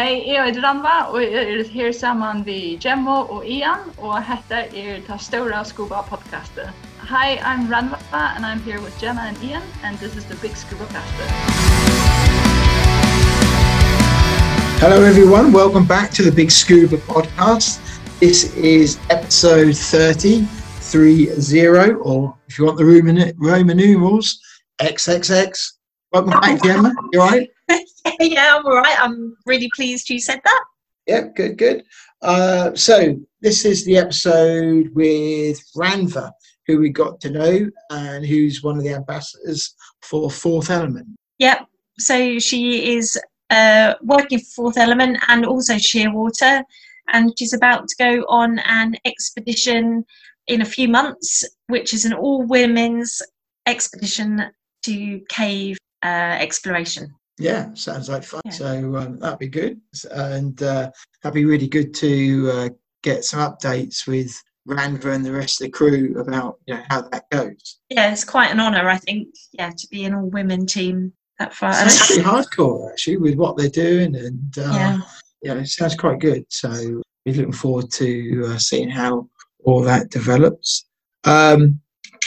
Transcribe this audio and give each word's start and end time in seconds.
Hei, 0.00 0.22
jeg 0.26 0.44
heter 0.46 0.62
Rannvá 0.64 1.12
og 1.12 1.22
jeg 1.22 1.32
er 1.32 1.64
her 1.72 1.92
sammen 1.92 2.42
med 2.46 2.80
Gemma 2.80 3.10
og 3.10 3.46
Ian 3.46 3.82
og 3.98 4.22
dette 4.28 4.78
er 4.82 5.00
Ta 5.06 5.18
Stora 5.18 5.64
Scuba 5.64 6.00
podcastet. 6.02 6.70
Hi, 7.10 7.36
I'm 7.48 7.68
Rannvá 7.72 8.22
and 8.36 8.46
I'm 8.46 8.60
here 8.68 8.80
with 8.80 8.96
Gemma 9.00 9.20
and 9.28 9.36
Ian 9.44 9.62
and 9.84 9.98
this 9.98 10.16
is 10.16 10.24
the 10.24 10.36
Big 10.42 10.56
Scuba 10.56 10.86
Caster. 10.86 11.26
Hello, 14.82 15.04
everyone. 15.04 15.52
Welcome 15.52 15.86
back 15.86 16.10
to 16.12 16.22
the 16.22 16.32
Big 16.32 16.50
Scuba 16.50 16.96
podcast. 16.96 17.76
This 18.20 18.56
is 18.56 18.98
episode 19.10 19.76
30, 19.76 20.46
30, 20.46 21.94
or 22.00 22.38
if 22.48 22.58
you 22.58 22.64
want 22.64 22.78
the 22.78 22.86
Roman, 22.86 23.34
Roman 23.36 23.76
numerals, 23.76 24.40
XXX. 24.80 25.50
Welcome 26.12 26.40
back, 26.40 26.62
Gemma. 26.62 26.94
You 27.12 27.20
all 27.20 27.28
right? 27.28 27.50
yeah, 28.20 28.56
I'm 28.56 28.66
all 28.66 28.76
right. 28.76 28.96
I'm 29.00 29.36
really 29.46 29.70
pleased 29.74 30.10
you 30.10 30.20
said 30.20 30.40
that. 30.44 30.64
Yeah, 31.06 31.28
good, 31.34 31.56
good. 31.56 31.84
Uh, 32.22 32.74
so, 32.74 33.16
this 33.40 33.64
is 33.64 33.84
the 33.84 33.96
episode 33.96 34.90
with 34.94 35.58
Rannvá, 35.74 36.30
who 36.66 36.78
we 36.78 36.90
got 36.90 37.20
to 37.22 37.30
know 37.30 37.70
and 37.90 38.24
who's 38.24 38.62
one 38.62 38.76
of 38.76 38.84
the 38.84 38.94
ambassadors 38.94 39.74
for 40.02 40.30
Fourth 40.30 40.70
Element. 40.70 41.08
Yep. 41.38 41.66
So 41.98 42.38
she 42.38 42.96
is 42.96 43.18
uh, 43.50 43.94
working 44.02 44.38
for 44.38 44.54
Fourth 44.54 44.78
Element 44.78 45.18
and 45.28 45.44
also 45.44 45.74
Shearwater, 45.74 46.62
and 47.12 47.32
she's 47.38 47.54
about 47.54 47.88
to 47.88 47.96
go 47.98 48.24
on 48.28 48.58
an 48.60 48.96
expedition 49.04 50.04
in 50.46 50.62
a 50.62 50.66
few 50.66 50.88
months, 50.88 51.44
which 51.68 51.92
is 51.94 52.04
an 52.04 52.12
all 52.12 52.42
women's 52.42 53.20
expedition 53.66 54.50
to 54.84 55.20
cave 55.28 55.78
uh, 56.02 56.36
exploration. 56.40 57.14
Yeah, 57.40 57.72
sounds 57.74 58.08
like 58.08 58.22
fun. 58.22 58.42
Yeah. 58.44 58.50
So 58.52 58.96
um, 58.96 59.18
that'd 59.18 59.38
be 59.38 59.48
good, 59.48 59.80
and 60.12 60.62
uh, 60.62 60.90
that'd 61.22 61.34
be 61.34 61.46
really 61.46 61.68
good 61.68 61.94
to 61.94 62.50
uh, 62.52 62.68
get 63.02 63.24
some 63.24 63.40
updates 63.40 64.06
with 64.06 64.30
Rannvá 64.68 65.14
and 65.14 65.24
the 65.24 65.32
rest 65.32 65.60
of 65.60 65.66
the 65.66 65.70
crew 65.70 66.20
about 66.20 66.58
you 66.66 66.74
know 66.74 66.82
how 66.90 67.02
that 67.02 67.28
goes. 67.30 67.80
Yeah, 67.88 68.12
it's 68.12 68.24
quite 68.24 68.50
an 68.50 68.60
honour, 68.60 68.88
I 68.88 68.98
think. 68.98 69.28
Yeah, 69.52 69.70
to 69.70 69.88
be 69.90 70.04
an 70.04 70.14
all 70.14 70.28
women 70.28 70.66
team 70.66 71.14
that 71.38 71.54
far. 71.54 71.72
It's 71.74 72.06
pretty 72.06 72.22
hardcore 72.22 72.92
actually 72.92 73.16
with 73.16 73.36
what 73.36 73.56
they're 73.56 73.68
doing, 73.70 74.14
and 74.14 74.58
uh, 74.58 74.72
yeah. 74.74 75.00
yeah, 75.42 75.54
it 75.54 75.66
sounds 75.66 75.96
quite 75.96 76.20
good. 76.20 76.44
So 76.50 76.68
we're 77.24 77.34
looking 77.34 77.52
forward 77.52 77.90
to 77.92 78.44
uh, 78.48 78.58
seeing 78.58 78.90
how 78.90 79.28
all 79.64 79.82
that 79.82 80.10
develops. 80.10 80.86
Um, 81.24 81.80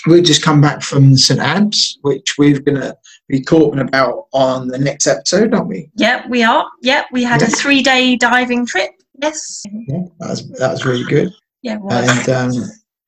we've 0.08 0.24
just 0.24 0.44
come 0.44 0.62
back 0.62 0.82
from 0.82 1.18
St 1.18 1.40
Anne's, 1.40 1.98
which 2.02 2.36
we're 2.38 2.60
going 2.60 2.82
to 2.82 2.96
be 3.28 3.42
talking 3.42 3.80
about 3.80 4.28
on 4.34 4.68
the 4.68 4.78
next 4.78 5.08
episode, 5.08 5.54
aren't 5.54 5.68
we? 5.68 5.90
Yep, 5.96 6.30
we 6.30 6.44
are. 6.44 6.70
Yep, 6.82 7.08
we 7.12 7.24
had 7.24 7.42
a 7.42 7.48
three 7.48 7.82
day 7.82 8.16
diving 8.16 8.66
trip. 8.66 8.92
Yes. 9.22 9.64
Yeah, 9.66 10.04
that 10.20 10.30
was, 10.30 10.50
that 10.52 10.72
was 10.72 10.86
really 10.86 11.06
good. 11.06 11.34
Yeah, 11.62 11.78
and 11.90 12.30
um, 12.30 12.52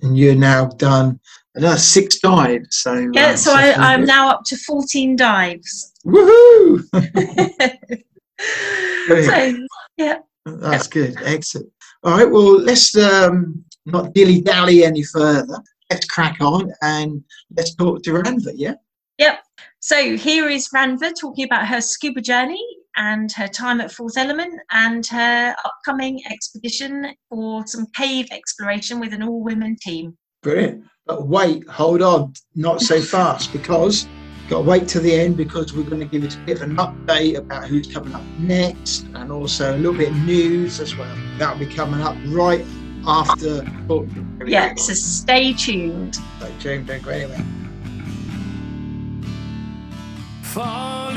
and 0.01 0.17
you're 0.17 0.35
now 0.35 0.67
done 0.67 1.19
another 1.55 1.77
six 1.77 2.19
dives. 2.19 2.77
So 2.77 3.09
yeah, 3.13 3.31
uh, 3.31 3.35
so 3.35 3.53
I, 3.53 3.73
so 3.73 3.81
I'm 3.81 4.01
good. 4.01 4.07
now 4.07 4.29
up 4.29 4.43
to 4.45 4.57
14 4.57 5.15
dives. 5.15 5.93
woohoo! 6.05 6.83
so, 9.07 9.57
yeah. 9.97 10.19
That's 10.45 10.87
good, 10.87 11.15
excellent. 11.23 11.71
All 12.03 12.17
right, 12.17 12.29
well 12.29 12.59
let's 12.59 12.95
um, 12.95 13.63
not 13.85 14.13
dilly 14.13 14.41
dally 14.41 14.85
any 14.85 15.03
further. 15.03 15.57
Let's 15.89 16.05
crack 16.05 16.41
on 16.41 16.71
and 16.81 17.23
let's 17.55 17.75
talk 17.75 18.01
to 18.03 18.11
Rannvá. 18.11 18.51
Yeah. 18.55 18.73
Yep. 19.17 19.39
So 19.79 20.17
here 20.17 20.49
is 20.49 20.69
Rannvá 20.73 21.13
talking 21.19 21.45
about 21.45 21.67
her 21.67 21.79
scuba 21.79 22.21
journey 22.21 22.63
and 22.97 23.31
her 23.33 23.47
time 23.47 23.81
at 23.81 23.91
Fourth 23.91 24.17
Element 24.17 24.59
and 24.71 25.05
her 25.07 25.55
upcoming 25.63 26.21
expedition 26.29 27.13
for 27.29 27.65
some 27.67 27.85
cave 27.95 28.27
exploration 28.31 28.99
with 28.99 29.13
an 29.13 29.23
all 29.23 29.43
women 29.43 29.75
team. 29.79 30.17
Brilliant. 30.41 30.85
But 31.05 31.27
wait, 31.27 31.67
hold 31.67 32.01
on, 32.01 32.33
not 32.55 32.81
so 32.81 32.99
fast 33.15 33.53
because 33.53 34.07
got 34.49 34.61
to 34.61 34.69
wait 34.69 34.87
till 34.87 35.01
the 35.01 35.13
end 35.13 35.37
because 35.37 35.73
we're 35.73 35.83
going 35.83 35.99
to 35.99 36.05
give 36.05 36.23
you 36.23 36.29
a 36.29 36.45
bit 36.45 36.61
of 36.61 36.69
an 36.69 36.75
update 36.77 37.37
about 37.37 37.67
who's 37.67 37.87
coming 37.87 38.13
up 38.13 38.23
next 38.37 39.05
and 39.15 39.31
also 39.31 39.75
a 39.75 39.77
little 39.77 39.93
bit 39.93 40.09
of 40.09 40.17
news 40.17 40.79
as 40.79 40.95
well. 40.95 41.15
That'll 41.37 41.59
be 41.59 41.65
coming 41.65 42.01
up 42.01 42.15
right 42.27 42.65
after. 43.07 43.61
Here 44.45 44.51
we 44.51 44.51
Yeah, 44.53 44.73
go. 44.75 44.81
so 44.81 44.93
stay 44.93 45.53
tuned. 45.53 46.15
So, 46.39 46.51
James, 46.59 46.87
don't 46.87 47.01
go 47.03 47.09
anywhere. 47.11 47.43
Fall 50.43 51.11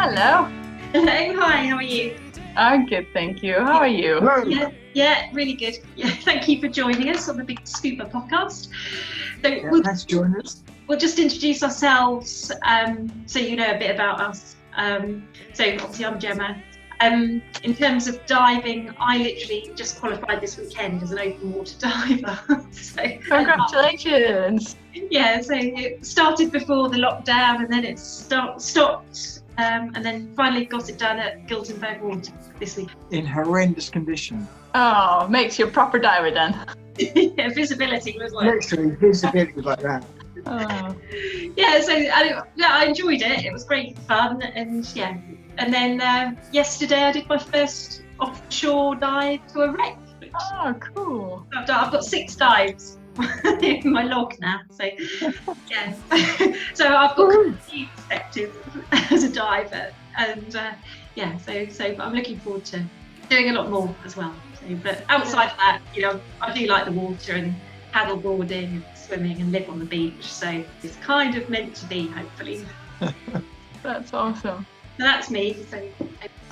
Hello. 0.00 0.44
Hello. 0.92 1.40
Hi, 1.40 1.66
how 1.66 1.74
are 1.74 1.82
you? 1.82 2.16
I'm 2.56 2.86
good, 2.86 3.08
thank 3.12 3.42
you. 3.42 3.54
How 3.54 3.78
are 3.78 3.88
you? 3.88 4.20
Yeah, 4.46 4.70
yeah, 4.94 5.28
really 5.32 5.54
good. 5.54 5.78
Yeah, 5.96 6.10
thank 6.22 6.46
you 6.46 6.60
for 6.60 6.68
joining 6.68 7.08
us 7.08 7.28
on 7.28 7.36
the 7.36 7.42
Big 7.42 7.66
Scuba 7.66 8.04
podcast. 8.04 8.68
So 9.42 9.48
Yeah, 9.48 9.68
we'll, 9.68 9.82
thanks 9.82 10.04
for 10.04 10.08
joining 10.10 10.40
us. 10.40 10.62
we'll 10.86 11.00
just 11.00 11.18
introduce 11.18 11.64
ourselves 11.64 12.52
um, 12.64 13.10
so 13.26 13.40
you 13.40 13.56
know 13.56 13.72
a 13.74 13.76
bit 13.76 13.92
about 13.92 14.20
us. 14.20 14.54
Um, 14.76 15.26
so 15.52 15.64
obviously 15.64 16.04
I'm 16.04 16.20
Gemma. 16.20 16.62
Um, 17.00 17.42
in 17.64 17.74
terms 17.74 18.06
of 18.06 18.24
diving, 18.26 18.94
I 19.00 19.18
literally 19.18 19.72
just 19.74 19.98
qualified 19.98 20.40
this 20.40 20.58
weekend 20.58 21.02
as 21.02 21.10
an 21.10 21.18
open 21.18 21.52
water 21.52 21.74
diver. 21.80 22.38
so 22.70 23.02
Congratulations. 23.26 24.76
yeah, 24.94 25.40
so 25.40 25.54
it 25.56 26.06
started 26.06 26.52
before 26.52 26.88
the 26.88 26.98
lockdown 26.98 27.64
and 27.64 27.72
then 27.72 27.84
it 27.84 27.98
stop, 27.98 28.60
stopped 28.60 29.42
um, 29.58 29.92
and 29.94 30.04
then 30.04 30.32
finally 30.36 30.64
got 30.64 30.88
it 30.88 30.98
done 30.98 31.18
at 31.18 31.46
Gildenburgh 31.48 32.00
Water 32.00 32.32
this 32.60 32.76
week. 32.76 32.90
In 33.10 33.26
horrendous 33.26 33.90
condition. 33.90 34.46
Oh, 34.74 35.26
makes 35.28 35.58
you 35.58 35.66
a 35.66 35.70
proper 35.70 35.98
diver 35.98 36.30
then. 36.30 36.64
yeah, 36.98 37.48
visibility 37.48 38.16
was 38.18 38.32
like 38.32 38.46
Literally, 38.46 38.94
visibility 38.96 39.60
like 39.60 39.80
that. 39.80 40.04
Oh. 40.46 40.96
yeah, 41.56 41.80
so 41.80 41.92
I, 41.92 42.42
yeah, 42.54 42.68
I 42.70 42.84
enjoyed 42.86 43.20
it. 43.20 43.44
It 43.44 43.52
was 43.52 43.64
great 43.64 43.98
fun, 44.00 44.42
and 44.42 44.88
yeah. 44.94 45.18
And 45.58 45.74
then 45.74 46.00
uh, 46.00 46.36
yesterday 46.52 47.02
I 47.02 47.12
did 47.12 47.28
my 47.28 47.38
first 47.38 48.02
offshore 48.20 48.94
dive 48.94 49.44
to 49.52 49.62
a 49.62 49.72
wreck. 49.72 49.98
which 50.20 50.30
oh, 50.52 50.74
cool. 50.94 51.46
I've, 51.56 51.66
done, 51.66 51.84
I've 51.84 51.92
got 51.92 52.04
six 52.04 52.36
dives 52.36 52.94
in 52.94 52.97
my 53.84 54.04
log 54.04 54.34
now. 54.40 54.60
So 54.70 54.88
yeah, 55.70 55.94
so 56.74 56.86
I've 56.86 57.16
got 57.16 57.34
a 57.34 57.54
new 57.72 57.86
perspective 57.94 58.56
as 59.10 59.24
a 59.24 59.32
diver, 59.32 59.90
and 60.16 60.56
uh, 60.56 60.72
yeah, 61.14 61.36
so 61.38 61.68
so 61.68 61.94
but 61.94 62.06
I'm 62.06 62.14
looking 62.14 62.38
forward 62.40 62.64
to 62.66 62.84
doing 63.28 63.50
a 63.50 63.52
lot 63.52 63.70
more 63.70 63.94
as 64.04 64.16
well. 64.16 64.34
So, 64.60 64.74
but 64.82 65.04
outside 65.08 65.50
of 65.50 65.56
that, 65.58 65.80
you 65.94 66.02
know, 66.02 66.20
I 66.40 66.52
do 66.52 66.66
like 66.66 66.84
the 66.84 66.92
water 66.92 67.34
and 67.34 67.54
paddle 67.92 68.16
boarding 68.16 68.64
and 68.64 68.84
swimming 68.94 69.40
and 69.40 69.52
live 69.52 69.68
on 69.68 69.78
the 69.78 69.84
beach. 69.84 70.32
So 70.32 70.64
it's 70.82 70.96
kind 70.96 71.34
of 71.36 71.48
meant 71.48 71.74
to 71.76 71.86
be, 71.86 72.08
hopefully. 72.08 72.64
That's 73.82 74.12
awesome. 74.12 74.66
So 74.98 75.04
that's 75.04 75.30
me. 75.30 75.64
So 75.70 75.88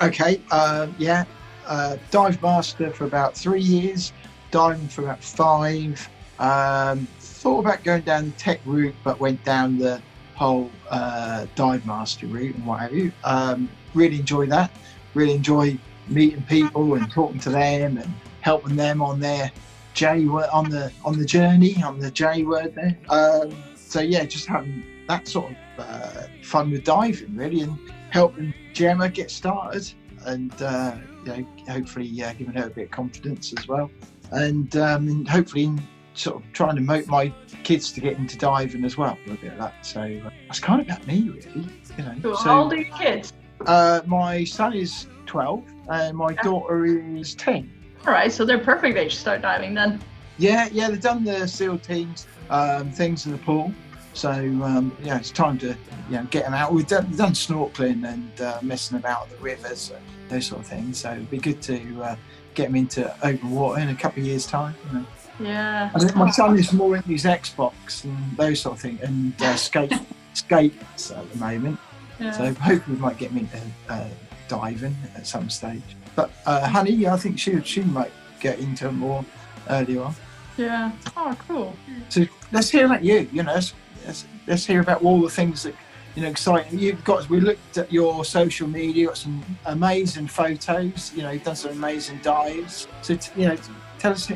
Okay, 0.01 0.41
uh, 0.51 0.87
yeah. 0.97 1.25
Uh, 1.65 1.97
dive 2.11 2.41
master 2.41 2.91
for 2.91 3.05
about 3.05 3.35
three 3.35 3.61
years, 3.61 4.13
diving 4.51 4.87
for 4.87 5.03
about 5.03 5.21
five. 5.21 6.09
Um, 6.39 7.07
thought 7.19 7.59
about 7.59 7.83
going 7.83 8.01
down 8.01 8.25
the 8.25 8.31
tech 8.31 8.59
route, 8.65 8.95
but 9.03 9.19
went 9.19 9.43
down 9.43 9.77
the 9.77 10.01
whole 10.35 10.69
uh, 10.89 11.47
dive 11.55 11.85
master 11.85 12.27
route 12.27 12.55
and 12.55 12.65
what 12.65 12.79
have 12.79 12.93
you. 12.93 13.11
Um, 13.23 13.69
really 13.93 14.19
enjoy 14.19 14.45
that. 14.47 14.71
Really 15.13 15.33
enjoy 15.33 15.77
meeting 16.07 16.43
people 16.43 16.93
and 16.95 17.09
talking 17.11 17.39
to 17.39 17.49
them 17.49 17.97
and 17.97 18.13
helping 18.41 18.75
them 18.75 19.01
on 19.01 19.19
their 19.19 19.51
J 19.93 20.25
word 20.25 20.49
on 20.53 20.69
the 20.69 20.91
on 21.03 21.17
the 21.17 21.25
journey 21.25 21.81
on 21.83 21.99
the 21.99 22.11
J 22.11 22.43
word 22.43 22.75
there. 22.75 22.97
Um, 23.09 23.51
so 23.75 23.99
yeah, 23.99 24.25
just 24.25 24.45
having 24.45 24.83
that 25.07 25.27
sort 25.27 25.51
of 25.51 25.57
uh, 25.79 26.27
fun 26.43 26.71
with 26.71 26.83
diving 26.83 27.35
really 27.35 27.61
and 27.61 27.77
helping 28.09 28.53
Gemma 28.73 29.09
get 29.09 29.31
started 29.31 29.89
and 30.25 30.53
uh, 30.61 30.95
you 31.25 31.31
know 31.31 31.47
hopefully 31.67 32.23
uh, 32.23 32.33
giving 32.33 32.53
her 32.53 32.67
a 32.67 32.69
bit 32.69 32.85
of 32.85 32.91
confidence 32.91 33.53
as 33.57 33.67
well 33.67 33.89
and, 34.31 34.75
um, 34.75 35.25
hopefully 35.25 35.71
sort 36.17 36.37
of 36.37 36.53
trying 36.53 36.75
to 36.75 36.81
motivate 36.81 37.09
my 37.09 37.33
kids 37.63 37.91
to 37.91 38.01
get 38.01 38.17
into 38.17 38.37
diving 38.37 38.83
as 38.83 38.97
well 38.97 39.17
a 39.27 39.29
bit 39.35 39.51
of 39.51 39.57
that 39.57 39.85
so 39.85 40.01
uh, 40.01 40.29
that's 40.47 40.59
kind 40.59 40.81
of 40.81 40.87
about 40.87 41.05
me 41.07 41.29
really 41.29 41.67
you 41.97 42.03
know 42.03 42.15
so 42.21 42.35
How 42.35 42.63
old 42.63 42.73
are 42.73 42.77
your 42.77 42.95
kids? 42.97 43.33
uh, 43.65 44.01
my 44.05 44.43
son 44.43 44.73
is 44.73 45.07
12 45.25 45.63
and 45.89 46.17
my 46.17 46.33
daughter 46.33 46.85
is 46.85 47.35
10 47.35 47.69
All 48.05 48.13
right, 48.13 48.31
so 48.31 48.45
they're 48.45 48.57
perfect 48.59 48.97
age 48.97 49.13
to 49.15 49.19
start 49.19 49.41
diving 49.41 49.73
then. 49.73 49.99
Yeah, 50.37 50.69
yeah, 50.71 50.89
they've 50.89 51.01
done 51.01 51.23
the 51.23 51.47
SEAL 51.47 51.79
teams 51.79 52.27
um, 52.49 52.91
things 52.91 53.25
in 53.25 53.31
the 53.31 53.37
pool. 53.39 53.71
So 54.13 54.29
um, 54.29 54.95
yeah, 55.01 55.17
it's 55.17 55.31
time 55.31 55.57
to 55.59 55.67
you 55.67 55.75
know 56.09 56.23
get 56.29 56.43
them 56.45 56.53
out. 56.53 56.73
We've 56.73 56.87
done, 56.87 57.13
done 57.15 57.33
snorkeling 57.33 58.07
and 58.11 58.41
uh, 58.41 58.59
messing 58.61 58.97
about 58.97 59.29
the 59.29 59.37
rivers, 59.37 59.91
and 59.91 60.03
those 60.29 60.45
sort 60.47 60.61
of 60.61 60.67
things. 60.67 60.99
So 60.99 61.11
it'd 61.11 61.29
be 61.29 61.37
good 61.37 61.61
to 61.63 62.03
uh, 62.03 62.15
get 62.53 62.67
them 62.67 62.75
into 62.75 63.13
open 63.25 63.51
water 63.51 63.81
in 63.81 63.89
a 63.89 63.95
couple 63.95 64.21
of 64.21 64.27
years' 64.27 64.45
time. 64.47 64.75
You 64.87 64.99
know. 64.99 65.05
Yeah. 65.39 65.91
I 65.93 65.99
think 65.99 66.15
my 66.15 66.29
son 66.31 66.57
is 66.57 66.73
more 66.73 66.95
into 66.95 67.09
his 67.09 67.25
Xbox 67.25 68.03
and 68.03 68.17
those 68.37 68.61
sort 68.61 68.75
of 68.75 68.81
things, 68.81 69.01
and 69.01 69.39
uh, 69.41 69.55
skate 69.67 69.93
skates 70.33 71.11
at 71.11 71.31
the 71.31 71.37
moment. 71.37 71.79
Yeah. 72.19 72.31
So 72.31 72.53
hopefully 72.55 72.95
we 72.95 73.01
might 73.01 73.17
get 73.17 73.31
him 73.31 73.39
into 73.39 73.59
uh, 73.89 74.07
diving 74.47 74.95
at 75.15 75.27
some 75.27 75.49
stage. 75.49 75.83
But 76.15 76.31
uh, 76.45 76.67
Honey, 76.67 77.07
I 77.07 77.17
think 77.17 77.37
she 77.37 77.61
she 77.61 77.81
might 77.83 78.11
get 78.39 78.59
into 78.59 78.91
more 78.91 79.23
earlier 79.69 80.03
on. 80.03 80.15
yeah. 80.57 80.91
Oh, 81.15 81.35
cool. 81.47 81.75
So 82.09 82.25
let's 82.51 82.69
hear 82.69 82.85
about 82.85 83.03
you. 83.03 83.27
You 83.31 83.43
know, 83.43 83.53
let's, 83.53 83.73
let's, 84.05 84.25
let's 84.47 84.65
hear 84.65 84.81
about 84.81 85.03
all 85.03 85.21
the 85.21 85.29
things 85.29 85.61
that 85.63 85.75
you 86.15 86.23
know 86.23 86.29
exciting. 86.29 86.79
You've 86.79 87.03
got. 87.03 87.29
We 87.29 87.39
looked 87.39 87.77
at 87.77 87.91
your 87.93 88.25
social 88.25 88.67
media. 88.67 89.07
Got 89.07 89.17
some 89.17 89.43
amazing 89.67 90.27
photos. 90.27 91.11
You 91.15 91.21
know, 91.23 91.29
you've 91.31 91.43
done 91.43 91.55
some 91.55 91.71
amazing 91.71 92.19
dives. 92.23 92.87
So 93.03 93.15
t- 93.15 93.31
you 93.39 93.47
know, 93.49 93.57
tell 93.99 94.11
us 94.11 94.29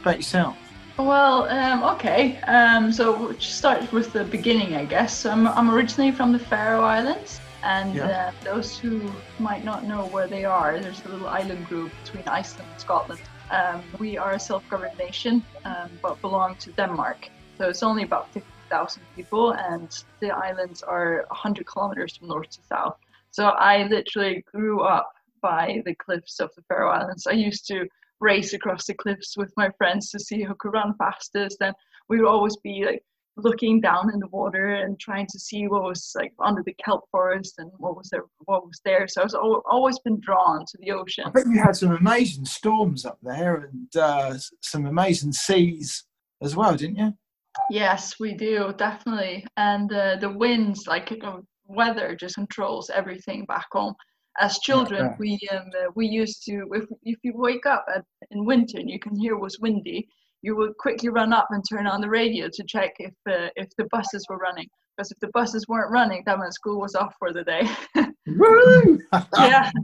about 0.00 0.16
yourself. 0.16 0.56
Well, 0.98 1.48
um, 1.50 1.82
okay. 1.94 2.38
Um, 2.42 2.90
so 2.90 3.16
we'll 3.18 3.34
just 3.34 3.58
start 3.58 3.92
with 3.92 4.12
the 4.12 4.24
beginning, 4.24 4.74
I 4.76 4.86
guess. 4.86 5.14
So 5.18 5.30
I'm, 5.30 5.46
I'm 5.46 5.70
originally 5.70 6.10
from 6.10 6.32
the 6.32 6.38
Faroe 6.38 6.82
Islands, 6.82 7.40
and 7.62 7.94
Yeah. 7.94 8.06
uh, 8.06 8.44
those 8.44 8.78
who 8.78 9.12
might 9.38 9.62
not 9.64 9.84
know 9.84 10.06
where 10.06 10.26
they 10.26 10.44
are, 10.44 10.78
there's 10.80 11.04
a 11.04 11.08
little 11.08 11.28
island 11.28 11.66
group 11.66 11.92
between 12.02 12.24
Iceland 12.26 12.68
and 12.72 12.80
Scotland. 12.80 13.20
Um, 13.50 13.82
we 13.98 14.16
are 14.16 14.32
a 14.32 14.40
self-governed 14.40 14.98
nation, 14.98 15.44
um, 15.64 15.90
but 16.02 16.20
belong 16.22 16.56
to 16.56 16.72
Denmark. 16.72 17.28
So 17.58 17.68
it's 17.68 17.82
only 17.82 18.02
about 18.02 18.32
50,000 18.32 19.02
people, 19.14 19.52
and 19.52 19.88
the 20.20 20.30
islands 20.30 20.82
are 20.82 21.26
100 21.28 21.66
kilometers 21.66 22.16
from 22.16 22.28
north 22.28 22.50
to 22.50 22.58
south. 22.68 22.96
So 23.30 23.48
I 23.48 23.86
literally 23.86 24.44
grew 24.50 24.80
up 24.80 25.12
by 25.42 25.82
the 25.84 25.94
cliffs 25.94 26.40
of 26.40 26.50
the 26.56 26.62
Faroe 26.62 26.90
Islands. 26.90 27.26
I 27.26 27.32
used 27.32 27.68
to 27.68 27.86
race 28.20 28.52
across 28.52 28.86
the 28.86 28.94
cliffs 28.94 29.36
with 29.36 29.52
my 29.56 29.70
friends 29.78 30.10
to 30.10 30.18
see 30.18 30.42
who 30.42 30.54
could 30.58 30.72
run 30.72 30.94
fastest 30.98 31.58
and 31.60 31.74
we 32.08 32.18
would 32.18 32.28
always 32.28 32.56
be 32.56 32.84
like 32.84 33.02
looking 33.36 33.80
down 33.80 34.12
in 34.12 34.18
the 34.18 34.26
water 34.28 34.76
and 34.76 34.98
trying 34.98 35.26
to 35.30 35.38
see 35.38 35.68
what 35.68 35.82
was 35.82 36.12
like 36.16 36.32
under 36.42 36.62
the 36.62 36.74
kelp 36.82 37.04
forest 37.10 37.54
and 37.58 37.70
what 37.76 37.96
was 37.96 38.08
there 38.10 38.22
what 38.46 38.64
was 38.64 38.80
there. 38.84 39.06
So 39.06 39.20
i 39.20 39.24
was 39.24 39.34
al- 39.34 39.62
always 39.70 39.98
been 39.98 40.18
drawn 40.20 40.60
to 40.60 40.78
the 40.80 40.92
ocean. 40.92 41.24
I 41.26 41.30
bet 41.30 41.46
you 41.46 41.58
had 41.58 41.76
some 41.76 41.92
amazing 41.92 42.46
storms 42.46 43.04
up 43.04 43.18
there 43.22 43.56
and 43.56 43.94
uh, 43.96 44.38
some 44.62 44.86
amazing 44.86 45.32
seas 45.32 46.04
as 46.42 46.56
well, 46.56 46.74
didn't 46.76 46.96
you? 46.96 47.12
yes 47.70 48.16
we 48.20 48.34
do 48.34 48.72
definitely. 48.76 49.46
And 49.56 49.92
uh, 49.92 50.16
the 50.16 50.30
winds 50.30 50.86
like 50.86 51.10
you 51.10 51.18
know, 51.18 51.42
weather 51.66 52.14
just 52.14 52.36
controls 52.36 52.90
everything 52.90 53.44
back 53.44 53.66
home 53.72 53.94
as 54.40 54.58
children 54.58 55.06
right. 55.06 55.18
we 55.18 55.38
um, 55.52 55.64
uh, 55.78 55.90
we 55.94 56.06
used 56.06 56.44
to 56.44 56.66
if, 56.72 56.84
if 57.02 57.18
you 57.22 57.32
wake 57.34 57.66
up 57.66 57.84
at, 57.94 58.04
in 58.30 58.44
winter 58.44 58.78
and 58.78 58.90
you 58.90 58.98
can 58.98 59.18
hear 59.18 59.34
it 59.34 59.40
was 59.40 59.58
windy 59.60 60.08
you 60.46 60.56
would 60.56 60.76
quickly 60.78 61.08
run 61.08 61.32
up 61.32 61.48
and 61.50 61.62
turn 61.68 61.86
on 61.88 62.00
the 62.00 62.08
radio 62.08 62.48
to 62.52 62.64
check 62.68 62.92
if 63.00 63.12
uh, 63.28 63.48
if 63.56 63.68
the 63.78 63.86
buses 63.90 64.24
were 64.28 64.36
running. 64.36 64.68
Because 64.96 65.10
if 65.10 65.18
the 65.20 65.28
buses 65.34 65.66
weren't 65.68 65.90
running 65.90 66.22
that 66.24 66.38
meant 66.38 66.54
school 66.54 66.80
was 66.80 66.94
off 66.94 67.14
for 67.18 67.32
the 67.32 67.44
day. 67.44 67.68
Yeah. 69.38 69.70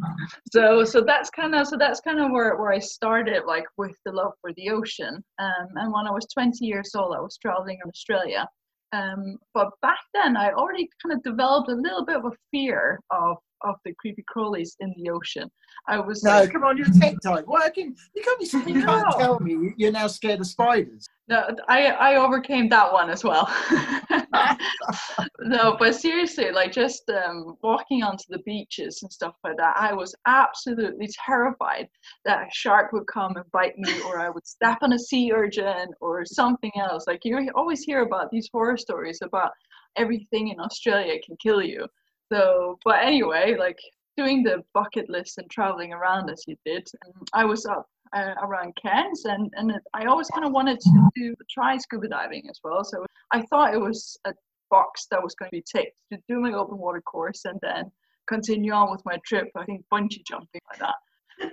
So 0.52 0.84
so 0.84 1.00
that's 1.00 1.30
kind 1.30 1.54
of 1.54 1.66
so 1.66 1.76
that's 1.76 2.00
kind 2.00 2.20
of 2.20 2.30
where, 2.30 2.56
where 2.56 2.72
i 2.72 2.78
started 2.78 3.42
like 3.46 3.64
with 3.76 3.96
the 4.04 4.12
love 4.12 4.32
for 4.40 4.52
the 4.54 4.70
ocean. 4.70 5.14
Um, 5.38 5.68
and 5.76 5.92
when 5.92 6.06
i 6.06 6.10
was 6.10 6.26
20 6.34 6.64
years 6.64 6.90
old 6.94 7.14
i 7.16 7.20
was 7.20 7.38
traveling 7.38 7.78
in 7.82 7.88
australia. 7.88 8.46
Um, 8.92 9.38
but 9.54 9.70
back 9.80 10.00
then 10.12 10.36
i 10.36 10.50
already 10.52 10.88
kind 11.02 11.14
of 11.16 11.22
developed 11.22 11.70
a 11.70 11.74
little 11.86 12.04
bit 12.04 12.16
of 12.16 12.26
a 12.26 12.36
fear 12.50 13.00
of 13.10 13.36
of 13.64 13.76
the 13.84 13.92
creepy 13.98 14.24
crawlies 14.34 14.70
in 14.80 14.94
the 14.96 15.10
ocean 15.10 15.50
i 15.88 15.98
was 15.98 16.22
No, 16.22 16.30
like, 16.40 16.52
come 16.52 16.64
on, 16.64 16.76
you're 16.76 16.86
a 16.88 16.98
tech 17.00 17.14
type. 17.22 17.46
Can 17.74 17.94
you 18.14 18.22
can't 18.22 18.40
be 18.40 18.72
you 18.72 18.82
can't 18.86 19.06
No. 19.10 19.18
tell 19.18 19.40
me 19.40 19.72
you're 19.76 19.92
now 19.92 20.06
scared 20.06 20.40
of 20.40 20.46
spiders? 20.46 21.06
No, 21.28 21.48
I 21.68 21.86
I 21.86 22.16
overcame 22.16 22.68
that 22.70 22.92
one 22.92 23.08
as 23.08 23.22
well. 23.24 23.46
no, 25.40 25.76
but 25.78 25.94
seriously, 25.94 26.50
like 26.50 26.72
just 26.72 27.08
um, 27.10 27.56
walking 27.62 28.02
onto 28.02 28.24
the 28.28 28.40
beaches 28.44 29.00
and 29.02 29.12
stuff 29.12 29.34
like 29.44 29.56
that, 29.56 29.76
I 29.76 29.92
was 29.92 30.14
absolutely 30.26 31.08
terrified 31.24 31.88
that 32.24 32.42
a 32.42 32.50
shark 32.52 32.92
would 32.92 33.06
come 33.06 33.36
and 33.36 33.44
bite 33.52 33.78
me, 33.78 34.00
or 34.02 34.18
I 34.18 34.30
would 34.30 34.46
step 34.46 34.78
on 34.82 34.92
a 34.92 34.98
sea 34.98 35.32
urchin, 35.32 35.86
or 36.00 36.24
something 36.24 36.72
else. 36.78 37.04
Like 37.06 37.20
you 37.24 37.50
always 37.54 37.82
hear 37.82 38.02
about 38.02 38.30
these 38.30 38.48
horror 38.52 38.76
stories 38.76 39.20
about 39.22 39.52
everything 39.96 40.48
in 40.48 40.60
Australia 40.60 41.14
can 41.24 41.36
kill 41.42 41.62
you. 41.62 41.86
So, 42.32 42.78
but 42.84 43.04
anyway, 43.04 43.56
like 43.58 43.78
doing 44.16 44.42
the 44.42 44.64
bucket 44.72 45.10
list 45.10 45.36
and 45.38 45.50
traveling 45.50 45.92
around 45.92 46.30
as 46.30 46.44
you 46.46 46.56
did, 46.64 46.88
I 47.34 47.44
was 47.44 47.66
up 47.66 47.86
uh, 48.14 48.34
around 48.42 48.74
Cairns, 48.76 49.24
and 49.26 49.52
and 49.56 49.72
I 49.92 50.06
always 50.06 50.28
kind 50.28 50.44
of 50.44 50.52
wanted 50.52 50.80
to 50.80 51.08
do 51.14 51.34
try 51.50 51.76
scuba 51.76 52.08
diving 52.08 52.44
as 52.48 52.58
well. 52.64 52.84
So 52.84 53.04
I 53.32 53.42
thought 53.42 53.74
it 53.74 53.80
was 53.80 54.18
a 54.24 54.32
box 54.70 55.06
that 55.10 55.22
was 55.22 55.34
going 55.34 55.50
to 55.50 55.56
be 55.56 55.64
ticked 55.70 55.96
to 56.10 56.18
do 56.28 56.40
my 56.40 56.52
open 56.52 56.78
water 56.78 57.02
course 57.02 57.44
and 57.44 57.58
then 57.60 57.90
continue 58.26 58.72
on 58.72 58.90
with 58.90 59.02
my 59.04 59.18
trip. 59.26 59.48
I 59.54 59.64
think 59.64 59.84
bungee 59.92 60.24
jumping 60.26 60.60
like 60.70 60.80
that. 60.80 60.94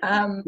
Um, 0.04 0.44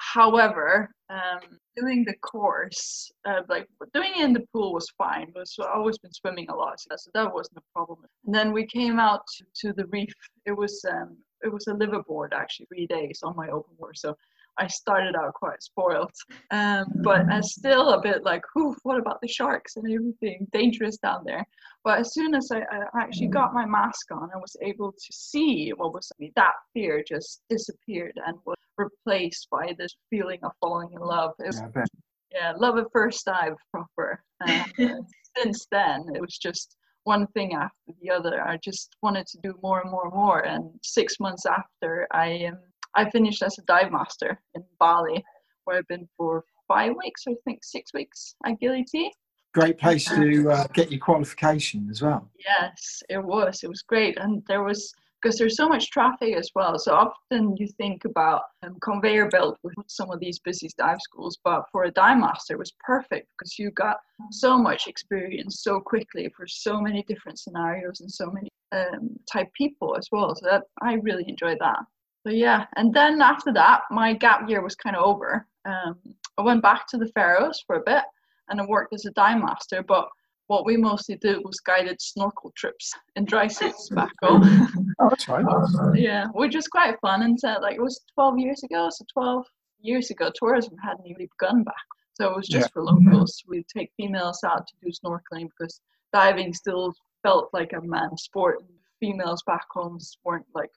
however, 0.00 0.90
um, 1.10 1.58
doing 1.76 2.04
the 2.04 2.14
course, 2.22 3.10
uh, 3.24 3.40
like 3.48 3.66
doing 3.94 4.12
it 4.16 4.24
in 4.24 4.32
the 4.32 4.44
pool 4.52 4.72
was 4.72 4.88
fine. 4.96 5.26
Because 5.26 5.56
I've 5.60 5.76
always 5.76 5.98
been 5.98 6.12
swimming 6.12 6.48
a 6.48 6.54
lot, 6.54 6.80
so 6.80 7.10
that 7.14 7.32
wasn't 7.32 7.58
a 7.58 7.72
problem. 7.74 8.00
And 8.26 8.34
then 8.34 8.52
we 8.52 8.66
came 8.66 8.98
out 8.98 9.22
to, 9.36 9.44
to 9.66 9.72
the 9.72 9.86
reef. 9.86 10.12
It 10.46 10.52
was 10.52 10.84
um, 10.90 11.16
it 11.42 11.52
was 11.52 11.66
a 11.66 11.72
liveaboard 11.72 12.32
actually, 12.32 12.66
three 12.66 12.86
days 12.86 13.20
on 13.22 13.36
my 13.36 13.48
open 13.48 13.74
water. 13.78 13.94
So 13.94 14.16
I 14.58 14.66
started 14.66 15.16
out 15.16 15.32
quite 15.34 15.62
spoiled, 15.62 16.12
um, 16.50 16.84
but 17.02 17.26
I 17.30 17.40
still 17.40 17.94
a 17.94 18.02
bit 18.02 18.22
like, 18.22 18.42
Ooh, 18.58 18.76
what 18.82 18.98
about 18.98 19.20
the 19.22 19.28
sharks 19.28 19.76
and 19.76 19.90
everything? 19.90 20.46
Dangerous 20.52 20.98
down 20.98 21.22
there. 21.24 21.44
But 21.84 22.00
as 22.00 22.12
soon 22.12 22.34
as 22.34 22.50
I, 22.52 22.60
I 22.60 23.00
actually 23.00 23.28
got 23.28 23.54
my 23.54 23.64
mask 23.64 24.12
on, 24.12 24.30
I 24.32 24.38
was 24.38 24.56
able 24.62 24.92
to 24.92 25.12
see 25.12 25.70
what 25.70 25.94
was 25.94 26.12
I 26.12 26.16
mean, 26.18 26.32
that 26.36 26.52
fear 26.74 27.02
just 27.06 27.42
disappeared 27.48 28.18
and 28.26 28.36
was 28.44 28.56
replaced 28.78 29.48
by 29.50 29.74
this 29.78 29.94
feeling 30.10 30.38
of 30.42 30.52
falling 30.60 30.92
in 30.92 31.00
love. 31.00 31.32
It 31.38 31.46
was, 31.46 31.62
Yeah, 31.74 31.84
yeah, 32.34 32.52
love 32.56 32.78
at 32.78 32.86
first 32.92 33.24
dive 33.24 33.54
proper. 33.70 34.22
And 34.46 34.72
uh, 34.78 35.02
since 35.36 35.66
then, 35.70 36.06
it 36.14 36.20
was 36.20 36.38
just 36.38 36.76
one 37.04 37.26
thing 37.28 37.54
after 37.54 37.92
the 38.00 38.10
other. 38.10 38.42
I 38.42 38.58
just 38.58 38.96
wanted 39.02 39.26
to 39.28 39.38
do 39.42 39.54
more 39.62 39.80
and 39.80 39.90
more 39.90 40.04
and 40.06 40.14
more. 40.14 40.40
And 40.40 40.70
six 40.82 41.18
months 41.20 41.46
after, 41.46 42.06
I 42.12 42.46
um, 42.46 42.58
I 42.94 43.08
finished 43.10 43.42
as 43.42 43.58
a 43.58 43.62
dive 43.62 43.90
master 43.90 44.40
in 44.54 44.62
Bali, 44.78 45.24
where 45.64 45.78
I've 45.78 45.88
been 45.88 46.08
for 46.16 46.44
five 46.68 46.92
weeks, 47.02 47.22
or 47.26 47.32
I 47.32 47.36
think 47.44 47.64
six 47.64 47.92
weeks 47.94 48.34
at 48.44 48.60
Gili 48.60 48.84
T. 48.84 49.10
Great 49.54 49.78
place 49.78 50.06
to 50.06 50.50
uh, 50.50 50.66
get 50.72 50.90
your 50.90 51.00
qualification 51.00 51.88
as 51.90 52.00
well. 52.00 52.30
Yes, 52.38 53.02
it 53.10 53.22
was. 53.22 53.60
It 53.62 53.68
was 53.68 53.82
great, 53.82 54.18
and 54.18 54.42
there 54.48 54.62
was 54.62 54.94
because 55.22 55.38
there's 55.38 55.56
so 55.56 55.68
much 55.68 55.90
traffic 55.90 56.34
as 56.36 56.50
well. 56.54 56.78
So 56.78 56.94
often 56.94 57.56
you 57.56 57.68
think 57.68 58.04
about 58.04 58.42
um, 58.62 58.76
conveyor 58.80 59.28
belt 59.28 59.58
with 59.62 59.74
some 59.86 60.10
of 60.10 60.20
these 60.20 60.38
busy 60.40 60.68
dive 60.76 61.00
schools, 61.00 61.38
but 61.44 61.64
for 61.70 61.84
a 61.84 61.90
dive 61.90 62.18
master, 62.18 62.54
it 62.54 62.58
was 62.58 62.72
perfect 62.80 63.28
because 63.38 63.58
you 63.58 63.70
got 63.70 63.98
so 64.30 64.58
much 64.58 64.88
experience 64.88 65.60
so 65.62 65.80
quickly 65.80 66.32
for 66.36 66.46
so 66.46 66.80
many 66.80 67.04
different 67.04 67.38
scenarios 67.38 68.00
and 68.00 68.10
so 68.10 68.30
many 68.30 68.48
um, 68.72 69.16
type 69.30 69.52
people 69.54 69.96
as 69.96 70.08
well. 70.10 70.34
So 70.34 70.46
that 70.46 70.62
I 70.80 70.94
really 70.94 71.24
enjoyed 71.28 71.58
that. 71.60 71.78
So 72.26 72.32
yeah, 72.32 72.66
and 72.76 72.94
then 72.94 73.20
after 73.20 73.52
that, 73.52 73.82
my 73.90 74.14
gap 74.14 74.48
year 74.48 74.62
was 74.62 74.74
kind 74.74 74.96
of 74.96 75.04
over. 75.04 75.46
Um, 75.64 75.96
I 76.38 76.42
went 76.42 76.62
back 76.62 76.86
to 76.88 76.96
the 76.96 77.10
Faroes 77.14 77.62
for 77.66 77.76
a 77.76 77.82
bit, 77.84 78.04
and 78.48 78.60
I 78.60 78.64
worked 78.64 78.94
as 78.94 79.06
a 79.06 79.10
dive 79.12 79.40
master, 79.40 79.82
but 79.82 80.08
what 80.48 80.66
we 80.66 80.76
mostly 80.76 81.16
did 81.16 81.38
was 81.44 81.60
guided 81.60 82.00
snorkel 82.00 82.52
trips 82.56 82.92
in 83.16 83.24
dry 83.24 83.46
suits 83.46 83.88
back 83.90 84.12
home. 84.22 84.42
Oh, 84.98 85.08
that's 85.08 85.28
right. 85.28 85.44
yeah, 85.94 86.26
which 86.34 86.54
was 86.54 86.68
quite 86.68 86.98
fun. 87.00 87.22
And 87.22 87.38
uh, 87.44 87.58
like 87.62 87.76
it 87.76 87.82
was 87.82 88.00
12 88.14 88.38
years 88.38 88.62
ago, 88.62 88.88
so 88.90 89.04
12 89.12 89.44
years 89.80 90.10
ago, 90.10 90.30
tourism 90.34 90.76
hadn't 90.82 91.04
really 91.04 91.28
begun 91.38 91.62
back. 91.64 91.74
So 92.14 92.28
it 92.30 92.36
was 92.36 92.46
just 92.48 92.66
Yeah. 92.66 92.68
for 92.72 92.82
locals. 92.84 93.42
We'd 93.48 93.66
take 93.74 93.90
females 93.96 94.40
out 94.44 94.66
to 94.66 94.74
do 94.82 94.90
snorkeling 94.92 95.48
because 95.58 95.80
diving 96.12 96.52
still 96.52 96.92
felt 97.22 97.48
like 97.52 97.72
a 97.72 97.80
man's 97.80 98.22
sport. 98.22 98.60
And 98.60 98.68
females 99.00 99.42
back 99.46 99.64
home 99.72 99.98
weren't 100.24 100.46
like. 100.54 100.70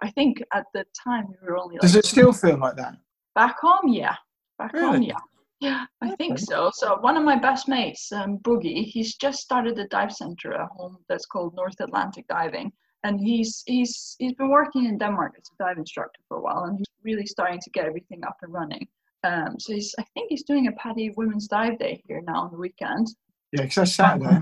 I 0.00 0.10
think 0.10 0.42
at 0.52 0.66
the 0.74 0.84
time 1.02 1.26
we 1.28 1.36
were 1.48 1.56
only 1.56 1.74
like 1.76 1.82
Does 1.82 1.96
it 1.96 2.04
still 2.04 2.32
feel 2.32 2.58
like 2.58 2.76
that? 2.76 2.96
Back 3.34 3.56
home, 3.60 3.88
yeah. 3.92 4.16
Back 4.58 4.76
home, 4.76 5.00
yeah. 5.02 5.14
Yeah, 5.60 5.84
I 6.00 6.14
think 6.16 6.38
so. 6.38 6.70
So 6.72 6.96
one 7.00 7.18
of 7.18 7.24
my 7.24 7.38
best 7.38 7.68
mates, 7.68 8.10
um, 8.12 8.38
Boogie, 8.38 8.84
he's 8.84 9.16
just 9.16 9.40
started 9.40 9.78
a 9.78 9.86
dive 9.88 10.10
center 10.10 10.54
at 10.54 10.68
home 10.70 10.96
that's 11.06 11.26
called 11.26 11.54
North 11.54 11.78
Atlantic 11.80 12.26
Diving, 12.28 12.72
and 13.04 13.20
he's 13.20 13.62
he's 13.66 14.16
he's 14.18 14.32
been 14.32 14.48
working 14.48 14.86
in 14.86 14.96
Denmark 14.96 15.34
as 15.36 15.50
a 15.52 15.62
dive 15.62 15.76
instructor 15.76 16.20
for 16.28 16.38
a 16.38 16.40
while, 16.40 16.64
and 16.64 16.78
he's 16.78 16.86
really 17.04 17.26
starting 17.26 17.60
to 17.60 17.70
get 17.70 17.84
everything 17.84 18.24
up 18.24 18.38
and 18.40 18.52
running. 18.52 18.88
Um, 19.22 19.56
so 19.58 19.74
he's, 19.74 19.94
I 19.98 20.04
think 20.14 20.30
he's 20.30 20.44
doing 20.44 20.68
a 20.68 20.72
PADI 20.72 21.12
Women's 21.16 21.46
Dive 21.46 21.78
Day 21.78 22.02
here 22.08 22.22
now 22.26 22.44
on 22.44 22.52
the 22.52 22.58
weekend. 22.58 23.08
Yeah, 23.52 23.62
because 23.62 23.74
that's 23.74 23.94
Saturday. 23.94 24.38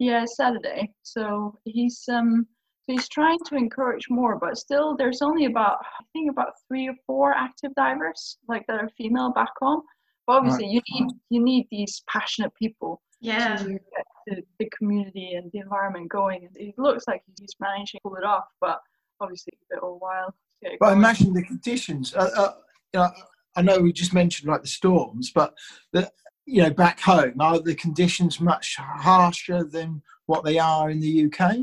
Yeah, 0.00 0.24
Saturday. 0.24 0.90
So 1.02 1.58
he's 1.64 2.02
um 2.10 2.46
so 2.82 2.92
he's 2.94 3.08
trying 3.08 3.38
to 3.46 3.54
encourage 3.54 4.06
more, 4.10 4.36
but 4.36 4.56
still 4.56 4.96
there's 4.96 5.22
only 5.22 5.44
about 5.44 5.78
I 6.00 6.02
think 6.12 6.28
about 6.28 6.54
three 6.66 6.88
or 6.88 6.94
four 7.06 7.34
active 7.34 7.72
divers 7.76 8.38
like 8.48 8.66
that 8.66 8.80
are 8.80 8.88
female 8.98 9.30
back 9.32 9.52
home. 9.60 9.82
But 10.30 10.36
obviously 10.36 10.68
you 10.68 10.80
need 10.90 11.10
you 11.30 11.42
need 11.42 11.66
these 11.72 12.04
passionate 12.06 12.52
people 12.54 13.02
Yeah. 13.20 13.56
to 13.56 13.68
get 13.68 13.80
the, 14.28 14.42
the 14.60 14.70
community 14.78 15.32
and 15.32 15.50
the 15.52 15.58
environment 15.58 16.08
going. 16.08 16.44
And 16.46 16.56
it 16.56 16.76
looks 16.78 17.02
like 17.08 17.22
he's 17.36 17.56
managing 17.58 17.98
to 17.98 18.00
pull 18.04 18.14
it 18.14 18.22
off, 18.22 18.44
but 18.60 18.78
obviously 19.20 19.54
a 19.54 19.74
bit 19.74 19.82
of 19.82 19.88
a 19.88 19.92
while. 19.92 20.32
to 20.62 20.70
But 20.78 20.86
going. 20.86 20.98
imagine 20.98 21.32
the 21.32 21.42
conditions. 21.42 22.14
Uh, 22.14 22.30
uh, 22.36 22.52
you 22.94 23.00
know, 23.00 23.10
I 23.56 23.62
know 23.62 23.80
we 23.80 23.92
just 23.92 24.14
mentioned 24.14 24.48
like 24.48 24.62
the 24.62 24.68
storms, 24.68 25.32
but 25.34 25.52
the 25.92 26.08
you 26.46 26.62
know 26.62 26.70
back 26.70 27.00
home 27.00 27.40
are 27.40 27.58
the 27.58 27.74
conditions 27.74 28.40
much 28.40 28.76
harsher 28.78 29.64
than 29.64 30.00
what 30.26 30.44
they 30.44 30.60
are 30.60 30.90
in 30.90 31.00
the 31.00 31.24
UK? 31.24 31.56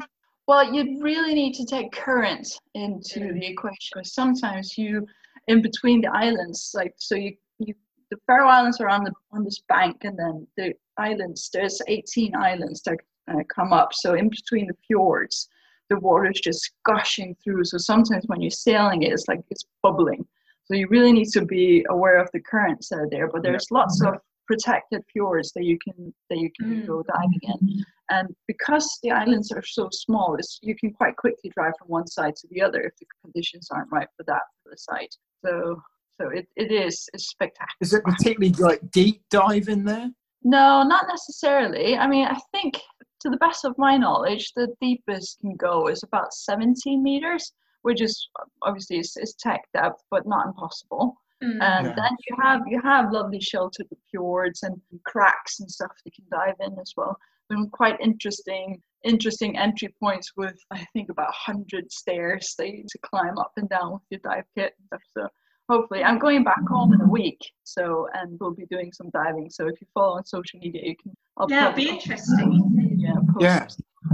Well, 0.50 0.74
you 0.74 1.02
really 1.02 1.34
need 1.34 1.54
to 1.54 1.66
take 1.66 1.94
current 1.94 2.48
into 2.74 3.32
the 3.32 3.46
equation 3.46 3.92
because 3.94 4.14
sometimes 4.14 4.78
you, 4.78 5.08
in 5.48 5.62
between 5.62 6.02
the 6.02 6.12
islands, 6.12 6.72
like 6.74 6.94
so 6.98 7.16
you, 7.16 7.34
you 7.60 7.74
the 8.12 8.18
Faroe 8.26 8.48
Islands 8.48 8.80
are 8.80 8.90
on 8.90 9.04
the 9.04 9.12
on 9.32 9.44
this 9.44 9.60
bank, 9.68 9.98
and 10.04 10.18
then 10.18 10.48
the 10.58 10.74
islands. 10.98 11.50
There's 11.54 11.82
18 11.88 12.36
islands 12.36 12.82
that 12.84 12.98
uh, 13.30 13.44
come 13.54 13.74
up. 13.74 13.94
So 13.94 14.14
in 14.16 14.30
between 14.30 14.68
the 14.68 14.76
fjords, 14.88 15.50
the 15.90 16.00
water 16.00 16.32
is 16.32 16.40
just 16.42 16.72
gushing 16.86 17.36
through. 17.44 17.66
So 17.66 17.78
sometimes 17.78 18.24
when 18.28 18.42
you're 18.42 18.52
sailing 18.52 19.04
it, 19.04 19.12
it's 19.12 19.28
like 19.28 19.42
it's 19.50 19.66
bubbling. 19.84 20.26
So 20.66 20.76
you 20.76 20.88
really 20.90 21.14
need 21.14 21.30
to 21.30 21.46
be 21.46 21.86
aware 21.90 22.18
of 22.18 22.30
the 22.34 22.42
currents 22.42 22.90
that 22.90 23.00
are 23.00 23.10
there. 23.10 23.30
But 23.30 23.44
there's 23.44 23.72
lots 23.72 24.02
of 24.02 24.16
protected 24.48 25.04
fjords 25.12 25.52
that 25.54 25.64
you 25.66 25.78
can 25.84 26.14
that 26.30 26.38
you 26.40 26.50
can 26.58 26.84
Mm. 26.84 26.88
go 26.88 27.04
diving 27.04 27.40
in. 27.44 27.86
And 28.10 28.34
because 28.48 28.98
the 29.04 29.12
islands 29.12 29.52
are 29.52 29.62
so 29.62 29.90
small, 29.92 30.36
it's, 30.36 30.60
you 30.62 30.76
can 30.76 30.94
quite 30.94 31.18
quickly 31.18 31.50
drive 31.50 31.74
from 31.78 31.90
one 31.90 32.08
side 32.08 32.36
to 32.38 32.48
the 32.50 32.62
other 32.62 32.80
if 32.82 32.96
the 32.98 33.06
conditions 33.22 33.68
aren't 33.70 33.92
right 33.92 34.08
for 34.16 34.24
that 34.24 34.44
for 34.64 34.70
the 34.72 34.78
site. 34.78 35.14
So, 35.46 35.82
so 36.20 36.30
it, 36.30 36.48
it 36.56 36.72
is 36.72 37.10
it's 37.14 37.28
spectacular. 37.30 37.78
Is 37.82 37.94
it 37.94 38.04
particularly 38.04 38.54
like 38.54 38.92
deep 38.92 39.22
dive 39.30 39.68
in 39.70 39.84
there? 39.84 40.10
No, 40.44 40.84
not 40.84 41.06
necessarily. 41.08 41.98
I 41.98 42.08
mean, 42.08 42.28
I 42.28 42.38
think 42.52 42.80
to 43.22 43.30
the 43.30 43.38
best 43.38 43.66
of 43.66 43.78
my 43.78 43.98
knowledge, 43.98 44.52
the 44.56 44.74
deepest 44.82 45.40
can 45.40 45.56
go 45.56 45.88
is 45.88 46.04
about 46.04 46.34
17 46.34 47.02
meters, 47.02 47.52
which 47.82 48.02
is 48.02 48.30
obviously 48.62 49.00
is, 49.00 49.18
is 49.18 49.36
tech 49.40 49.62
depth, 49.74 50.02
but 50.12 50.28
not 50.28 50.48
impossible. 50.48 51.16
Mm. 51.44 51.62
And 51.62 51.88
Yeah. 51.88 51.94
then 51.96 52.12
you 52.28 52.36
have 52.42 52.62
you 52.68 52.82
have 52.82 53.12
lovely 53.12 53.40
sheltered 53.40 53.88
fjords 54.10 54.64
and 54.64 54.80
cracks 55.06 55.60
and 55.60 55.70
stuff 55.70 55.92
you 56.06 56.12
can 56.12 56.26
dive 56.32 56.56
in 56.60 56.78
as 56.80 56.94
well. 56.98 57.16
Some 57.52 57.70
quite 57.70 58.00
interesting 58.00 58.82
interesting 59.04 59.58
entry 59.58 59.94
points 60.00 60.32
with 60.36 60.58
I 60.72 60.84
think 60.94 61.10
about 61.10 61.32
hundred 61.34 61.92
stairs 61.92 62.56
that 62.58 62.68
you 62.68 62.78
need 62.78 62.88
to 62.90 63.00
climb 63.00 63.38
up 63.38 63.52
and 63.58 63.70
down 63.70 63.94
with 63.94 64.02
your 64.10 64.20
dive 64.24 64.46
kit 64.56 64.74
and 64.78 64.88
stuff. 64.88 65.02
So 65.16 65.28
hopefully 65.70 66.04
I'm 66.04 66.20
going 66.20 66.44
back 66.44 66.62
home 66.68 66.94
in 66.94 67.02
a 67.02 67.08
week. 67.08 67.40
So 67.64 68.08
and 68.14 68.38
we'll 68.40 68.54
be 68.54 68.66
doing 68.68 68.92
some 68.94 69.10
diving. 69.12 69.50
So 69.50 69.68
if 69.68 69.80
you 69.82 69.88
follow 69.94 70.18
on 70.18 70.26
social 70.26 70.60
media 70.60 70.82
you 70.86 70.96
can 71.02 71.14
I'll 71.38 71.48
Yeah, 71.50 71.70
it'd 71.70 71.76
probably- 71.76 71.86
be 71.86 71.90
interesting. 71.92 72.96
Yeah, 72.98 73.14
Yeah. 73.40 73.68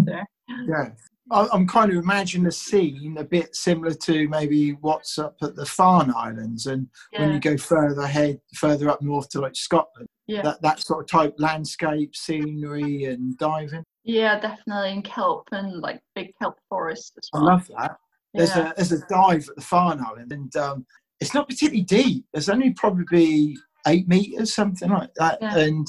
there. 0.04 0.28
Yeah. 0.68 0.90
I- 1.32 1.48
I'm 1.54 1.66
kind 1.66 1.90
of 1.92 1.98
imagining 1.98 2.48
a 2.48 2.52
scene 2.52 3.18
a 3.18 3.24
bit 3.24 3.56
similar 3.56 3.94
to 3.94 4.28
maybe 4.28 4.72
what's 4.82 5.18
up 5.18 5.38
at 5.42 5.56
the 5.56 5.66
Farne 5.66 6.14
Islands, 6.16 6.68
and 6.68 6.88
when 7.18 7.32
you 7.32 7.40
go 7.40 7.56
further 7.56 8.02
ahead, 8.02 8.42
further 8.56 8.90
up 8.90 9.02
north 9.02 9.30
to 9.30 9.40
like 9.40 9.56
Scotland, 9.56 10.08
Yeah. 10.28 10.42
that 10.42 10.62
that 10.64 10.80
sort 10.82 11.02
of 11.06 11.10
type 11.10 11.36
landscape, 11.38 12.14
scenery, 12.14 13.06
and 13.06 13.38
diving. 13.38 13.86
Yeah, 14.04 14.38
definitely 14.38 14.92
in 14.92 15.02
kelp 15.02 15.48
and 15.54 15.80
like 15.80 16.02
big 16.14 16.34
kelp 16.42 16.58
forests. 16.70 17.14
as 17.18 17.30
I 17.34 17.40
love 17.40 17.70
that. 17.78 17.98
There's 18.34 18.54
yeah. 18.56 18.72
a 18.72 18.76
there's 18.76 18.92
a 18.92 19.08
dive 19.08 19.48
at 19.48 19.56
the 19.56 19.62
Farne 19.62 20.04
Island, 20.06 20.34
and 20.34 20.54
um, 20.58 20.86
it's 21.20 21.34
not 21.34 21.48
particularly 21.48 21.84
deep. 21.84 22.26
There's 22.34 22.50
only 22.50 22.72
probably 22.74 23.56
eight 23.88 24.08
meters, 24.08 24.54
something 24.54 24.90
like 24.90 25.14
that, 25.16 25.40
Yeah. 25.42 25.58
and 25.58 25.88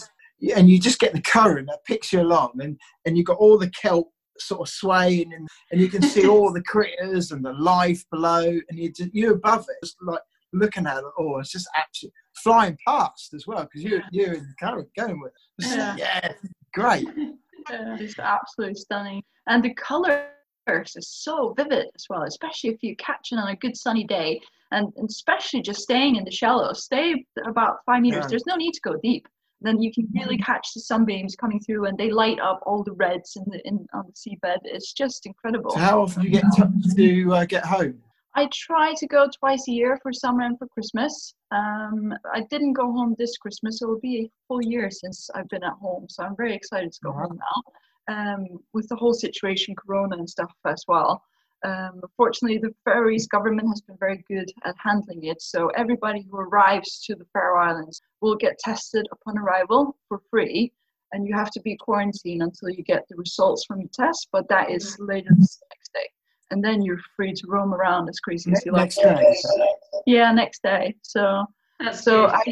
and 0.55 0.69
you 0.69 0.79
just 0.79 0.99
get 0.99 1.13
the 1.15 1.23
current 1.23 1.69
that 1.69 1.85
picks 1.87 2.13
you 2.13 2.21
along, 2.21 2.53
and 2.61 2.79
and 3.07 3.17
you've 3.17 3.27
got 3.27 3.39
all 3.39 3.59
the 3.59 3.71
kelp 3.71 4.11
sort 4.39 4.61
of 4.63 4.69
swaying, 4.69 5.33
and, 5.33 5.49
and 5.71 5.81
you 5.81 5.89
can 5.89 6.03
see 6.03 6.27
all 6.29 6.53
the 6.53 6.63
critters 6.63 7.31
and 7.33 7.45
the 7.45 7.53
life 7.55 8.05
below, 8.11 8.43
and 8.69 8.79
you 8.79 8.93
you're 9.13 9.35
above 9.35 9.65
it, 9.69 9.77
just 9.85 9.97
like 10.03 10.21
looking 10.53 10.87
at 10.87 10.99
it. 10.99 11.05
Oh, 11.19 11.39
it's 11.39 11.51
just 11.53 11.69
actually 11.77 12.13
flying 12.43 12.77
past 12.87 13.33
as 13.35 13.47
well 13.47 13.63
because 13.65 13.83
you're 13.83 14.03
you're 14.13 14.35
in 14.35 14.41
the 14.47 14.55
current 14.67 14.89
going 14.99 15.21
with 15.21 15.33
it. 15.33 15.65
It's- 15.65 15.77
Yeah. 15.77 15.97
yeah, 15.99 16.33
great. 16.75 17.07
Yeah, 17.71 17.97
it's 17.99 18.19
absolutely 18.19 18.75
stunning. 18.75 19.23
And 19.49 19.65
the 19.65 19.73
colors 19.73 20.27
is 20.69 21.09
so 21.09 21.55
vivid 21.57 21.87
as 21.95 22.07
well, 22.09 22.23
especially 22.23 22.71
if 22.71 22.83
you 22.83 22.97
catch 22.97 23.29
it 23.33 23.37
on 23.37 23.49
a 23.49 23.57
good 23.57 23.77
sunny 23.77 24.05
day. 24.05 24.41
And, 24.73 24.93
and 24.97 25.09
especially 25.09 25.63
just 25.63 25.81
staying 25.81 26.17
in 26.17 26.25
the 26.25 26.31
shallows, 26.31 26.85
stay 26.85 27.25
about 27.47 27.77
five 27.87 28.03
meters. 28.03 28.25
Yeah. 28.25 28.29
There's 28.29 28.47
no 28.47 28.57
need 28.57 28.73
to 28.73 28.81
go 28.81 28.97
deep. 29.03 29.29
Then 29.61 29.81
you 29.81 29.93
can 29.93 30.09
really 30.13 30.37
catch 30.39 30.75
the 30.75 30.81
sunbeams 30.81 31.37
coming 31.37 31.61
through, 31.61 31.87
and 31.87 31.97
they 31.97 32.11
light 32.11 32.39
up 32.41 32.61
all 32.67 32.83
the 32.83 32.93
reds 32.93 33.37
in 33.37 33.45
the 33.47 33.67
in 33.67 33.87
on 33.95 34.05
the 34.07 34.13
seabed. 34.13 34.59
It's 34.65 34.93
just 34.93 35.27
incredible. 35.27 35.71
So 35.71 35.79
how 35.79 36.03
often 36.03 36.23
do 36.23 36.29
you 36.29 36.35
get 36.35 36.45
to, 36.57 36.73
to 36.97 37.35
uh, 37.35 37.45
get 37.45 37.65
home? 37.65 38.03
I 38.35 38.49
try 38.53 38.95
to 38.97 39.07
go 39.07 39.29
twice 39.39 39.69
a 39.69 39.73
year 39.73 39.99
for 40.03 40.13
summer 40.13 40.43
and 40.43 40.59
for 40.59 40.67
Christmas. 40.67 41.35
Um, 41.53 42.13
I 42.35 42.43
didn't 42.51 42.73
go 42.73 42.93
home 42.93 43.15
this 43.17 43.37
Christmas. 43.39 43.81
It 43.81 43.87
will 43.87 44.01
be 44.01 44.25
a 44.25 44.31
full 44.49 44.61
year 44.63 44.91
since 44.91 45.31
I've 45.35 45.49
been 45.49 45.63
at 45.63 45.75
home, 45.75 46.07
so 46.11 46.25
I'm 46.25 46.37
very 46.37 46.55
excited 46.55 46.93
to 46.93 46.99
go 47.05 47.13
home 47.13 47.39
now. 47.39 47.73
Um, 48.09 48.59
with 48.75 48.89
the 48.89 48.97
whole 48.97 49.15
situation, 49.15 49.75
Corona 49.75 50.19
and 50.19 50.29
stuff 50.29 50.53
as 50.67 50.85
well. 50.87 51.23
Um, 51.65 52.03
fortunately, 52.17 52.59
the 52.59 52.75
Faroese 52.85 53.27
government 53.27 53.69
has 53.69 53.81
been 53.81 53.97
very 53.99 54.23
good 54.29 54.53
at 54.65 54.75
handling 54.79 55.25
it. 55.25 55.41
So 55.41 55.69
everybody 55.69 56.27
who 56.31 56.37
arrives 56.37 57.01
to 57.07 57.15
the 57.15 57.25
Faroe 57.33 57.59
Islands 57.59 58.03
will 58.21 58.37
get 58.37 58.59
tested 58.59 59.09
upon 59.11 59.39
arrival 59.39 59.97
for 60.07 60.21
free, 60.31 60.73
and 61.13 61.27
you 61.27 61.35
have 61.35 61.51
to 61.53 61.61
be 61.61 61.77
quarantined 61.77 62.43
until 62.43 62.69
you 62.69 62.83
get 62.83 63.09
the 63.09 63.17
results 63.17 63.65
from 63.65 63.81
your 63.81 63.89
test. 63.95 64.29
But 64.31 64.47
that 64.49 64.71
is 64.71 64.99
later 65.01 65.31
this 65.39 65.59
next 65.71 65.93
day, 65.95 66.11
and 66.51 66.63
then 66.63 66.83
you're 66.83 67.01
free 67.17 67.33
to 67.33 67.47
roam 67.47 67.73
around 67.73 68.11
as 68.11 68.21
crazy 68.21 68.53
as 68.53 68.67
you 68.67 68.73
like. 68.73 68.93
Next 68.97 68.97
day. 68.97 69.35
Yeah, 70.07 70.33
next 70.33 70.63
day. 70.63 70.95
So 71.01 71.47
That's 71.81 72.05
so. 72.05 72.27
I 72.27 72.43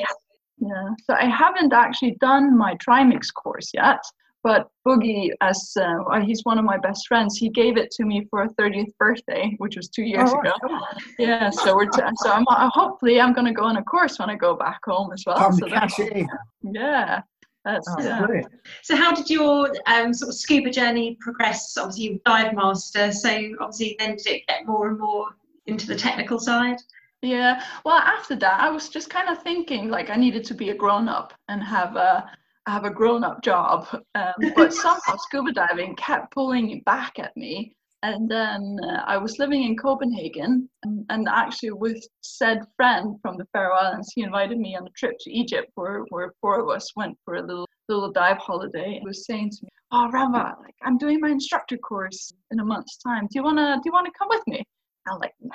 yeah, 0.58 0.90
so 1.04 1.14
I 1.14 1.26
haven't 1.26 1.72
actually 1.72 2.16
done 2.20 2.56
my 2.56 2.76
trimix 2.76 3.26
course 3.34 3.72
yet. 3.74 4.00
But 4.44 4.68
Boogie, 4.86 5.30
as 5.40 5.72
uh, 5.80 6.20
he's 6.20 6.40
one 6.44 6.58
of 6.58 6.64
my 6.64 6.76
best 6.76 7.06
friends, 7.06 7.36
he 7.36 7.48
gave 7.48 7.76
it 7.76 7.90
to 7.92 8.04
me 8.04 8.26
for 8.28 8.42
a 8.42 8.48
30th 8.54 8.90
birthday, 8.98 9.54
which 9.58 9.76
was 9.76 9.88
two 9.88 10.02
years 10.02 10.30
Oh, 10.32 10.38
right. 10.38 10.52
ago. 10.64 10.80
Yeah, 11.18 11.50
so 11.50 11.76
we're 11.76 11.86
t- 11.86 12.02
so 12.16 12.32
I'm 12.32 12.44
uh, 12.48 12.68
hopefully 12.72 13.20
I'm 13.20 13.32
going 13.32 13.46
to 13.46 13.52
go 13.52 13.62
on 13.64 13.76
a 13.76 13.84
course 13.84 14.18
when 14.18 14.30
I 14.30 14.34
go 14.34 14.56
back 14.56 14.80
home 14.84 15.12
as 15.12 15.22
well. 15.26 15.36
Time 15.36 15.52
so 15.52 15.66
that's- 15.66 15.94
cash 15.96 16.06
it 16.06 16.12
in. 16.12 16.28
yeah, 16.74 17.22
that's 17.64 17.86
Oh, 17.88 18.02
yeah. 18.02 18.18
brilliant. 18.26 18.52
So 18.82 18.96
how 18.96 19.14
did 19.14 19.30
your 19.30 19.72
um, 19.86 20.12
sort 20.12 20.30
of 20.30 20.34
scuba 20.34 20.70
journey 20.70 21.16
progress? 21.20 21.76
Obviously, 21.78 22.02
you 22.04 22.20
dive 22.26 22.52
master, 22.54 23.12
so 23.12 23.30
obviously 23.60 23.94
then 24.00 24.16
did 24.16 24.26
it 24.26 24.46
get 24.48 24.66
more 24.66 24.88
and 24.88 24.98
more 24.98 25.28
into 25.66 25.86
the 25.86 25.94
technical 25.94 26.40
side? 26.40 26.78
Yeah. 27.24 27.62
Well, 27.84 27.98
after 27.98 28.34
that, 28.34 28.60
I 28.60 28.68
was 28.70 28.88
just 28.88 29.08
kind 29.08 29.28
of 29.28 29.40
thinking 29.44 29.88
like 29.88 30.10
I 30.10 30.16
needed 30.16 30.42
to 30.46 30.54
be 30.54 30.70
a 30.70 30.74
grown 30.74 31.06
up 31.08 31.32
and 31.48 31.62
have 31.62 31.94
a 31.94 32.28
have 32.66 32.84
a 32.84 32.90
grown 32.90 33.24
up 33.24 33.42
job. 33.42 33.86
Um, 34.14 34.32
but 34.56 34.72
somehow 34.72 35.16
scuba 35.16 35.52
diving 35.52 35.96
kept 35.96 36.32
pulling 36.32 36.82
back 36.84 37.18
at 37.18 37.36
me. 37.36 37.74
And 38.04 38.28
then 38.28 38.78
uh, 38.82 39.02
I 39.06 39.16
was 39.16 39.38
living 39.38 39.62
in 39.62 39.76
Copenhagen, 39.76 40.68
and, 40.82 41.06
and 41.08 41.28
actually 41.28 41.70
with 41.70 42.04
said 42.22 42.58
friend 42.76 43.16
from 43.22 43.36
the 43.36 43.46
Faroe 43.52 43.76
Islands, 43.76 44.10
he 44.12 44.22
invited 44.22 44.58
me 44.58 44.74
on 44.74 44.84
a 44.84 44.90
trip 44.90 45.14
to 45.20 45.30
Egypt, 45.30 45.70
where 45.76 46.00
where 46.08 46.32
four 46.40 46.58
of 46.58 46.68
us 46.68 46.90
went 46.96 47.16
for 47.24 47.36
a 47.36 47.46
little 47.46 47.68
little 47.88 48.10
dive 48.10 48.38
holiday. 48.38 48.98
He 49.00 49.06
was 49.06 49.24
saying 49.24 49.50
to 49.50 49.58
me, 49.62 49.68
"Oh, 49.92 50.10
Rama, 50.10 50.56
like 50.60 50.74
I'm 50.82 50.98
doing 50.98 51.20
my 51.20 51.28
instructor 51.28 51.76
course 51.76 52.32
in 52.50 52.58
a 52.58 52.64
month's 52.64 52.96
time. 52.96 53.28
Do 53.30 53.38
you 53.38 53.44
wanna 53.44 53.76
do 53.76 53.82
you 53.84 53.92
wanna 53.92 54.10
come 54.18 54.28
with 54.30 54.42
me?" 54.48 54.64
I'm 55.08 55.20
like, 55.20 55.34
"Nah." 55.40 55.54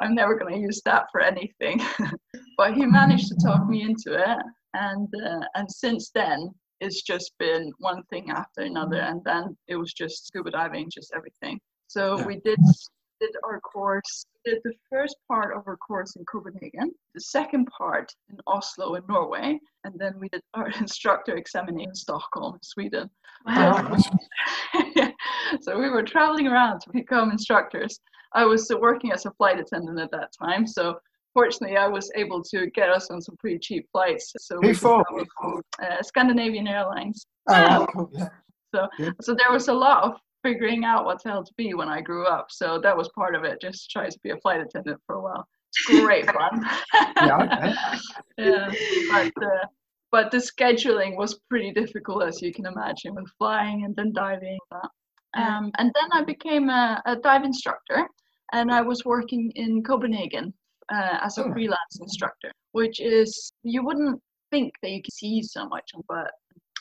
I'm 0.00 0.14
never 0.14 0.36
going 0.36 0.54
to 0.54 0.60
use 0.60 0.80
that 0.84 1.04
for 1.12 1.20
anything. 1.20 1.80
but 2.56 2.74
he 2.74 2.86
managed 2.86 3.28
to 3.28 3.36
talk 3.36 3.68
me 3.68 3.82
into 3.82 4.14
it, 4.14 4.38
and 4.74 5.08
uh, 5.24 5.40
and 5.54 5.70
since 5.70 6.10
then 6.14 6.50
it's 6.80 7.02
just 7.02 7.32
been 7.38 7.72
one 7.78 8.02
thing 8.10 8.30
after 8.30 8.62
another, 8.62 9.00
and 9.00 9.22
then 9.24 9.56
it 9.68 9.76
was 9.76 9.92
just 9.92 10.26
scuba 10.26 10.50
diving, 10.50 10.90
just 10.90 11.12
everything. 11.14 11.60
So 11.86 12.18
Yeah. 12.18 12.26
we 12.26 12.40
did 12.40 12.58
did 13.20 13.30
our 13.44 13.60
course, 13.60 14.26
did 14.44 14.58
the 14.64 14.72
first 14.90 15.14
part 15.28 15.56
of 15.56 15.62
our 15.68 15.76
course 15.76 16.16
in 16.16 16.24
Copenhagen, 16.24 16.92
the 17.14 17.20
second 17.20 17.66
part 17.66 18.12
in 18.30 18.36
Oslo 18.48 18.96
in 18.96 19.04
Norway, 19.08 19.60
and 19.84 19.94
then 19.96 20.14
we 20.18 20.28
did 20.30 20.42
our 20.54 20.68
instructor 20.80 21.36
examination 21.36 21.90
in 21.90 21.94
Stockholm, 21.94 22.58
Sweden. 22.62 23.08
Wow. 23.46 23.96
so 25.60 25.78
we 25.78 25.88
were 25.88 26.02
traveling 26.02 26.48
around 26.48 26.80
to 26.80 26.90
become 26.90 27.30
instructors. 27.30 28.00
I 28.34 28.44
was 28.44 28.68
working 28.80 29.12
as 29.12 29.24
a 29.26 29.30
flight 29.32 29.60
attendant 29.60 30.00
at 30.00 30.10
that 30.10 30.30
time, 30.42 30.66
so 30.66 30.98
fortunately, 31.34 31.76
I 31.76 31.86
was 31.88 32.10
able 32.14 32.42
to 32.44 32.66
get 32.70 32.88
us 32.90 33.10
on 33.10 33.20
some 33.20 33.36
pretty 33.36 33.58
cheap 33.58 33.86
flights. 33.92 34.32
So 34.38 34.56
Who 34.56 34.62
we 34.62 34.68
could 34.68 34.78
for? 34.78 35.04
travel, 35.40 35.60
uh, 35.82 36.02
Scandinavian 36.02 36.66
Airlines. 36.66 37.26
Oh, 37.48 37.62
Wow. 37.62 37.86
cool. 37.92 38.10
Yeah. 38.12 38.28
So, 38.74 38.88
Good. 38.96 39.14
so 39.22 39.34
there 39.34 39.52
was 39.52 39.68
a 39.68 39.72
lot 39.74 40.04
of 40.04 40.16
figuring 40.42 40.84
out 40.84 41.04
what 41.04 41.22
the 41.22 41.28
hell 41.30 41.44
to 41.44 41.52
be 41.56 41.74
when 41.74 41.88
I 41.88 42.00
grew 42.00 42.26
up. 42.26 42.46
So 42.50 42.78
that 42.80 42.96
was 42.96 43.08
part 43.10 43.34
of 43.34 43.44
it. 43.44 43.60
Just 43.60 43.90
try 43.90 44.08
to 44.08 44.18
be 44.22 44.30
a 44.30 44.36
flight 44.38 44.60
attendant 44.60 45.00
for 45.06 45.16
a 45.16 45.22
while. 45.22 45.46
It's 45.68 45.86
great 46.00 46.26
fun. 46.30 46.64
Yeah, 47.22 47.74
yeah, 48.38 48.72
but 49.08 49.32
uh, 49.44 49.66
but 50.10 50.30
the 50.30 50.38
scheduling 50.38 51.16
was 51.16 51.38
pretty 51.48 51.70
difficult, 51.72 52.24
as 52.24 52.42
you 52.42 52.52
can 52.52 52.66
imagine, 52.66 53.14
with 53.14 53.28
flying 53.38 53.84
and 53.84 53.94
then 53.96 54.12
diving. 54.12 54.58
and 54.72 55.44
Um, 55.44 55.70
and 55.78 55.92
then 55.94 56.08
I 56.12 56.24
became 56.24 56.68
a, 56.68 57.00
a 57.06 57.16
dive 57.16 57.44
instructor, 57.44 58.06
and 58.52 58.70
I 58.72 58.80
was 58.82 59.04
working 59.04 59.52
in 59.54 59.82
Copenhagen 59.82 60.52
uh, 60.92 61.18
as 61.22 61.38
a 61.38 61.44
Oh. 61.44 61.52
freelance 61.52 61.98
instructor, 62.00 62.50
which 62.72 63.00
is 63.00 63.52
you 63.62 63.84
wouldn't 63.84 64.20
think 64.50 64.72
that 64.82 64.90
you 64.90 65.02
can 65.02 65.10
see 65.10 65.42
so 65.42 65.66
much, 65.68 65.90
but 66.08 66.30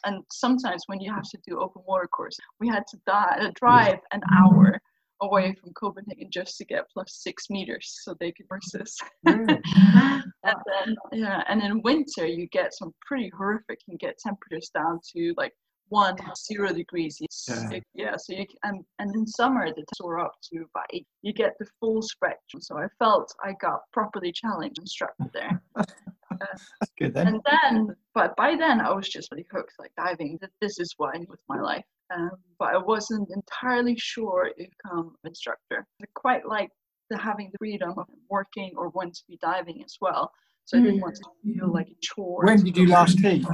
and 0.06 0.24
sometimes 0.32 0.84
when 0.88 1.00
you 1.00 1.14
have 1.14 1.24
to 1.30 1.38
do 1.48 1.60
open 1.60 1.84
water 1.86 2.08
course, 2.08 2.36
we 2.60 2.68
had 2.68 2.84
to 2.88 2.98
di- 3.06 3.38
uh, 3.40 3.52
drive 3.56 4.00
an 4.12 4.22
hour 4.36 4.80
away 5.22 5.54
from 5.54 5.72
Copenhagen 5.74 6.28
just 6.32 6.58
to 6.58 6.66
get 6.66 6.90
plus 6.92 7.20
six 7.22 7.52
meters 7.52 8.00
so 8.04 8.16
they 8.20 8.32
could 8.32 8.50
courses. 8.50 8.98
yeah. 9.26 9.58
And 10.44 10.56
then 10.66 10.96
yeah, 11.12 11.44
and 11.48 11.62
in 11.62 11.84
winter 11.84 12.26
you 12.26 12.48
get 12.48 12.74
some 12.74 12.92
pretty 13.06 13.30
horrific. 13.38 13.78
and 13.88 14.00
get 14.00 14.18
temperatures 14.18 14.72
down 14.74 15.00
to 15.14 15.36
like 15.38 15.54
one 15.92 16.16
zero 16.36 16.74
degrees. 16.74 17.20
Yeah. 17.48 17.80
yeah. 17.94 18.18
So 18.18 18.34
you 18.34 18.46
can, 18.48 18.58
and 18.64 18.86
and 19.00 19.16
in 19.16 19.28
summer 19.28 19.68
the 19.68 19.76
temps 19.76 19.98
soar 19.98 20.20
up 20.20 20.34
to 20.52 20.66
about 20.74 20.86
eight. 20.94 21.06
You 21.22 21.34
get 21.34 21.54
the 21.60 21.68
full 21.80 22.02
spectrum. 22.02 22.62
So 22.62 22.78
I 22.78 22.88
felt 22.98 23.34
I 23.44 23.54
got 23.62 23.82
properly 23.92 24.32
challenged 24.32 24.78
and 24.78 24.86
instructed 24.86 25.30
there. 25.34 25.62
That's 25.76 26.92
good 26.98 27.14
then. 27.14 27.28
and 27.28 27.42
then, 27.46 27.96
but 28.16 28.36
by 28.38 28.56
then 28.56 28.80
I 28.80 28.92
was 28.92 29.08
just 29.08 29.32
really 29.32 29.46
hooked, 29.52 29.74
like 29.78 29.92
diving. 29.98 30.40
That 30.42 30.52
this 30.62 30.80
is 30.80 30.94
what 30.98 31.14
I 31.14 31.20
need 31.20 31.30
with 31.30 31.42
my 31.50 31.60
life. 31.60 31.86
Um, 32.16 32.32
but 32.58 32.74
I 32.74 32.78
wasn't 32.78 33.30
entirely 33.30 33.96
sure 33.98 34.52
if 34.58 34.70
become 34.84 35.16
an 35.24 35.30
instructor. 35.30 35.86
I 36.02 36.06
quite 36.14 36.46
like 36.46 36.70
the 37.10 37.18
having 37.18 37.50
the 37.52 37.58
freedom 37.58 37.94
of 37.98 38.08
working 38.30 38.72
or 38.78 38.90
want 38.90 39.14
to 39.16 39.22
be 39.28 39.38
diving 39.42 39.84
as 39.84 39.98
well. 40.02 40.32
So 40.66 40.78
I 40.78 40.82
didn't 40.82 41.02
want 41.02 41.16
to 41.16 41.24
feel 41.44 41.72
like 41.72 41.88
a 41.88 41.96
chore. 42.02 42.46
When 42.46 42.64
did 42.64 42.78
you 42.78 42.88
last 42.88 43.18
teach? 43.18 43.46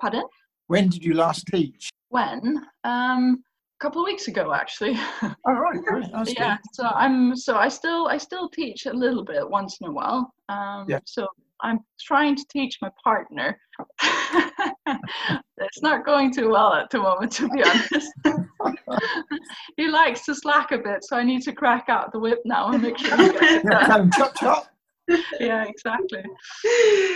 Pardon? 0.00 0.24
When 0.66 0.88
did 0.88 1.04
you 1.04 1.14
last 1.14 1.46
teach? 1.46 1.90
When? 2.08 2.64
Um, 2.84 3.42
a 3.80 3.84
couple 3.84 4.02
of 4.02 4.06
weeks 4.06 4.28
ago, 4.28 4.52
actually. 4.52 4.98
Oh, 5.46 5.52
right. 5.52 5.80
That's 6.12 6.28
good. 6.28 6.38
yeah. 6.38 6.56
So 6.72 6.86
I'm. 6.86 7.36
So 7.36 7.56
I 7.56 7.68
still. 7.68 8.06
I 8.06 8.16
still 8.18 8.48
teach 8.48 8.86
a 8.86 8.92
little 8.92 9.24
bit 9.24 9.48
once 9.48 9.78
in 9.80 9.88
a 9.88 9.92
while. 9.92 10.32
Um, 10.48 10.86
Yeah. 10.88 11.00
So 11.04 11.26
I'm 11.60 11.80
trying 12.00 12.36
to 12.36 12.44
teach 12.50 12.78
my 12.82 12.90
partner. 13.02 13.58
it's 14.04 15.82
not 15.82 16.04
going 16.04 16.32
too 16.32 16.50
well 16.50 16.72
at 16.74 16.90
the 16.90 16.98
moment, 16.98 17.32
to 17.32 17.48
be 17.48 17.62
honest. 17.62 18.12
he 19.76 19.88
likes 19.88 20.24
to 20.26 20.34
slack 20.34 20.72
a 20.72 20.78
bit, 20.78 21.04
so 21.04 21.16
I 21.16 21.22
need 21.24 21.42
to 21.42 21.52
crack 21.52 21.86
out 21.88 22.12
the 22.12 22.18
whip 22.18 22.40
now 22.44 22.68
and 22.70 22.82
make 22.82 22.98
sure 22.98 23.16
he 23.16 23.30
gets 23.30 23.64
it 23.64 23.64
done. 23.64 24.10
Tell 25.08 25.16
him 25.16 25.24
chop 25.26 25.34
chop. 25.38 25.40
yeah, 25.40 25.64
exactly. 25.64 26.22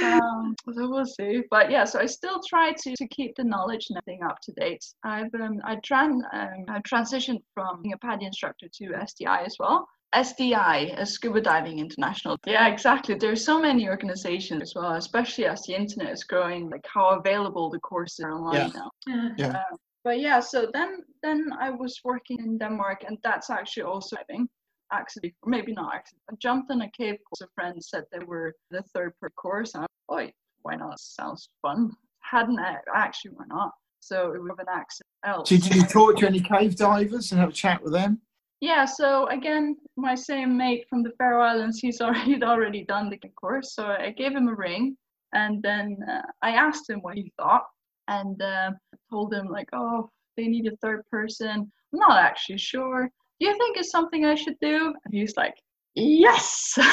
Um, 0.04 0.54
so 0.74 0.88
we'll 0.88 1.06
see. 1.06 1.42
But 1.50 1.70
yeah, 1.70 1.84
so 1.84 1.98
I 2.00 2.06
still 2.06 2.40
try 2.46 2.72
to, 2.72 2.94
to 2.96 3.08
keep 3.08 3.34
the 3.36 3.44
knowledge 3.44 3.86
and 3.90 3.98
everything 3.98 4.22
up 4.24 4.38
to 4.42 4.52
date. 4.52 4.84
I've 5.04 5.34
um, 5.34 5.60
I 5.64 5.76
tran 5.76 6.20
um, 6.32 6.64
I've 6.68 6.82
transitioned 6.82 7.40
from 7.54 7.82
being 7.82 7.94
a 7.94 7.98
PADI 7.98 8.26
instructor 8.26 8.66
to 8.78 8.84
SDI 8.90 9.46
as 9.46 9.56
well. 9.58 9.86
SDI, 10.14 10.94
as 10.94 11.12
Scuba 11.12 11.40
Diving 11.42 11.80
International. 11.80 12.38
Yeah, 12.46 12.66
exactly. 12.68 13.14
There's 13.14 13.44
so 13.44 13.60
many 13.60 13.88
organizations 13.90 14.62
as 14.62 14.72
well, 14.74 14.92
especially 14.94 15.44
as 15.44 15.62
the 15.64 15.74
internet 15.74 16.10
is 16.12 16.24
growing, 16.24 16.70
like 16.70 16.86
how 16.92 17.18
available 17.18 17.68
the 17.68 17.78
courses 17.80 18.20
are 18.24 18.32
online 18.32 18.70
Yeah. 18.74 18.80
now 18.80 18.90
Yeah. 19.06 19.28
Yeah. 19.36 19.62
but 20.04 20.20
yeah 20.20 20.40
so 20.40 20.70
then 20.72 21.02
then 21.24 21.50
i 21.60 21.68
was 21.70 22.00
working 22.04 22.38
in 22.38 22.56
denmark 22.56 23.02
and 23.06 23.18
that's 23.24 23.50
actually 23.50 23.82
also 23.82 24.16
diving 24.16 24.48
actually 24.92 25.34
maybe 25.44 25.72
not 25.72 25.94
actually 25.94 26.18
i 26.30 26.34
jumped 26.38 26.70
in 26.70 26.80
a 26.82 26.90
cave 26.90 27.16
course 27.28 27.42
a 27.42 27.52
friend 27.54 27.82
said 27.82 28.04
they 28.12 28.24
were 28.24 28.54
the 28.70 28.82
third 28.94 29.12
per 29.20 29.28
course 29.30 29.74
and 29.74 29.84
i 29.84 29.86
oh 30.08 30.28
why 30.62 30.76
not? 30.76 31.00
Sounds 31.00 31.48
fun. 31.62 31.90
Hadn't 32.20 32.58
I, 32.58 32.76
actually 32.94 33.32
why 33.32 33.44
not? 33.48 33.72
So 34.00 34.32
it 34.32 34.42
was 34.42 34.56
an 34.58 34.66
accident 34.70 35.08
else. 35.24 35.48
Did 35.48 35.74
you 35.74 35.82
talk 35.82 36.16
to 36.18 36.26
any 36.26 36.40
cave 36.40 36.76
divers 36.76 37.32
and 37.32 37.40
have 37.40 37.50
a 37.50 37.52
chat 37.52 37.82
with 37.82 37.92
them? 37.92 38.20
yeah 38.60 38.84
so 38.84 39.28
again 39.28 39.76
my 39.96 40.16
same 40.16 40.56
mate 40.56 40.84
from 40.90 41.04
the 41.04 41.12
faroe 41.16 41.40
islands 41.40 41.78
he's 41.78 42.00
already 42.06 42.32
he'd 42.32 42.42
already 42.42 42.84
done 42.84 43.08
the 43.08 43.16
course 43.40 43.72
so 43.72 43.84
i 43.84 44.10
gave 44.10 44.32
him 44.32 44.48
a 44.48 44.54
ring 44.54 44.96
and 45.32 45.62
then 45.62 45.96
uh, 46.10 46.22
i 46.42 46.50
asked 46.50 46.90
him 46.90 46.98
what 47.02 47.14
he 47.14 47.32
thought 47.36 47.62
and 48.08 48.42
um, 48.42 48.76
told 49.12 49.32
him 49.32 49.46
like 49.46 49.68
oh 49.72 50.10
they 50.38 50.46
need 50.46 50.66
a 50.66 50.76
third 50.76 51.02
person. 51.10 51.70
I'm 51.92 51.98
not 51.98 52.18
actually 52.18 52.58
sure 52.58 53.10
do 53.40 53.46
you 53.46 53.56
think 53.56 53.76
it's 53.76 53.90
something 53.90 54.24
i 54.24 54.34
should 54.34 54.56
do? 54.60 54.94
And 55.04 55.14
he's 55.14 55.36
like 55.36 55.54
yes. 55.94 56.78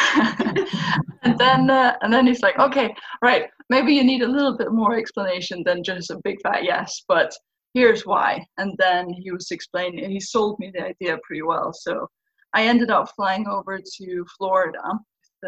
And 1.23 1.39
then 1.39 1.69
uh, 1.71 1.95
and 2.01 2.13
then 2.13 2.27
he's 2.27 2.41
like 2.43 2.57
okay 2.59 2.93
right 3.21 3.45
maybe 3.69 3.93
you 3.93 4.03
need 4.03 4.21
a 4.21 4.27
little 4.27 4.55
bit 4.55 4.71
more 4.71 4.95
explanation 4.95 5.63
than 5.65 5.83
just 5.83 6.11
a 6.11 6.21
big 6.23 6.37
fat 6.43 6.63
yes 6.63 7.03
but 7.07 7.33
here's 7.73 8.05
why. 8.05 8.45
And 8.57 8.73
then 8.77 9.09
he 9.09 9.31
was 9.31 9.51
explaining 9.51 10.09
he 10.09 10.19
sold 10.19 10.57
me 10.59 10.71
the 10.73 10.85
idea 10.85 11.17
pretty 11.23 11.41
well. 11.41 11.71
So 11.73 12.07
i 12.53 12.65
ended 12.65 12.89
up 12.89 13.11
flying 13.15 13.47
over 13.47 13.79
to 13.97 14.25
florida 14.37 14.79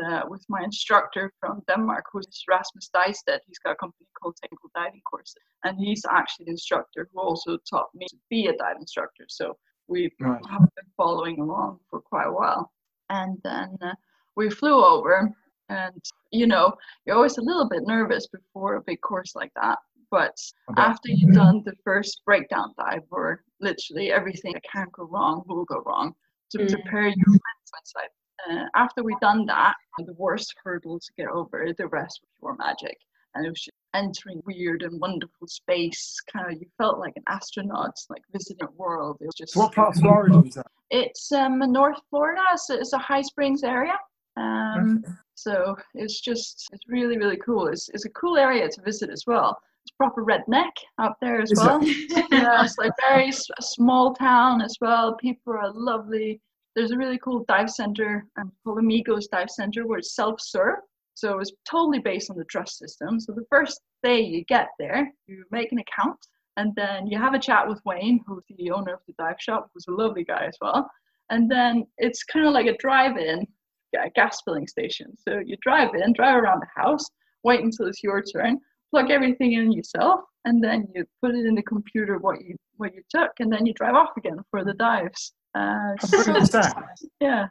uh, 0.05 0.21
with 0.27 0.43
my 0.49 0.62
instructor 0.63 1.31
from 1.39 1.62
denmark 1.69 2.03
who's 2.12 2.43
rasmus 2.49 2.89
Dysted. 2.93 3.39
he's 3.47 3.60
got 3.63 3.71
a 3.71 3.75
company 3.75 4.07
called 4.19 4.36
technical 4.41 4.69
diving 4.75 5.01
courses. 5.10 5.36
And 5.63 5.77
he's 5.79 6.03
actually 6.10 6.45
the 6.45 6.51
instructor 6.51 7.07
who 7.12 7.21
also 7.21 7.57
taught 7.69 7.89
me 7.95 8.05
to 8.10 8.17
be 8.29 8.47
a 8.47 8.57
dive 8.57 8.77
instructor. 8.79 9.25
So 9.29 9.55
we 9.88 10.12
Right. 10.19 10.41
have 10.50 10.62
been 10.62 10.89
following 10.95 11.39
along 11.39 11.80
for 11.89 12.02
quite 12.02 12.28
a 12.28 12.32
while 12.32 12.71
and 13.10 13.38
then 13.43 13.78
uh, 13.82 13.93
we 14.36 14.50
flew 14.50 14.84
over 14.84 15.30
and 15.69 16.02
you 16.32 16.47
know 16.47 16.73
you're 17.06 17.15
always 17.15 17.38
a 17.38 17.41
little 17.41 17.67
bit 17.69 17.84
nervous 17.86 18.28
before 18.28 18.76
a 18.76 18.82
big 18.82 19.00
course 19.02 19.36
like 19.36 19.52
that 19.56 19.78
but 20.12 20.36
I 20.69 20.73
bet. 20.73 20.86
after 20.89 21.10
you've 21.12 21.36
done 21.36 21.62
the 21.65 21.73
first 21.84 22.21
breakdown 22.26 22.73
dive 22.78 23.02
where 23.10 23.43
literally 23.60 24.12
everything 24.12 24.54
that 24.54 24.63
can 24.71 24.88
go 24.93 25.04
wrong 25.06 25.43
will 25.47 25.65
go 25.65 25.82
wrong 25.86 26.13
to 26.52 26.58
Mm. 26.60 26.69
prepare 26.69 27.08
your 27.08 27.28
mental 27.28 27.82
side 27.84 28.10
uh, 28.50 28.65
after 28.76 29.04
we 29.04 29.15
done 29.21 29.45
that 29.45 29.76
the 30.06 30.13
worst 30.13 30.54
hurdle 30.63 31.00
to 31.00 31.12
get 31.17 31.28
over 31.28 31.67
the 31.78 31.88
rest 31.88 32.19
was 32.21 32.30
pure 32.39 32.56
magic 32.60 32.97
and 33.36 33.45
it 33.45 33.50
was 33.50 33.60
just 33.62 33.76
entering 33.93 34.41
weird 34.45 34.84
and 34.84 35.00
wonderful 35.00 35.47
space 35.47 36.15
kind 36.32 36.52
of 36.52 36.60
you 36.60 36.67
felt 36.78 37.00
like 37.00 37.13
an 37.15 37.23
astronaut 37.28 37.95
like 38.10 38.21
visiting 38.32 38.67
a 38.67 38.71
world 38.71 39.17
it 39.21 39.26
was 39.26 39.36
just 39.36 39.56
What 39.56 39.73
part 39.73 39.95
of 39.95 40.02
Florida 40.02 40.39
was 40.41 40.56
that? 40.56 40.67
it's 40.91 41.32
um, 41.32 41.60
North 41.71 42.00
Florida, 42.10 42.41
so 42.56 42.76
it's 42.76 42.93
a 42.93 42.97
high 42.97 43.21
springs 43.21 43.63
area. 43.63 43.97
Um, 44.38 45.04
Okay. 45.04 45.13
so 45.36 45.76
it's 45.95 46.21
just 46.21 46.67
it's 46.71 46.84
really 46.88 47.17
really 47.17 47.38
cool. 47.38 47.67
It's 47.67 47.89
it's 47.89 48.06
a 48.06 48.10
cool 48.12 48.38
area 48.38 48.67
to 48.69 48.82
visit 48.82 49.10
as 49.10 49.23
well. 49.28 49.58
It's 49.86 49.95
proper 49.97 50.23
redneck 50.23 50.71
up 51.00 51.17
there 51.21 51.41
as 51.41 51.52
Is 51.52 51.58
well. 51.58 51.80
yeah, 52.32 52.63
it's 52.63 52.78
like 52.78 52.91
very 53.10 53.30
s- 53.30 53.47
small 53.62 54.13
town 54.13 54.62
as 54.62 54.76
well. 54.82 55.15
People 55.15 55.54
are 55.54 55.71
lovely. 55.73 56.39
There's 56.76 56.91
a 56.91 56.97
really 56.97 57.17
cool 57.17 57.43
dive 57.47 57.69
center 57.71 58.26
um, 58.39 58.52
called 58.63 58.78
Amigos 58.80 59.28
Dive 59.28 59.50
Center 59.50 59.88
where 59.88 59.97
it's 60.00 60.13
self-serve. 60.15 60.80
So 61.17 61.39
it's 61.39 61.51
totally 61.67 61.97
based 61.97 62.30
on 62.30 62.38
the 62.38 62.45
trust 62.45 62.77
system. 62.77 63.19
So 63.19 63.32
the 63.32 63.45
first 63.49 63.82
day 64.03 64.19
you 64.19 64.45
get 64.45 64.67
there, 64.77 65.12
you 65.25 65.43
make 65.49 65.71
an 65.71 65.80
account 65.80 66.19
and 66.58 66.75
then 66.75 67.08
you 67.08 67.17
have 67.17 67.34
a 67.34 67.39
chat 67.39 67.67
with 67.67 67.82
Wayne, 67.86 68.23
who's 68.27 68.43
the 68.56 68.69
owner 68.69 68.93
of 68.93 68.99
the 69.08 69.13
dive 69.17 69.38
shop, 69.39 69.71
who's 69.73 69.88
a 69.88 69.91
lovely 69.91 70.23
guy 70.23 70.45
as 70.45 70.56
well. 70.62 70.88
And 71.32 71.49
then 71.49 71.88
it's 71.97 72.23
kind 72.23 72.45
of 72.45 72.53
like 72.53 72.67
a 72.67 72.77
drive-in 72.77 73.47
ga- 73.95 74.12
gas 74.13 74.41
filling 74.45 74.67
station. 74.67 75.15
So 75.17 75.41
you 75.43 75.58
drive 75.63 75.95
in, 75.95 76.13
drive 76.13 76.36
around 76.36 76.62
the 76.62 76.82
house, 76.82 77.06
wait 77.43 77.63
until 77.63 77.88
it's 77.88 78.03
your 78.03 78.21
turn, 78.21 78.60
plug 78.91 79.10
everything 79.10 79.53
in 79.53 79.71
yourself, 79.71 80.21
and 80.45 80.63
then 80.63 80.88
you 80.93 81.03
put 81.19 81.34
it 81.34 81.47
in 81.47 81.56
the 81.56 81.63
computer 81.63 82.19
what 82.19 82.43
you 82.43 82.56
what 82.75 82.93
you 82.93 83.01
took, 83.10 83.32
and 83.39 83.51
then 83.51 83.65
you 83.65 83.73
drive 83.73 83.95
off 83.95 84.12
again 84.17 84.38
for 84.51 84.63
the 84.63 84.73
dives. 84.75 85.34
Uh, 85.56 85.95
How 85.99 86.08
brilliant 86.10 86.53
is 86.53 86.73
yeah, 87.19 87.47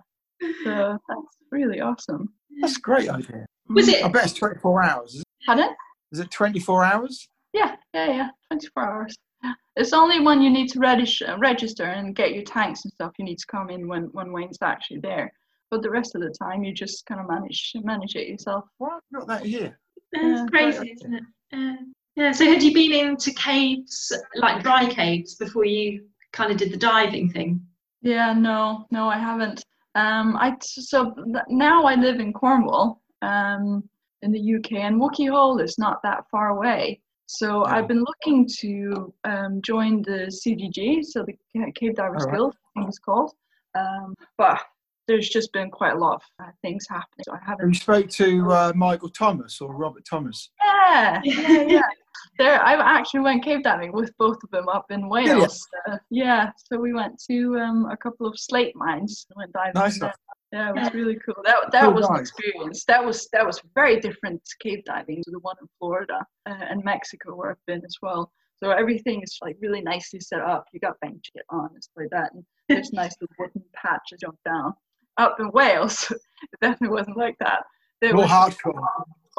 so 0.63 0.99
that's 1.09 1.37
really 1.51 1.81
awesome. 1.81 2.29
That's 2.61 2.77
a 2.77 2.81
great 2.81 3.09
idea. 3.09 3.47
Was 3.69 3.89
it? 3.89 4.05
I 4.05 4.09
bet 4.09 4.25
it's 4.25 4.33
24 4.35 4.83
hours. 4.83 5.15
Is 5.17 5.21
it, 5.21 5.27
Pardon? 5.47 5.69
is 6.13 6.19
it 6.21 6.31
24 6.31 6.85
hours? 6.85 7.29
Yeah, 7.53 7.77
yeah, 7.95 8.07
yeah. 8.11 8.29
24 8.51 8.83
hours. 8.85 9.17
It's 9.77 9.93
only 9.93 10.21
when 10.21 10.41
you 10.41 10.51
need 10.51 10.69
to 10.71 10.79
register, 10.81 11.37
register 11.39 11.85
and 11.85 12.15
get 12.17 12.33
your 12.33 12.43
tanks 12.45 12.85
and 12.85 12.93
stuff. 12.93 13.13
You 13.19 13.25
need 13.25 13.39
to 13.39 13.47
come 13.47 13.69
in 13.71 13.87
when 13.87 14.05
when 14.13 14.33
Wayne's 14.33 14.59
actually 14.63 15.01
there. 15.01 15.33
But 15.71 15.83
the 15.83 15.91
rest 15.91 16.15
of 16.15 16.23
the 16.23 16.35
time, 16.41 16.65
you 16.65 16.73
just 16.73 17.05
kind 17.07 17.21
of 17.21 17.29
manage 17.29 17.73
manage 17.83 18.17
it 18.17 18.29
yourself. 18.29 18.65
Why 18.79 18.95
have 18.95 19.03
got 19.21 19.29
that 19.29 19.47
here? 19.47 19.79
It's 20.13 20.41
Yeah, 20.41 20.47
crazy, 20.51 20.93
isn't 20.93 21.15
it? 21.15 21.23
Uh, 21.53 21.77
yeah. 22.15 22.33
So 22.33 22.47
had 22.47 22.63
you 22.63 22.73
been 22.73 22.93
into 22.93 23.33
caves, 23.35 24.13
like 24.37 24.63
dry 24.63 24.89
caves, 24.89 25.35
before 25.35 25.65
you 25.67 26.07
kind 26.33 26.51
of 26.51 26.57
did 26.57 26.73
the 26.73 26.77
diving 26.79 27.31
thing? 27.31 27.61
Yeah, 28.01 28.33
no, 28.33 28.87
no, 28.91 29.09
I 29.09 29.19
haven't. 29.19 29.63
Um, 29.95 30.37
I 30.39 30.57
so 30.61 31.15
now 31.49 31.85
I 31.85 31.95
live 31.97 32.21
in 32.21 32.33
Cornwall, 32.33 33.03
um, 33.23 33.89
in 34.23 34.33
the 34.33 34.57
UK, 34.57 34.73
and 34.73 35.01
Wookey 35.01 35.31
Hole 35.31 35.59
is 35.61 35.79
not 35.79 36.03
that 36.03 36.25
far 36.31 36.49
away. 36.49 37.01
So 37.27 37.65
I've 37.65 37.89
been 37.89 38.05
looking 38.05 38.47
to 38.61 39.13
um, 39.25 39.61
join 39.63 40.03
the 40.03 40.31
CDG, 40.31 41.05
so 41.05 41.25
the 41.25 41.73
Cave 41.73 41.97
Divers 41.97 42.23
All 42.23 42.29
right. 42.29 42.37
Guild, 42.37 42.55
I 42.55 42.81
think 42.81 42.89
it's 42.89 42.99
called. 43.01 43.33
Um, 43.75 44.15
but 44.39 44.61
there's 45.09 45.29
just 45.29 45.53
been 45.53 45.71
quite 45.71 45.95
a 45.95 45.99
lot 45.99 46.15
of 46.17 46.23
uh, 46.41 46.51
things 46.63 46.87
happening, 46.89 47.25
so 47.25 47.33
I 47.33 47.39
Have 47.39 47.47
haven't. 47.47 47.69
you 47.69 47.75
spoke 47.75 48.09
to 48.11 48.53
uh, 48.53 48.73
Michael 48.77 49.09
Thomas 49.09 49.61
or 49.61 49.75
Robert 49.75 50.05
Thomas? 50.09 50.51
Yeah, 50.65 51.21
yeah, 51.25 51.63
yeah. 51.63 51.83
There, 52.39 52.63
I 52.63 52.75
actually 52.99 53.21
went 53.21 53.45
cave 53.45 53.63
diving 53.63 53.93
with 53.93 54.13
both 54.19 54.39
of 54.43 54.51
them 54.51 54.69
up 54.69 54.87
in? 54.91 55.09
Wales. 55.09 55.67
Uh, 55.89 55.97
yeah, 56.11 56.51
so 56.57 56.79
we 56.79 56.93
went 56.93 57.21
to 57.31 57.59
um, 57.59 57.87
a 57.91 57.97
couple 57.97 58.27
of 58.27 58.39
slate 58.39 58.75
mines 58.77 59.27
and 59.31 59.37
went 59.37 59.53
diving. 59.53 59.73
Nice. 59.75 59.99
there. 59.99 60.15
Yeah, 60.53 60.71
it 60.71 60.77
was 60.77 60.95
really 60.95 61.19
cool. 61.25 61.35
That 61.45 61.73
that 61.73 61.85
Cool 61.85 61.95
was 61.95 62.09
an 62.09 62.17
experience. 62.17 62.85
That 62.85 63.05
was 63.05 63.29
that 63.33 63.45
was 63.45 63.61
very 63.75 63.99
different 64.01 64.41
cave 64.61 64.85
diving 64.85 65.23
to 65.25 65.31
the 65.31 65.41
one 65.41 65.57
in 65.61 65.67
Florida 65.79 66.25
uh, 66.47 66.65
and 66.71 66.85
Mexico 66.85 67.35
where 67.35 67.51
I've 67.51 67.67
been 67.67 67.85
as 67.85 67.97
well. 68.01 68.31
So 68.63 68.71
everything 68.71 69.23
is 69.23 69.39
like 69.43 69.57
really 69.61 69.81
nicely 69.81 70.21
set 70.21 70.41
up. 70.41 70.67
You 70.73 70.81
got 70.81 70.99
bank 71.01 71.21
shit 71.25 71.45
on 71.51 71.71
and 71.75 71.83
stuff 71.83 71.95
like 71.97 72.11
that, 72.11 72.33
and 72.33 72.45
there's 72.69 72.93
nice 72.93 73.15
little 73.21 73.35
wooden 73.39 73.63
patch 73.75 74.03
to 74.11 74.17
jump 74.17 74.39
down. 74.45 74.73
Up 75.19 75.37
in 75.41 75.51
Wales, 75.51 76.11
it 76.43 76.61
definitely 76.61 76.95
wasn't 76.95 77.17
like 77.17 77.37
that. 77.41 77.65
There 78.01 78.13
More 78.13 78.23
was 78.23 78.31
hardcore. 78.31 78.81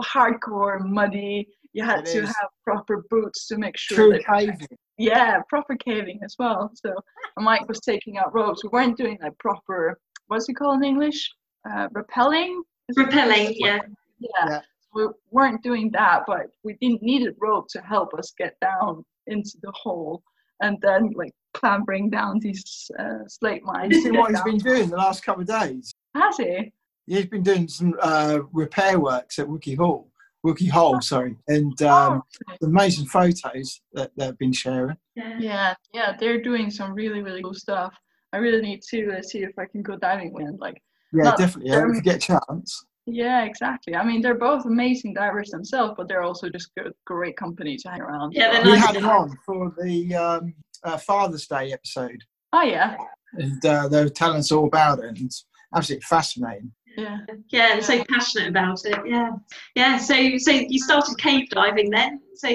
Hardcore, 0.01 0.79
muddy. 0.85 1.47
You 1.73 1.83
had 1.83 1.99
It 1.99 2.05
to 2.13 2.19
is. 2.23 2.27
have 2.27 2.49
proper 2.63 3.03
boots 3.09 3.47
to 3.47 3.57
make 3.57 3.77
sure. 3.77 3.97
True 3.97 4.11
that- 4.13 4.25
caving. 4.25 4.67
yeah, 4.97 5.41
proper 5.49 5.75
caving 5.75 6.19
as 6.23 6.35
well. 6.39 6.71
So 6.75 6.93
Mike 7.37 7.67
was 7.67 7.79
taking 7.81 8.17
out 8.17 8.33
ropes. 8.33 8.63
We 8.63 8.69
weren't 8.69 8.97
doing 8.97 9.17
like 9.21 9.37
proper, 9.37 9.99
what's 10.27 10.49
it 10.49 10.53
called 10.53 10.77
in 10.77 10.85
English? 10.85 11.29
Uh, 11.69 11.87
rappelling? 11.89 12.61
Repelling, 12.95 13.53
yeah. 13.57 13.79
Yeah. 14.19 14.29
Yeah. 14.47 14.61
We 14.93 15.07
weren't 15.31 15.61
doing 15.61 15.91
that, 15.91 16.23
but 16.25 16.47
we 16.63 16.73
didn't 16.81 17.03
need 17.03 17.27
a 17.27 17.31
rope 17.39 17.67
to 17.71 17.81
help 17.81 18.13
us 18.15 18.33
get 18.37 18.55
down 18.61 19.03
into 19.27 19.57
the 19.61 19.71
hole 19.75 20.23
and 20.61 20.77
then 20.81 21.11
like 21.15 21.33
clambering 21.53 22.09
down 22.09 22.39
these 22.39 22.89
uh, 22.97 23.27
slate 23.27 23.63
mines. 23.63 23.93
You 23.95 24.01
see 24.01 24.11
what 24.11 24.29
he's 24.31 24.37
down. 24.39 24.45
been 24.45 24.57
doing 24.57 24.89
the 24.89 24.95
last 24.95 25.23
couple 25.23 25.41
of 25.43 25.47
days? 25.47 25.93
Has 26.15 26.37
he? 26.37 26.71
He's 27.07 27.25
been 27.25 27.41
doing 27.43 27.67
some 27.67 27.95
uh, 28.01 28.39
repair 28.51 28.99
works 28.99 29.39
at 29.39 29.47
Wookie 29.47 29.77
Hall, 29.77 30.11
Wookey 30.45 30.69
Hole, 30.69 30.99
sorry, 31.01 31.37
and 31.47 31.81
um, 31.81 32.21
Oh, 32.49 32.53
amazing 32.67 33.05
photos 33.07 33.81
that 33.93 34.11
they've 34.17 34.37
been 34.37 34.51
sharing. 34.51 34.97
Yeah. 35.15 35.37
Yeah, 35.39 35.73
yeah, 35.93 36.17
they're 36.19 36.41
doing 36.41 36.69
some 36.69 36.93
really, 36.93 37.21
really 37.21 37.41
cool 37.41 37.53
stuff. 37.53 37.93
I 38.33 38.37
really 38.37 38.61
need 38.61 38.81
to 38.89 39.17
uh, 39.17 39.21
see 39.21 39.39
if 39.39 39.57
I 39.57 39.65
can 39.65 39.81
go 39.81 39.95
diving 39.97 40.33
with 40.33 40.45
them. 40.45 40.57
Like, 40.59 40.81
Yeah, 41.13 41.23
Not- 41.23 41.37
definitely. 41.37 41.71
Yeah, 41.71 41.87
if 41.89 41.95
you 41.95 42.01
get 42.01 42.15
a 42.17 42.39
chance. 42.49 42.85
Yeah, 43.09 43.45
exactly. 43.45 43.95
I 43.95 44.03
mean, 44.03 44.21
they're 44.21 44.35
both 44.35 44.65
amazing 44.65 45.13
divers 45.13 45.49
themselves, 45.51 45.93
but 45.95 46.09
they're 46.09 46.23
also 46.23 46.49
just 46.49 46.75
good, 46.75 46.91
great 47.05 47.37
company 47.37 47.77
to 47.77 47.89
hang 47.89 48.01
around. 48.01 48.33
Yeah, 48.33 48.51
they're 48.51 48.63
We 48.65 48.71
nice 48.71 48.85
had 48.85 48.93
to 48.95 48.99
them 48.99 49.09
on 49.09 49.37
for 49.45 49.73
the 49.81 50.13
um, 50.13 50.53
uh, 50.83 50.97
Father's 50.97 51.47
Day 51.47 51.71
episode, 51.71 52.21
Oh 52.51 52.63
yeah, 52.63 52.97
and 53.33 53.65
uh, 53.65 53.87
they 53.87 54.03
were 54.03 54.09
telling 54.09 54.39
us 54.39 54.51
all 54.51 54.67
about 54.67 54.99
it, 54.99 55.05
and 55.05 55.17
it's 55.21 55.45
absolutely 55.73 56.03
fascinating. 56.03 56.73
Yeah. 56.97 57.19
Yeah, 57.49 57.73
and 57.73 57.83
so 57.83 58.03
passionate 58.09 58.49
about 58.49 58.83
it. 58.85 58.99
Yeah, 59.05 59.31
yeah. 59.75 59.97
So, 59.97 60.15
so 60.37 60.51
you 60.51 60.79
started 60.79 61.17
cave 61.19 61.49
diving 61.49 61.91
then. 61.91 62.19
So, 62.35 62.49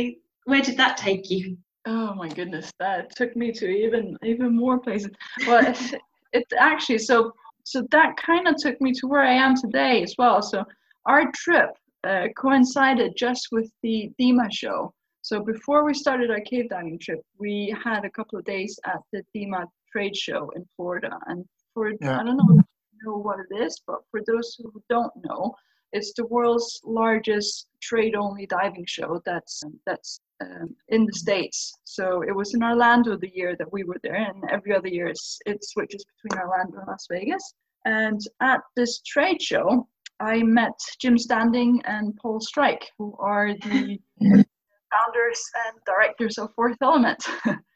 where 0.44 0.60
did 0.60 0.76
that 0.76 0.96
take 0.96 1.30
you? 1.30 1.56
Oh 1.86 2.14
my 2.14 2.28
goodness, 2.28 2.72
that 2.78 3.14
took 3.16 3.34
me 3.36 3.52
to 3.52 3.66
even 3.66 4.16
even 4.24 4.54
more 4.54 4.78
places. 4.78 5.12
Well, 5.46 5.64
it's, 5.66 5.94
it's 6.32 6.52
actually 6.58 6.98
so 6.98 7.32
so 7.64 7.86
that 7.92 8.16
kind 8.16 8.48
of 8.48 8.56
took 8.56 8.80
me 8.80 8.92
to 8.94 9.06
where 9.06 9.22
I 9.22 9.34
am 9.34 9.54
today 9.56 10.02
as 10.02 10.14
well. 10.18 10.42
So 10.42 10.64
our 11.06 11.30
trip 11.34 11.70
uh, 12.04 12.26
coincided 12.36 13.14
just 13.16 13.48
with 13.52 13.70
the 13.82 14.10
DEMA 14.18 14.48
show. 14.52 14.92
So 15.22 15.40
before 15.44 15.84
we 15.84 15.94
started 15.94 16.32
our 16.32 16.40
cave 16.40 16.68
diving 16.70 16.98
trip, 16.98 17.20
we 17.38 17.74
had 17.84 18.04
a 18.04 18.10
couple 18.10 18.38
of 18.38 18.44
days 18.44 18.78
at 18.86 18.98
the 19.12 19.22
DEMA 19.34 19.66
trade 19.92 20.16
show 20.16 20.50
in 20.56 20.66
Florida. 20.76 21.16
And 21.26 21.44
for 21.74 21.92
Yeah. 22.00 22.20
I 22.20 22.24
don't 22.24 22.36
know 22.36 22.46
if 22.50 22.56
you 22.56 22.64
know 23.04 23.16
what 23.16 23.38
it 23.40 23.54
is, 23.62 23.80
but 23.86 24.00
for 24.10 24.20
those 24.26 24.56
who 24.58 24.82
don't 24.88 25.12
know, 25.24 25.54
it's 25.92 26.12
the 26.14 26.26
world's 26.26 26.80
largest 26.84 27.68
trade-only 27.82 28.46
diving 28.46 28.86
show 28.86 29.20
that's 29.26 29.62
that's 29.84 30.20
um, 30.40 30.74
in 30.88 31.04
the 31.04 31.12
states. 31.12 31.72
So 31.84 32.22
it 32.22 32.34
was 32.34 32.54
in 32.54 32.62
Orlando 32.62 33.16
the 33.16 33.30
year 33.34 33.54
that 33.58 33.72
we 33.72 33.84
were 33.84 34.00
there, 34.02 34.16
and 34.16 34.42
every 34.50 34.74
other 34.74 34.88
year 34.88 35.08
it's, 35.08 35.38
it 35.46 35.62
switches 35.64 36.04
between 36.04 36.42
Orlando 36.42 36.78
and 36.78 36.88
Las 36.88 37.06
Vegas. 37.10 37.54
And 37.84 38.20
at 38.40 38.60
this 38.74 39.00
trade 39.02 39.42
show, 39.42 39.86
I 40.20 40.42
met 40.42 40.78
Jim 41.00 41.18
Standing 41.18 41.82
and 41.84 42.16
Paul 42.16 42.40
Strike, 42.40 42.88
who 42.98 43.14
are 43.18 43.52
the 43.54 43.98
founders 44.20 45.42
and 45.66 45.76
directors 45.84 46.38
of 46.38 46.52
Fourth 46.54 46.76
Element. 46.80 47.22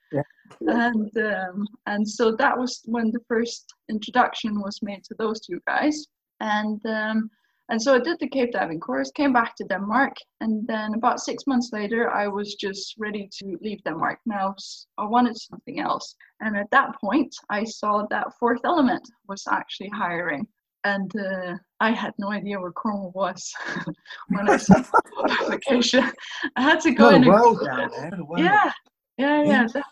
And 0.61 1.17
um, 1.19 1.67
and 1.87 2.09
so 2.09 2.35
that 2.37 2.57
was 2.57 2.83
when 2.85 3.11
the 3.11 3.21
first 3.29 3.65
introduction 3.89 4.61
was 4.61 4.81
made 4.83 5.05
to 5.05 5.15
those 5.19 5.41
two 5.41 5.61
guys. 5.67 6.07
And 6.41 6.81
um, 6.87 7.31
and 7.69 7.83
so 7.83 7.95
I 7.95 7.99
did 7.99 8.19
the 8.21 8.29
cave 8.29 8.53
diving 8.53 8.79
course, 8.79 9.11
came 9.11 9.33
back 9.33 9.57
to 9.57 9.65
Denmark, 9.65 10.15
and 10.41 10.67
then 10.69 10.95
about 10.95 11.21
six 11.21 11.47
months 11.49 11.71
later, 11.73 12.11
I 12.11 12.29
was 12.29 12.55
just 12.55 12.95
ready 12.97 13.29
to 13.39 13.59
leave 13.61 13.83
Denmark. 13.83 14.21
Now 14.25 14.55
I 14.99 15.05
wanted 15.05 15.37
something 15.37 15.81
else, 15.81 16.15
and 16.41 16.57
at 16.57 16.71
that 16.71 16.95
point, 17.01 17.35
I 17.51 17.65
saw 17.65 18.07
that 18.11 18.35
Fourth 18.39 18.61
Element 18.65 19.03
was 19.29 19.43
actually 19.51 19.89
hiring, 19.89 20.47
and 20.85 21.11
uh, 21.17 21.55
I 21.81 21.91
had 21.91 22.13
no 22.19 22.31
idea 22.31 22.61
where 22.61 22.71
Cornwall 22.71 23.11
was 23.15 23.53
when 24.29 24.49
I 24.49 24.59
saw 24.59 24.79
the 24.79 25.37
application. 25.41 26.05
I 26.55 26.63
had 26.63 26.81
to 26.83 26.93
go 26.93 27.09
in. 27.09 27.17
and 27.17 27.27
world 27.27 27.59
down 27.65 27.91
there. 27.91 28.11
what 28.11 28.21
a 28.21 28.25
world. 28.25 28.45
Yeah, 28.45 28.73
yeah, 29.19 29.43
yeah, 29.43 29.67
Yeah. 29.75 29.83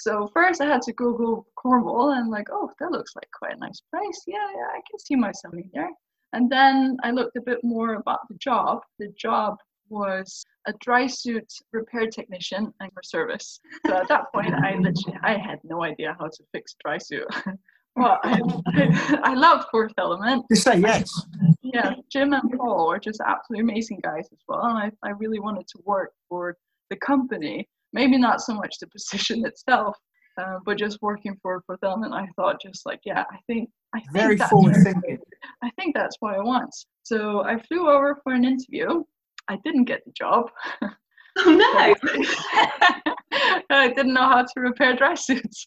So 0.00 0.28
first 0.34 0.60
I 0.60 0.66
had 0.66 0.82
to 0.82 0.92
Google 0.92 1.46
Cornwall 1.56 2.12
and 2.12 2.28
like, 2.28 2.48
oh, 2.50 2.70
that 2.80 2.90
looks 2.90 3.14
like 3.14 3.28
quite 3.38 3.56
a 3.56 3.60
nice 3.60 3.80
place. 3.90 4.22
Yeah, 4.26 4.46
yeah, 4.54 4.66
I 4.70 4.80
can 4.90 4.98
see 4.98 5.14
myself 5.14 5.54
in 5.54 5.70
there. 5.72 5.90
And 6.32 6.50
then 6.50 6.96
I 7.04 7.10
looked 7.10 7.36
a 7.36 7.42
bit 7.42 7.58
more 7.62 7.94
about 7.94 8.20
the 8.28 8.36
job. 8.36 8.80
The 8.98 9.12
job 9.18 9.58
was 9.88 10.44
a 10.66 10.72
dry 10.80 11.06
suit 11.06 11.46
repair 11.72 12.06
technician 12.08 12.72
and 12.80 12.92
for 12.92 13.02
service. 13.02 13.60
So 13.86 13.94
at 13.94 14.08
that 14.08 14.32
point, 14.34 14.54
I 14.54 14.74
literally 14.76 15.18
I 15.22 15.36
had 15.36 15.58
no 15.62 15.84
idea 15.84 16.16
how 16.18 16.26
to 16.26 16.44
fix 16.52 16.74
dry 16.82 16.98
suit. 16.98 17.26
well, 17.96 18.18
I, 18.24 18.40
I, 18.68 19.20
I 19.24 19.34
loved 19.34 19.66
Fourth 19.70 19.92
Element 19.98 20.46
Just 20.50 20.64
say 20.64 20.78
yes. 20.78 21.12
yeah, 21.62 21.94
Jim 22.10 22.32
and 22.32 22.58
Paul 22.58 22.90
are 22.90 22.98
just 22.98 23.20
absolutely 23.24 23.70
amazing 23.70 24.00
guys 24.02 24.26
as 24.32 24.38
well. 24.48 24.64
And 24.64 24.78
I, 24.78 25.08
I 25.08 25.10
really 25.10 25.38
wanted 25.38 25.68
to 25.68 25.78
work 25.84 26.12
for 26.28 26.56
the 26.90 26.96
company. 26.96 27.68
Maybe 27.92 28.18
not 28.18 28.40
so 28.40 28.54
much 28.54 28.78
the 28.80 28.86
position 28.88 29.44
itself, 29.50 29.96
uh, 30.38 30.58
but 30.64 30.78
just 30.78 30.98
working 31.02 31.36
for 31.42 31.62
for 31.66 31.76
them. 31.82 32.02
And 32.04 32.14
I 32.14 32.26
thought, 32.36 32.60
just 32.62 32.86
like, 32.86 33.00
yeah, 33.04 33.24
I 33.30 33.38
think 33.46 33.68
I 33.94 34.00
think 34.00 34.12
Very 34.12 34.36
that's 34.36 34.50
forward 34.50 34.74
what- 34.76 34.84
thinking. 34.84 35.18
I 35.62 35.70
think 35.78 35.94
that's 35.94 36.16
what 36.20 36.34
I 36.34 36.40
want. 36.42 36.74
So 37.02 37.42
I 37.42 37.58
flew 37.62 37.88
over 37.88 38.18
for 38.22 38.32
an 38.32 38.44
interview. 38.44 39.02
I 39.48 39.58
didn't 39.64 39.84
get 39.84 40.04
the 40.04 40.12
job. 40.12 40.50
Oh 40.82 41.50
no! 41.54 41.94
I 43.70 43.88
didn't 43.88 44.14
know 44.14 44.28
how 44.28 44.42
to 44.42 44.60
repair 44.60 44.94
dry 44.94 45.14
suits. 45.14 45.66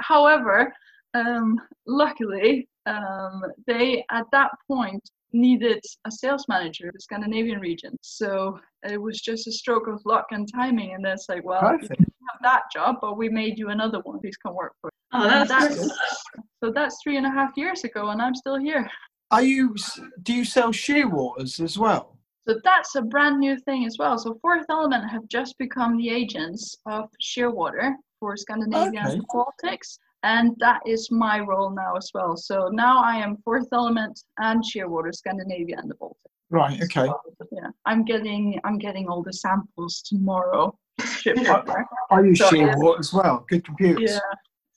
However, 0.00 0.72
um, 1.14 1.58
luckily, 1.86 2.68
um, 2.86 3.42
they 3.66 4.04
at 4.10 4.26
that 4.32 4.50
point 4.70 5.02
needed 5.32 5.82
a 6.06 6.10
sales 6.10 6.44
manager 6.48 6.86
in 6.86 6.90
the 6.94 7.00
Scandinavian 7.00 7.60
region. 7.60 7.96
So 8.02 8.58
it 8.82 9.00
was 9.00 9.20
just 9.20 9.46
a 9.46 9.52
stroke 9.52 9.88
of 9.88 10.00
luck 10.04 10.26
and 10.30 10.48
timing. 10.52 10.94
And 10.94 11.04
then 11.04 11.12
it's 11.12 11.28
like, 11.28 11.44
well, 11.44 11.60
you 11.62 11.78
Perfect. 11.78 11.96
can 11.96 12.06
have 12.30 12.40
that 12.42 12.62
job, 12.72 12.96
but 13.00 13.16
we 13.16 13.28
made 13.28 13.58
you 13.58 13.68
another 13.70 14.00
one. 14.00 14.20
Please 14.20 14.36
come 14.36 14.54
work 14.54 14.72
for. 14.80 14.88
us. 14.88 14.92
Oh, 15.12 15.22
And 15.22 15.48
that's 15.50 15.76
that's 15.76 16.24
so 16.62 16.70
that's 16.70 16.98
three 17.02 17.16
and 17.16 17.26
a 17.26 17.30
half 17.30 17.52
years 17.56 17.84
ago, 17.84 18.10
and 18.10 18.20
I'm 18.20 18.34
still 18.34 18.58
here. 18.58 18.88
Are 19.30 19.42
you? 19.42 19.74
Do 20.22 20.34
you 20.34 20.44
sell 20.44 20.70
shearwaters 20.70 21.60
as 21.60 21.78
well? 21.78 22.16
So 22.48 22.58
that's 22.64 22.94
a 22.94 23.02
brand 23.02 23.38
new 23.38 23.58
thing 23.58 23.84
as 23.84 23.96
well. 23.98 24.18
So 24.18 24.38
Fourth 24.40 24.64
Element 24.70 25.10
have 25.10 25.26
just 25.28 25.56
become 25.58 25.96
the 25.98 26.08
agents 26.08 26.76
of 26.86 27.08
Shearwater 27.22 27.92
for 28.20 28.36
Scandinavia 28.36 29.00
and 29.04 29.20
the 29.20 29.24
Baltics. 29.34 29.98
And 30.24 30.56
that 30.58 30.80
is 30.86 31.10
my 31.10 31.40
role 31.40 31.70
now 31.70 31.94
as 31.96 32.10
well. 32.12 32.36
So 32.36 32.68
now 32.72 33.02
I 33.02 33.16
am 33.16 33.36
Fourth 33.44 33.68
Element 33.72 34.20
and 34.38 34.62
Shearwater, 34.64 35.14
Scandinavia 35.14 35.76
and 35.78 35.88
the 35.90 35.94
Baltic. 35.94 36.16
Right. 36.50 36.82
Okay. 36.82 37.08
Yeah. 37.52 37.68
I'm 37.84 38.04
getting 38.04 38.58
I'm 38.64 38.78
getting 38.78 39.06
all 39.08 39.22
the 39.22 39.32
samples 39.32 40.02
tomorrow 40.02 40.76
shipped 41.04 41.46
over. 41.46 41.86
I 42.10 42.20
use 42.20 42.38
So- 42.38 42.50
shearwater 42.50 42.98
as 42.98 43.12
well. 43.12 43.44
Good 43.48 43.64
computers. 43.64 44.12
Yeah. 44.12 44.18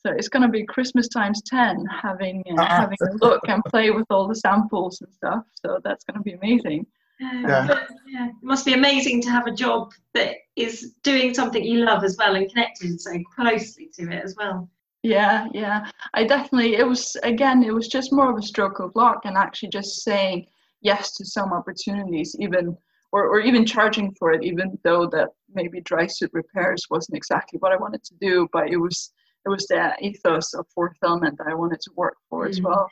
So 0.05 0.11
it's 0.11 0.27
gonna 0.29 0.49
be 0.49 0.63
Christmas 0.65 1.07
times 1.07 1.41
ten, 1.43 1.85
having 1.85 2.43
uh, 2.51 2.55
Ah. 2.59 2.65
having 2.81 2.97
a 3.01 3.13
look 3.25 3.41
and 3.47 3.63
play 3.65 3.89
with 3.91 4.05
all 4.09 4.27
the 4.27 4.35
samples 4.35 4.99
and 5.01 5.13
stuff. 5.13 5.43
So 5.53 5.79
that's 5.83 6.03
gonna 6.03 6.21
be 6.23 6.33
amazing. 6.33 6.85
Yeah. 7.19 7.65
But, 7.67 7.87
yeah. 8.07 8.27
It 8.29 8.33
must 8.43 8.65
be 8.65 8.73
amazing 8.73 9.21
to 9.21 9.29
have 9.29 9.45
a 9.47 9.51
job 9.53 9.91
that 10.13 10.35
is 10.55 10.95
doing 11.03 11.33
something 11.33 11.63
you 11.63 11.85
love 11.85 12.03
as 12.03 12.17
well 12.17 12.35
and 12.35 12.49
connected 12.49 12.99
so 12.99 13.11
closely 13.35 13.89
to 13.93 14.03
it 14.11 14.23
as 14.23 14.35
well. 14.37 14.67
Yeah, 15.03 15.47
yeah. 15.53 15.89
I 16.13 16.23
definitely, 16.25 16.75
it 16.75 16.87
was, 16.87 17.17
again, 17.23 17.63
it 17.63 17.73
was 17.73 17.87
just 17.87 18.13
more 18.13 18.31
of 18.31 18.37
a 18.37 18.41
stroke 18.41 18.79
of 18.79 18.91
luck 18.95 19.21
and 19.25 19.35
actually 19.35 19.69
just 19.69 20.03
saying 20.03 20.45
yes 20.81 21.15
to 21.17 21.25
some 21.25 21.53
opportunities, 21.53 22.35
even, 22.39 22.77
or, 23.11 23.25
or 23.27 23.39
even 23.39 23.65
charging 23.65 24.13
for 24.13 24.31
it, 24.31 24.43
even 24.43 24.77
though 24.83 25.07
that 25.07 25.29
maybe 25.53 25.81
dry 25.81 26.05
suit 26.07 26.29
repairs 26.33 26.85
wasn't 26.89 27.17
exactly 27.17 27.57
what 27.59 27.71
I 27.71 27.77
wanted 27.77 28.03
to 28.03 28.15
do, 28.21 28.47
but 28.53 28.69
it 28.69 28.77
was, 28.77 29.11
it 29.45 29.49
was 29.49 29.65
the 29.67 29.93
ethos 30.01 30.53
of 30.53 30.67
Fourth 30.73 30.97
Element 31.03 31.37
that 31.39 31.47
I 31.47 31.55
wanted 31.55 31.81
to 31.81 31.91
work 31.95 32.17
for 32.29 32.47
as 32.47 32.59
Mm. 32.59 32.65
well. 32.65 32.89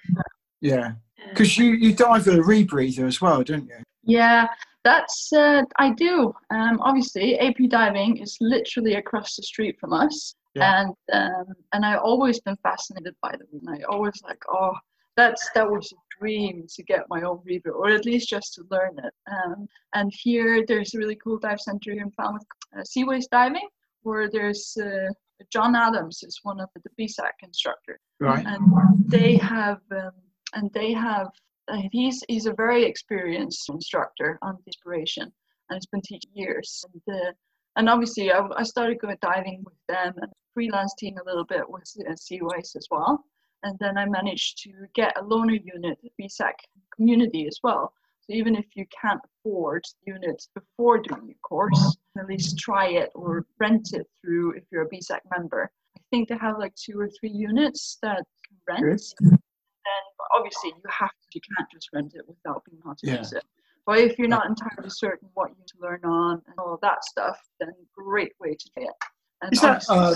Yeah, 0.61 0.93
because 1.29 1.57
you 1.57 1.71
you 1.71 1.93
dive 1.93 2.25
with 2.25 2.35
a 2.35 2.39
rebreather 2.39 3.07
as 3.07 3.21
well, 3.21 3.43
don't 3.43 3.67
you? 3.67 3.77
Yeah, 4.03 4.47
that's 4.83 5.31
uh, 5.31 5.61
I 5.77 5.91
do. 5.91 6.33
Um, 6.49 6.79
obviously, 6.81 7.39
AP 7.39 7.69
diving 7.69 8.17
is 8.17 8.35
literally 8.41 8.95
across 8.95 9.35
the 9.37 9.43
street 9.43 9.79
from 9.79 9.93
us, 9.93 10.35
Yeah. 10.55 10.81
and 10.81 10.93
um, 11.13 11.53
and 11.73 11.85
I've 11.85 12.01
always 12.01 12.39
been 12.39 12.57
fascinated 12.63 13.15
by 13.21 13.31
them. 13.31 13.47
And 13.53 13.69
I 13.69 13.83
always 13.83 14.19
like, 14.23 14.41
oh, 14.49 14.73
that's 15.15 15.49
that 15.55 15.69
was 15.69 15.91
a 15.91 15.95
dream 16.19 16.65
to 16.75 16.83
get 16.83 17.01
my 17.09 17.21
own 17.21 17.39
rebreather, 17.47 17.75
or 17.75 17.89
at 17.91 18.05
least 18.05 18.29
just 18.29 18.53
to 18.55 18.63
learn 18.71 18.97
it. 19.03 19.13
Um, 19.31 19.67
and 19.93 20.11
here, 20.13 20.65
there's 20.67 20.93
a 20.93 20.97
really 20.97 21.15
cool 21.23 21.37
dive 21.39 21.59
center 21.61 21.91
here 21.93 22.01
in 22.03 22.11
Falmouth, 22.11 22.43
uh, 22.77 22.81
Seaways 22.81 23.25
Diving, 23.31 23.67
where 24.03 24.29
there's 24.29 24.75
uh, 24.81 25.09
John 25.51 25.75
Adams 25.75 26.23
is 26.23 26.39
one 26.43 26.59
of 26.59 26.69
the 26.75 26.89
BSAC 26.99 27.31
instructors 27.43 27.99
Right. 28.19 28.45
and 28.45 28.61
they 29.09 29.37
have 29.37 29.79
um, 29.91 30.11
and 30.53 30.69
they 30.73 30.91
have 30.93 31.27
uh, 31.69 31.81
he's 31.91 32.23
he's 32.27 32.45
a 32.47 32.53
very 32.53 32.83
experienced 32.83 33.69
instructor 33.69 34.37
on 34.41 34.57
inspiration 34.67 35.31
and 35.69 35.77
he's 35.77 35.85
been 35.85 36.01
teaching 36.01 36.31
years 36.33 36.83
and 36.91 37.15
uh, 37.15 37.31
and 37.75 37.89
obviously 37.89 38.31
I, 38.31 38.47
I 38.55 38.63
started 38.63 38.99
going 38.99 39.17
diving 39.21 39.63
with 39.63 39.75
them 39.87 40.13
and 40.21 40.31
freelancing 40.57 41.15
a 41.19 41.25
little 41.25 41.45
bit 41.45 41.69
with 41.69 41.83
uh, 42.07 42.11
Seaways 42.13 42.75
as 42.75 42.87
well 42.91 43.23
and 43.63 43.77
then 43.79 43.97
I 43.97 44.05
managed 44.05 44.59
to 44.63 44.71
get 44.95 45.17
a 45.17 45.23
loaner 45.23 45.59
unit 45.63 45.97
at 46.03 46.11
BSAC 46.19 46.53
community 46.95 47.47
as 47.47 47.59
well 47.63 47.93
so 48.21 48.33
even 48.33 48.55
if 48.55 48.65
you 48.75 48.85
can't 49.01 49.21
afford 49.45 49.83
units 50.05 50.49
before 50.53 50.99
doing 50.99 51.27
your 51.27 51.37
course 51.43 51.97
at 52.17 52.27
least 52.27 52.57
try 52.59 52.87
it 52.87 53.09
or 53.15 53.45
rent 53.59 53.89
it 53.93 54.07
through 54.21 54.53
if 54.53 54.63
you're 54.71 54.83
a 54.83 54.89
BSAC 54.89 55.19
member 55.37 55.71
I 55.97 56.01
think 56.11 56.29
they 56.29 56.37
have 56.37 56.57
like 56.57 56.73
two 56.75 56.99
or 56.99 57.09
three 57.19 57.29
units 57.29 57.97
that 58.01 58.23
can 58.47 58.57
rent. 58.67 59.03
And 59.21 60.05
obviously 60.35 60.69
you 60.69 60.81
have 60.89 61.09
to, 61.09 61.27
you 61.33 61.41
can't 61.55 61.69
just 61.71 61.89
rent 61.93 62.13
it 62.15 62.27
without 62.27 62.63
being 62.65 62.81
how 62.83 62.93
to 62.93 63.07
Yeah. 63.07 63.19
use 63.19 63.33
it. 63.33 63.43
But 63.89 64.01
if 64.01 64.19
you're 64.19 64.27
not 64.27 64.45
entirely 64.45 64.91
certain 64.91 65.29
what 65.33 65.49
you 65.49 65.81
learn 65.81 66.05
on 66.05 66.43
and 66.45 66.59
all 66.59 66.77
that 66.83 67.03
stuff, 67.03 67.39
then 67.59 67.69
great 67.97 68.33
way 68.39 68.51
to 68.53 68.69
do 68.77 68.83
it. 68.83 68.93
And 69.41 69.51
Is 69.51 69.61
that 69.61 69.83
uh, 69.89 70.13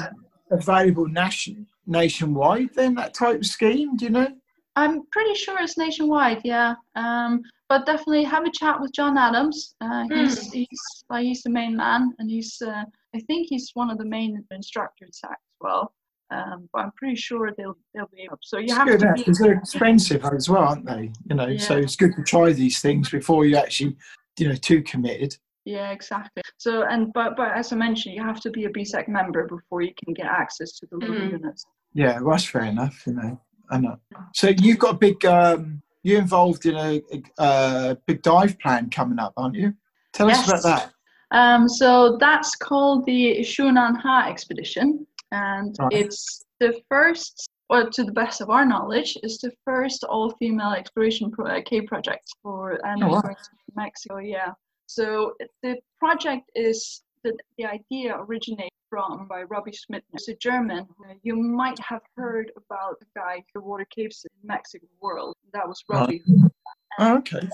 available 0.52 1.08
nation 1.08 1.66
nationwide? 1.88 2.70
Then 2.76 2.94
that 2.94 3.16
type 3.16 3.38
of 3.38 3.46
scheme, 3.48 3.98
do 3.98 4.06
you 4.06 4.12
know? 4.12 4.28
I'm 4.76 5.08
pretty 5.12 5.34
sure 5.34 5.60
it's 5.60 5.76
nationwide, 5.76 6.42
yeah. 6.44 6.76
Um, 6.96 7.42
but 7.68 7.88
definitely 7.88 8.26
have 8.26 8.46
a 8.46 8.52
chat 8.52 8.80
with 8.80 8.94
John 8.94 9.18
Adams. 9.18 9.74
Uh, 9.82 10.04
he's 10.08 10.52
he's 10.52 10.68
like 11.10 11.24
he's 11.24 11.42
the 11.42 11.50
main 11.50 11.76
man, 11.76 12.14
and 12.20 12.30
he's 12.30 12.62
uh, 12.62 12.84
I 13.16 13.20
think 13.22 13.48
he's 13.50 13.72
one 13.74 13.90
of 13.90 13.98
the 13.98 14.06
main 14.06 14.46
instructors 14.52 15.20
as 15.24 15.36
well. 15.62 15.92
Um, 16.32 16.68
but 16.74 16.80
I'm 16.80 16.92
pretty 16.94 17.16
sure 17.16 17.52
they'll 17.58 17.78
they'll 17.94 18.10
be 18.14 18.28
up. 18.32 18.40
So 18.42 18.58
you 18.58 18.66
It's 18.66 18.74
have 18.74 18.88
good, 18.88 19.00
to 19.02 19.14
because 19.16 19.38
be 19.38 19.44
they're 19.44 19.58
expensive 19.58 20.26
as 20.26 20.50
well, 20.50 20.64
aren't 20.64 20.86
they? 20.86 21.12
You 21.30 21.36
know, 21.36 21.58
so 21.58 21.78
it's 21.78 21.96
good 21.96 22.16
to 22.16 22.24
try 22.24 22.52
these 22.54 22.80
things 22.82 23.10
before 23.10 23.46
you 23.46 23.56
actually, 23.58 23.96
you 24.40 24.50
know, 24.50 24.56
too 24.56 24.82
committed. 24.84 25.36
Yeah, 25.66 25.92
exactly. 25.92 26.42
So 26.58 26.84
and 26.90 27.14
but 27.14 27.36
but 27.38 27.52
as 27.52 27.72
I 27.72 27.76
mentioned, 27.76 28.16
you 28.16 28.24
have 28.24 28.40
to 28.42 28.50
be 28.50 28.66
a 28.66 28.70
BSAC 28.70 29.08
member 29.08 29.48
before 29.48 29.82
you 29.82 29.94
can 30.04 30.14
get 30.14 30.26
access 30.26 30.72
to 30.80 30.88
the 30.92 30.98
local 30.98 31.16
Mm. 31.16 31.32
units. 31.32 31.66
Yeah, 31.94 32.20
well, 32.20 32.32
that's 32.32 32.46
fair 32.46 32.64
enough. 32.64 33.06
You 33.06 33.14
know, 33.14 33.42
I 33.70 33.78
know. 33.80 33.98
So 34.34 34.50
you've 34.50 34.80
got 34.80 34.96
a 34.96 34.98
big, 34.98 35.24
um, 35.26 35.82
you're 36.02 36.20
involved 36.20 36.66
in 36.66 36.76
a, 36.76 37.02
a, 37.12 37.22
a 37.44 37.98
big 38.08 38.24
dive 38.24 38.58
plan 38.60 38.90
coming 38.90 39.20
up, 39.20 39.34
aren't 39.38 39.56
you? 39.56 39.74
Tell 40.14 40.30
us 40.30 40.48
about 40.48 40.64
that. 40.64 40.92
Um, 41.32 41.70
so 41.70 42.18
that's 42.20 42.56
called 42.56 43.06
the 43.06 43.38
Xunaan 43.40 43.98
Ha 44.02 44.28
expedition, 44.28 45.06
and 45.34 45.76
Right. 45.80 45.92
it's 45.94 46.44
the 46.60 46.80
first, 46.90 47.50
or 47.70 47.90
to 47.90 48.04
the 48.04 48.12
best 48.12 48.40
of 48.42 48.50
our 48.50 48.66
knowledge, 48.66 49.18
is 49.24 49.38
the 49.40 49.52
first 49.66 50.04
all-female 50.04 50.72
exploration 50.72 51.32
pro- 51.32 51.48
uh, 51.48 51.62
cave 51.62 51.86
project 51.88 52.26
for 52.42 52.80
and 52.86 53.04
Oh, 53.04 53.08
wow. 53.10 53.22
Mexico. 53.76 54.18
Yeah. 54.20 54.54
So 54.88 55.34
the 55.64 55.78
project 56.00 56.46
is 56.56 57.04
the 57.24 57.32
the 57.58 57.66
idea 57.66 58.16
originated 58.26 58.70
from 58.90 59.28
by 59.28 59.42
Robbie 59.44 59.72
Schmittner. 59.72 60.12
He's 60.12 60.28
a 60.28 60.36
German. 60.36 60.86
You 61.24 61.36
might 61.36 61.80
have 61.80 62.04
heard 62.16 62.52
about 62.62 63.00
the 63.00 63.08
guy 63.16 63.44
who 63.54 63.62
water 63.62 63.86
caves 63.86 64.24
in 64.26 64.48
Mexico 64.48 64.86
world. 65.02 65.36
That 65.54 65.68
was 65.68 65.84
Right. 65.90 66.00
Robbie. 66.00 66.22
Oh, 67.00 67.18
okay. 67.18 67.50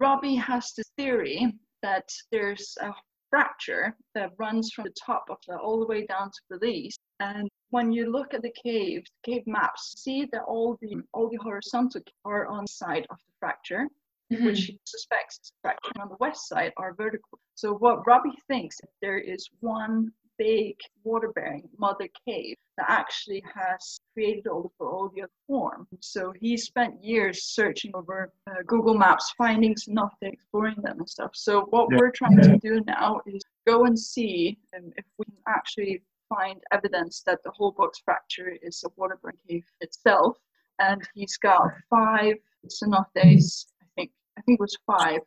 Robbie 0.00 0.34
has 0.34 0.72
this 0.76 0.88
theory 0.96 1.38
that 1.82 2.08
there's 2.32 2.76
a 2.80 2.90
fracture 3.34 3.96
that 4.14 4.30
runs 4.38 4.70
from 4.72 4.84
the 4.84 4.94
top 5.06 5.24
of 5.28 5.38
the 5.48 5.56
all 5.56 5.80
the 5.80 5.86
way 5.86 6.06
down 6.06 6.30
to 6.30 6.40
Belize. 6.50 6.96
And 7.18 7.48
when 7.70 7.90
you 7.90 8.12
look 8.16 8.32
at 8.32 8.42
the 8.42 8.54
caves, 8.64 9.10
cave 9.24 9.42
maps, 9.46 9.82
see 10.04 10.28
that 10.32 10.44
all 10.46 10.78
the 10.80 10.92
all 11.12 11.28
the 11.28 11.42
horizontal 11.48 12.02
are 12.24 12.46
on 12.46 12.62
the 12.64 12.74
side 12.82 13.06
of 13.10 13.18
the 13.26 13.32
fracture, 13.40 13.84
Mhm. 14.32 14.44
which 14.46 14.70
suspects 14.84 15.52
fracture 15.62 16.00
on 16.02 16.08
the 16.10 16.20
west 16.20 16.42
side 16.48 16.72
are 16.76 16.94
vertical. 16.94 17.36
So 17.56 17.66
what 17.84 18.06
Robbie 18.06 18.38
thinks 18.46 18.80
there 19.02 19.18
is 19.18 19.42
one 19.60 20.12
big 20.38 20.76
water-bearing 21.04 21.68
mother 21.78 22.08
cave 22.26 22.56
that 22.76 22.86
actually 22.88 23.42
has 23.54 23.98
created 24.12 24.46
all 24.46 24.62
the 24.62 24.84
Parodia 24.84 25.26
form. 25.46 25.86
So 26.00 26.32
he 26.40 26.56
spent 26.56 27.02
years 27.02 27.44
searching 27.44 27.92
over 27.94 28.32
uh, 28.48 28.62
Google 28.66 28.94
Maps, 28.94 29.32
finding 29.38 29.74
nothing, 29.86 30.32
exploring 30.32 30.76
them 30.82 30.98
and 30.98 31.08
stuff. 31.08 31.32
So 31.34 31.66
what 31.70 31.88
Yeah. 31.90 31.98
we're 31.98 32.10
trying 32.10 32.40
to 32.40 32.58
do 32.58 32.80
now 32.86 33.20
is 33.26 33.42
go 33.66 33.84
and 33.84 33.98
see 33.98 34.58
um, 34.76 34.92
if 34.96 35.04
we 35.18 35.24
can 35.26 35.42
actually 35.48 36.02
find 36.28 36.60
evidence 36.72 37.22
that 37.26 37.42
the 37.44 37.50
Holbox 37.50 38.02
fracture 38.04 38.56
is 38.62 38.82
a 38.84 38.90
water-bearing 38.96 39.38
cave 39.48 39.66
itself. 39.80 40.36
And 40.80 41.00
he's 41.14 41.36
got 41.36 41.62
five 41.88 42.36
cenotes, 42.68 43.66
I 43.82 43.86
think, 43.94 44.10
I 44.36 44.40
think 44.42 44.58
it 44.58 44.60
was 44.60 44.76
five, 44.86 45.20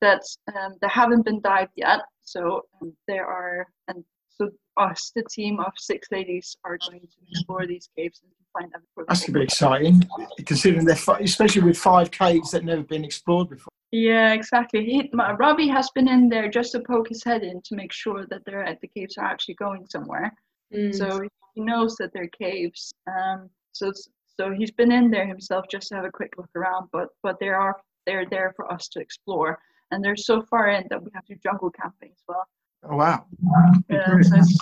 that 0.00 0.22
um, 0.56 0.74
that 0.80 0.90
haven't 0.90 1.24
been 1.24 1.40
dived 1.40 1.72
yet. 1.76 2.00
So 2.22 2.62
um, 2.80 2.92
there 3.06 3.26
are, 3.26 3.68
and 3.88 4.02
so 4.40 4.50
us, 4.76 5.12
the 5.14 5.22
team 5.30 5.60
of 5.60 5.72
six 5.76 6.08
ladies, 6.10 6.56
are 6.64 6.78
going 6.88 7.00
to 7.00 7.06
explore 7.30 7.66
these 7.66 7.88
caves 7.96 8.20
and 8.22 8.32
find 8.52 8.72
evidence. 8.74 9.06
That's 9.08 9.26
gonna 9.26 9.38
be 9.38 9.44
exciting, 9.44 10.02
considering 10.46 10.84
they're 10.84 10.96
fi- 10.96 11.20
especially 11.20 11.62
with 11.62 11.76
five 11.76 12.10
caves 12.10 12.50
that 12.52 12.64
never 12.64 12.82
been 12.82 13.04
explored 13.04 13.50
before. 13.50 13.70
Yeah, 13.92 14.32
exactly. 14.32 14.84
He, 14.84 15.10
my, 15.12 15.32
Robbie 15.32 15.68
has 15.68 15.90
been 15.94 16.08
in 16.08 16.28
there 16.28 16.48
just 16.48 16.72
to 16.72 16.80
poke 16.80 17.08
his 17.08 17.24
head 17.24 17.42
in 17.42 17.60
to 17.62 17.74
make 17.74 17.92
sure 17.92 18.24
that 18.26 18.42
they're 18.46 18.64
at 18.64 18.80
the 18.80 18.88
caves 18.88 19.16
are 19.18 19.24
actually 19.24 19.54
going 19.54 19.86
somewhere. 19.88 20.32
Mm. 20.72 20.94
So 20.94 21.20
he 21.54 21.60
knows 21.60 21.96
that 21.96 22.12
they're 22.12 22.28
caves. 22.28 22.92
Um, 23.06 23.50
so 23.72 23.92
so 24.38 24.52
he's 24.52 24.70
been 24.70 24.92
in 24.92 25.10
there 25.10 25.26
himself 25.26 25.66
just 25.70 25.88
to 25.88 25.96
have 25.96 26.04
a 26.04 26.10
quick 26.10 26.34
look 26.38 26.50
around. 26.56 26.88
But 26.92 27.08
but 27.22 27.38
they 27.40 27.48
are 27.48 27.76
they're 28.06 28.26
there 28.30 28.52
for 28.56 28.72
us 28.72 28.88
to 28.88 29.00
explore, 29.00 29.58
and 29.90 30.02
they're 30.02 30.16
so 30.16 30.40
far 30.42 30.68
in 30.68 30.86
that 30.90 31.02
we 31.02 31.10
have 31.14 31.26
to 31.26 31.34
jungle 31.36 31.70
camping 31.70 32.10
as 32.12 32.22
well. 32.28 32.46
Oh 32.88 32.96
wow! 32.96 33.26
Yeah, 33.88 34.20
so 34.22 34.36
it's, 34.36 34.58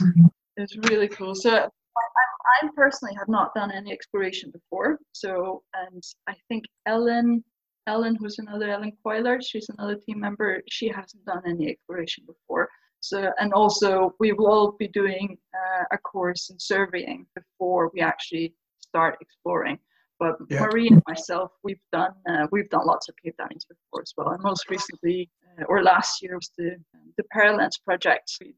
it's 0.56 0.76
really 0.90 1.08
cool. 1.08 1.34
So 1.34 1.50
I, 1.54 2.64
I 2.64 2.68
personally 2.74 3.14
have 3.16 3.28
not 3.28 3.54
done 3.54 3.70
any 3.70 3.92
exploration 3.92 4.50
before. 4.50 4.98
So 5.12 5.62
and 5.74 6.02
I 6.26 6.34
think 6.48 6.64
Ellen, 6.86 7.44
Ellen, 7.86 8.16
who's 8.16 8.38
another 8.38 8.70
Ellen 8.70 8.92
Cuylaerts, 9.04 9.46
she's 9.48 9.68
another 9.68 9.96
team 9.96 10.18
member. 10.20 10.62
She 10.68 10.88
hasn't 10.88 11.24
done 11.26 11.42
any 11.46 11.68
exploration 11.68 12.24
before. 12.26 12.68
So 13.00 13.30
and 13.38 13.52
also 13.52 14.14
we 14.18 14.32
will 14.32 14.48
all 14.48 14.72
be 14.72 14.88
doing 14.88 15.38
uh, 15.54 15.84
a 15.92 15.98
course 15.98 16.50
in 16.50 16.58
surveying 16.58 17.26
before 17.36 17.90
we 17.94 18.00
actually 18.00 18.54
start 18.80 19.16
exploring. 19.20 19.78
But 20.18 20.34
Yeah. 20.50 20.62
Marie 20.62 20.88
and 20.88 21.02
myself, 21.06 21.52
we've 21.62 21.80
done 21.92 22.12
uh, 22.28 22.48
we've 22.50 22.68
done 22.70 22.84
lots 22.84 23.08
of 23.08 23.14
cave 23.22 23.34
diving 23.38 23.58
before 23.68 24.02
as 24.02 24.12
well. 24.16 24.30
And 24.30 24.42
most 24.42 24.68
recently, 24.68 25.30
or 25.68 25.82
last 25.82 26.22
year, 26.22 26.36
was 26.36 26.50
the 26.56 26.76
the 27.16 27.24
Paralens 27.32 27.78
project. 27.78 28.30
We 28.40 28.54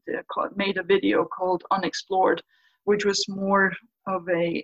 made 0.55 0.77
a 0.77 0.83
video 0.83 1.25
called 1.25 1.63
Unexplored, 1.71 2.41
which 2.83 3.05
was 3.05 3.25
more 3.27 3.73
of 4.07 4.27
a 4.29 4.63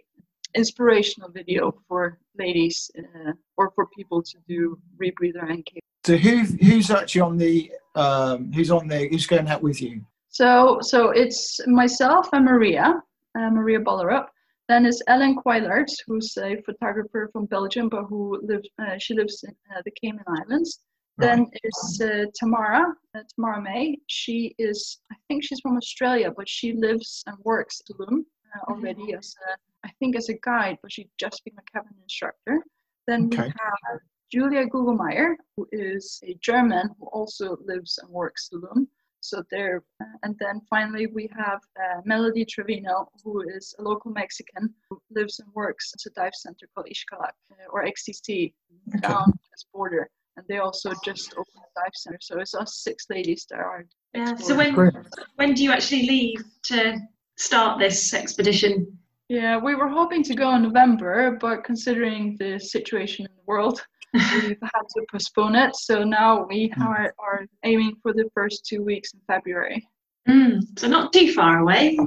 inspirational 0.56 1.30
video 1.30 1.74
for 1.88 2.20
ladies 2.38 2.90
uh, 2.98 3.34
or 3.58 3.72
for 3.76 3.88
people 3.96 4.22
to 4.24 4.38
do 4.48 4.78
rebreather 5.02 5.50
and. 5.50 5.68
So 6.06 6.16
who 6.16 6.44
who's 6.66 6.90
actually 6.90 7.22
on 7.22 7.38
the 7.38 7.72
um, 7.96 8.52
who's 8.54 8.72
on 8.72 8.88
there? 8.88 9.08
Who's 9.10 9.28
going 9.28 9.48
out 9.48 9.62
with 9.62 9.82
you? 9.82 10.06
So 10.30 10.80
so 10.82 11.10
it's 11.10 11.60
myself 11.68 12.30
and 12.34 12.46
Maria, 12.46 13.02
uh, 13.38 13.50
Maria 13.50 13.80
Bollerup. 13.80 14.28
Then 14.70 14.86
is 14.86 15.02
Ellen 15.08 15.38
Cuylaerts, 15.38 15.96
who's 16.06 16.38
a 16.38 16.62
photographer 16.66 17.30
from 17.32 17.46
Belgium, 17.46 17.88
but 17.90 18.04
who 18.04 18.40
lives 18.44 18.70
uh, 18.82 18.98
she 19.00 19.14
lives 19.16 19.44
in 19.44 19.56
uh, 19.76 19.82
the 19.86 19.92
Cayman 19.92 20.26
Islands. 20.28 20.80
Then 21.18 21.48
is 21.64 22.02
uh, 22.02 22.26
Tamara, 22.36 22.94
uh, 23.16 23.20
Tamara 23.34 23.62
May. 23.62 23.98
She 24.08 24.54
is, 24.60 25.00
I 25.12 25.16
think 25.28 25.44
she's 25.44 25.60
from 25.62 25.78
Australia, 25.78 26.32
but 26.36 26.48
she 26.48 26.74
lives 26.74 27.24
and 27.28 27.36
works 27.44 27.82
in 27.90 27.96
Tulum. 27.96 28.20
uh, 28.56 28.72
already 28.72 29.14
as 29.14 29.34
a, 29.50 29.88
I 29.88 29.92
think 30.00 30.16
as 30.16 30.30
a 30.30 30.36
guide, 30.44 30.78
but 30.82 30.92
she's 30.92 31.08
just 31.20 31.44
been 31.44 31.56
a 31.58 31.72
cabin 31.72 31.94
instructor. 32.04 32.62
Then 33.08 33.30
we 33.30 33.38
have 33.38 34.00
Julia 34.32 34.66
Gugelmeyer, 34.68 35.36
who 35.56 35.68
is 35.72 36.20
a 36.24 36.36
German 36.42 36.90
who 37.00 37.08
also 37.08 37.58
lives 37.66 37.98
and 38.02 38.10
works 38.12 38.50
Tulum. 38.54 38.88
So 39.22 39.44
there, 39.50 39.84
uh, 40.02 40.06
and 40.24 40.36
then 40.40 40.62
finally 40.70 41.08
we 41.08 41.28
have 41.36 41.60
uh, 41.84 42.02
Melody 42.06 42.46
Trevino, 42.46 43.10
who 43.24 43.42
is 43.50 43.74
a 43.80 43.82
local 43.82 44.12
Mexican 44.12 44.74
who 44.90 45.02
lives 45.10 45.40
and 45.40 45.50
works 45.56 45.92
at 45.96 46.06
a 46.10 46.14
dive 46.14 46.36
center 46.36 46.68
called 46.74 46.88
Xcalak 46.88 47.32
uh, 47.52 47.66
or 47.72 47.86
XTC 47.86 48.54
Okay. 48.90 49.00
down 49.02 49.34
this 49.52 49.66
border. 49.74 50.10
And 50.38 50.46
they 50.48 50.60
also 50.60 50.92
just 51.04 51.34
opened 51.34 51.48
a 51.58 51.80
dive 51.82 51.92
center. 51.96 52.20
So 52.22 52.40
it's 52.40 52.54
us 52.54 52.78
six 52.84 53.06
ladies 53.10 53.46
that 53.50 53.60
are. 53.60 53.86
Yeah, 54.14 54.36
so 54.36 54.56
when 54.56 54.76
Brilliant. 54.76 55.08
when 55.36 55.54
do 55.56 55.64
you 55.64 55.72
actually 55.72 56.04
leave 56.08 56.44
to 56.66 56.98
start 57.38 57.80
this 57.80 58.14
expedition? 58.14 58.98
Yeah, 59.30 59.58
we 59.58 59.76
were 59.76 59.90
hoping 59.90 60.24
to 60.24 60.36
go 60.36 60.56
in 60.56 60.62
November, 60.64 61.38
but 61.42 61.64
considering 61.64 62.38
the 62.40 62.60
situation 62.60 63.26
in 63.26 63.32
the 63.36 63.44
world, 63.48 63.82
we've 64.14 64.58
had 64.62 64.84
to 64.96 65.06
postpone 65.12 65.56
it. 65.56 65.76
So 65.76 66.04
now 66.04 66.46
we 66.46 66.70
Mm. 66.70 66.86
are, 66.86 67.14
are 67.20 67.46
aiming 67.64 67.96
for 68.02 68.14
the 68.14 68.30
first 68.34 68.66
two 68.66 68.84
weeks 68.84 69.14
in 69.14 69.20
February. 69.28 69.86
Mm, 70.30 70.62
so 70.78 70.88
not 70.88 71.12
too 71.14 71.34
far 71.34 71.60
away. 71.60 71.98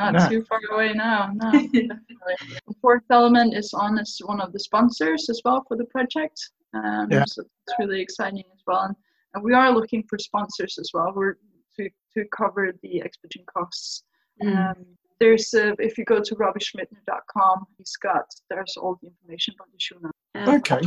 Not 0.00 0.12
No. 0.14 0.28
too 0.28 0.44
far 0.44 0.60
away 0.72 0.92
now. 0.94 1.30
No, 1.34 1.50
definitely. 1.72 2.36
Fourth 2.80 3.02
Element 3.10 3.54
is 3.54 3.72
on 3.74 3.98
as 3.98 4.18
one 4.24 4.40
of 4.40 4.52
the 4.52 4.60
sponsors 4.60 5.28
as 5.28 5.40
well 5.44 5.64
for 5.66 5.76
the 5.76 5.86
project. 5.86 6.38
Um, 6.74 7.08
Yeah. 7.10 7.24
So 7.26 7.42
it's 7.42 7.74
really 7.78 8.00
exciting 8.00 8.44
as 8.52 8.60
well. 8.66 8.82
And, 8.82 8.96
and 9.34 9.44
we 9.44 9.52
are 9.54 9.70
looking 9.72 10.02
for 10.08 10.18
sponsors 10.18 10.78
as 10.78 10.90
well. 10.94 11.12
We're 11.14 11.34
to, 11.76 11.88
to 12.14 12.24
cover 12.36 12.72
the 12.82 13.02
expedition 13.02 13.44
costs. 13.52 14.04
Mm. 14.42 14.70
Um, 14.70 14.76
there's 15.20 15.54
uh, 15.54 15.72
if 15.78 15.96
you 15.98 16.04
go 16.04 16.20
to 16.20 16.34
robbieschmittner.com, 16.34 17.64
he's 17.78 17.94
got 18.02 18.24
there's 18.50 18.76
all 18.76 18.98
the 19.00 19.08
information 19.08 19.54
about 19.56 19.68
the 19.72 19.78
show 19.78 19.96
now. 20.02 20.10
Yeah. 20.34 20.56
Okay. 20.56 20.80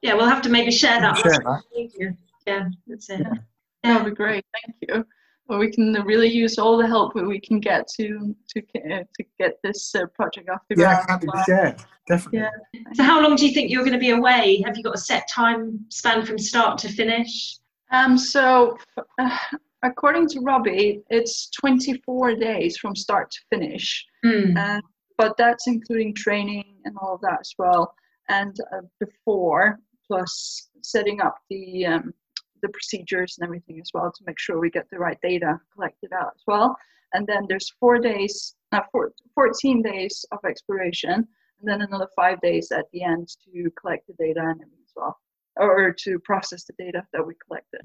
Yeah, 0.00 0.14
we'll 0.14 0.28
have 0.28 0.42
to 0.42 0.48
maybe 0.48 0.70
share 0.70 1.00
that. 1.00 1.18
Share 1.18 1.34
on 1.34 1.42
that. 1.44 1.62
social 1.64 1.76
media. 1.76 2.16
Yeah, 2.46 2.68
that's 2.86 3.10
it. 3.10 3.18
That 3.24 3.38
Yeah. 3.84 3.96
would 4.02 4.10
be 4.10 4.16
great. 4.16 4.44
Thank 4.64 4.76
you. 4.88 5.06
Well, 5.48 5.58
we 5.58 5.70
can 5.70 5.92
really 6.04 6.28
use 6.28 6.58
all 6.58 6.76
the 6.78 6.86
help 6.86 7.14
that 7.14 7.26
we 7.26 7.40
can 7.40 7.58
get 7.60 7.86
to 7.96 8.34
to 8.50 8.62
uh, 8.92 8.98
to 9.16 9.24
get 9.38 9.58
this 9.62 9.94
uh, 9.94 10.06
project 10.14 10.48
off 10.48 10.60
the 10.68 10.76
Yeah, 10.78 10.94
ground. 11.04 11.06
happy 11.08 11.26
to 11.26 11.42
share. 11.44 11.76
Definitely. 12.08 12.40
Yeah. 12.74 12.80
So 12.94 13.02
how 13.04 13.20
long 13.22 13.36
do 13.36 13.46
you 13.46 13.52
think 13.52 13.70
you're 13.70 13.82
going 13.82 13.92
to 13.92 13.98
be 13.98 14.10
away? 14.10 14.62
Have 14.64 14.76
you 14.76 14.82
got 14.82 14.94
a 14.94 14.98
set 14.98 15.28
time 15.28 15.84
span 15.88 16.24
from 16.24 16.38
start 16.38 16.78
to 16.78 16.88
finish? 16.88 17.58
Um, 17.90 18.16
so, 18.16 18.78
uh, 19.18 19.38
according 19.82 20.28
to 20.28 20.40
Robbie, 20.40 21.02
it's 21.10 21.50
24 21.50 22.36
days 22.36 22.78
from 22.78 22.96
start 22.96 23.30
to 23.32 23.38
finish, 23.50 24.04
Mm. 24.24 24.56
uh, 24.56 24.80
but 25.18 25.36
that's 25.36 25.66
including 25.66 26.14
training 26.14 26.64
and 26.84 26.96
all 27.00 27.14
of 27.16 27.20
that 27.20 27.38
as 27.40 27.52
well, 27.58 27.92
and 28.28 28.56
uh, 28.72 28.80
before 28.98 29.78
plus 30.08 30.68
setting 30.82 31.20
up 31.20 31.36
the 31.50 31.84
um, 31.86 32.14
the 32.62 32.68
procedures 32.70 33.36
and 33.38 33.44
everything 33.44 33.80
as 33.80 33.90
well 33.92 34.10
to 34.10 34.24
make 34.26 34.38
sure 34.38 34.58
we 34.58 34.70
get 34.70 34.88
the 34.90 34.98
right 34.98 35.18
data 35.22 35.60
collected 35.74 36.12
out 36.12 36.32
as 36.34 36.42
well. 36.46 36.76
And 37.14 37.26
then 37.26 37.46
there's 37.48 37.70
four 37.78 37.98
days, 37.98 38.54
uh, 38.72 38.80
four, 38.90 39.12
14 39.34 39.82
days 39.82 40.24
of 40.32 40.38
exploration, 40.48 41.12
and 41.12 41.64
then 41.64 41.82
another 41.82 42.08
five 42.16 42.40
days 42.40 42.72
at 42.72 42.86
the 42.92 43.02
end 43.02 43.28
to 43.44 43.70
collect 43.80 44.06
the 44.06 44.14
data 44.14 44.40
and 44.40 44.60
everything 44.60 44.78
as 44.84 44.92
well, 44.96 45.18
or 45.56 45.94
to 46.04 46.18
process 46.20 46.64
the 46.64 46.72
data 46.78 47.04
that 47.12 47.26
we 47.26 47.34
collected. 47.46 47.82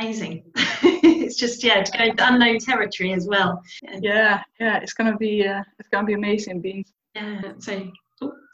Amazing. 0.00 0.44
it's 0.54 1.36
just 1.36 1.64
yeah, 1.64 1.82
to 1.82 1.98
go 1.98 2.04
into 2.04 2.26
unknown 2.26 2.58
territory 2.58 3.12
as 3.12 3.26
well. 3.26 3.60
Yeah. 3.82 3.98
Yeah, 4.00 4.42
yeah, 4.60 4.78
it's 4.78 4.92
gonna 4.92 5.16
be 5.16 5.44
uh, 5.44 5.62
it's 5.80 5.88
gonna 5.88 6.06
be 6.06 6.14
amazing 6.14 6.60
being 6.60 6.84
yeah. 7.14 7.40
So 7.58 7.90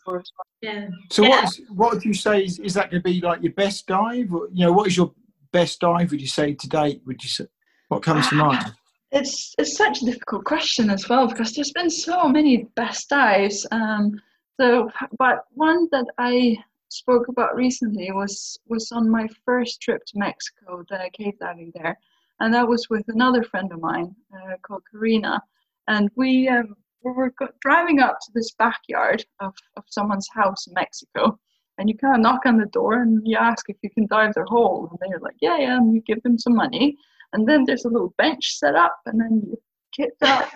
for 0.05 0.23
yeah. 0.61 0.89
So 1.11 1.23
Yeah. 1.23 1.29
what 1.29 1.45
is, 1.45 1.61
what 1.69 1.95
would 1.95 2.05
you 2.05 2.15
say 2.15 2.45
is, 2.45 2.59
is 2.59 2.75
that 2.75 2.91
going 2.91 3.03
to 3.03 3.09
be 3.09 3.21
like 3.21 3.43
your 3.43 3.53
best 3.53 3.87
dive? 3.87 4.33
Or, 4.33 4.49
you 4.53 4.67
know, 4.67 4.73
what 4.73 4.87
is 4.87 4.97
your 4.97 5.13
best 5.55 5.81
dive? 5.81 6.11
Would 6.11 6.21
you 6.21 6.27
say 6.27 6.53
to 6.53 6.69
date? 6.69 7.01
Would 7.07 7.23
you 7.23 7.31
say 7.31 7.47
what 7.89 8.03
comes 8.03 8.29
to 8.29 8.35
mind? 8.35 8.75
It's 9.13 9.55
it's 9.59 9.77
such 9.77 10.03
a 10.03 10.07
difficult 10.07 10.45
question 10.45 10.91
as 10.91 11.09
well 11.09 11.29
because 11.29 11.53
there's 11.53 11.71
been 11.71 11.89
so 11.89 12.29
many 12.29 12.67
best 12.75 13.09
dives. 13.09 13.65
Um, 13.71 14.21
so, 14.61 14.91
but 15.21 15.45
one 15.51 15.87
that 15.93 16.07
I 16.19 16.57
spoke 16.89 17.29
about 17.29 17.55
recently 17.55 18.11
was 18.11 18.59
was 18.67 18.91
on 18.91 19.09
my 19.09 19.29
first 19.45 19.81
trip 19.81 20.05
to 20.07 20.19
Mexico, 20.19 20.85
the 20.91 21.09
cave 21.13 21.39
diving 21.39 21.71
there, 21.77 21.97
and 22.41 22.53
that 22.55 22.67
was 22.67 22.91
with 22.91 23.05
another 23.07 23.45
friend 23.45 23.71
of 23.73 23.81
mine 23.81 24.17
uh, 24.35 24.57
called 24.67 24.83
Karina, 24.91 25.41
and 25.87 26.11
we 26.17 26.49
um, 26.49 26.75
we 27.05 27.13
were 27.13 27.33
driving 27.61 28.01
up 28.01 28.19
to 28.19 28.33
this 28.35 28.51
backyard 28.59 29.25
of, 29.39 29.55
of 29.77 29.85
someone's 29.87 30.29
house 30.35 30.67
in 30.67 30.75
Mexico. 30.75 31.39
And 31.79 31.89
you 31.89 31.97
kind 31.97 32.15
of 32.15 32.21
knock 32.21 32.47
on 32.47 32.59
the 32.59 32.67
door 32.67 33.03
and 33.03 33.21
you 33.25 33.37
ask 33.37 33.69
if 33.69 33.77
you 33.83 33.91
can 33.91 34.07
dive 34.07 34.35
their 34.35 34.45
hole. 34.45 34.89
And 34.91 35.13
they're 35.13 35.19
like, 35.21 35.37
yeah, 35.41 35.59
yeah. 35.59 35.77
And 35.77 35.95
you 35.95 36.01
give 36.03 36.23
them 36.23 36.39
some 36.39 36.55
money. 36.55 36.97
And 37.33 37.49
then 37.49 37.65
there's 37.65 37.85
a 37.85 37.89
little 37.89 38.15
bench 38.17 38.57
set 38.57 38.77
up 38.77 38.97
and 39.07 39.21
then 39.21 39.43
you 39.45 39.57
kit 39.97 40.13
up 40.23 40.49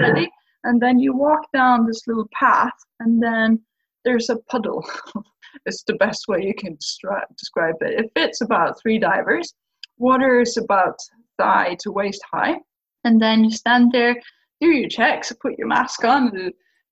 ready. 0.00 0.28
And 0.64 0.80
then 0.80 0.98
you 0.98 1.14
walk 1.14 1.42
down 1.52 1.86
this 1.86 2.06
little 2.06 2.28
path 2.32 2.72
and 3.00 3.22
then 3.22 3.60
there's 4.04 4.30
a 4.30 4.36
puddle. 4.50 4.84
It's 5.66 5.84
the 5.84 5.94
best 5.94 6.26
way 6.26 6.42
you 6.42 6.52
can 6.52 6.74
describe 6.74 7.76
it. 7.80 8.00
It 8.00 8.10
fits 8.16 8.40
about 8.40 8.74
three 8.82 8.98
divers. 8.98 9.54
Water 9.98 10.40
is 10.40 10.56
about 10.56 10.96
thigh 11.38 11.76
to 11.78 11.92
waist 11.92 12.20
high. 12.28 12.56
And 13.04 13.22
then 13.22 13.44
you 13.44 13.52
stand 13.52 13.92
there 13.92 14.16
do 14.60 14.70
your 14.70 14.88
checks 14.88 15.32
put 15.40 15.58
your 15.58 15.66
mask 15.66 16.04
on 16.04 16.30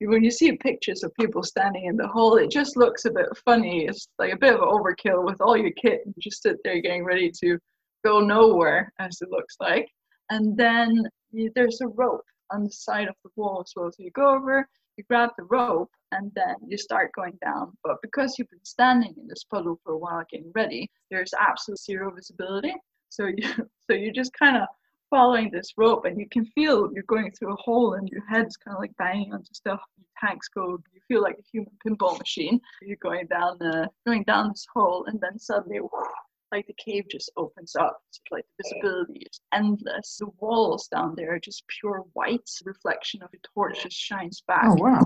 when 0.07 0.23
you 0.23 0.31
see 0.31 0.51
pictures 0.57 1.03
of 1.03 1.13
people 1.19 1.43
standing 1.43 1.85
in 1.85 1.97
the 1.97 2.07
hole, 2.07 2.37
it 2.37 2.51
just 2.51 2.77
looks 2.77 3.05
a 3.05 3.11
bit 3.11 3.27
funny. 3.45 3.85
It's 3.85 4.07
like 4.19 4.33
a 4.33 4.37
bit 4.37 4.55
of 4.55 4.61
overkill 4.61 5.23
with 5.23 5.39
all 5.41 5.57
your 5.57 5.71
kit 5.71 6.01
and 6.05 6.13
just 6.19 6.41
sit 6.41 6.57
there 6.63 6.81
getting 6.81 7.05
ready 7.05 7.31
to 7.43 7.57
go 8.03 8.19
nowhere, 8.19 8.91
as 8.99 9.21
it 9.21 9.29
looks 9.29 9.55
like. 9.59 9.87
And 10.29 10.57
then 10.57 11.07
you, 11.31 11.51
there's 11.55 11.81
a 11.81 11.87
rope 11.87 12.25
on 12.51 12.63
the 12.63 12.71
side 12.71 13.07
of 13.07 13.15
the 13.23 13.31
wall 13.35 13.63
as 13.65 13.71
well. 13.75 13.91
So 13.91 14.03
you 14.03 14.11
go 14.11 14.29
over, 14.29 14.67
you 14.97 15.03
grab 15.09 15.31
the 15.37 15.45
rope, 15.45 15.91
and 16.11 16.31
then 16.35 16.55
you 16.67 16.77
start 16.77 17.11
going 17.15 17.37
down. 17.43 17.71
But 17.83 17.97
because 18.01 18.35
you've 18.37 18.49
been 18.49 18.63
standing 18.63 19.13
in 19.17 19.27
this 19.27 19.43
puddle 19.43 19.79
for 19.83 19.93
a 19.93 19.97
while 19.97 20.23
getting 20.31 20.51
ready, 20.53 20.89
there's 21.09 21.33
absolute 21.39 21.79
zero 21.79 22.13
visibility. 22.13 22.73
So 23.09 23.27
you 23.27 23.47
so 23.89 23.95
you 23.95 24.11
just 24.11 24.33
kind 24.33 24.57
of 24.57 24.67
following 25.13 25.51
this 25.51 25.73
rope 25.77 26.05
and 26.05 26.19
you 26.19 26.27
can 26.27 26.43
feel 26.55 26.89
you're 26.91 27.03
going 27.03 27.29
through 27.31 27.53
a 27.53 27.61
hole 27.61 27.93
and 27.93 28.09
your 28.09 28.25
head's 28.27 28.57
kind 28.57 28.75
of 28.75 28.81
like 28.81 28.97
banging 28.97 29.31
onto 29.31 29.53
stuff 29.53 29.79
your 29.95 30.07
tanks 30.19 30.47
go 30.47 30.79
you 30.91 31.01
feel 31.07 31.21
like 31.21 31.37
a 31.37 31.49
human 31.51 31.71
pinball 31.85 32.17
machine 32.17 32.59
you're 32.81 32.97
going 32.97 33.27
down 33.27 33.55
the 33.59 33.87
going 34.07 34.23
down 34.23 34.49
this 34.49 34.65
hole 34.73 35.05
and 35.05 35.21
then 35.21 35.37
suddenly 35.37 35.79
like 36.51 36.65
the 36.65 36.73
cave 36.83 37.03
just 37.11 37.31
opens 37.37 37.75
up 37.75 38.01
it's 38.09 38.19
like 38.31 38.43
the 38.57 38.63
visibility 38.63 39.19
is 39.31 39.39
endless 39.53 40.17
the 40.19 40.27
walls 40.39 40.87
down 40.87 41.13
there 41.15 41.35
are 41.35 41.39
just 41.39 41.63
pure 41.79 42.03
white 42.13 42.49
reflection 42.65 43.21
of 43.21 43.29
the 43.31 43.39
torch 43.53 43.83
just 43.83 43.95
shines 43.95 44.41
back 44.47 44.65
Oh 44.65 44.75
wow! 44.79 45.05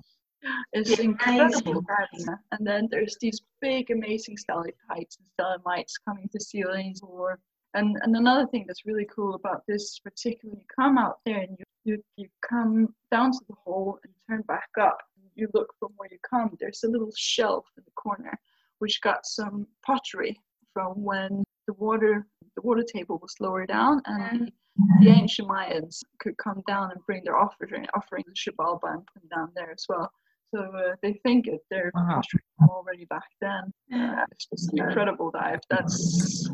it's 0.71 0.97
Yeah, 0.97 1.05
incredible 1.05 1.83
amazing. 2.13 2.35
And 2.51 2.65
then 2.65 2.87
there's 2.91 3.17
these 3.19 3.41
big, 3.59 3.89
amazing 3.89 4.37
stalactites 4.37 5.17
and 5.17 5.27
stalagmites 5.33 5.97
coming 5.97 6.29
to 6.31 6.39
ceilings. 6.39 7.01
Or 7.01 7.39
and 7.77 7.97
and 8.01 8.15
another 8.15 8.47
thing 8.47 8.65
that's 8.67 8.85
really 8.85 9.07
cool 9.15 9.35
about 9.35 9.61
this, 9.67 9.99
particularly, 9.99 10.59
you 10.61 10.65
come 10.75 10.97
out 10.97 11.17
there 11.25 11.39
and 11.39 11.55
you 11.59 11.65
you, 11.85 12.03
you 12.17 12.27
come 12.47 12.93
down 13.11 13.31
to 13.31 13.39
the 13.47 13.55
hole 13.65 13.99
and 14.03 14.13
turn 14.29 14.41
back 14.47 14.69
up. 14.79 14.97
You 15.35 15.47
look 15.53 15.69
from 15.79 15.91
where 15.97 16.09
you 16.11 16.17
come. 16.29 16.49
There's 16.59 16.83
a 16.83 16.89
little 16.89 17.11
shelf 17.15 17.65
in 17.77 17.83
the 17.85 17.91
corner, 17.91 18.33
which 18.79 18.99
got 19.01 19.25
some 19.25 19.67
pottery 19.85 20.37
from 20.73 20.93
when 21.03 21.43
the 21.67 21.73
water 21.73 22.25
the 22.55 22.61
water 22.63 22.83
table 22.83 23.19
was 23.21 23.35
lower 23.39 23.65
down 23.65 24.01
and 24.05 24.51
the, 24.99 25.05
the 25.05 25.09
ancient 25.11 25.47
Mayans 25.47 25.99
could 26.19 26.35
come 26.37 26.63
down 26.67 26.91
and 26.91 26.99
bring 27.05 27.23
their 27.23 27.37
offering 27.37 27.85
offering 27.93 28.23
to 28.23 28.31
Xibalba 28.31 28.93
and 28.95 29.05
put 29.05 29.21
them 29.21 29.29
down 29.35 29.49
there 29.55 29.71
as 29.71 29.85
well. 29.87 30.11
So 30.53 30.59
uh, 30.61 30.95
they 31.03 31.13
think 31.23 31.47
it 31.47 31.61
they're 31.69 31.91
Wow. 31.93 32.07
pottery 32.21 32.43
already 32.67 33.05
back 33.05 33.29
then. 33.41 33.63
Uh, 33.93 34.25
it's 34.31 34.45
just 34.47 34.73
an 34.73 34.79
incredible 34.79 35.29
dive. 35.31 35.59
That's 35.69 36.49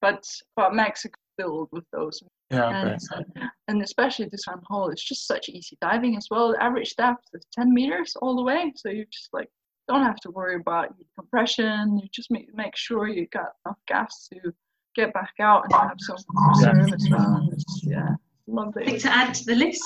but 0.00 0.24
but 0.56 0.74
Mexico 0.74 1.18
filled 1.38 1.68
with 1.72 1.84
those 1.92 2.20
Yeah, 2.50 2.70
and, 2.70 2.98
bet. 3.14 3.50
and 3.68 3.82
especially 3.82 4.26
this 4.30 4.44
one 4.46 4.60
hole, 4.66 4.88
it's 4.90 5.04
just 5.04 5.26
such 5.26 5.48
easy 5.48 5.76
diving 5.80 6.16
as 6.16 6.26
well. 6.30 6.52
The 6.52 6.62
average 6.62 6.94
depth 6.96 7.24
is 7.34 7.44
10 7.52 7.72
meters 7.72 8.16
all 8.20 8.34
the 8.36 8.42
way, 8.42 8.72
so 8.76 8.88
you 8.88 9.04
just 9.12 9.28
like 9.32 9.48
don't 9.88 10.02
have 10.02 10.16
to 10.20 10.30
worry 10.30 10.56
about 10.56 10.88
your 10.98 11.06
compression. 11.18 11.98
You 11.98 12.08
just 12.12 12.30
make 12.30 12.52
make 12.54 12.76
sure 12.76 13.08
you 13.08 13.26
got 13.28 13.50
enough 13.64 13.78
gas 13.86 14.28
to 14.32 14.52
get 14.96 15.12
back 15.14 15.32
out 15.40 15.64
and 15.64 15.72
have 15.74 15.96
some 15.98 16.16
reserve 16.48 16.92
as 16.92 17.08
well. 17.10 17.48
It's, 17.52 17.82
yeah, 17.84 18.14
lovely. 18.46 18.84
Something 18.84 19.00
to 19.00 19.12
add 19.16 19.34
to 19.34 19.44
the 19.44 19.54
list. 19.54 19.82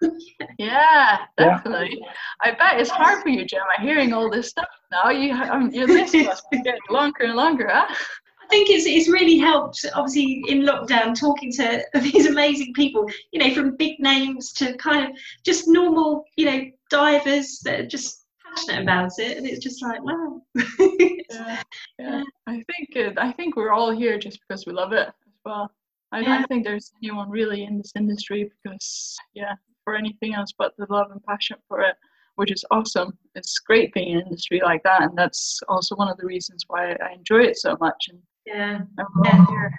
Yeah, 0.00 0.08
Yeah. 0.58 1.18
definitely. 1.36 2.00
I 2.40 2.52
bet 2.52 2.80
it's 2.80 2.90
hard 2.90 3.22
for 3.22 3.28
you, 3.30 3.44
Gemma, 3.44 3.64
hearing 3.80 4.12
all 4.12 4.30
this 4.30 4.48
stuff 4.50 4.68
now. 4.92 5.10
You 5.10 5.32
um, 5.34 5.70
your 5.70 5.86
list 5.88 6.14
must 6.14 6.48
be 6.50 6.62
getting 6.62 6.80
longer 6.90 7.24
and 7.24 7.34
longer, 7.34 7.68
huh? 7.72 7.92
I 8.48 8.50
think 8.50 8.70
it's 8.70 8.86
it's 8.86 9.08
really 9.08 9.36
helped. 9.36 9.84
Obviously, 9.94 10.42
in 10.48 10.62
lockdown, 10.62 11.18
talking 11.18 11.52
to 11.52 11.84
these 12.00 12.26
amazing 12.26 12.72
people, 12.72 13.06
you 13.30 13.40
know, 13.40 13.54
from 13.54 13.76
big 13.76 14.00
names 14.00 14.52
to 14.54 14.74
kind 14.78 15.04
of 15.10 15.18
just 15.44 15.68
normal, 15.68 16.24
you 16.36 16.46
know, 16.46 16.64
divers 16.90 17.60
that 17.64 17.80
are 17.80 17.86
just 17.86 18.24
passionate 18.42 18.82
about 18.82 19.10
it, 19.18 19.36
and 19.36 19.46
it's 19.46 19.58
just 19.62 19.82
like, 19.82 20.02
wow. 20.02 20.40
yeah, 20.78 21.62
yeah. 21.98 22.22
I 22.46 22.54
think 22.54 22.96
it, 22.96 23.18
I 23.18 23.32
think 23.32 23.54
we're 23.56 23.70
all 23.72 23.90
here 23.90 24.18
just 24.18 24.40
because 24.48 24.64
we 24.66 24.72
love 24.72 24.92
it 24.94 25.08
as 25.08 25.34
well. 25.44 25.70
I 26.10 26.20
Yeah. 26.20 26.38
don't 26.38 26.48
think 26.48 26.64
there's 26.64 26.90
anyone 27.02 27.28
really 27.28 27.64
in 27.64 27.76
this 27.76 27.92
industry 27.96 28.50
because 28.62 29.14
yeah, 29.34 29.54
for 29.84 29.94
anything 29.94 30.32
else 30.34 30.52
but 30.56 30.72
the 30.78 30.86
love 30.88 31.10
and 31.10 31.22
passion 31.24 31.58
for 31.68 31.82
it, 31.82 31.96
which 32.36 32.50
is 32.50 32.64
awesome. 32.70 33.18
It's 33.34 33.58
great 33.58 33.92
being 33.92 34.12
in 34.12 34.16
an 34.20 34.24
industry 34.28 34.62
like 34.64 34.82
that, 34.84 35.02
and 35.02 35.16
that's 35.18 35.60
also 35.68 35.96
one 35.96 36.08
of 36.08 36.16
the 36.16 36.24
reasons 36.24 36.64
why 36.66 36.92
I 36.92 37.12
enjoy 37.12 37.42
it 37.42 37.58
so 37.58 37.76
much. 37.78 38.06
And 38.08 38.18
yeah. 38.54 38.80
Here. 39.24 39.72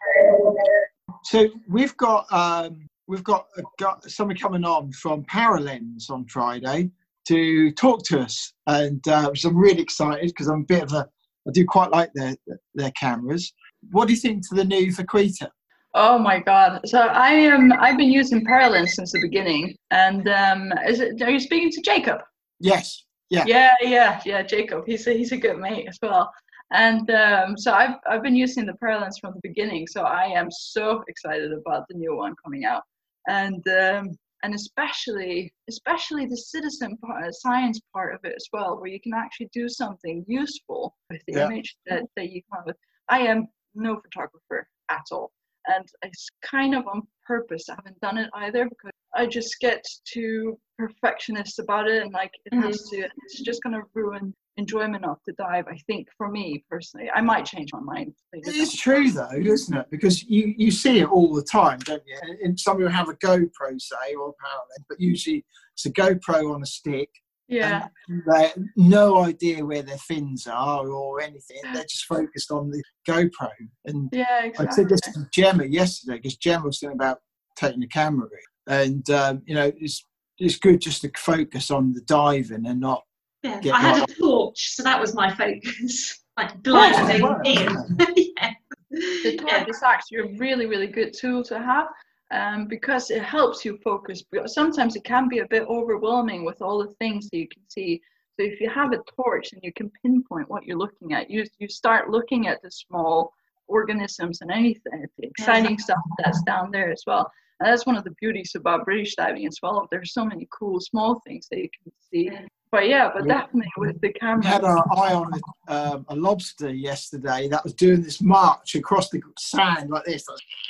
So 1.23 1.49
we've 1.67 1.95
got 1.97 2.31
um, 2.31 2.87
we've 3.07 3.23
got, 3.23 3.47
a, 3.57 3.63
got 3.77 4.09
someone 4.09 4.37
coming 4.37 4.63
on 4.63 4.91
from 4.93 5.23
Paralenz 5.25 6.09
on 6.09 6.25
Friday 6.25 6.91
to 7.27 7.71
talk 7.73 8.03
to 8.05 8.21
us, 8.21 8.53
and 8.67 9.05
uh, 9.07 9.29
which 9.29 9.45
I'm 9.45 9.57
really 9.57 9.81
excited 9.81 10.27
because 10.27 10.47
I'm 10.47 10.61
a 10.61 10.65
bit 10.65 10.83
of 10.83 10.93
a 10.93 11.07
I 11.47 11.51
do 11.51 11.65
quite 11.65 11.91
like 11.91 12.11
their 12.13 12.35
their 12.75 12.91
cameras. 12.91 13.51
What 13.91 14.07
do 14.07 14.13
you 14.13 14.19
think 14.19 14.47
to 14.49 14.55
the 14.55 14.65
new 14.65 14.91
Vaquita? 14.91 15.49
Oh 15.95 16.19
my 16.19 16.39
god! 16.39 16.81
So 16.85 16.99
I 16.99 17.31
am. 17.31 17.73
I've 17.73 17.97
been 17.97 18.11
using 18.11 18.45
Paralenz 18.45 18.89
since 18.89 19.11
the 19.13 19.21
beginning, 19.21 19.75
and 19.91 20.27
um, 20.29 20.71
is 20.87 20.99
it? 20.99 21.21
Are 21.21 21.29
you 21.29 21.39
speaking 21.39 21.71
to 21.71 21.81
Jacob? 21.81 22.19
Yes, 22.59 23.05
yeah, 23.29 23.45
Yeah, 23.47 23.73
yeah, 23.81 24.21
yeah. 24.25 24.41
Jacob, 24.43 24.83
he's 24.85 25.07
a, 25.07 25.13
he's 25.13 25.31
a 25.31 25.37
good 25.37 25.57
mate 25.57 25.87
as 25.87 25.97
well. 26.01 26.31
And 26.71 27.09
um, 27.11 27.57
so 27.57 27.71
I've 27.73 27.95
I've 28.09 28.21
been 28.23 28.35
using 28.35 28.65
the 28.65 28.73
Paralenz 28.73 29.19
from 29.19 29.33
the 29.33 29.39
beginning. 29.41 29.87
So 29.87 30.03
I 30.03 30.25
am 30.25 30.51
so 30.51 31.03
excited 31.07 31.51
about 31.51 31.87
the 31.89 31.95
new 31.95 32.15
one 32.15 32.35
coming 32.43 32.65
out, 32.65 32.83
and 33.27 33.67
um, 33.69 34.09
and 34.43 34.53
especially 34.53 35.51
especially 35.67 36.25
the 36.27 36.37
citizen 36.37 36.95
part, 36.97 37.33
science 37.33 37.79
part 37.91 38.13
of 38.13 38.19
it 38.23 38.33
as 38.35 38.47
well, 38.53 38.79
where 38.79 38.89
you 38.89 39.01
can 39.01 39.13
actually 39.15 39.49
do 39.51 39.67
something 39.67 40.23
useful 40.27 40.95
with 41.09 41.21
the 41.27 41.33
Yeah. 41.37 41.45
image 41.45 41.75
that 41.87 42.03
that 42.15 42.29
you 42.31 42.41
come 42.53 42.63
with. 42.65 42.77
I 43.09 43.19
am 43.21 43.47
no 43.73 43.99
photographer 43.99 44.67
at 44.89 45.05
all, 45.11 45.31
and 45.67 45.85
it's 46.03 46.27
kind 46.43 46.75
of 46.75 46.87
on 46.87 47.01
purpose. 47.25 47.67
I 47.69 47.75
haven't 47.77 47.99
done 47.99 48.17
it 48.19 48.29
either 48.35 48.69
because 48.69 48.91
I 49.15 49.25
just 49.25 49.55
get 49.59 49.83
too 50.11 50.57
perfectionist 50.77 51.59
about 51.59 51.87
it, 51.87 52.03
and 52.03 52.13
like 52.13 52.31
it 52.45 52.53
has 52.55 52.83
mm-hmm. 52.83 53.01
to. 53.01 53.09
It's 53.25 53.41
just 53.41 53.63
gonna 53.63 53.81
ruin 53.93 54.33
enjoyment 54.59 55.05
of 55.05 55.17
the 55.25 55.33
dive. 55.33 55.65
I 55.67 55.77
think 55.87 56.07
for 56.17 56.29
me 56.29 56.63
personally, 56.69 57.09
I 57.13 57.21
might 57.21 57.45
change 57.45 57.69
my 57.73 57.79
mind. 57.79 58.13
It 58.33 58.55
is 58.55 58.75
true 58.75 59.11
though, 59.11 59.29
isn't 59.33 59.75
it? 59.75 59.87
Because 59.89 60.23
you, 60.23 60.53
you 60.57 60.69
see 60.69 60.99
it 60.99 61.09
all 61.09 61.33
the 61.33 61.43
time, 61.43 61.79
don't 61.79 62.03
you? 62.05 62.17
And 62.43 62.59
some 62.59 62.77
will 62.77 62.89
have 62.89 63.09
a 63.09 63.15
GoPro, 63.15 63.79
say, 63.79 64.13
or 64.19 64.29
a 64.29 64.33
Paralenz, 64.33 64.85
but 64.87 64.99
usually 64.99 65.45
it's 65.73 65.85
a 65.85 65.91
GoPro 65.91 66.53
on 66.53 66.61
a 66.61 66.65
stick. 66.65 67.09
Yeah, 67.47 67.87
and 68.09 68.21
They 68.31 68.51
no 68.75 69.23
idea 69.23 69.65
where 69.65 69.81
their 69.81 69.97
fins 69.97 70.45
are 70.45 70.87
or 70.87 71.19
anything. 71.19 71.57
They're 71.73 71.81
just 71.81 72.05
focused 72.05 72.51
on 72.51 72.69
the 72.69 72.83
GoPro. 73.09 73.49
And 73.85 74.07
yeah, 74.11 74.49
I 74.59 74.69
said 74.69 74.87
this 74.87 75.01
to 75.01 75.27
Gemma 75.33 75.65
yesterday 75.65 76.17
because 76.17 76.37
Gemma 76.37 76.65
was 76.65 76.79
thinking 76.79 76.97
about 76.97 77.17
taking 77.55 77.79
the 77.79 77.87
camera 77.87 78.27
in. 78.27 78.48
And, 78.69 79.09
um, 79.09 79.41
you 79.45 79.55
know, 79.55 79.71
it's, 79.77 80.05
it's 80.37 80.57
good 80.57 80.79
just 80.79 81.01
to 81.01 81.11
focus 81.17 81.69
on 81.69 81.91
the 81.91 82.01
diving 82.01 82.65
and 82.65 82.79
not. 82.79 83.03
Yeah, 83.43 83.59
Get 83.59 83.73
I 83.73 83.79
had 83.79 83.99
right. 83.99 84.09
a 84.09 84.13
torch, 84.15 84.75
so 84.75 84.83
that 84.83 84.99
was 84.99 85.13
my 85.13 85.33
focus. 85.33 86.23
like 86.39 86.63
blinding 86.63 87.21
wow. 87.21 87.41
in. 87.43 87.67
yeah. 88.15 88.53
the 88.91 89.37
torch 89.37 89.51
Yeah. 89.51 89.65
is 89.67 89.83
actually 89.83 90.17
a 90.19 90.37
really 90.37 90.65
really 90.65 90.87
good 90.87 91.13
tool 91.13 91.43
to 91.43 91.59
have 91.59 91.87
um, 92.31 92.67
because 92.67 93.11
it 93.11 93.23
helps 93.23 93.65
you 93.65 93.77
focus 93.83 94.23
because 94.31 94.53
sometimes 94.53 94.95
it 94.95 95.03
can 95.03 95.27
be 95.27 95.39
a 95.39 95.47
bit 95.47 95.63
overwhelming 95.63 96.45
with 96.45 96.61
all 96.61 96.79
the 96.79 96.93
things 96.95 97.29
that 97.29 97.37
you 97.37 97.47
can 97.47 97.63
see 97.69 98.01
so 98.39 98.45
if 98.45 98.61
you 98.61 98.69
have 98.69 98.93
a 98.93 98.99
torch 99.15 99.51
and 99.53 99.61
you 99.63 99.73
can 99.73 99.91
pinpoint 100.01 100.49
what 100.49 100.63
you're 100.65 100.77
looking 100.77 101.13
at 101.13 101.29
you 101.29 101.45
you 101.59 101.67
start 101.67 102.09
looking 102.09 102.47
at 102.47 102.61
the 102.61 102.71
small 102.71 103.33
organisms 103.67 104.41
and 104.41 104.51
anything 104.51 105.05
the 105.17 105.27
exciting 105.27 105.77
stuff 105.77 105.99
that's 106.23 106.41
down 106.43 106.71
there 106.71 106.91
as 106.91 107.03
well 107.05 107.29
and 107.59 107.71
that's 107.71 107.85
one 107.85 107.95
of 107.97 108.03
the 108.03 108.11
beauties 108.21 108.51
about 108.55 108.85
british 108.85 109.15
diving 109.15 109.45
as 109.47 109.57
well 109.61 109.87
there's 109.91 110.13
so 110.13 110.25
many 110.25 110.47
cool 110.57 110.79
small 110.79 111.21
things 111.25 111.47
that 111.49 111.59
you 111.59 111.69
can 111.83 111.91
see 112.11 112.29
but 112.71 112.87
yeah 112.87 113.09
but 113.13 113.25
Yeah. 113.25 113.39
definitely 113.41 113.71
with 113.77 113.99
the 114.01 114.13
camera 114.13 114.39
We 114.41 114.47
had 114.47 114.63
our 114.63 114.85
eye 114.97 115.13
on 115.13 115.31
a, 115.67 115.73
um, 115.73 116.05
a 116.09 116.15
lobster 116.15 116.69
yesterday 116.73 117.47
that 117.49 117.63
was 117.63 117.73
doing 117.73 118.01
this 118.01 118.21
march 118.21 118.75
across 118.75 119.09
the 119.09 119.21
sand 119.39 119.89
like 119.89 120.05
this. 120.05 120.23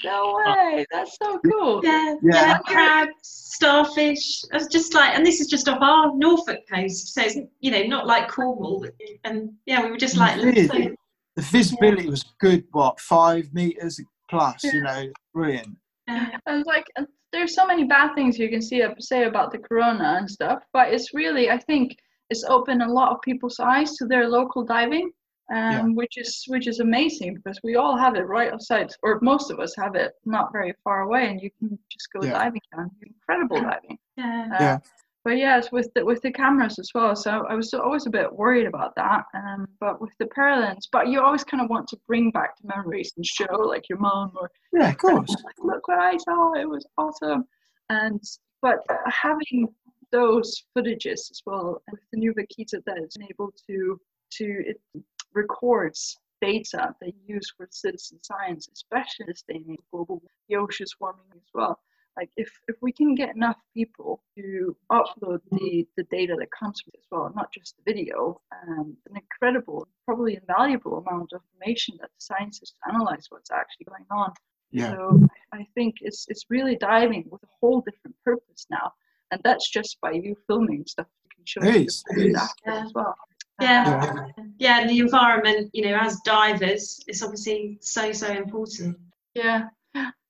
no 0.04 0.42
way 0.46 0.86
that's 0.92 1.18
so 1.22 1.40
cool 1.52 1.82
Yeah, 1.84 2.16
Yeah. 2.24 2.32
yeah, 2.34 2.58
crabs, 2.60 3.12
starfish. 3.24 4.44
It's 4.54 4.68
just 4.68 4.94
like, 4.94 5.16
and 5.16 5.26
this 5.26 5.42
is 5.42 5.48
just 5.48 5.68
off 5.68 5.80
our 5.82 6.16
Norfolk 6.16 6.60
coast, 6.72 7.14
so 7.14 7.22
it's 7.24 7.36
you 7.60 7.72
know 7.72 7.84
not 7.84 8.08
like 8.08 8.30
Cornwall. 8.30 8.86
And 9.26 9.52
yeah, 9.66 9.84
we 9.84 9.92
were 9.92 9.98
just 9.98 10.16
like, 10.18 10.42
Really? 10.42 10.68
so- 10.68 10.96
The 11.36 11.42
visibility 11.42 12.10
was 12.10 12.24
good, 12.40 12.64
what, 12.72 13.00
five 13.02 13.54
meters 13.54 14.00
plus, 14.30 14.64
you 14.64 14.82
know, 14.82 15.10
brilliant. 15.34 15.76
Yeah, 16.16 16.38
And 16.47 16.66
like, 16.66 16.86
there's 17.32 17.53
so 17.55 17.66
many 17.66 17.84
bad 17.86 18.16
things 18.16 18.39
you 18.39 18.49
can 18.49 18.62
see 18.62 18.84
say 18.99 19.24
about 19.26 19.51
the 19.51 19.60
corona 19.60 20.16
and 20.20 20.30
stuff, 20.30 20.60
but 20.74 20.93
it's 20.93 21.14
really, 21.14 21.49
I 21.49 21.60
think, 21.70 21.95
it's 22.32 22.43
opened 22.43 22.82
a 22.84 22.91
lot 22.99 23.12
of 23.12 23.22
people's 23.22 23.60
eyes 23.60 23.95
to 23.97 24.05
their 24.05 24.28
local 24.28 24.64
diving, 24.64 25.12
um, 25.53 25.72
Yeah. 25.74 25.84
which 25.99 26.16
is 26.18 26.43
which 26.47 26.68
is 26.68 26.80
amazing 26.80 27.36
because 27.36 27.60
we 27.64 27.76
all 27.76 27.95
have 27.97 28.16
it 28.16 28.28
right 28.28 28.51
outside, 28.53 28.89
or 29.03 29.20
most 29.22 29.49
of 29.51 29.60
us 29.60 29.74
have 29.84 29.95
it 29.95 30.12
not 30.26 30.51
very 30.51 30.74
far 30.84 31.01
away, 31.07 31.24
and 31.30 31.41
you 31.41 31.49
can 31.57 31.70
just 31.93 32.07
go 32.14 32.22
Yeah. 32.24 32.34
diving 32.39 32.62
and 32.74 32.91
incredible 33.01 33.62
diving. 33.62 33.97
yeah. 34.18 34.47
Uh, 34.53 34.64
Yeah. 34.64 34.78
But 35.30 35.38
yes, 35.38 35.71
with 35.71 35.88
the 35.93 36.03
with 36.03 36.23
the 36.23 36.32
cameras 36.32 36.80
as 36.80 36.89
well. 36.95 37.15
So 37.15 37.45
I 37.47 37.53
was 37.53 37.71
always 37.75 38.07
a 38.07 38.09
bit 38.09 38.34
worried 38.34 38.65
about 38.65 38.95
that. 38.95 39.25
Um, 39.36 39.67
but 39.80 40.01
with 40.01 40.09
the 40.17 40.25
Paralenz, 40.25 40.88
but 40.91 41.07
you 41.07 41.21
always 41.21 41.43
kind 41.43 41.61
of 41.61 41.69
want 41.69 41.88
to 41.89 41.97
bring 42.07 42.32
back 42.32 42.57
the 42.59 42.67
memories 42.67 43.13
and 43.15 43.23
show 43.23 43.53
like 43.57 43.88
your 43.89 43.99
mom 43.99 44.32
or 44.36 44.49
Yeah, 44.73 44.89
of 44.89 44.97
course. 44.97 45.30
like, 45.30 45.55
look 45.59 45.88
what 45.88 45.99
I 45.99 46.17
saw, 46.17 46.53
it 46.53 46.67
was 46.67 46.84
awesome. 46.97 47.45
And 47.91 48.19
but 48.63 48.80
having 49.05 49.67
those 50.11 50.63
footages 50.75 51.30
as 51.30 51.43
well 51.45 51.84
and 51.88 51.93
with 51.93 52.09
the 52.11 52.17
new 52.17 52.34
Vaquita 52.34 52.82
that 52.88 52.97
is 52.97 53.15
able 53.30 53.53
to 53.67 54.01
to 54.32 54.63
it 54.65 54.82
records 55.36 56.17
data 56.41 56.95
they 57.01 57.13
use 57.27 57.53
for 57.55 57.67
citizen 57.69 58.17
science, 58.23 58.67
especially 58.73 59.27
this 59.27 59.43
day 59.47 59.61
and 59.67 59.77
global 59.91 60.23
the 60.47 60.55
oceans 60.55 60.95
warming 60.99 61.21
as 61.36 61.51
well. 61.53 61.80
Like 62.20 62.32
if, 62.36 62.51
if 62.67 62.76
we 62.82 62.91
can 62.91 63.15
get 63.15 63.34
enough 63.34 63.55
people 63.74 64.22
to 64.36 64.76
upload 64.91 65.39
the, 65.51 65.88
the 65.95 66.03
data 66.11 66.36
that 66.38 66.49
comes 66.51 66.82
from 66.82 66.91
it 66.93 66.99
as 66.99 67.05
well, 67.09 67.32
not 67.34 67.53
just 67.53 67.78
the 67.78 67.93
video, 67.93 68.41
um, 68.67 68.97
an 69.09 69.15
incredible, 69.15 69.88
probably 70.05 70.36
invaluable 70.36 70.97
amount 70.97 71.32
of 71.34 71.41
information 71.53 71.95
that 72.01 72.09
the 72.09 72.22
scientists 72.22 72.76
analyze 72.89 73.28
what's 73.30 73.51
actually 73.51 73.86
going 73.86 74.05
on. 74.11 74.34
Yeah. 74.72 74.91
So 74.91 75.22
I 75.53 75.65
think 75.76 75.95
it's 76.01 76.26
it's 76.28 76.45
really 76.49 76.76
diving 76.76 77.26
with 77.32 77.41
a 77.43 77.47
whole 77.59 77.82
different 77.82 78.15
purpose 78.26 78.67
now, 78.70 78.91
and 79.32 79.39
that's 79.43 79.70
just 79.70 79.99
by 80.01 80.11
you 80.11 80.36
filming 80.45 80.84
stuff 80.86 81.07
you 81.24 81.30
can 81.36 81.45
show 81.45 81.61
It 81.61 81.74
to 81.74 81.86
is, 81.86 82.03
the 82.09 82.28
it 82.28 82.36
public 82.36 82.86
as 82.86 82.93
well. 82.93 83.15
Yeah. 83.61 83.86
Yeah. 83.86 84.43
yeah, 84.57 84.88
the 84.88 84.99
environment, 84.99 85.70
you 85.74 85.84
know, 85.86 85.97
as 85.99 86.20
divers, 86.26 86.99
it's 87.07 87.24
obviously 87.24 87.78
so 87.82 88.11
so 88.11 88.28
important. 88.28 88.97
Yeah, 89.34 89.70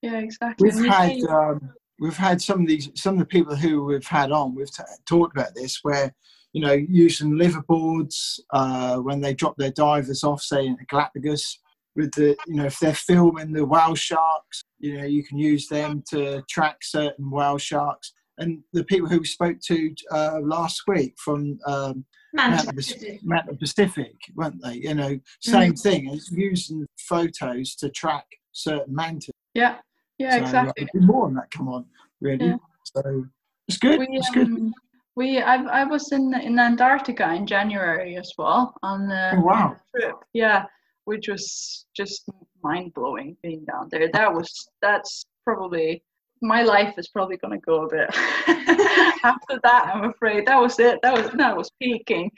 yeah, 0.02 0.20
exactly. 0.20 0.70
We've 0.70 0.86
had 0.86 1.22
um, 1.24 1.72
we've 2.00 2.18
had 2.18 2.42
some 2.42 2.62
of 2.62 2.68
these 2.68 2.90
some 2.96 3.16
of 3.16 3.20
the 3.20 3.26
people 3.26 3.56
who 3.56 3.84
we've 3.84 4.08
had 4.08 4.32
on. 4.32 4.56
We've 4.56 4.72
t- 4.72 4.84
talked 5.08 5.36
about 5.36 5.56
this 5.56 5.80
where 5.84 6.14
you 6.54 6.62
know 6.62 6.74
using 6.74 7.32
liveaboards 7.32 8.40
uh, 8.54 8.98
when 8.98 9.22
they 9.22 9.34
drop 9.34 9.56
their 9.58 9.72
divers 9.72 10.24
off, 10.24 10.42
say 10.42 10.66
in 10.66 10.78
the 10.78 10.86
Galapagos, 10.86 11.60
with 11.96 12.14
the 12.14 12.38
you 12.48 12.56
know 12.56 12.66
if 12.66 12.80
they're 12.80 12.94
filming 12.94 13.52
the 13.52 13.66
whale 13.66 13.96
sharks, 13.96 14.64
you 14.80 14.98
know 14.98 15.06
you 15.06 15.24
can 15.24 15.38
use 15.38 15.68
them 15.68 16.04
to 16.12 16.42
track 16.50 16.78
certain 16.82 17.30
whale 17.30 17.58
sharks. 17.58 18.14
And 18.38 18.64
the 18.72 18.86
people 18.86 19.10
who 19.10 19.20
we 19.20 19.26
spoke 19.26 19.58
to 19.66 19.94
uh, 20.12 20.40
last 20.42 20.84
week 20.88 21.16
from 21.18 21.60
um, 21.68 22.06
Mount 22.34 22.74
Pacific, 22.74 23.20
Pacific, 23.60 24.14
weren't 24.34 24.64
they? 24.64 24.76
You 24.76 24.94
know, 24.94 25.20
same 25.42 25.76
thing. 25.76 26.08
It's 26.14 26.32
using 26.32 26.88
photos 27.00 27.76
to 27.76 27.90
track 27.90 28.26
certain 28.54 28.96
mantas. 28.96 29.34
yeah, 29.54 29.80
yeah, 30.20 30.32
So, 30.32 30.58
uh, 30.58 30.64
exactly. 30.70 30.88
more 31.02 31.26
on 31.26 31.34
that 31.36 31.50
come 31.52 31.68
on, 31.70 31.86
really. 32.22 32.48
Yeah. 32.48 32.58
So 32.84 33.26
it's 33.68 33.78
good. 33.78 34.00
We, 34.00 34.08
it's 34.12 34.30
good. 34.32 34.48
um, 34.48 34.74
we 35.16 35.40
I, 35.40 35.56
I 35.82 35.84
was 35.86 36.12
in 36.12 36.34
in 36.34 36.60
Antarctica 36.60 37.34
in 37.34 37.46
January 37.48 38.16
as 38.18 38.32
well 38.38 38.76
on 38.84 39.08
the 39.08 39.32
Oh, 39.36 39.42
wow. 39.42 39.78
trip. 39.96 40.16
Yeah, 40.34 40.66
which 41.06 41.28
was 41.28 41.86
just 41.96 42.30
mind 42.64 42.94
blowing 42.94 43.36
being 43.42 43.66
down 43.66 43.88
there. 43.92 44.10
That 44.12 44.34
was 44.34 44.70
that's 44.82 45.26
probably 45.46 46.04
my 46.42 46.64
life 46.64 46.94
is 46.98 47.08
probably 47.10 47.38
going 47.38 47.60
to 47.60 47.66
go 47.66 47.86
a 47.86 47.90
bit 47.90 48.10
after 49.24 49.60
that. 49.64 49.92
I'm 49.94 50.10
afraid 50.10 50.46
that 50.48 50.60
was 50.60 50.80
it. 50.80 51.00
That 51.04 51.14
was 51.14 51.32
that 51.34 51.56
was 51.56 51.72
peaking. 51.82 52.32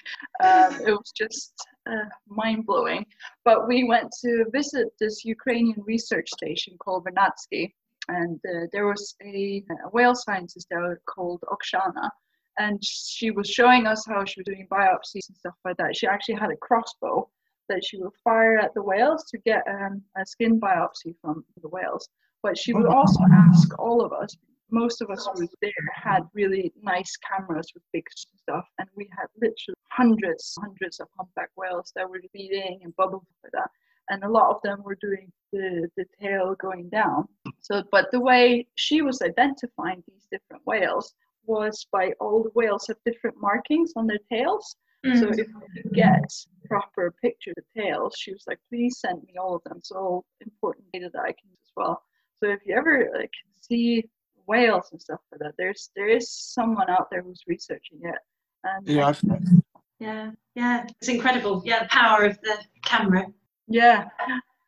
Um, 0.43 0.73
it 0.85 0.91
was 0.91 1.11
just 1.15 1.53
uh, 1.89 2.05
mind 2.27 2.65
blowing. 2.65 3.05
But 3.45 3.67
we 3.67 3.83
went 3.83 4.11
to 4.23 4.45
visit 4.51 4.87
this 4.99 5.25
Ukrainian 5.25 5.81
research 5.85 6.29
station 6.29 6.77
called 6.83 7.05
Vernadsky, 7.05 7.73
and 8.07 8.39
uh, 8.47 8.67
there 8.71 8.87
was 8.87 9.15
a, 9.23 9.63
a 9.85 9.89
whale 9.89 10.15
scientist 10.15 10.67
there 10.69 10.99
called 11.07 11.43
Okshana, 11.47 12.09
and 12.57 12.79
she 12.83 13.31
was 13.31 13.49
showing 13.49 13.87
us 13.87 14.05
how 14.05 14.25
she 14.25 14.39
was 14.39 14.45
doing 14.45 14.67
biopsies 14.71 15.27
and 15.29 15.37
stuff 15.37 15.55
like 15.65 15.77
that. 15.77 15.95
She 15.95 16.07
actually 16.07 16.35
had 16.35 16.51
a 16.51 16.57
crossbow 16.57 17.29
that 17.69 17.83
she 17.85 17.97
would 17.97 18.11
fire 18.23 18.57
at 18.57 18.73
the 18.73 18.83
whales 18.83 19.23
to 19.31 19.37
get 19.39 19.63
um, 19.69 20.01
a 20.17 20.25
skin 20.25 20.59
biopsy 20.59 21.15
from 21.21 21.45
the 21.61 21.69
whales. 21.69 22.07
But 22.43 22.57
she 22.57 22.73
would 22.73 22.87
also 22.87 23.19
ask 23.31 23.77
all 23.79 24.03
of 24.03 24.11
us. 24.13 24.35
Most 24.71 25.01
of 25.01 25.09
us 25.09 25.27
who 25.33 25.41
was 25.41 25.53
there 25.61 25.71
had 25.93 26.21
really 26.33 26.71
nice 26.81 27.17
cameras 27.17 27.67
with 27.73 27.83
big 27.91 28.05
stuff, 28.15 28.65
and 28.79 28.87
we 28.95 29.09
had 29.17 29.27
literally 29.35 29.75
hundreds, 29.89 30.55
hundreds 30.61 30.99
of 31.01 31.07
humpback 31.17 31.49
whales 31.57 31.91
that 31.95 32.09
were 32.09 32.21
feeding 32.31 32.79
and 32.83 32.95
bubbling 32.95 33.21
like 33.43 33.51
that 33.51 33.69
and 34.11 34.23
a 34.23 34.29
lot 34.29 34.51
of 34.51 34.61
them 34.61 34.83
were 34.83 34.97
doing 35.01 35.31
the, 35.51 35.89
the 35.97 36.05
tail 36.21 36.55
going 36.59 36.89
down. 36.89 37.27
So, 37.61 37.83
but 37.91 38.11
the 38.11 38.19
way 38.19 38.67
she 38.75 39.01
was 39.01 39.21
identifying 39.21 40.03
these 40.07 40.27
different 40.31 40.63
whales 40.65 41.13
was 41.45 41.87
by 41.91 42.11
all 42.19 42.43
the 42.43 42.51
whales 42.53 42.85
have 42.87 42.97
different 43.05 43.37
markings 43.39 43.93
on 43.95 44.07
their 44.07 44.19
tails. 44.31 44.75
Mm. 45.05 45.19
So 45.19 45.29
if 45.29 45.47
you 45.47 45.91
get 45.93 46.21
proper 46.65 47.13
picture 47.21 47.51
of 47.51 47.63
the 47.75 47.81
tails, 47.81 48.15
she 48.17 48.33
was 48.33 48.43
like, 48.47 48.59
please 48.69 48.99
send 48.99 49.23
me 49.23 49.33
all 49.39 49.55
of 49.55 49.63
them. 49.63 49.79
So 49.81 49.95
all 49.95 50.25
important 50.41 50.85
data 50.93 51.09
that 51.13 51.21
I 51.21 51.31
can 51.31 51.49
use 51.49 51.59
as 51.63 51.71
well. 51.75 52.03
So 52.41 52.49
if 52.49 52.59
you 52.65 52.75
ever 52.75 53.09
like 53.17 53.31
see 53.61 54.09
whales 54.47 54.89
and 54.91 55.01
stuff 55.01 55.19
like 55.31 55.39
that, 55.41 55.53
there's 55.57 55.91
there 55.95 56.07
is 56.07 56.31
someone 56.31 56.89
out 56.89 57.09
there 57.11 57.21
who's 57.21 57.43
researching 57.47 57.99
it. 58.03 58.15
And 58.63 58.87
Yeah, 58.87 59.07
I've, 59.07 59.21
Yeah, 59.99 60.31
yeah, 60.55 60.85
it's 60.99 61.09
incredible. 61.09 61.61
Yeah, 61.65 61.83
the 61.83 61.89
power 61.89 62.25
of 62.25 62.39
the 62.41 62.57
camera. 62.83 63.27
yeah, 63.67 64.05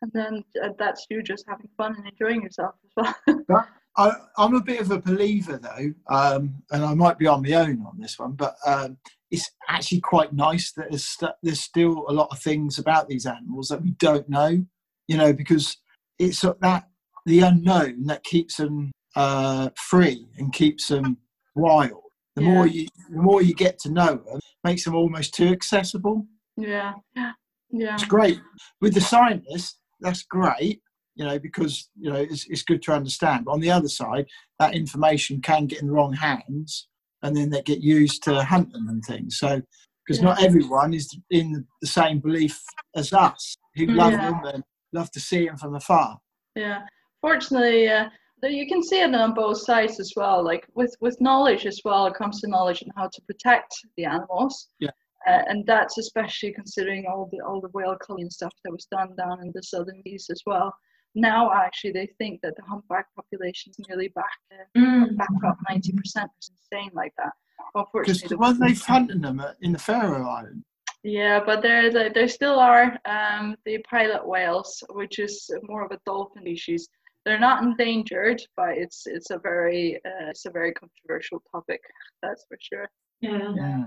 and 0.02 0.12
then 0.14 0.44
uh, 0.64 0.70
that's 0.78 1.08
you 1.10 1.24
just 1.24 1.46
having 1.48 1.70
fun 1.78 1.96
and 1.98 2.08
enjoying 2.08 2.44
yourself 2.44 2.76
as 2.86 3.16
well. 3.48 3.66
I, 3.98 4.12
I'm 4.38 4.56
a 4.56 4.62
bit 4.62 4.82
of 4.82 4.92
a 4.92 5.00
believer 5.00 5.58
though, 5.58 5.94
um, 6.10 6.56
and 6.72 6.84
I 6.84 6.94
might 6.96 7.18
be 7.20 7.28
on 7.28 7.44
my 7.44 7.54
own 7.54 7.86
on 7.86 8.00
this 8.00 8.18
one, 8.18 8.32
but 8.34 8.56
um, 8.66 8.98
it's 9.30 9.50
actually 9.70 10.02
quite 10.02 10.34
nice 10.34 10.72
that 10.74 10.90
there's, 10.90 11.06
st- 11.06 11.36
there's 11.44 11.62
still 11.62 12.06
a 12.08 12.14
lot 12.14 12.30
of 12.32 12.40
things 12.40 12.80
about 12.80 13.08
these 13.08 13.28
animals 13.28 13.68
that 13.68 13.84
we 13.84 13.92
don't 13.92 14.28
know, 14.28 14.66
you 15.08 15.18
know, 15.18 15.32
because 15.32 15.78
it's 16.18 16.42
that 16.42 16.88
the 17.26 17.40
unknown 17.42 18.06
that 18.06 18.24
keeps 18.24 18.58
them 18.58 18.92
uh, 19.16 19.70
free 19.78 20.28
and 20.38 20.52
keeps 20.54 20.88
them 20.88 21.18
wild. 21.56 22.02
The 22.36 22.42
more 22.42 22.66
you, 22.68 22.88
the 23.12 23.22
more 23.22 23.42
you 23.42 23.54
get 23.54 23.78
to 23.80 23.92
know 23.92 24.16
them, 24.16 24.40
makes 24.64 24.84
them 24.86 24.96
almost 24.96 25.34
too 25.36 25.50
accessible. 25.50 26.26
yeah, 26.58 26.94
yeah, 27.16 27.32
Yeah. 27.70 27.94
It's 27.94 28.06
great 28.06 28.40
with 28.82 28.94
the 28.96 29.02
scientists. 29.02 29.78
That's 30.02 30.24
great, 30.24 30.82
you 31.16 31.26
know, 31.26 31.38
because 31.38 31.90
you 32.00 32.12
know 32.12 32.18
it's, 32.20 32.46
it's 32.50 32.64
good 32.64 32.82
to 32.84 32.94
understand. 32.94 33.46
But 33.46 33.52
on 33.52 33.60
the 33.60 33.72
other 33.72 33.88
side, 33.88 34.26
that 34.60 34.74
information 34.76 35.42
can 35.42 35.68
get 35.68 35.82
in 35.82 35.88
the 35.88 35.94
wrong 35.94 36.14
hands, 36.14 36.88
and 37.22 37.36
then 37.38 37.50
they 37.52 37.62
get 37.62 37.82
used 37.82 38.24
to 38.24 38.44
hunt 38.44 38.74
them 38.74 38.88
and 38.90 39.04
things. 39.06 39.38
So, 39.38 39.62
because 40.06 40.22
not 40.22 40.42
everyone 40.44 40.94
is 40.94 41.16
in 41.30 41.66
the 41.82 41.88
same 41.88 42.20
belief 42.20 42.60
as 42.96 43.14
us, 43.14 43.56
who 43.76 43.86
love 43.86 44.12
Yeah. 44.14 44.32
them 44.32 44.42
and 44.56 44.64
love 44.92 45.12
to 45.12 45.20
see 45.20 45.46
them 45.46 45.58
from 45.58 45.76
afar. 45.76 46.18
yeah. 46.56 46.82
Fortunately, 47.24 47.88
uh, 47.88 48.10
you 48.44 48.68
can 48.68 48.84
see 48.84 49.00
it 49.00 49.16
on 49.16 49.34
both 49.34 49.58
sides 49.60 49.98
as 50.02 50.12
well. 50.18 50.44
Like 50.44 50.68
with 50.76 50.94
with 51.00 51.16
knowledge 51.22 51.66
as 51.66 51.80
well, 51.86 52.06
it 52.08 52.16
comes 52.16 52.42
to 52.42 52.48
knowledge 52.50 52.82
and 52.82 52.92
how 52.98 53.08
to 53.08 53.22
protect 53.30 53.72
the 53.96 54.04
animals. 54.04 54.68
Yeah. 54.80 54.90
Uh, 55.26 55.42
and 55.48 55.66
that's 55.66 55.98
especially 55.98 56.52
considering 56.52 57.06
all 57.10 57.30
the 57.32 57.40
all 57.48 57.62
the 57.62 57.70
whale 57.70 57.96
culling 58.06 58.30
stuff 58.30 58.52
that 58.66 58.72
was 58.72 58.86
done 58.92 59.16
down 59.16 59.40
in 59.42 59.52
the 59.56 59.64
southern 59.64 60.02
east 60.06 60.30
as 60.30 60.42
well. 60.46 60.76
Now, 61.16 61.54
actually, 61.54 61.94
they 61.94 62.10
think 62.18 62.42
that 62.44 62.56
the 62.58 62.64
humpback 62.64 63.06
population 63.16 63.72
is 63.72 63.80
nearly 63.88 64.10
back 64.10 64.36
uh, 64.52 64.66
Mm. 64.80 65.16
back 65.16 65.30
up 65.48 65.58
ninety 65.70 65.94
percent. 65.94 66.30
It's 66.38 66.50
insane 66.56 66.92
like 66.94 67.14
that. 67.22 67.32
Because 67.74 67.86
Unfortunately, 67.86 68.28
the- 68.28 68.38
when 68.38 68.60
they 68.60 68.74
hunting 68.74 69.22
them 69.22 69.40
at- 69.40 69.56
in 69.62 69.72
the 69.72 69.80
Faroe 69.80 70.28
Islands, 70.38 70.66
Yeah, 71.04 71.40
but 71.48 71.62
there 71.62 71.90
there, 71.96 72.10
there 72.18 72.28
still 72.40 72.60
are 72.60 72.86
um, 73.16 73.56
the 73.68 73.78
pilot 73.96 74.28
whales, 74.34 74.70
which 75.00 75.16
is 75.20 75.34
more 75.70 75.86
of 75.86 75.92
a 75.92 76.00
dolphin 76.06 76.42
species. 76.44 76.90
They're 77.26 77.40
not 77.40 77.64
endangered, 77.64 78.42
but 78.58 78.78
it's 78.78 79.08
it's 79.08 79.32
a 79.32 79.40
very 79.40 79.96
uh, 80.06 80.30
it's 80.30 80.46
a 80.46 80.52
very 80.52 80.74
controversial 80.74 81.42
topic. 81.52 81.82
That's 82.22 82.46
for 82.48 82.58
sure. 82.60 82.90
Yeah, 83.22 83.54
yeah. 83.56 83.86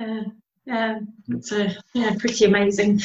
yeah, 0.00 0.22
yeah. 0.66 0.98
It's 1.28 1.52
uh, 1.52 1.72
yeah, 1.94 2.14
pretty 2.18 2.44
amazing. 2.44 3.00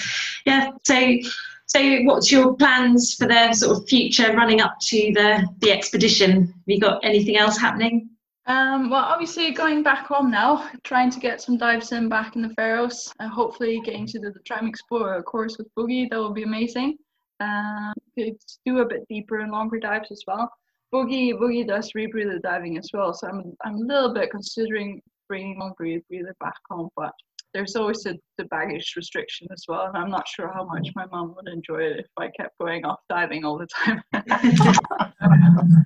Yeah. 0.46 0.72
So, 0.84 1.18
so 1.66 2.02
what's 2.04 2.32
your 2.32 2.56
plans 2.56 3.16
for 3.16 3.28
the 3.28 3.54
sort 3.54 3.78
of 3.78 3.88
future 3.88 4.36
running 4.36 4.60
up 4.60 4.80
to 4.88 4.98
the 5.14 5.48
the 5.60 5.72
expedition? 5.72 6.48
Have 6.48 6.64
you 6.66 6.80
got 6.80 7.04
anything 7.06 7.38
else 7.38 7.58
happening? 7.58 8.10
Um, 8.48 8.90
well, 8.90 9.06
obviously 9.06 9.52
going 9.52 9.84
back 9.84 10.08
home 10.08 10.32
now, 10.32 10.70
trying 10.84 11.12
to 11.12 11.20
get 11.20 11.42
some 11.42 11.58
dives 11.58 11.92
in 11.92 12.10
back 12.10 12.36
in 12.36 12.42
the 12.42 12.50
Faroes, 12.56 13.14
and 13.20 13.32
hopefully 13.32 13.80
getting 13.86 14.06
to 14.08 14.20
the, 14.20 14.32
the 14.32 14.40
Tram 14.40 14.68
Explorer 14.68 15.22
course 15.24 15.58
with 15.58 15.74
Boogie. 15.76 16.10
That 16.10 16.20
would 16.22 16.34
be 16.34 16.44
amazing. 16.44 16.98
Um, 17.42 17.94
could 18.18 18.38
do 18.66 18.80
a 18.80 18.86
bit 18.86 19.08
deeper 19.10 19.40
and 19.40 19.52
longer 19.52 19.80
dives 19.80 20.12
as 20.12 20.24
well. 20.28 20.52
Boogie 20.94 21.34
Boogie 21.34 21.68
does 21.68 21.92
rebreather 21.94 22.42
diving 22.42 22.78
as 22.78 22.90
well, 22.94 23.14
so 23.14 23.28
I'm 23.28 23.54
I'm 23.64 23.76
a 23.76 23.80
little 23.80 24.14
bit 24.14 24.30
considering 24.30 25.02
bringing 25.28 25.60
one 25.60 25.74
rebreather 25.82 26.38
back 26.40 26.58
home, 26.70 26.90
but 26.98 27.14
there's 27.54 27.76
always 27.76 28.04
the, 28.04 28.18
the 28.38 28.46
baggage 28.46 28.94
restriction 28.96 29.48
as 29.52 29.66
well, 29.68 29.86
and 29.88 29.98
I'm 29.98 30.10
not 30.10 30.28
sure 30.28 30.52
how 30.54 30.66
much 30.66 30.90
my 30.96 31.06
mum 31.08 31.34
would 31.36 31.48
enjoy 31.48 31.84
it 31.84 32.00
if 32.00 32.08
I 32.18 32.30
kept 32.30 32.58
going 32.60 32.86
off 32.86 33.00
diving 33.10 33.44
all 33.44 33.58
the 33.58 33.68
time. 33.68 34.04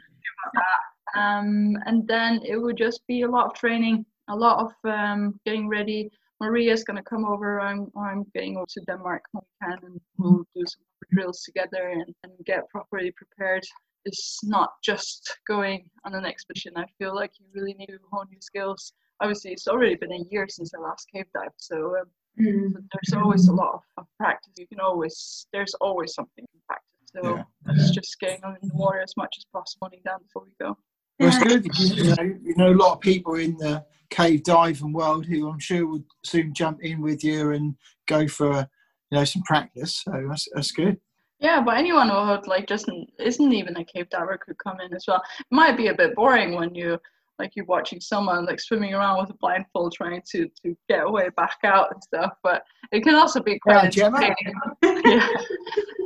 um, 1.16 1.78
and 1.86 2.08
then 2.08 2.42
it 2.46 2.58
would 2.58 2.78
just 2.78 3.06
be 3.08 3.24
a 3.24 3.28
lot 3.28 3.48
of 3.48 3.54
training, 3.54 4.06
a 4.30 4.36
lot 4.36 4.60
of 4.66 4.90
um, 4.90 5.40
getting 5.46 5.68
ready. 5.68 6.12
Maria's 6.42 6.84
gonna 6.84 7.04
come 7.04 7.26
over. 7.26 7.60
I'm 7.62 7.92
I'm 7.98 8.26
getting 8.34 8.58
over 8.58 8.66
to 8.70 8.82
Denmark 8.82 9.24
when 9.32 9.44
we 9.44 9.68
can, 9.68 9.80
and 9.86 10.02
we'll 10.18 10.44
do 10.56 10.64
some 10.66 10.84
drills 11.12 11.42
together 11.44 11.90
and, 11.90 12.14
and 12.24 12.34
get 12.46 12.68
properly 12.70 13.12
prepared. 13.12 13.64
It's 14.06 14.40
not 14.44 14.70
just 14.84 15.38
going 15.48 15.90
on 16.06 16.14
an 16.14 16.26
expedition. 16.26 16.74
I 16.76 16.86
feel 17.00 17.16
like 17.16 17.32
you 17.40 17.46
really 17.54 17.74
need 17.74 17.88
to 17.88 17.98
hone 18.12 18.28
your 18.30 18.42
skills. 18.42 18.94
Obviously, 19.22 19.52
it's 19.52 19.68
already 19.68 19.96
been 19.96 20.12
a 20.12 20.24
year 20.30 20.46
since 20.50 20.74
I 20.76 20.80
last 20.80 21.08
cave 21.14 21.26
dived, 21.34 21.54
so 21.58 21.98
um, 22.00 22.06
Mm. 22.38 22.74
but 22.74 22.82
there's 22.92 23.14
always 23.14 23.48
a 23.48 23.54
lot 23.54 23.76
of, 23.76 23.82
of 23.96 24.06
practice. 24.20 24.52
You 24.58 24.68
can 24.68 24.82
always 24.82 25.48
there's 25.54 25.74
always 25.76 26.14
something 26.14 26.44
to 26.44 26.60
practice. 26.68 27.08
So 27.16 27.38
Yeah. 27.38 27.44
it's 27.70 27.92
just 27.92 28.20
getting 28.20 28.44
on 28.44 28.58
in 28.62 28.68
the 28.68 28.76
water 28.76 29.00
as 29.00 29.14
much 29.16 29.34
as 29.38 29.46
possible 29.54 29.88
and 29.94 30.04
down 30.04 30.20
before 30.22 30.44
we 30.44 30.52
go. 30.60 30.78
Well, 31.20 31.30
it's 31.30 31.38
good. 31.38 31.66
You, 31.66 31.96
you 31.96 32.16
know, 32.16 32.38
you 32.44 32.56
know 32.58 32.70
a 32.72 32.76
lot 32.76 32.94
of 32.94 33.00
people 33.00 33.36
in 33.36 33.58
the 33.58 33.86
cave 34.10 34.44
diving 34.44 34.94
world 34.94 35.26
who 35.26 35.50
I'm 35.50 35.60
sure 35.60 35.88
would 35.88 36.04
soon 36.24 36.54
jump 36.54 36.84
in 36.84 37.02
with 37.02 37.24
you 37.24 37.52
and 37.52 37.76
go 38.06 38.28
for 38.28 38.68
you 39.12 39.18
know 39.18 39.24
some 39.24 39.44
practice. 39.44 40.04
So 40.04 40.12
that's 40.30 40.48
that's 40.54 40.72
good. 40.72 41.00
Yeah, 41.40 41.62
but 41.62 41.78
anyone 41.78 42.10
who 42.10 42.16
would, 42.28 42.48
like 42.48 42.68
just 42.68 42.90
isn't 43.20 43.54
even 43.54 43.78
a 43.78 43.86
cave 43.86 44.10
diver 44.10 44.40
could 44.44 44.58
come 44.58 44.80
in 44.80 44.94
as 44.94 45.06
well. 45.08 45.22
It 45.40 45.46
might 45.52 45.78
be 45.78 45.88
a 45.88 45.94
bit 45.94 46.16
boring 46.16 46.56
when 46.56 46.74
you 46.74 47.00
like 47.38 47.52
you're 47.56 47.66
watching 47.66 48.00
someone 48.00 48.46
like 48.46 48.62
swimming 48.62 48.94
around 48.94 49.20
with 49.20 49.30
a 49.30 49.34
blindfold 49.36 49.94
trying 49.94 50.22
to 50.32 50.50
to 50.64 50.76
get 50.88 51.06
away 51.06 51.30
back 51.36 51.58
out 51.64 51.94
and 51.94 52.02
stuff. 52.04 52.34
But 52.44 52.64
it 52.92 53.04
can 53.04 53.16
also 53.16 53.42
be 53.42 53.60
quite 53.60 53.96
Yeah, 53.96 54.08
entertaining. 54.08 54.56
yeah, 54.84 55.30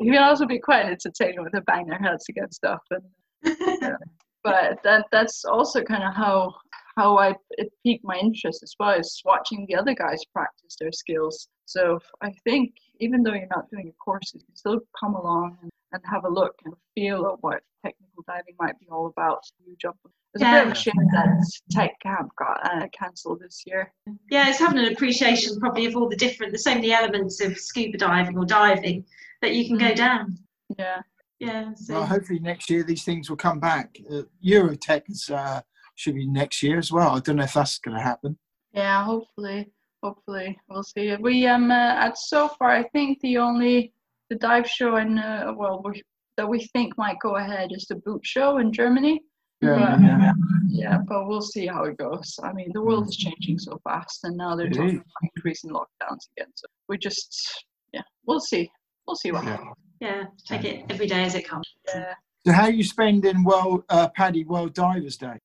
it 0.01 0.11
can 0.11 0.23
also 0.23 0.45
be 0.45 0.59
quite 0.59 0.85
entertaining 0.85 1.41
when 1.41 1.51
they 1.53 1.59
bang 1.61 1.87
their 1.87 1.99
heads 1.99 2.25
against 2.29 2.55
stuff. 2.55 2.81
And 2.91 3.03
but 4.43 4.79
that 4.83 5.05
that's 5.11 5.45
also 5.45 5.83
kind 5.83 6.03
of 6.03 6.13
how 6.15 6.53
how 6.97 7.17
I 7.17 7.33
it 7.51 7.71
piqued 7.85 8.03
my 8.03 8.17
interest 8.17 8.61
as 8.63 8.73
well 8.79 8.99
is 8.99 9.21
watching 9.25 9.65
the 9.67 9.75
other 9.75 9.93
guys 9.93 10.19
practice 10.33 10.75
their 10.79 10.91
skills. 10.91 11.47
So 11.65 11.99
I 12.21 12.31
think 12.43 12.73
even 12.99 13.23
though 13.23 13.33
you're 13.33 13.47
not 13.55 13.69
doing 13.71 13.87
a 13.89 14.03
course, 14.03 14.31
you 14.33 14.41
can 14.41 14.55
still 14.55 14.79
come 14.99 15.15
along 15.15 15.57
and, 15.61 15.71
and 15.93 16.01
have 16.11 16.25
a 16.25 16.29
look 16.29 16.55
and 16.65 16.73
feel 16.95 17.25
at 17.27 17.41
what 17.41 17.61
technical 17.85 18.23
diving 18.27 18.55
might 18.59 18.77
be 18.79 18.87
all 18.91 19.05
about. 19.07 19.39
You 19.65 19.75
jump. 19.79 19.95
It's 20.33 20.43
a 20.43 20.45
bit 20.45 20.61
of 20.61 20.67
Yeah. 20.67 20.71
a 20.71 20.75
shame 20.75 21.07
that 21.13 21.51
Tech 21.71 21.91
Camp 22.01 22.31
got 22.37 22.59
uh, 22.65 22.87
cancelled 22.99 23.39
this 23.39 23.63
year. 23.65 23.93
yeah, 24.29 24.49
it's 24.49 24.59
having 24.59 24.79
an 24.79 24.91
appreciation 24.91 25.59
probably 25.59 25.85
of 25.85 25.95
all 25.95 26.09
the 26.09 26.15
different. 26.17 26.51
There's 26.51 26.63
so 26.63 26.73
many 26.75 26.91
elements 26.91 27.39
of 27.41 27.57
scuba 27.57 27.97
diving 27.97 28.37
or 28.37 28.45
diving 28.45 29.05
that 29.41 29.55
you 29.55 29.67
can 29.67 29.77
go 29.77 29.91
Mm. 29.91 29.95
down. 29.95 30.37
Yeah. 30.77 31.01
Yeah. 31.39 31.73
So. 31.75 31.93
Well, 31.95 32.05
hopefully 32.05 32.39
next 32.39 32.69
year 32.69 32.83
these 32.83 33.03
things 33.03 33.29
will 33.29 33.37
come 33.37 33.59
back. 33.59 33.97
Uh, 34.11 34.23
EUROTEK 34.45 35.03
is, 35.09 35.29
uh, 35.29 35.61
should 35.95 36.15
be 36.15 36.27
next 36.27 36.61
year 36.63 36.77
as 36.77 36.91
well. 36.91 37.15
I 37.15 37.19
don't 37.19 37.37
know 37.37 37.43
if 37.43 37.53
that's 37.53 37.79
going 37.79 37.95
to 37.97 38.03
happen. 38.03 38.37
Yeah, 38.73 39.03
hopefully, 39.03 39.71
hopefully 40.03 40.57
we'll 40.69 40.83
see. 40.83 41.15
We 41.15 41.47
um 41.47 41.71
uh, 41.71 41.95
at 42.05 42.17
so 42.17 42.49
far, 42.59 42.69
I 42.69 42.83
think 42.89 43.19
the 43.21 43.37
only 43.37 43.93
the 44.29 44.35
dive 44.35 44.69
show 44.69 44.97
in 44.97 45.17
uh, 45.17 45.53
well 45.55 45.81
we, 45.83 46.01
that 46.37 46.47
we 46.47 46.65
think 46.73 46.97
might 46.97 47.19
go 47.19 47.37
ahead 47.37 47.71
is 47.73 47.85
the 47.85 47.95
boot 47.95 48.21
show 48.23 48.57
in 48.59 48.71
Germany. 48.71 49.21
Yeah, 49.61 49.75
But, 49.75 50.01
yeah. 50.01 50.31
yeah, 50.69 50.97
but 51.05 51.27
we'll 51.27 51.41
see 51.41 51.67
how 51.67 51.83
it 51.83 51.97
goes. 51.97 52.39
I 52.41 52.53
mean, 52.53 52.71
the 52.73 52.81
world 52.81 53.09
is 53.09 53.17
changing 53.17 53.59
so 53.59 53.77
fast, 53.83 54.23
and 54.23 54.37
now 54.37 54.55
they're 54.55 54.67
It 54.67 54.73
talking 54.73 54.95
about 54.97 55.31
increasing 55.35 55.71
lockdowns 55.71 56.29
again. 56.37 56.51
So 56.55 56.67
we 56.87 56.97
just 56.97 57.65
yeah, 57.91 58.03
we'll 58.25 58.39
see. 58.39 58.71
We'll 59.09 59.15
see 59.15 59.31
what 59.31 59.43
Yeah. 59.43 59.49
happens. 59.57 59.75
yeah, 59.99 60.23
take 60.45 60.63
it 60.65 60.85
every 60.91 61.07
day 61.07 61.23
as 61.23 61.33
it 61.33 61.41
comes. 61.47 61.65
Yeah. 61.87 62.13
So 62.45 62.53
how 62.53 62.65
are 62.65 62.71
you 62.71 62.83
spending 62.83 63.43
World 63.43 63.83
uh, 63.89 64.07
PADI 64.09 64.45
World 64.45 64.75
Divers 64.75 65.17
Day? 65.17 65.39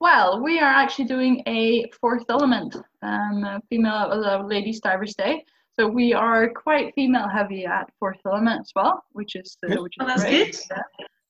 Well, 0.00 0.42
we 0.42 0.58
are 0.58 0.72
actually 0.82 1.04
doing 1.04 1.42
a 1.46 1.90
fourth 2.00 2.24
element, 2.30 2.74
um, 3.02 3.44
a 3.44 3.60
female 3.68 4.10
uh, 4.10 4.42
ladies 4.42 4.80
divers 4.80 5.14
day. 5.14 5.44
So 5.78 5.88
we 5.88 6.12
are 6.14 6.48
quite 6.50 6.94
female 6.94 7.28
heavy 7.28 7.66
at 7.66 7.90
fourth 7.98 8.20
element 8.26 8.60
as 8.60 8.70
well, 8.76 9.02
which 9.12 9.34
is 9.34 9.56
uh, 9.68 9.82
which 9.82 9.94
is 10.00 10.06
Oh, 10.08 10.16
great. 10.16 10.60
good. 10.70 10.82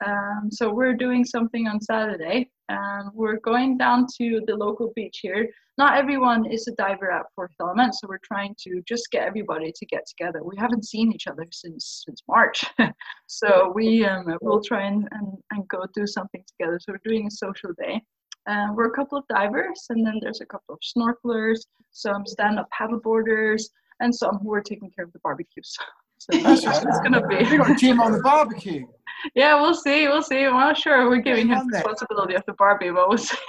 Um, 0.06 0.50
so 0.50 0.70
we're 0.72 0.92
doing 0.94 1.24
something 1.24 1.66
on 1.66 1.80
Saturday. 1.80 2.50
and 2.68 3.10
we're 3.14 3.38
going 3.40 3.76
down 3.78 4.06
to 4.18 4.40
the 4.46 4.54
local 4.56 4.90
beach 4.96 5.18
here. 5.22 5.48
Not 5.76 5.98
everyone 5.98 6.46
is 6.50 6.66
a 6.68 6.72
diver 6.72 7.10
at 7.10 7.26
Fourth 7.34 7.54
Element, 7.60 7.94
so 7.94 8.06
we're 8.08 8.26
trying 8.32 8.54
to 8.64 8.82
just 8.88 9.10
get 9.10 9.26
everybody 9.26 9.70
to 9.78 9.86
get 9.86 10.04
together. 10.06 10.40
We 10.42 10.56
haven't 10.56 10.84
seen 10.86 11.12
each 11.12 11.26
other 11.26 11.46
since 11.52 12.02
since 12.04 12.22
March, 12.28 12.64
so 13.26 13.72
we 13.74 14.04
um, 14.04 14.26
will 14.42 14.62
try 14.62 14.82
and, 14.86 15.08
and, 15.12 15.28
and 15.52 15.68
go 15.68 15.80
do 15.94 16.06
something 16.06 16.42
together. 16.52 16.78
So 16.80 16.92
we're 16.92 17.10
doing 17.10 17.26
a 17.26 17.30
social 17.30 17.72
day. 17.78 18.02
Uh, 18.46 18.68
we're 18.74 18.90
a 18.92 18.96
couple 18.98 19.16
of 19.18 19.24
divers, 19.28 19.80
and 19.90 20.06
then 20.06 20.18
there's 20.20 20.40
a 20.42 20.46
couple 20.46 20.74
of 20.74 20.80
snorkelers, 20.92 21.60
some 21.92 22.24
stand-up 22.26 22.68
paddleboarders, 22.78 23.62
and 24.00 24.14
some 24.14 24.38
who 24.38 24.52
are 24.54 24.60
taking 24.62 24.90
care 24.90 25.04
of 25.04 25.12
the 25.12 25.18
barbecues. 25.20 25.76
So 26.18 26.38
That's 26.38 26.64
that's 26.64 26.78
right. 26.78 26.86
it's 26.88 27.00
gonna 27.00 27.26
be. 27.26 27.36
We 27.50 27.58
got 27.58 27.76
Jim 27.76 28.00
on 28.00 28.12
the 28.12 28.20
barbecue. 28.22 28.86
Yeah, 29.34 29.60
we'll 29.60 29.74
see. 29.74 30.06
We'll 30.08 30.22
see. 30.22 30.46
Well, 30.46 30.72
sure, 30.72 31.08
we're 31.10 31.18
giving 31.20 31.48
him 31.48 31.66
the 31.70 31.78
responsibility 31.78 32.34
of 32.34 32.44
the 32.46 32.54
Barbie, 32.54 32.90
but 32.92 33.08
we'll 33.08 33.18
see. 33.18 33.36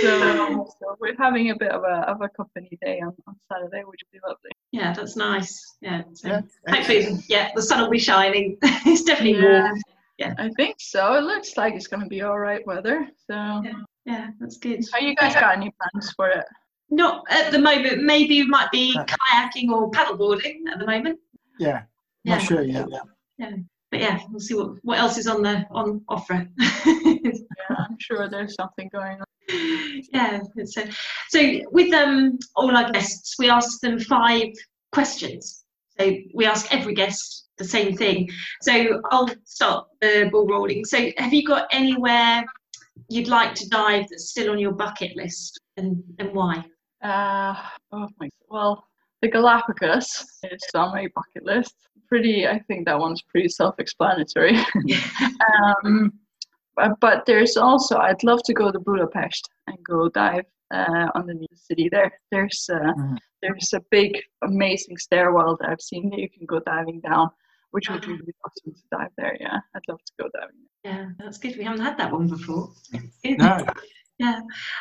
so, 0.00 0.66
so 0.80 0.96
we're 1.00 1.14
having 1.18 1.50
a 1.50 1.56
bit 1.56 1.70
of 1.70 1.82
a 1.84 2.08
of 2.10 2.20
a 2.22 2.28
company 2.30 2.76
day 2.82 3.00
on, 3.00 3.12
on 3.26 3.36
Saturday, 3.52 3.82
which 3.84 4.00
will 4.02 4.12
be 4.12 4.20
lovely. 4.26 4.50
yeah, 4.72 4.92
that's 4.92 5.14
nice. 5.16 5.76
Yeah. 5.80 6.02
So 6.14 6.28
Yeah. 6.28 6.40
hopefully, 6.68 7.06
yeah, 7.28 7.50
the 7.54 7.62
sun 7.62 7.80
will 7.82 7.90
be 7.90 7.98
shining. 7.98 8.56
it's 8.62 9.02
definitely 9.04 9.40
Yeah. 9.40 9.70
warm. 9.70 9.82
I 10.38 10.50
think 10.56 10.76
so. 10.80 11.14
It 11.14 11.20
looks 11.22 11.56
like 11.56 11.74
it's 11.74 11.86
going 11.86 12.02
to 12.02 12.08
be 12.08 12.22
all 12.22 12.38
right 12.38 12.66
weather. 12.66 13.08
So, 13.30 13.34
Yeah. 13.64 13.72
Yeah, 14.04 14.28
that's 14.40 14.56
good. 14.56 14.82
are 14.94 15.00
you 15.00 15.14
guys 15.14 15.34
got 15.34 15.54
any 15.56 15.70
plans 15.80 16.12
for 16.16 16.28
it? 16.30 16.44
Not 16.90 17.24
at 17.30 17.52
the 17.52 17.58
moment. 17.58 18.02
Maybe 18.02 18.40
it 18.40 18.48
might 18.48 18.70
be 18.70 18.96
Uh. 18.98 19.04
kayaking 19.04 19.70
or 19.70 19.90
paddleboarding 19.90 20.60
at 20.72 20.78
the 20.78 20.86
moment. 20.86 21.18
Yeah, 21.58 21.82
Yeah. 22.24 22.36
not 22.36 22.42
sure 22.42 22.62
yet. 22.62 22.86
But 23.90 24.00
yeah, 24.00 24.20
we'll 24.30 24.40
see 24.40 24.54
what, 24.54 24.72
what 24.82 24.98
else 24.98 25.16
is 25.16 25.26
on 25.26 25.42
the 25.42 25.64
on 25.70 26.02
offer. 26.08 26.46
Yeah, 26.58 27.76
I'm 27.78 27.96
sure 27.98 28.28
there's 28.28 28.54
something 28.54 28.88
going 28.92 29.18
on. 29.20 29.24
yeah. 30.12 30.40
So 30.66 30.82
so 31.28 31.60
with 31.72 31.92
um 31.94 32.38
all 32.56 32.74
our 32.76 32.90
guests, 32.92 33.36
we 33.38 33.48
ask 33.48 33.80
them 33.80 33.98
five 33.98 34.48
questions. 34.92 35.64
So 35.98 36.12
we 36.34 36.44
ask 36.44 36.72
every 36.72 36.94
guest 36.94 37.48
the 37.56 37.64
same 37.64 37.96
thing. 37.96 38.28
So 38.62 39.00
I'll 39.10 39.30
start 39.44 39.86
the 40.00 40.28
ball 40.30 40.46
rolling. 40.46 40.84
So 40.84 41.10
have 41.16 41.32
you 41.32 41.44
got 41.46 41.66
anywhere 41.72 42.44
you'd 43.08 43.28
like 43.28 43.54
to 43.54 43.68
dive 43.70 44.06
that's 44.10 44.28
still 44.30 44.50
on 44.50 44.58
your 44.58 44.72
bucket 44.72 45.16
list, 45.16 45.58
and 45.78 46.02
and 46.18 46.32
why? 46.34 46.62
Uh, 47.02 47.54
oh 47.92 48.08
my. 48.18 48.28
Well, 48.48 48.84
the 49.22 49.28
Galapagos 49.28 50.24
is 50.44 50.62
on 50.74 50.92
my 50.92 51.08
bucket 51.14 51.44
list. 51.44 51.74
Pretty. 52.08 52.46
I 52.46 52.58
think 52.60 52.86
that 52.86 52.98
one's 52.98 53.22
pretty 53.22 53.48
self-explanatory. 53.48 54.56
um, 55.84 56.12
but, 56.76 56.92
but 57.00 57.26
there's 57.26 57.56
also 57.56 57.98
I'd 57.98 58.22
love 58.24 58.40
to 58.44 58.54
go 58.54 58.70
to 58.70 58.78
Budapest 58.78 59.48
and 59.66 59.76
go 59.84 60.08
dive 60.08 60.44
uh, 60.72 61.08
underneath 61.14 61.50
the 61.50 61.56
city 61.56 61.88
there. 61.90 62.12
There's 62.30 62.68
uh, 62.72 62.92
Mhm. 62.96 63.18
there's 63.42 63.72
a 63.74 63.80
big 63.90 64.18
amazing 64.42 64.96
stairwell 64.96 65.56
that 65.60 65.68
I've 65.68 65.80
seen 65.80 66.08
that 66.10 66.18
you 66.18 66.28
can 66.30 66.46
go 66.46 66.60
diving 66.60 67.00
down, 67.00 67.30
which 67.72 67.90
would 67.90 68.00
be 68.02 68.12
really 68.12 68.34
awesome 68.44 68.74
to 68.74 68.82
dive 68.90 69.10
there. 69.16 69.36
Yeah, 69.40 69.58
I'd 69.74 69.82
love 69.88 70.00
to 70.04 70.12
go 70.20 70.28
diving. 70.34 70.56
Yeah, 70.84 71.10
that's 71.18 71.38
good. 71.38 71.56
We 71.58 71.64
haven't 71.64 71.82
had 71.84 71.98
that 71.98 72.12
one 72.12 72.28
before. 72.28 72.70
No, 73.24 73.66
Yeah. 74.18 74.40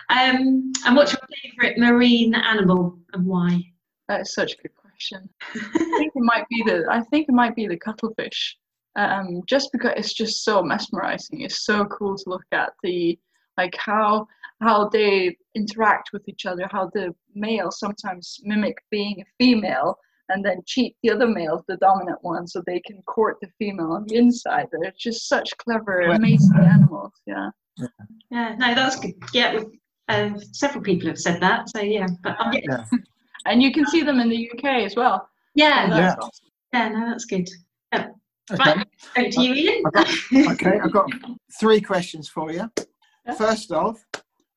Um, 0.10 0.72
and 0.86 0.96
what's 0.96 1.14
your 1.14 1.22
favourite 1.44 1.78
marine 1.78 2.34
animal 2.36 2.98
and 3.14 3.26
why? 3.26 3.64
That 4.08 4.22
is 4.22 4.34
such 4.34 4.54
a 4.54 4.58
good 4.58 4.76
question. 4.76 5.30
I 5.56 5.98
think 5.98 6.14
it 6.16 6.24
might 6.24 6.48
be 6.50 6.64
the 6.64 6.86
I 6.90 7.02
think 7.02 7.28
it 7.30 7.34
might 7.34 7.56
be 7.56 7.68
the 7.68 7.78
cuttlefish. 7.78 8.58
Um, 8.96 9.44
just 9.46 9.72
because 9.72 9.94
it's 9.96 10.14
just 10.14 10.44
so 10.44 10.64
mesmerizing. 10.64 11.42
It's 11.42 11.66
so 11.66 11.86
cool 11.86 12.18
to 12.18 12.24
look 12.30 12.46
at 12.52 12.74
the 12.84 13.20
like 13.58 13.76
how 13.78 14.28
how 14.60 14.90
they 14.90 15.38
interact 15.56 16.10
with 16.14 16.28
each 16.28 16.46
other, 16.46 16.68
how 16.72 16.90
the 16.94 17.14
male 17.36 17.70
sometimes 17.70 18.40
mimic 18.44 18.78
being 18.90 19.22
a 19.22 19.26
female 19.38 20.00
and 20.30 20.44
then 20.44 20.62
cheat 20.66 20.96
the 21.04 21.12
other 21.12 21.28
male, 21.28 21.64
the 21.68 21.78
dominant 21.78 22.18
one, 22.22 22.48
so 22.48 22.62
they 22.66 22.82
can 22.82 23.02
court 23.04 23.38
the 23.42 23.50
female 23.60 23.92
on 23.94 24.06
the 24.08 24.16
inside. 24.16 24.68
They're 24.72 24.92
just 24.98 25.30
such 25.30 25.56
clever, 25.58 26.02
amazing 26.02 26.58
animals. 26.58 27.14
Yeah. 27.26 27.52
Yeah, 28.30 28.56
no, 28.58 28.76
that's 28.76 29.00
good. 29.00 29.14
Yeah, 29.34 29.56
we- 29.58 29.80
um, 30.10 30.40
several 30.54 30.82
people 30.84 31.08
have 31.10 31.20
said 31.20 31.42
that. 31.42 31.68
So 31.70 31.82
yeah, 31.82 32.08
but 32.24 32.40
um, 32.40 32.54
yeah, 32.54 32.62
yeah, 32.64 32.86
And 33.46 33.62
you 33.62 33.74
can 33.74 33.86
see 33.88 34.04
them 34.04 34.20
in 34.22 34.30
the 34.30 34.50
UK 34.52 34.64
as 34.86 34.96
well. 34.96 35.28
yeah, 35.54 35.88
yeah, 35.88 35.90
that's 35.90 36.16
awesome. 36.74 36.94
no, 36.94 37.06
that's 37.10 37.26
good. 37.26 37.48
okay. 37.94 38.08
Right, 38.58 38.88
over 39.18 39.30
to 39.30 39.42
you, 39.42 39.54
Ian. 39.54 39.84
I 39.86 39.90
got- 39.90 40.52
Okay, 40.54 40.80
I've 40.82 40.92
got 40.94 41.10
three 41.60 41.82
questions 41.82 42.30
for 42.30 42.52
you. 42.54 42.70
Yeah. 43.26 43.34
First 43.34 43.72
off, 43.74 44.02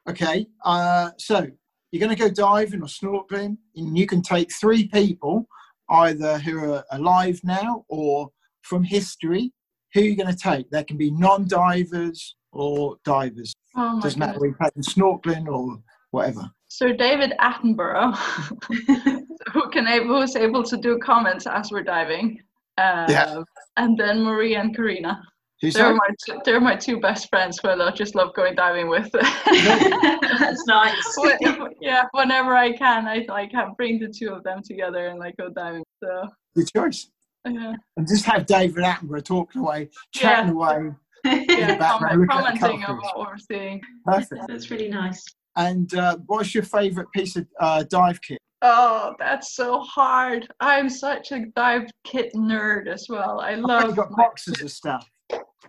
okay, 0.08 0.46
uh, 0.64 1.10
so 1.18 1.46
you're 1.90 2.00
going 2.00 2.16
to 2.16 2.22
go 2.22 2.30
diving 2.30 2.82
or 2.82 2.86
snorkeling, 2.86 3.56
and 3.74 3.98
you 3.98 4.06
can 4.06 4.22
take 4.22 4.52
three 4.54 4.86
people, 4.86 5.48
either 5.90 6.38
who 6.38 6.72
are 6.72 6.84
alive 6.92 7.40
now 7.42 7.84
or 7.88 8.30
from 8.62 8.84
history. 8.84 9.52
Who 9.94 10.00
are 10.00 10.04
you 10.04 10.16
going 10.16 10.32
to 10.32 10.36
take? 10.38 10.70
There 10.70 10.84
can 10.84 10.96
be 10.96 11.10
non-divers 11.10 12.36
or 12.52 12.96
divers. 13.04 13.54
Oh 13.76 14.00
Doesn't 14.00 14.18
matter 14.18 14.34
whether 14.34 14.46
you're 14.46 14.56
taking 14.62 14.82
snorkeling 14.82 15.46
or 15.48 15.78
whatever. 16.10 16.50
Sir 16.68 16.92
David 16.92 17.32
Attenborough, 17.40 18.14
who 19.52 19.70
can 19.70 19.88
able, 19.88 20.06
who 20.06 20.22
is 20.22 20.36
able 20.36 20.62
to 20.64 20.76
do 20.76 20.98
comments 20.98 21.46
as 21.46 21.70
we're 21.72 21.82
diving. 21.82 22.40
Uh, 22.78 23.06
Yeah. 23.08 23.42
And 23.76 23.98
then 23.98 24.22
Marie 24.22 24.54
and 24.54 24.74
Karina. 24.74 25.20
Who's 25.60 25.74
They're 25.74 25.92
that? 25.92 25.94
my 25.94 26.14
two, 26.24 26.40
they're 26.44 26.60
my 26.60 26.74
two 26.76 27.00
best 27.00 27.28
friends 27.28 27.58
who 27.62 27.68
I 27.68 27.90
just 27.90 28.14
love 28.14 28.32
going 28.34 28.54
diving 28.54 28.88
with. 28.88 29.10
that's 29.12 30.66
nice. 30.66 31.16
When- 31.18 31.74
yeah, 31.80 32.04
whenever 32.12 32.54
I 32.54 32.72
can, 32.72 33.06
I 33.06 33.26
like 33.28 33.52
have 33.52 33.76
bring 33.76 33.98
the 33.98 34.08
two 34.08 34.30
of 34.30 34.42
them 34.42 34.62
together 34.62 35.08
and 35.08 35.18
like 35.18 35.36
go 35.36 35.50
diving. 35.50 35.84
So 36.02 36.28
Good 36.56 36.70
choice. 36.74 37.10
Yeah, 37.46 37.74
And 37.96 38.06
just 38.08 38.24
have 38.24 38.46
David 38.46 38.84
Attenborough 38.84 39.24
talking 39.24 39.62
away, 39.62 39.90
chatting 40.14 40.50
away. 40.54 40.90
yeah 41.24 41.76
background, 41.76 42.28
comment, 42.28 42.30
look 42.30 42.30
at 42.30 42.54
the 42.54 42.58
commenting 42.60 42.82
colours. 42.82 43.00
about 43.04 43.18
what 43.18 43.28
we're 43.28 43.38
seeing. 43.38 43.80
Perfect. 44.06 44.42
That's 44.48 44.70
really 44.70 44.88
nice. 44.88 45.22
And 45.56 45.92
uh, 45.94 46.16
what's 46.26 46.54
your 46.54 46.62
favourite 46.64 47.10
piece 47.14 47.36
of 47.36 47.46
uh, 47.58 47.82
dive 47.90 48.20
kit? 48.22 48.38
Oh, 48.62 49.14
that's 49.18 49.54
so 49.54 49.80
hard. 49.80 50.46
I'm 50.60 50.88
such 50.88 51.32
a 51.32 51.46
dive 51.56 51.90
kit 52.04 52.32
nerd 52.34 52.86
as 52.88 53.06
well. 53.08 53.40
I 53.40 53.52
I've 53.52 53.58
love 53.60 53.96
got 53.96 54.10
my 54.10 54.24
boxes 54.24 54.60
of 54.62 54.70
stuff. 54.70 55.08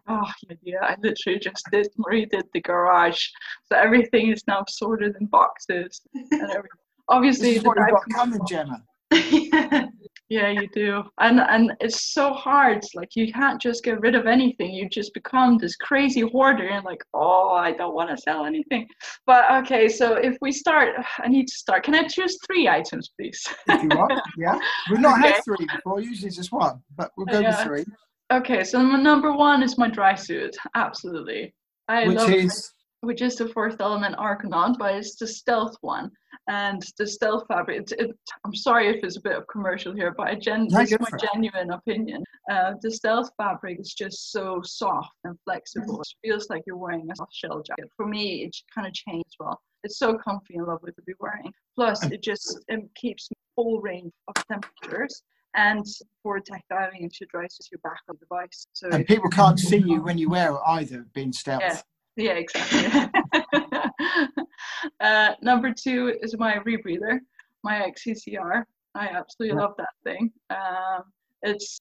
Oh 0.07 0.23
yeah, 0.49 0.55
yeah, 0.61 0.77
I 0.81 0.95
literally 1.01 1.39
just 1.39 1.63
did 1.71 1.87
redid 1.99 2.43
the 2.53 2.61
garage, 2.61 3.27
so 3.65 3.77
everything 3.77 4.29
is 4.31 4.43
now 4.47 4.63
sorted 4.67 5.15
in 5.19 5.27
boxes 5.27 6.01
and 6.13 6.41
everything. 6.43 6.69
Obviously, 7.09 7.49
This 7.49 7.57
is 7.57 7.63
the 7.63 7.69
what 7.69 7.77
you've 7.77 7.89
got 7.89 8.03
coming, 8.13 8.39
Gemma. 8.47 8.83
yeah, 10.31 10.47
you 10.49 10.69
do, 10.69 11.03
and 11.19 11.41
and 11.41 11.73
it's 11.81 12.13
so 12.13 12.31
hard. 12.31 12.79
Like 12.95 13.17
you 13.17 13.33
can't 13.33 13.61
just 13.61 13.83
get 13.83 13.99
rid 13.99 14.15
of 14.15 14.27
anything. 14.27 14.71
You 14.73 14.87
just 14.87 15.13
become 15.13 15.57
this 15.57 15.75
crazy 15.75 16.21
hoarder, 16.21 16.69
and 16.69 16.85
like, 16.85 17.03
oh, 17.13 17.49
I 17.49 17.73
don't 17.73 17.93
want 17.93 18.11
to 18.11 18.17
sell 18.17 18.45
anything. 18.45 18.87
But 19.25 19.51
okay, 19.59 19.89
so 19.89 20.13
if 20.15 20.37
we 20.39 20.53
start, 20.53 20.95
I 21.19 21.27
need 21.27 21.47
to 21.49 21.53
start. 21.53 21.83
Can 21.83 21.95
I 21.95 22.07
choose 22.07 22.37
three 22.47 22.69
items, 22.69 23.09
please? 23.19 23.45
If 23.67 23.83
you 23.83 23.89
want, 23.89 24.17
yeah. 24.37 24.57
We've 24.89 25.01
not 25.01 25.19
Okay. 25.19 25.33
had 25.33 25.43
three 25.43 25.67
before, 25.69 25.99
usually 25.99 26.31
just 26.31 26.53
one, 26.53 26.81
but 26.95 27.11
we'll 27.17 27.27
go 27.27 27.41
Yeah. 27.41 27.49
with 27.49 27.85
three, 27.85 27.93
Okay, 28.31 28.63
so 28.63 28.81
number 28.81 29.33
one 29.33 29.61
is 29.61 29.77
my 29.77 29.89
dry 29.89 30.15
suit. 30.15 30.55
Absolutely, 30.75 31.53
I 31.89 32.07
which 32.07 32.29
is 32.29 32.71
which 33.01 33.21
is 33.21 33.35
the 33.35 33.47
fourth 33.47 33.81
element 33.81 34.15
Argonaut, 34.17 34.77
but 34.77 34.95
it's 34.95 35.15
the 35.15 35.27
stealth 35.27 35.75
one. 35.81 36.11
And 36.47 36.81
the 36.97 37.05
stealth 37.05 37.45
fabric, 37.47 37.81
it, 37.81 37.91
it, 37.99 38.17
I'm 38.45 38.55
sorry 38.55 38.87
if 38.87 39.03
it's 39.03 39.17
a 39.17 39.21
bit 39.21 39.35
of 39.35 39.47
commercial 39.47 39.93
here, 39.93 40.13
but 40.15 40.27
I 40.27 40.35
gen- 40.35 40.67
No, 40.69 40.79
this 40.79 40.91
is 40.91 40.99
my 40.99 41.17
genuine 41.17 41.71
opinion. 41.71 42.23
Uh, 42.51 42.73
the 42.81 42.91
stealth 42.91 43.29
fabric 43.37 43.79
is 43.79 43.93
just 43.93 44.31
so 44.31 44.61
soft 44.63 45.13
and 45.23 45.37
flexible. 45.45 46.01
It 46.01 46.27
feels 46.27 46.49
like 46.49 46.63
you're 46.65 46.77
wearing 46.77 47.09
a 47.11 47.15
soft 47.15 47.33
shell 47.33 47.61
jacket. 47.61 47.89
For 47.95 48.05
me, 48.05 48.43
it 48.43 48.55
kind 48.73 48.87
of 48.87 48.93
changed 48.93 49.25
as 49.27 49.35
well. 49.39 49.61
It's 49.83 49.97
so 49.97 50.17
comfy 50.17 50.55
and 50.55 50.67
lovely 50.67 50.91
to 50.91 51.01
be 51.01 51.13
wearing. 51.19 51.51
Plus, 51.75 52.03
it 52.11 52.21
just 52.21 52.59
it 52.67 52.81
keeps 52.95 53.29
full 53.55 53.81
range 53.81 54.11
of 54.27 54.35
temperatures. 54.47 55.23
And 55.55 55.85
for 56.23 56.39
tech 56.39 56.63
diving, 56.69 57.03
it 57.03 57.15
should 57.15 57.27
rise 57.33 57.57
your 57.71 57.79
back 57.83 57.99
on 58.09 58.15
the 58.19 58.25
device. 58.25 58.67
So 58.73 58.89
and 58.89 59.05
people 59.05 59.29
can't 59.29 59.59
see 59.59 59.77
you 59.77 60.01
when 60.01 60.17
you 60.17 60.29
wear 60.29 60.53
it 60.53 60.59
either, 60.65 61.05
being 61.13 61.33
stealth. 61.33 61.61
Yeah. 61.61 61.81
Yeah, 62.15 62.33
exactly. 62.33 62.85
uh, 64.99 65.33
number 65.41 65.73
two 65.73 66.13
is 66.21 66.37
my 66.37 66.55
rebreather, 66.59 67.19
my 67.63 67.89
XCCR. 67.91 68.63
I 68.95 69.07
absolutely 69.07 69.55
Yeah. 69.55 69.61
love 69.61 69.73
that 69.77 69.93
thing. 70.03 70.31
Um, 70.49 71.03
it's 71.43 71.79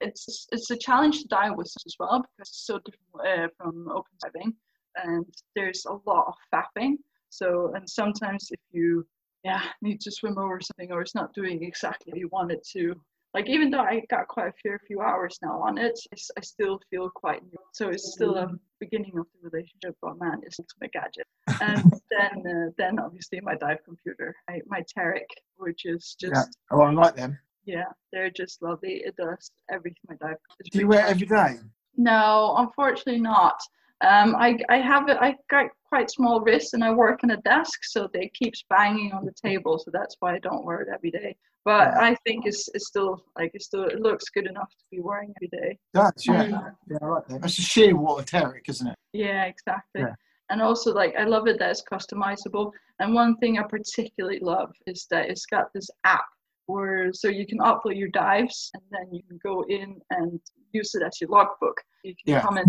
it's 0.00 0.46
it's 0.52 0.70
a 0.70 0.76
challenge 0.76 1.22
to 1.22 1.28
dive 1.28 1.56
with 1.56 1.72
as 1.86 1.94
well 1.98 2.20
because 2.20 2.50
it's 2.50 2.66
so 2.66 2.78
different 2.84 3.42
uh, 3.42 3.48
from 3.56 3.88
open 3.88 4.12
diving. 4.22 4.54
and 4.96 5.26
there's 5.56 5.84
a 5.86 5.94
lot 6.08 6.26
of 6.28 6.34
fapping. 6.52 6.96
So, 7.30 7.72
and 7.74 7.88
sometimes 7.88 8.48
if 8.50 8.60
you 8.70 9.06
yeah 9.44 9.62
need 9.82 10.00
to 10.02 10.10
swim 10.12 10.38
over 10.38 10.60
something 10.60 10.92
or 10.92 11.00
it's 11.00 11.14
not 11.14 11.32
doing 11.34 11.62
exactly 11.64 12.12
what 12.12 12.20
you 12.20 12.28
want 12.28 12.52
it 12.52 12.66
to, 12.74 12.94
like 13.34 13.48
even 13.48 13.70
though 13.70 13.80
I 13.80 14.02
got 14.10 14.28
quite 14.28 14.48
a 14.48 14.52
fair 14.62 14.80
few 14.86 15.00
hours 15.00 15.36
now 15.42 15.60
on 15.60 15.76
it, 15.76 15.98
it's, 16.12 16.30
I 16.38 16.40
still 16.40 16.80
feel 16.88 17.10
quite 17.14 17.42
new. 17.42 17.58
So 17.72 17.88
it's 17.88 18.12
still 18.14 18.36
a 18.36 18.48
beginning 18.78 19.12
of 19.18 19.26
the 19.34 19.50
relationship. 19.50 19.96
But 20.00 20.18
man, 20.20 20.40
it's 20.44 20.58
my 20.80 20.88
gadget. 20.92 21.26
And 21.60 21.92
then 22.10 22.44
uh, 22.46 22.70
then 22.78 22.98
obviously 22.98 23.40
my 23.42 23.54
dive 23.56 23.78
computer, 23.84 24.34
I, 24.48 24.60
my 24.66 24.82
Teric, 24.96 25.26
which 25.56 25.82
is 25.84 26.16
just 26.20 26.32
Yeah. 26.32 26.44
Oh, 26.70 26.82
I 26.82 26.92
like 26.92 27.16
them. 27.16 27.38
yeah, 27.64 27.84
they're 28.12 28.30
just 28.30 28.62
lovely. 28.62 29.02
It 29.04 29.14
does 29.16 29.50
everything 29.70 30.02
my 30.08 30.16
dive. 30.20 30.36
Do 30.72 30.78
you 30.78 30.88
wear 30.88 31.04
it 31.06 31.10
every 31.10 31.26
day? 31.26 31.56
no, 31.96 32.54
unfortunately 32.58 33.20
not. 33.20 33.58
Um, 34.00 34.34
I 34.36 34.58
I 34.68 34.78
have. 34.78 35.08
I 35.08 35.36
got 35.50 35.66
quite 35.88 36.10
small 36.10 36.40
wrists, 36.40 36.74
and 36.74 36.82
I 36.84 36.92
work 36.92 37.22
in 37.22 37.30
a 37.30 37.36
desk, 37.38 37.84
so 37.84 38.08
they 38.12 38.30
keeps 38.34 38.64
banging 38.68 39.12
on 39.12 39.24
the 39.24 39.32
table. 39.32 39.78
So 39.78 39.90
that's 39.92 40.16
why 40.20 40.34
I 40.34 40.38
don't 40.40 40.64
wear 40.64 40.80
it 40.80 40.88
every 40.92 41.10
day. 41.10 41.36
But. 41.64 41.94
I 41.96 42.14
think 42.26 42.44
it's 42.46 42.68
it's 42.74 42.88
still 42.88 43.24
like 43.38 43.52
it's 43.54 43.64
still 43.66 43.84
it 43.84 44.00
looks 44.00 44.24
good 44.28 44.46
enough 44.46 44.68
to 44.68 44.84
be 44.90 45.00
wearing 45.00 45.32
every 45.38 45.48
day. 45.48 45.78
That's 45.94 46.26
yeah. 46.26 46.44
Mm. 46.44 46.74
Yeah, 46.90 46.96
right. 47.00 47.28
that. 47.28 47.40
That's 47.40 47.58
a 47.58 47.62
Shearwater 47.62 48.26
Teric, 48.26 48.68
isn't 48.68 48.86
it? 48.86 48.96
Yeah, 49.14 49.44
exactly. 49.44 50.02
Yeah. 50.02 50.14
And 50.50 50.60
also, 50.60 50.92
like, 50.92 51.14
I 51.16 51.24
love 51.24 51.46
it 51.46 51.58
that 51.58 51.70
it's 51.70 51.82
customizable. 51.90 52.70
And 53.00 53.14
one 53.14 53.36
thing 53.38 53.58
I 53.58 53.62
particularly 53.62 54.40
love 54.40 54.72
is 54.86 55.06
that 55.10 55.30
it's 55.30 55.46
got 55.46 55.72
this 55.72 55.88
app 56.04 56.26
where 56.66 57.12
so 57.12 57.28
you 57.28 57.46
can 57.46 57.58
upload 57.58 57.96
your 57.98 58.08
dives 58.08 58.70
and 58.74 58.82
then 58.90 59.12
you 59.12 59.22
can 59.28 59.38
go 59.42 59.64
in 59.68 60.00
and 60.10 60.40
use 60.72 60.94
it 60.94 61.02
as 61.02 61.20
your 61.20 61.30
logbook. 61.30 61.80
You 62.02 62.14
can 62.14 62.34
Yeah. 62.34 62.42
comment, 62.42 62.68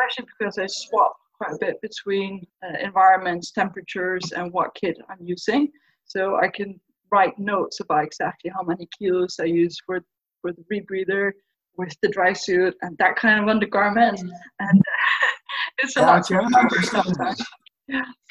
especially 0.00 0.30
because 0.38 0.58
I 0.58 0.66
swap 0.66 1.14
quite 1.36 1.54
a 1.54 1.58
bit 1.58 1.80
between 1.80 2.46
uh, 2.62 2.76
environments, 2.82 3.50
temperatures, 3.52 4.32
and 4.32 4.52
what 4.52 4.74
kit 4.74 4.98
I'm 5.08 5.18
using. 5.20 5.70
So 6.04 6.36
I 6.36 6.48
can 6.48 6.78
write 7.12 7.38
notes 7.38 7.80
about 7.80 8.04
exactly 8.04 8.50
how 8.54 8.62
many 8.62 8.88
kilos 8.96 9.36
I 9.40 9.44
use 9.44 9.78
for 9.84 10.00
for 10.40 10.52
the 10.52 10.64
rebreather 10.72 11.32
with 11.76 11.94
the 12.02 12.08
dry 12.08 12.32
suit 12.32 12.74
and 12.82 12.96
that 12.98 13.16
kind 13.16 13.42
of 13.42 13.48
undergarment. 13.48 14.20
And 14.60 14.82
it's 15.78 15.96
a 15.96 16.00
lot 16.02 16.26
can 16.26 16.54
understand 16.54 17.14
that. 17.18 17.38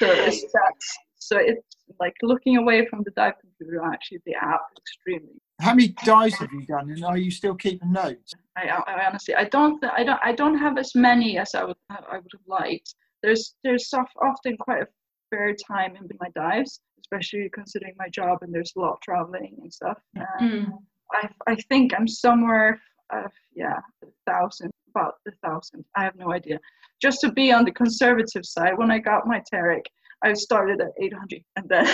so 0.00 0.06
it's 0.06 0.42
that's 0.42 0.98
so 1.16 1.36
it's 1.38 1.76
like 1.98 2.14
looking 2.22 2.56
away 2.56 2.86
from 2.86 3.02
the 3.04 3.10
dive 3.12 3.34
computer 3.40 3.82
actually 3.84 4.20
the 4.24 4.34
app 4.34 4.60
is 4.72 4.82
extremely 4.82 5.39
How 5.60 5.74
many 5.74 5.88
dives 6.04 6.38
have 6.38 6.52
you 6.52 6.64
done, 6.66 6.90
and 6.90 7.04
are 7.04 7.18
you 7.18 7.30
still 7.30 7.54
keeping 7.54 7.92
notes? 7.92 8.34
I, 8.56 8.68
I 8.68 9.06
honestly 9.06 9.34
I 9.34 9.44
don't 9.44 9.80
th- 9.80 9.92
I 9.96 10.04
don't 10.04 10.20
I 10.22 10.32
don't 10.32 10.58
have 10.58 10.78
as 10.78 10.94
many 10.94 11.38
as 11.38 11.54
I 11.54 11.64
would 11.64 11.76
I 11.90 12.18
would 12.18 12.32
have 12.32 12.46
liked 12.46 12.94
there's 13.22 13.54
there's 13.64 13.92
often 13.94 14.56
quite 14.58 14.82
a 14.82 14.88
fair 15.30 15.54
time 15.54 15.96
in 15.96 16.08
my 16.20 16.28
dives 16.34 16.80
especially 17.00 17.48
considering 17.54 17.94
my 17.98 18.08
job 18.08 18.38
and 18.42 18.52
there's 18.52 18.72
a 18.76 18.80
lot 18.80 18.94
of 18.94 19.00
traveling 19.00 19.56
and 19.62 19.72
stuff 19.72 19.98
Mm. 20.40 20.70
I 21.12 21.28
I 21.46 21.54
think 21.68 21.92
I'm 21.96 22.08
somewhere 22.08 22.80
uh, 23.14 23.28
yeah 23.54 23.78
a 24.02 24.06
thousand 24.30 24.70
about 24.90 25.14
a 25.28 25.32
thousand 25.46 25.84
I 25.96 26.04
have 26.04 26.16
no 26.16 26.32
idea 26.32 26.58
just 27.00 27.20
to 27.22 27.32
be 27.32 27.52
on 27.52 27.64
the 27.64 27.72
conservative 27.72 28.44
side 28.44 28.76
when 28.76 28.90
I 28.90 28.98
got 28.98 29.26
my 29.26 29.42
Teric 29.52 29.86
I 30.22 30.32
started 30.34 30.80
at 30.80 30.90
800 31.00 31.42
and 31.56 31.68
then 31.68 31.86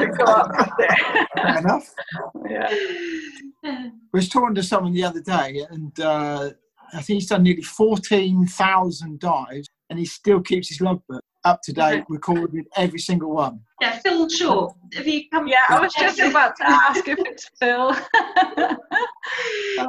to 0.00 0.06
go 0.18 0.24
up 0.24 0.54
from 0.54 0.70
there 0.78 1.26
Fair 1.36 1.58
enough. 1.58 1.94
yeah 2.48 2.68
I 3.64 3.90
was 4.12 4.28
talking 4.28 4.54
to 4.54 4.62
someone 4.62 4.94
the 4.94 5.04
other 5.04 5.20
day, 5.20 5.64
and 5.70 5.98
uh, 6.00 6.50
I 6.94 7.02
think 7.02 7.20
he's 7.20 7.26
done 7.28 7.42
nearly 7.42 7.62
14,000 7.62 9.20
dives, 9.20 9.68
and 9.90 9.98
he 9.98 10.06
still 10.06 10.40
keeps 10.40 10.68
his 10.68 10.80
logbook 10.80 11.22
up 11.44 11.60
to 11.64 11.72
date, 11.72 12.04
recorded 12.08 12.66
every 12.76 12.98
single 12.98 13.32
one. 13.32 13.60
Yeah, 13.80 13.98
Phil 13.98 14.28
Shaw. 14.28 14.70
Have 14.94 15.06
you 15.06 15.22
come? 15.32 15.46
yeah 15.48 15.58
I 15.68 15.80
was 15.80 15.92
just 15.94 16.20
about 16.20 16.54
to 16.56 16.68
ask 16.68 17.06
if 17.08 17.18
it's 17.20 17.50
Phil 17.58 17.94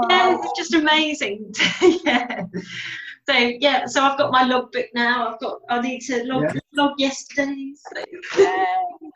Yeah, 0.09 0.38
it's 0.38 0.51
just 0.57 0.74
amazing. 0.74 1.53
yeah. 2.05 2.43
So 3.32 3.38
yeah, 3.59 3.86
so 3.86 4.03
I've 4.03 4.17
got 4.17 4.32
my 4.32 4.43
logbook 4.43 4.88
now. 4.93 5.29
I've 5.34 5.39
got. 5.39 5.59
I 5.69 5.82
need 5.82 6.01
to 6.01 6.23
log 6.25 6.57
log 6.73 6.93
yesterday's. 6.97 7.82
So. 7.95 8.03
yeah, 8.41 8.65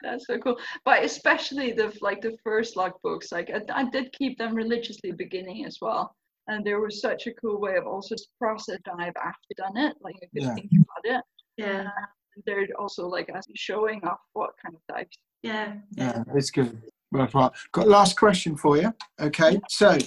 that's 0.04 0.28
so 0.28 0.38
cool. 0.38 0.58
But 0.86 1.04
especially 1.04 1.74
the 1.74 1.94
like 2.02 2.22
the 2.22 2.38
first 2.44 2.76
logbooks, 2.76 3.32
like 3.32 3.50
I, 3.50 3.62
I 3.82 3.90
did 3.90 4.14
keep 4.14 4.38
them 4.38 4.56
religiously 4.56 5.12
beginning 5.12 5.66
as 5.66 5.78
well. 5.82 6.16
And 6.48 6.64
there 6.64 6.80
was 6.80 7.02
such 7.02 7.28
a 7.28 7.34
cool 7.34 7.60
way 7.60 7.76
of 7.76 7.88
also 7.88 8.16
just 8.16 8.30
I've 8.42 9.14
after 9.18 9.54
done 9.58 9.78
it, 9.78 9.96
like 10.02 10.16
you 10.22 10.28
could 10.34 10.44
Yeah. 10.44 10.54
think 10.54 10.72
about 10.74 11.18
it. 11.18 11.24
Yeah, 11.58 11.82
And 12.36 12.44
They're 12.46 12.68
also 12.80 13.08
like 13.08 13.30
as 13.34 13.46
showing 13.56 14.04
off 14.04 14.20
what 14.34 14.52
kind 14.64 14.76
of 14.76 14.82
dives. 14.96 15.18
yeah, 15.42 15.74
Yeah, 15.98 16.24
it's 16.36 16.52
good. 16.52 16.82
Right, 17.12 17.34
right. 17.34 17.52
Got 17.72 17.88
last 17.88 18.18
question 18.18 18.56
for 18.58 18.78
you. 18.78 18.94
Okay, 19.20 19.60
so 19.70 19.98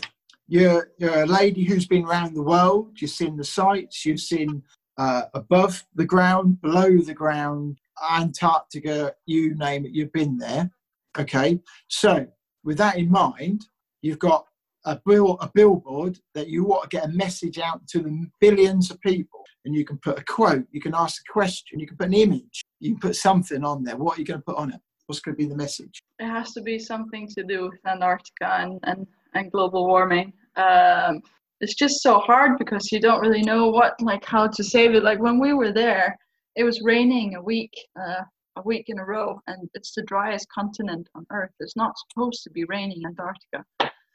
you're 0.48 0.92
you're 0.98 1.22
a 1.22 1.26
lady 1.26 1.62
who's 1.62 1.86
been 1.86 2.06
around 2.06 2.34
the 2.34 2.42
world. 2.42 2.96
You've 3.00 3.10
seen 3.10 3.36
the 3.36 3.44
sights. 3.44 4.04
You've 4.04 4.20
seen 4.20 4.62
uh, 4.96 5.24
above 5.34 5.84
the 5.94 6.06
ground, 6.06 6.60
below 6.62 6.98
the 6.98 7.14
ground, 7.14 7.78
Antarctica. 8.10 9.14
You 9.26 9.54
name 9.54 9.84
it. 9.84 9.92
You've 9.92 10.12
been 10.12 10.38
there. 10.38 10.70
Okay, 11.18 11.60
so 11.88 12.26
with 12.64 12.78
that 12.78 12.96
in 12.96 13.10
mind, 13.10 13.66
you've 14.00 14.18
got 14.18 14.46
a 14.84 14.98
bill 15.04 15.36
a 15.40 15.50
billboard 15.54 16.18
that 16.34 16.48
you 16.48 16.64
want 16.64 16.90
to 16.90 16.96
get 16.96 17.04
a 17.04 17.12
message 17.12 17.58
out 17.58 17.86
to 17.88 18.00
the 18.00 18.26
billions 18.40 18.90
of 18.90 18.98
people, 19.02 19.44
and 19.66 19.74
you 19.74 19.84
can 19.84 19.98
put 19.98 20.18
a 20.18 20.24
quote. 20.24 20.66
You 20.70 20.80
can 20.80 20.94
ask 20.94 21.22
a 21.28 21.32
question. 21.32 21.78
You 21.78 21.86
can 21.86 21.98
put 21.98 22.06
an 22.06 22.14
image. 22.14 22.64
You 22.80 22.92
can 22.92 23.00
put 23.00 23.16
something 23.16 23.64
on 23.64 23.84
there. 23.84 23.96
What 23.96 24.16
are 24.16 24.20
you 24.20 24.26
going 24.26 24.40
to 24.40 24.44
put 24.44 24.56
on 24.56 24.72
it? 24.72 24.80
What's 25.06 25.20
going 25.20 25.36
to 25.36 25.42
be 25.42 25.48
the 25.48 25.56
message? 25.56 26.02
It 26.18 26.26
has 26.26 26.52
to 26.52 26.60
be 26.60 26.78
something 26.78 27.28
to 27.28 27.42
do 27.42 27.64
with 27.64 27.80
Antarctica 27.86 28.58
and, 28.60 28.78
and, 28.84 29.06
and 29.34 29.50
global 29.52 29.86
warming. 29.86 30.32
Um, 30.56 31.20
it's 31.60 31.74
just 31.74 32.02
so 32.02 32.18
hard 32.20 32.58
because 32.58 32.92
you 32.92 33.00
don't 33.00 33.20
really 33.20 33.42
know 33.42 33.68
what 33.68 34.00
like 34.00 34.24
how 34.24 34.46
to 34.46 34.64
save 34.64 34.94
it. 34.94 35.02
Like 35.02 35.20
when 35.20 35.38
we 35.40 35.52
were 35.52 35.72
there, 35.72 36.16
it 36.56 36.64
was 36.64 36.82
raining 36.82 37.34
a 37.34 37.42
week, 37.42 37.72
uh, 38.00 38.22
a 38.56 38.62
week 38.64 38.84
in 38.88 38.98
a 38.98 39.04
row, 39.04 39.40
and 39.46 39.68
it's 39.74 39.92
the 39.94 40.02
driest 40.02 40.46
continent 40.54 41.08
on 41.14 41.26
Earth. 41.32 41.50
It's 41.60 41.76
not 41.76 41.94
supposed 42.10 42.42
to 42.44 42.50
be 42.50 42.64
raining 42.64 43.02
Antarctica. 43.06 43.64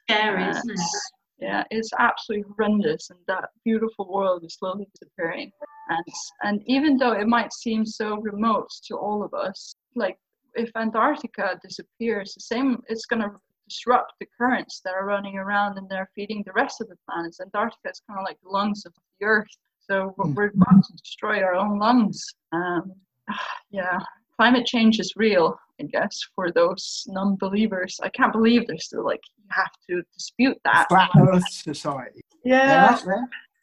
scary, 0.08 0.42
Uh, 0.44 0.50
isn't 0.50 0.70
it? 0.70 1.02
yeah, 1.38 1.64
it's 1.70 1.90
absolutely 1.98 2.44
horrendous, 2.50 3.10
and 3.10 3.18
that 3.26 3.50
beautiful 3.64 4.10
world 4.10 4.44
is 4.44 4.54
slowly 4.54 4.86
disappearing. 4.94 5.50
And 5.90 6.04
and 6.44 6.62
even 6.66 6.96
though 6.96 7.12
it 7.12 7.26
might 7.26 7.52
seem 7.52 7.84
so 7.84 8.16
remote 8.16 8.68
to 8.88 8.96
all 8.96 9.22
of 9.22 9.32
us, 9.34 9.74
like 9.94 10.16
if 10.54 10.70
Antarctica 10.76 11.58
disappears, 11.62 12.32
the 12.34 12.40
same 12.40 12.82
it's 12.88 13.04
gonna 13.06 13.32
disrupt 13.68 14.12
the 14.20 14.26
currents 14.38 14.80
that 14.84 14.94
are 14.94 15.06
running 15.06 15.36
around 15.38 15.78
and 15.78 15.88
they're 15.88 16.10
feeding 16.14 16.42
the 16.46 16.52
rest 16.52 16.80
of 16.80 16.88
the 16.88 16.96
planets. 17.08 17.40
Antarctica 17.40 17.90
is 17.90 18.00
kind 18.06 18.18
of 18.18 18.24
like 18.24 18.38
the 18.42 18.48
lungs 18.50 18.84
of 18.86 18.92
the 19.20 19.26
Earth, 19.26 19.48
so 19.80 20.14
we're- 20.16 20.50
Mm. 20.50 20.54
about 20.62 20.84
to 20.84 20.92
destroy 20.94 21.42
our 21.42 21.54
own 21.54 21.78
lungs. 21.78 22.22
Um, 22.52 22.92
yeah, 23.70 23.98
climate 24.36 24.66
change 24.66 25.00
is 25.00 25.12
real, 25.16 25.58
I 25.80 25.84
guess, 25.84 26.20
for 26.34 26.50
those 26.52 27.04
non-believers. 27.08 28.00
I 28.02 28.08
can't 28.10 28.32
believe 28.32 28.66
they're 28.66 28.78
still 28.78 29.04
like 29.04 29.20
you 29.36 29.44
have 29.50 29.72
to 29.88 30.02
dispute 30.12 30.58
that. 30.64 30.86
Flat 30.88 31.10
Earth 31.16 31.48
Society. 31.50 32.20
Yeah, 32.44 32.98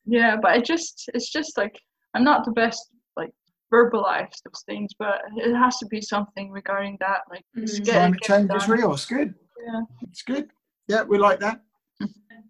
yeah, 0.05 0.35
but 0.41 0.57
it 0.57 0.65
just 0.65 1.09
it's 1.13 1.29
just 1.31 1.57
like 1.57 1.79
I'm 2.13 2.23
not 2.23 2.43
the 2.45 2.51
best 2.51 2.89
like 3.15 3.31
verbalize 3.71 4.33
those 4.43 4.63
things, 4.65 4.91
but 4.97 5.21
it 5.37 5.53
has 5.55 5.77
to 5.77 5.85
be 5.85 6.01
something 6.01 6.51
regarding 6.51 6.97
that. 6.99 7.21
Like 7.29 7.45
it's 7.53 7.79
Mhm. 7.79 7.91
Climate 7.93 8.21
change 8.21 8.51
is 8.55 8.67
real. 8.67 8.91
It's 8.93 9.05
good. 9.05 9.35
Yeah. 9.65 9.81
It's 10.01 10.21
good. 10.23 10.49
Yeah, 10.87 11.03
we 11.03 11.17
like 11.17 11.39
that. 11.39 11.61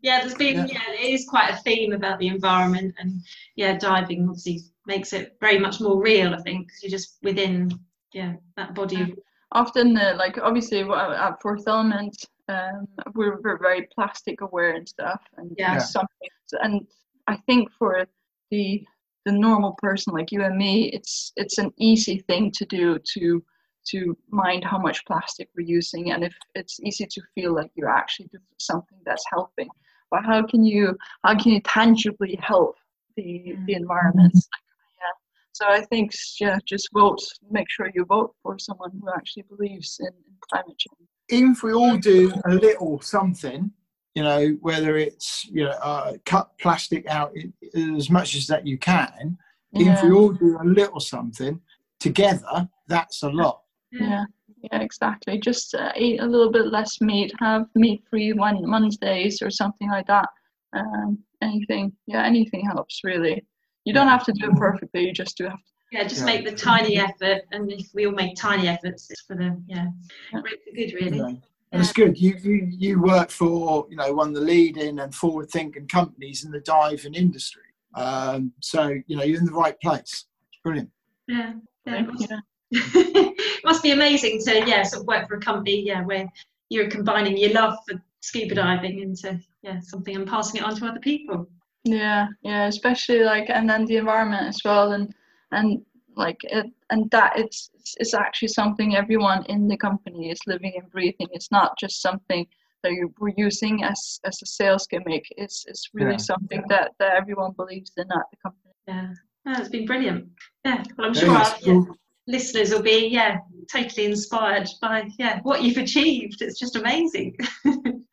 Yeah, 0.03 0.21
there's 0.21 0.33
been 0.33 0.55
Yeah. 0.57 0.65
yeah. 0.67 0.93
it 0.93 1.13
is 1.13 1.25
quite 1.29 1.51
a 1.51 1.57
theme 1.57 1.93
about 1.93 2.17
the 2.19 2.27
environment, 2.27 2.95
and 2.97 3.21
yeah, 3.55 3.77
diving 3.77 4.27
obviously 4.27 4.61
makes 4.87 5.13
it 5.13 5.37
very 5.39 5.59
much 5.59 5.79
more 5.79 6.01
real. 6.01 6.33
I 6.33 6.41
think 6.41 6.67
because 6.67 6.81
you're 6.83 6.89
just 6.89 7.17
within 7.21 7.71
yeah 8.13 8.33
that 8.57 8.73
body. 8.73 9.13
Often, 9.51 9.97
uh, 9.97 10.15
like 10.17 10.37
obviously 10.39 10.79
w- 10.81 10.99
at 10.99 11.41
Fourth 11.41 11.67
Element, 11.67 12.15
um, 12.47 12.87
we're, 13.13 13.39
we're 13.41 13.59
very 13.59 13.87
plastic 13.93 14.41
aware 14.41 14.71
and 14.75 14.87
stuff, 14.87 15.21
and 15.37 15.53
Yeah. 15.57 15.73
Yeah. 15.73 15.79
something. 15.79 16.29
And 16.63 16.87
I 17.27 17.35
think 17.45 17.69
for 17.77 18.05
the 18.49 18.83
the 19.25 19.31
normal 19.31 19.73
person 19.73 20.13
like 20.13 20.31
you 20.31 20.41
and 20.43 20.57
me, 20.57 20.89
it's 20.93 21.31
it's 21.35 21.59
an 21.59 21.71
easy 21.77 22.17
thing 22.27 22.49
to 22.53 22.65
do 22.65 22.97
to 23.13 23.43
to 23.89 24.17
mind 24.29 24.63
how 24.63 24.77
much 24.77 25.05
plastic 25.05 25.49
we're 25.55 25.65
using, 25.65 26.11
and 26.11 26.23
if 26.23 26.33
it's 26.55 26.79
easy 26.81 27.05
to 27.05 27.21
feel 27.35 27.53
like 27.53 27.71
you're 27.75 27.89
actually 27.89 28.27
doing 28.27 28.43
something 28.59 28.99
that's 29.05 29.25
helping. 29.29 29.69
But 30.09 30.25
how 30.25 30.45
can 30.45 30.63
you 30.63 30.97
how 31.23 31.37
can 31.37 31.53
you 31.53 31.61
tangibly 31.61 32.37
help 32.41 32.75
the 33.15 33.55
the 33.65 33.73
environment? 33.73 34.33
Yeah. 34.35 35.13
So 35.53 35.65
I 35.67 35.81
think 35.85 36.11
yeah, 36.39 36.59
just 36.65 36.89
vote. 36.93 37.21
Make 37.49 37.69
sure 37.69 37.89
you 37.93 38.05
vote 38.05 38.35
for 38.43 38.59
someone 38.59 38.91
who 38.91 39.09
actually 39.15 39.43
believes 39.43 39.97
in, 39.99 40.07
in 40.07 40.35
climate 40.49 40.77
change. 40.77 41.09
Even 41.29 41.51
if 41.51 41.63
we 41.63 41.73
all 41.73 41.97
do 41.97 42.33
a 42.45 42.53
little 42.53 42.99
something, 43.01 43.71
you 44.15 44.23
know, 44.23 44.57
whether 44.61 44.97
it's 44.97 45.45
you 45.45 45.63
know 45.63 45.71
uh, 45.81 46.13
cut 46.25 46.51
plastic 46.59 47.07
out 47.07 47.33
as 47.73 48.09
much 48.09 48.35
as 48.35 48.47
that 48.47 48.67
you 48.67 48.77
can, 48.77 49.37
If 49.73 50.03
we 50.03 50.11
all 50.11 50.31
do 50.31 50.57
a 50.61 50.65
little 50.65 50.99
something 50.99 51.61
together, 51.99 52.67
that's 52.87 53.23
a 53.23 53.29
lot. 53.29 53.60
Yeah, 53.91 54.25
yeah, 54.63 54.79
exactly. 54.81 55.39
Just 55.39 55.75
uh, 55.75 55.91
eat 55.95 56.19
a 56.21 56.25
little 56.25 56.51
bit 56.51 56.67
less 56.67 57.01
meat, 57.01 57.33
have 57.39 57.65
meat-free 57.75 58.33
one 58.33 58.67
Mondays 58.69 59.41
or 59.41 59.49
something 59.49 59.89
like 59.89 60.07
that. 60.07 60.27
Um, 60.73 61.19
anything, 61.41 61.91
yeah, 62.07 62.23
anything 62.23 62.65
helps 62.65 63.01
really. 63.03 63.43
You 63.85 63.93
don't 63.93 64.07
have 64.07 64.23
to 64.25 64.31
do 64.33 64.49
it 64.51 64.55
perfectly. 64.57 65.05
You 65.07 65.13
just 65.13 65.37
do 65.37 65.45
have 65.45 65.53
to. 65.57 65.63
Yeah, 65.91 66.03
just 66.03 66.21
Yeah. 66.21 66.25
make 66.25 66.45
the 66.45 66.53
tiny 66.55 66.97
effort, 66.97 67.41
and 67.51 67.71
if 67.71 67.87
we 67.93 68.05
all 68.05 68.13
make 68.13 68.35
tiny 68.37 68.67
efforts, 68.67 69.09
it's 69.09 69.21
for 69.21 69.35
the 69.35 69.61
yeah, 69.67 69.87
Yeah. 70.31 70.41
great 70.41 70.59
good 70.73 70.93
really. 70.93 71.17
know. 71.17 71.41
And 71.73 71.81
it's 71.81 71.93
good. 71.93 72.19
You, 72.19 72.35
you 72.41 72.67
you 72.69 73.01
work 73.01 73.29
for 73.29 73.87
you 73.89 73.95
know 73.97 74.13
one 74.13 74.29
of 74.29 74.35
the 74.35 74.41
leading 74.41 74.99
and 74.99 75.13
forward 75.13 75.49
thinking 75.49 75.87
companies 75.87 76.45
in 76.45 76.51
the 76.51 76.59
diving 76.61 77.13
industry. 77.13 77.63
Um, 77.95 78.53
so 78.61 78.87
you 79.07 79.17
know 79.17 79.23
you're 79.23 79.39
in 79.39 79.45
the 79.45 79.53
right 79.53 79.79
place. 79.81 80.25
Brilliant. 80.63 80.91
Yeah, 81.27 81.53
yeah. 81.85 82.39
It 82.71 82.93
must, 82.93 82.95
Yeah. 82.95 83.31
it 83.37 83.63
must 83.65 83.83
be 83.83 83.91
amazing 83.91 84.39
to 84.45 84.65
yeah 84.67 84.83
sort 84.83 85.01
of 85.01 85.07
work 85.07 85.27
for 85.27 85.35
a 85.35 85.39
company 85.39 85.81
yeah 85.85 86.03
where 86.03 86.31
you're 86.69 86.89
combining 86.89 87.37
your 87.37 87.51
love 87.51 87.75
for 87.87 88.01
scuba 88.21 88.55
diving 88.55 88.99
into 88.99 89.39
yeah 89.61 89.79
something 89.81 90.15
and 90.15 90.27
passing 90.27 90.61
it 90.61 90.63
on 90.63 90.75
to 90.75 90.85
other 90.85 90.99
people. 90.99 91.47
Yeah, 91.83 92.27
yeah, 92.43 92.67
especially 92.67 93.23
like 93.23 93.49
and 93.49 93.69
then 93.69 93.85
the 93.85 93.97
environment 93.97 94.47
as 94.47 94.61
well 94.63 94.91
and 94.93 95.13
and 95.51 95.81
like 96.15 96.37
it 96.43 96.67
and 96.91 97.09
that 97.11 97.33
it's 97.37 97.69
it's 97.97 98.13
actually 98.13 98.49
something 98.49 98.95
everyone 98.95 99.43
in 99.47 99.67
the 99.67 99.77
company 99.77 100.29
is 100.29 100.39
living 100.47 100.73
and 100.79 100.89
breathing. 100.91 101.27
It's 101.31 101.51
not 101.51 101.77
just 101.79 102.01
something 102.01 102.45
that 102.83 102.91
you 102.91 103.13
we're 103.19 103.33
using 103.35 103.83
as 103.83 104.19
as 104.25 104.39
a 104.41 104.45
sales 104.45 104.87
gimmick. 104.87 105.25
It's 105.37 105.65
it's 105.67 105.89
really 105.93 106.11
Yeah. 106.11 106.17
something 106.17 106.63
that 106.69 106.91
that 106.99 107.15
everyone 107.15 107.51
believes 107.53 107.91
in 107.97 108.03
at 108.11 108.25
the 108.31 108.37
company. 108.43 108.73
Yeah, 108.87 109.13
no, 109.45 109.59
it's 109.59 109.69
been 109.69 109.85
brilliant. 109.85 110.29
Yeah, 110.65 110.83
well 110.97 111.07
I'm 111.07 111.13
Yeah, 111.15 111.21
sure 111.21 111.33
yeah, 111.33 111.55
cool. 111.63 111.97
Listeners 112.27 112.71
will 112.71 112.81
be 112.81 113.07
yeah 113.07 113.39
totally 113.71 114.05
inspired 114.05 114.67
by 114.81 115.09
yeah 115.17 115.39
what 115.43 115.63
you've 115.63 115.77
achieved. 115.77 116.41
It's 116.41 116.59
just 116.59 116.75
amazing. 116.75 117.37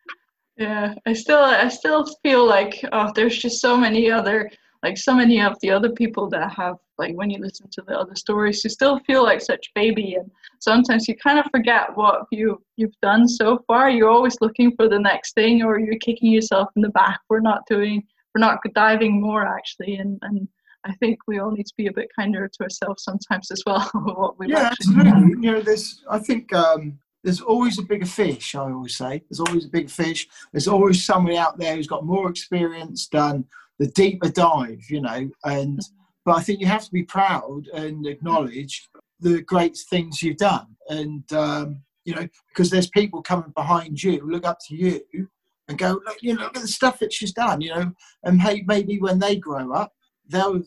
Yeah, 0.58 0.94
I 1.06 1.12
still 1.12 1.38
I 1.38 1.68
still 1.68 2.04
feel 2.24 2.44
like 2.44 2.84
oh 2.90 3.12
there's 3.14 3.38
just 3.38 3.60
so 3.60 3.76
many 3.76 4.10
other 4.10 4.50
like 4.82 4.98
so 4.98 5.14
many 5.14 5.40
of 5.40 5.56
the 5.60 5.70
other 5.70 5.90
people 5.90 6.28
that 6.30 6.52
have 6.52 6.76
like 6.98 7.14
when 7.14 7.30
you 7.30 7.38
listen 7.38 7.68
to 7.70 7.82
the 7.86 7.96
other 7.96 8.16
stories 8.16 8.64
you 8.64 8.70
still 8.70 8.98
feel 9.06 9.22
like 9.22 9.40
such 9.40 9.70
baby 9.76 10.14
and 10.14 10.28
sometimes 10.58 11.06
you 11.06 11.16
kind 11.16 11.38
of 11.38 11.46
forget 11.52 11.96
what 11.96 12.26
you 12.32 12.60
you've 12.76 13.00
done 13.02 13.28
so 13.28 13.60
far. 13.68 13.88
You're 13.88 14.10
always 14.10 14.36
looking 14.40 14.74
for 14.74 14.88
the 14.88 14.98
next 14.98 15.34
thing 15.34 15.62
or 15.62 15.78
you're 15.78 15.98
kicking 15.98 16.32
yourself 16.32 16.70
in 16.74 16.82
the 16.82 16.88
back 16.90 17.20
for 17.28 17.40
not 17.40 17.64
doing 17.68 18.02
for 18.32 18.40
not 18.40 18.58
diving 18.74 19.20
more 19.20 19.46
actually 19.46 19.94
and 19.94 20.18
and 20.22 20.48
I 20.88 20.94
think 20.94 21.18
we 21.26 21.38
all 21.38 21.50
need 21.50 21.66
to 21.66 21.74
be 21.76 21.86
a 21.86 21.92
bit 21.92 22.08
kinder 22.16 22.48
to 22.48 22.62
ourselves 22.62 23.04
sometimes 23.04 23.50
as 23.50 23.62
well 23.66 23.88
what 23.92 24.38
we've 24.38 24.50
Yeah, 24.50 24.70
absolutely. 24.72 25.46
You 25.46 25.52
know, 25.52 25.60
there's. 25.60 26.02
I 26.08 26.18
think 26.18 26.52
um, 26.54 26.98
there's 27.22 27.40
always 27.40 27.78
a 27.78 27.82
bigger 27.82 28.06
fish. 28.06 28.54
I 28.54 28.70
always 28.70 28.96
say 28.96 29.22
there's 29.28 29.40
always 29.40 29.66
a 29.66 29.70
big 29.70 29.90
fish. 29.90 30.26
There's 30.52 30.68
always 30.68 31.04
somebody 31.04 31.36
out 31.36 31.58
there 31.58 31.76
who's 31.76 31.86
got 31.86 32.06
more 32.06 32.30
experience, 32.30 33.06
done 33.06 33.44
the 33.78 33.88
deeper 33.88 34.30
dive. 34.30 34.82
You 34.88 35.02
know, 35.02 35.30
and 35.44 35.80
but 36.24 36.36
I 36.36 36.42
think 36.42 36.60
you 36.60 36.66
have 36.66 36.84
to 36.84 36.92
be 36.92 37.02
proud 37.02 37.68
and 37.74 38.06
acknowledge 38.06 38.88
the 39.20 39.42
great 39.42 39.76
things 39.90 40.22
you've 40.22 40.36
done, 40.38 40.66
and 40.88 41.30
um, 41.32 41.82
you 42.04 42.14
know, 42.14 42.26
because 42.48 42.70
there's 42.70 42.88
people 42.88 43.22
coming 43.22 43.52
behind 43.54 44.02
you, 44.02 44.26
look 44.26 44.46
up 44.46 44.58
to 44.68 44.74
you, 44.74 45.28
and 45.68 45.76
go, 45.76 46.00
look, 46.06 46.16
you 46.22 46.34
know, 46.34 46.44
look 46.44 46.56
at 46.56 46.62
the 46.62 46.68
stuff 46.68 46.98
that 47.00 47.12
she's 47.12 47.32
done. 47.32 47.60
You 47.60 47.74
know, 47.74 47.92
and 48.24 48.40
hey, 48.40 48.64
maybe 48.66 48.98
when 48.98 49.18
they 49.18 49.36
grow 49.36 49.72
up, 49.72 49.92
they'll 50.28 50.62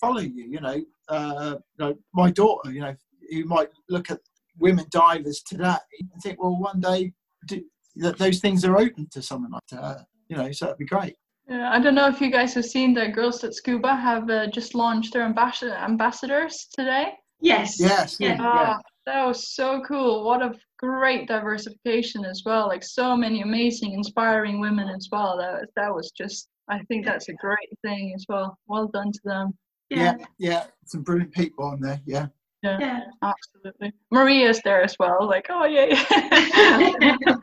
follow 0.00 0.20
you. 0.20 0.44
You 0.44 0.60
know, 0.60 0.80
uh, 1.08 1.56
you 1.78 1.84
know, 1.84 1.94
my 2.14 2.30
daughter, 2.30 2.72
you 2.72 2.80
know, 2.80 2.94
who 3.30 3.44
might 3.44 3.68
look 3.88 4.10
at 4.10 4.20
women 4.58 4.86
divers 4.90 5.42
today 5.42 5.74
and 6.00 6.22
think, 6.22 6.42
well, 6.42 6.56
one 6.58 6.80
day 6.80 7.12
do, 7.46 7.62
that 7.96 8.18
those 8.18 8.40
things 8.40 8.64
are 8.64 8.76
open 8.76 9.06
to 9.12 9.22
someone 9.22 9.52
like 9.52 9.62
that. 9.70 10.06
You 10.28 10.36
know, 10.36 10.50
so 10.52 10.66
that'd 10.66 10.78
be 10.78 10.86
great. 10.86 11.16
Yeah, 11.48 11.70
I 11.70 11.78
don't 11.78 11.94
know 11.94 12.08
if 12.08 12.20
you 12.20 12.30
guys 12.32 12.54
have 12.54 12.64
seen 12.64 12.92
that 12.94 13.14
Girls 13.14 13.40
That 13.40 13.54
Scuba 13.54 13.94
have 13.94 14.28
uh, 14.28 14.48
just 14.48 14.74
launched 14.74 15.12
their 15.12 15.22
ambassador 15.22 15.74
ambassadors 15.74 16.66
today. 16.74 17.12
yes. 17.40 17.78
Yes, 17.78 18.16
Yeah. 18.18 18.30
yeah, 18.30 18.74
Ah, 18.74 18.78
that 19.06 19.24
was 19.24 19.54
so 19.54 19.80
cool. 19.86 20.24
What 20.24 20.42
a 20.42 20.52
great 20.78 21.28
diversification 21.28 22.24
as 22.24 22.42
well. 22.44 22.66
Like 22.66 22.82
so 22.82 23.16
many 23.16 23.42
amazing, 23.42 23.92
inspiring 23.92 24.58
women 24.60 24.88
as 24.88 25.08
well. 25.12 25.36
That 25.38 25.68
that 25.76 25.94
was 25.94 26.10
just. 26.10 26.48
I 26.68 26.82
think 26.84 27.04
that's 27.04 27.28
a 27.28 27.34
great 27.34 27.68
thing 27.82 28.12
as 28.14 28.24
well. 28.28 28.58
Well 28.66 28.88
done 28.88 29.12
to 29.12 29.20
them. 29.24 29.54
yeah, 29.90 30.16
yeah. 30.38 30.64
Some 30.84 31.02
brilliant 31.02 31.32
people 31.32 31.64
on 31.64 31.80
there. 31.80 32.00
Yeah, 32.06 32.26
Yeah. 32.62 33.00
Absolutely. 33.22 33.92
Maria's 34.10 34.60
there 34.64 34.82
as 34.82 34.96
well. 34.98 35.26
Like, 35.28 35.46
oh 35.50 35.64
yeah, 35.64 35.86
yeah. 35.86 37.36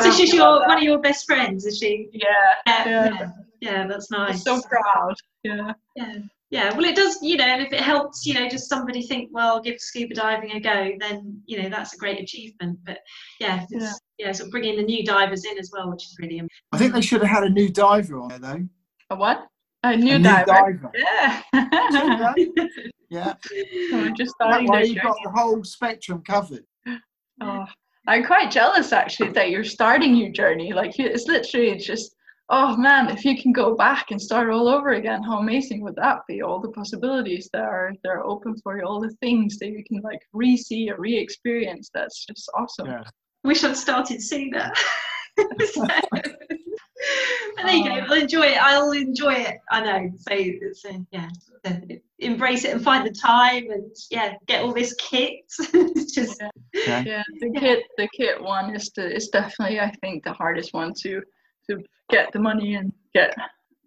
so 0.02 0.10
she's 0.12 0.32
your 0.32 0.60
one 0.60 0.78
of 0.78 0.82
your 0.82 0.98
best 0.98 1.26
friends, 1.26 1.66
is 1.66 1.78
she? 1.78 2.08
yeah. 2.12 2.28
Yeah, 2.66 2.84
Yeah. 2.86 3.10
yeah, 3.20 3.30
yeah, 3.60 3.86
that's 3.86 4.10
I'm 4.12 4.28
nice. 4.28 4.42
so 4.44 4.60
proud. 4.62 5.14
Yeah. 5.42 5.72
Yeah, 5.96 6.18
yeah. 6.54 6.72
Well, 6.72 6.84
it 6.84 6.94
does, 6.94 7.18
you 7.20 7.36
know, 7.36 7.44
and 7.44 7.62
if 7.62 7.72
it 7.72 7.80
helps, 7.80 8.24
you 8.24 8.32
know, 8.32 8.48
just 8.48 8.68
somebody 8.68 9.02
think, 9.02 9.28
well, 9.32 9.60
give 9.60 9.80
scuba 9.80 10.14
diving 10.14 10.52
a 10.52 10.60
go, 10.60 10.92
then 11.00 11.42
you 11.46 11.60
know 11.60 11.68
that's 11.68 11.94
a 11.94 11.96
great 11.96 12.20
achievement. 12.20 12.78
But 12.86 12.98
yeah, 13.40 13.66
it's, 13.68 14.00
yeah, 14.18 14.30
sort 14.30 14.46
of 14.46 14.52
bringing 14.52 14.76
the 14.76 14.84
new 14.84 15.04
divers 15.04 15.44
in 15.44 15.58
as 15.58 15.70
well, 15.72 15.90
which 15.90 16.04
is 16.04 16.16
really 16.20 16.38
important. 16.38 16.52
I 16.72 16.78
think 16.78 16.92
they 16.94 17.00
should 17.00 17.22
have 17.22 17.30
had 17.30 17.42
a 17.42 17.50
new 17.50 17.68
diver 17.68 18.20
on 18.20 18.28
there 18.28 18.38
though. 18.38 18.68
A 19.10 19.16
what? 19.16 19.48
A 19.82 19.96
new 19.96 20.14
a 20.14 20.18
new 20.18 20.24
diver. 20.24 20.92
diver. 20.92 20.92
Yeah. 23.10 23.34
yeah, 23.50 23.62
We're 23.92 24.10
just 24.10 24.34
that 24.38 24.46
starting 24.46 24.70
way 24.70 24.84
you've 24.84 25.02
got 25.02 25.16
the 25.24 25.30
whole 25.30 25.62
spectrum 25.64 26.22
covered. 26.24 26.64
Oh, 27.40 27.64
I'm 28.06 28.24
quite 28.24 28.52
jealous 28.52 28.92
actually 28.92 29.30
that 29.30 29.50
you're 29.50 29.64
starting 29.64 30.14
your 30.14 30.30
journey. 30.30 30.72
Like 30.72 30.98
it's 30.98 31.26
literally 31.26 31.76
just, 31.76 32.14
oh 32.48 32.76
man, 32.76 33.08
if 33.10 33.24
you 33.24 33.40
can 33.40 33.52
go 33.52 33.74
back 33.74 34.10
and 34.10 34.20
start 34.20 34.50
all 34.50 34.68
over 34.68 34.90
again, 34.90 35.22
how 35.22 35.38
amazing 35.38 35.82
would 35.82 35.96
that 35.96 36.20
be? 36.28 36.42
All 36.42 36.60
the 36.60 36.70
possibilities 36.70 37.48
that 37.52 37.62
are 37.62 37.92
that 38.02 38.10
are 38.10 38.24
open 38.24 38.56
for 38.62 38.78
you, 38.78 38.84
all 38.84 39.00
the 39.00 39.14
things 39.20 39.58
that 39.58 39.68
you 39.68 39.82
can 39.84 40.00
like 40.02 40.20
re-see 40.32 40.90
or 40.90 40.96
re-experience. 40.98 41.90
That's 41.92 42.24
just 42.26 42.50
awesome. 42.54 42.86
Yeah. 42.86 43.04
Wish 43.44 43.64
I'd 43.64 43.76
started 43.76 44.22
sooner. 44.22 44.70
So- 45.72 45.86
but 47.56 47.66
there 47.66 47.74
you 47.74 47.84
go. 47.84 47.90
I'll 47.90 48.12
enjoy 48.12 48.46
it. 48.46 48.58
I'll 48.62 48.90
enjoy 48.92 49.34
it. 49.34 49.58
I 49.70 49.80
know. 49.80 50.10
So 50.18 50.28
it's 50.34 50.84
uh, 50.84 50.98
yeah, 51.10 51.28
uh, 51.64 51.72
embrace 52.18 52.64
it 52.64 52.72
and 52.74 52.82
find 52.82 53.06
the 53.06 53.12
time 53.12 53.70
and 53.70 53.94
yeah, 54.10 54.34
get 54.46 54.62
all 54.62 54.72
this 54.72 54.94
kit. 54.94 55.40
it's 55.58 56.14
just 56.14 56.42
Yeah, 56.72 57.22
the 57.40 57.50
kit, 57.58 57.84
the 57.98 58.08
kit 58.16 58.42
one 58.42 58.74
is 58.74 58.90
the 58.90 59.14
is 59.14 59.28
definitely 59.28 59.80
I 59.80 59.90
think 60.00 60.24
the 60.24 60.32
hardest 60.32 60.72
one 60.72 60.92
to 61.02 61.22
to 61.70 61.82
get 62.10 62.32
the 62.32 62.38
money 62.38 62.74
and 62.74 62.92
get 63.14 63.34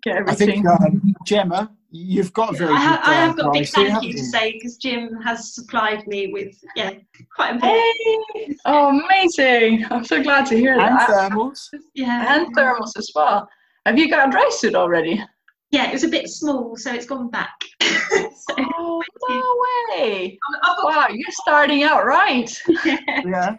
get 0.03 0.15
everything. 0.17 0.49
I 0.49 0.61
everything. 0.61 0.63
think 0.63 1.03
um, 1.05 1.15
Gemma, 1.25 1.71
you've 1.91 2.33
got 2.33 2.53
a 2.53 2.57
very 2.57 2.73
I, 2.73 2.77
ha- 2.77 3.01
good 3.03 3.11
I 3.11 3.13
have 3.15 3.35
dive 3.35 3.37
got 3.37 3.47
a 3.47 3.51
big 3.51 3.71
price, 3.71 3.73
so 3.73 3.81
you 3.81 3.89
thank 3.91 4.03
you 4.03 4.13
to 4.13 4.23
say 4.23 4.51
because 4.53 4.77
Jim 4.77 5.13
has 5.23 5.53
supplied 5.53 6.05
me 6.07 6.31
with 6.33 6.55
yeah 6.75 6.91
quite 7.35 7.51
a 7.55 7.59
bit. 7.59 7.63
Hey! 7.63 8.55
Oh, 8.65 8.89
amazing! 8.89 9.85
I'm 9.91 10.03
so 10.05 10.21
glad 10.21 10.45
to 10.47 10.55
hear 10.57 10.73
And 10.73 10.81
that. 10.81 11.09
thermals. 11.09 11.67
Yeah, 11.95 12.35
and 12.35 12.55
thermals 12.55 12.97
as 12.97 13.09
well. 13.15 13.47
Have 13.85 13.97
you 13.97 14.09
got 14.09 14.27
a 14.27 14.31
dry 14.31 14.49
suit 14.51 14.75
already? 14.75 15.23
yeah, 15.71 15.89
it 15.89 15.93
was 15.93 16.03
a 16.05 16.07
bit 16.07 16.29
small, 16.29 16.75
so 16.77 16.93
it's 16.93 17.05
gone 17.05 17.29
back. 17.29 17.53
so, 17.81 18.55
Oh 18.57 19.01
no 19.29 19.95
way! 19.97 20.37
I've 20.63 20.77
got 20.77 20.85
Wow, 20.85 21.07
you're 21.09 21.31
starting 21.31 21.83
out 21.83 22.05
right. 22.05 22.49
Yeah. 23.25 23.57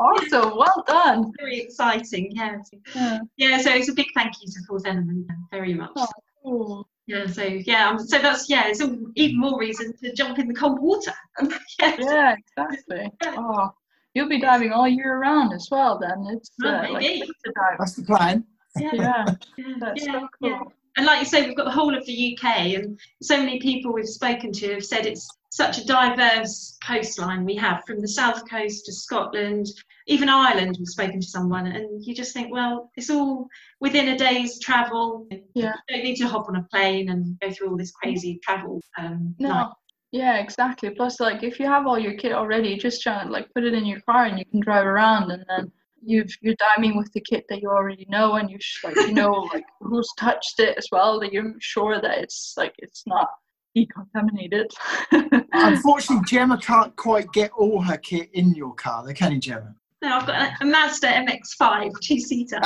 Awesome, 0.00 0.56
well 0.56 0.84
done. 0.86 1.32
very 1.38 1.60
exciting. 1.60 2.30
Yeah, 2.32 2.58
Yeah. 2.94 3.18
yeah. 3.36 3.58
So 3.60 3.72
it's 3.72 3.88
a 3.88 3.92
big 3.94 4.06
thank 4.14 4.32
you 4.42 4.48
to 4.48 4.58
Fourth 4.68 4.86
Element 4.86 5.26
very 5.50 5.74
much. 5.74 5.90
Oh. 5.96 6.06
Cool. 6.44 6.88
Yeah, 7.06 7.26
so 7.26 7.42
yeah, 7.42 7.88
um, 7.88 7.98
so 7.98 8.18
that's 8.18 8.48
yeah, 8.50 8.68
it's 8.68 8.80
a- 8.82 8.96
even 9.16 9.40
more 9.40 9.58
reason 9.58 9.92
to 10.02 10.12
jump 10.12 10.38
in 10.38 10.46
the 10.46 10.54
cold 10.54 10.78
water. 10.80 11.12
yeah, 11.80 11.96
Yeah, 11.98 12.34
exactly. 12.56 13.10
Oh, 13.26 13.70
you'll 14.14 14.28
be 14.28 14.38
diving 14.40 14.72
all 14.72 14.86
year 14.86 15.18
round 15.18 15.52
as 15.54 15.68
well. 15.70 15.98
Then 15.98 16.26
it's 16.30 16.50
Well, 16.62 16.74
uh, 16.84 16.92
like 16.92 17.02
maybe. 17.02 17.30
That's 17.78 17.94
the 17.94 18.02
plan. 18.02 18.44
yeah, 18.78 18.90
Yeah, 18.92 19.24
yeah, 19.56 19.74
that's 19.80 20.06
yeah, 20.06 20.12
so 20.12 20.28
yeah. 20.42 20.58
cool. 20.58 20.72
And 20.98 21.06
like 21.06 21.20
you 21.20 21.26
say, 21.26 21.46
we've 21.46 21.56
got 21.56 21.64
the 21.66 21.70
whole 21.70 21.96
of 21.96 22.04
the 22.06 22.36
UK, 22.36 22.74
and 22.74 22.98
so 23.22 23.38
many 23.38 23.60
people 23.60 23.92
we've 23.92 24.04
spoken 24.04 24.50
to 24.50 24.74
have 24.74 24.84
said 24.84 25.06
it's 25.06 25.28
such 25.50 25.78
a 25.78 25.86
diverse 25.86 26.76
coastline 26.84 27.44
we 27.44 27.54
have 27.54 27.84
from 27.86 28.00
the 28.00 28.08
south 28.08 28.42
coast 28.50 28.84
to 28.86 28.92
Scotland, 28.92 29.68
even 30.08 30.28
Ireland. 30.28 30.74
We've 30.76 30.88
spoken 30.88 31.20
to 31.20 31.26
someone, 31.26 31.68
and 31.68 32.04
you 32.04 32.16
just 32.16 32.34
think, 32.34 32.52
well, 32.52 32.90
it's 32.96 33.10
all 33.10 33.46
within 33.78 34.08
a 34.08 34.18
day's 34.18 34.58
travel. 34.58 35.28
Yeah. 35.54 35.72
You 35.88 35.94
don't 35.94 36.04
need 36.04 36.16
to 36.16 36.26
hop 36.26 36.48
on 36.48 36.56
a 36.56 36.64
plane 36.64 37.10
and 37.10 37.38
go 37.38 37.52
through 37.52 37.70
all 37.70 37.76
this 37.76 37.92
crazy 37.92 38.40
travel. 38.42 38.80
Um, 38.98 39.36
No. 39.38 39.48
night. 39.50 39.72
Yeah, 40.10 40.38
exactly. 40.38 40.90
Plus, 40.90 41.20
like, 41.20 41.44
if 41.44 41.60
you 41.60 41.66
have 41.66 41.86
all 41.86 41.98
your 41.98 42.14
kit 42.14 42.32
already, 42.32 42.76
just 42.76 43.02
try 43.02 43.20
and 43.22 43.30
like 43.30 43.46
put 43.54 43.62
it 43.62 43.72
in 43.72 43.86
your 43.86 44.00
car 44.00 44.24
and 44.24 44.36
you 44.36 44.44
can 44.46 44.58
drive 44.58 44.84
around, 44.84 45.30
and 45.30 45.44
then 45.48 45.70
you've 46.02 46.32
you're 46.40 46.54
diving 46.54 46.96
with 46.96 47.12
the 47.12 47.20
kit 47.20 47.44
that 47.48 47.60
you 47.60 47.70
already 47.70 48.06
know, 48.08 48.34
and 48.34 48.50
you 48.50 48.58
sh- 48.60 48.84
like 48.84 48.96
you 48.96 49.12
know 49.12 49.30
like 49.52 49.64
who's 49.80 50.08
touched 50.18 50.60
it 50.60 50.76
as 50.78 50.86
well. 50.92 51.20
That 51.20 51.32
you're 51.32 51.54
sure 51.60 52.00
that 52.00 52.18
it's 52.18 52.54
like 52.56 52.74
it's 52.78 53.04
not 53.06 53.28
decontaminated. 53.76 54.66
Unfortunately, 55.52 56.24
Gemma 56.26 56.58
can't 56.58 56.94
quite 56.96 57.30
get 57.32 57.50
all 57.52 57.80
her 57.82 57.96
kit 57.96 58.30
in 58.32 58.54
your 58.54 58.74
car, 58.74 59.04
though, 59.06 59.12
can 59.12 59.32
you, 59.32 59.38
Gemma? 59.38 59.74
No, 60.02 60.16
I've 60.18 60.26
got 60.26 60.42
a, 60.42 60.64
a 60.64 60.66
Mazda 60.66 61.08
MX-5 61.08 61.92
two-seater. 62.00 62.60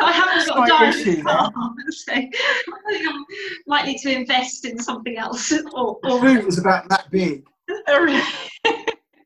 I 0.00 0.12
haven't 0.12 0.46
got 0.46 0.68
a 0.68 0.92
Slight 0.92 0.94
issue 0.94 1.22
car, 1.22 1.50
so 1.90 2.12
I 2.12 2.14
think 2.14 2.34
I'm 3.08 3.24
likely 3.66 3.98
to 3.98 4.12
invest 4.12 4.64
in 4.64 4.78
something 4.78 5.16
else. 5.16 5.52
Or, 5.52 5.98
The 6.02 6.10
or 6.10 6.20
boot 6.20 6.46
is 6.46 6.58
about 6.58 6.88
that 6.90 7.10
big. 7.10 7.44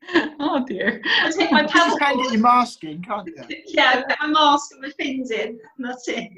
oh 0.41 0.65
dear. 0.67 1.01
I 1.05 1.31
take 1.31 1.51
my 1.51 1.63
You 1.63 1.69
can 1.69 2.17
get 2.17 2.33
your 2.33 2.41
mask 2.41 2.85
in, 2.85 3.03
can't 3.03 3.27
you? 3.27 3.35
yeah, 3.67 4.03
put 4.03 4.17
my 4.21 4.27
mask 4.29 4.73
and 4.73 4.83
my 4.83 4.91
fins 4.91 5.31
in, 5.31 5.59
that's 5.79 6.09
it. 6.09 6.31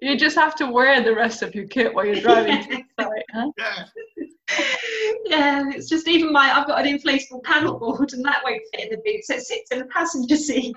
You 0.00 0.16
just 0.16 0.36
have 0.36 0.54
to 0.56 0.66
wear 0.66 1.02
the 1.02 1.14
rest 1.14 1.42
of 1.42 1.54
your 1.54 1.66
kit 1.66 1.92
while 1.92 2.06
you're 2.06 2.20
driving 2.20 2.62
site, 3.00 3.24
huh? 3.32 3.50
Yeah. 3.58 3.84
Yeah, 5.26 5.64
it's 5.70 5.88
just 5.88 6.08
even 6.08 6.32
my 6.32 6.50
I've 6.56 6.66
got 6.66 6.84
an 6.84 6.98
inflatable 6.98 7.42
paddleboard 7.42 8.12
and 8.14 8.24
that 8.24 8.40
won't 8.44 8.62
fit 8.72 8.84
in 8.84 8.90
the 8.90 8.96
boot, 9.04 9.24
so 9.24 9.34
it 9.34 9.42
sits 9.42 9.70
in 9.70 9.80
the 9.80 9.84
passenger 9.86 10.36
seat. 10.36 10.74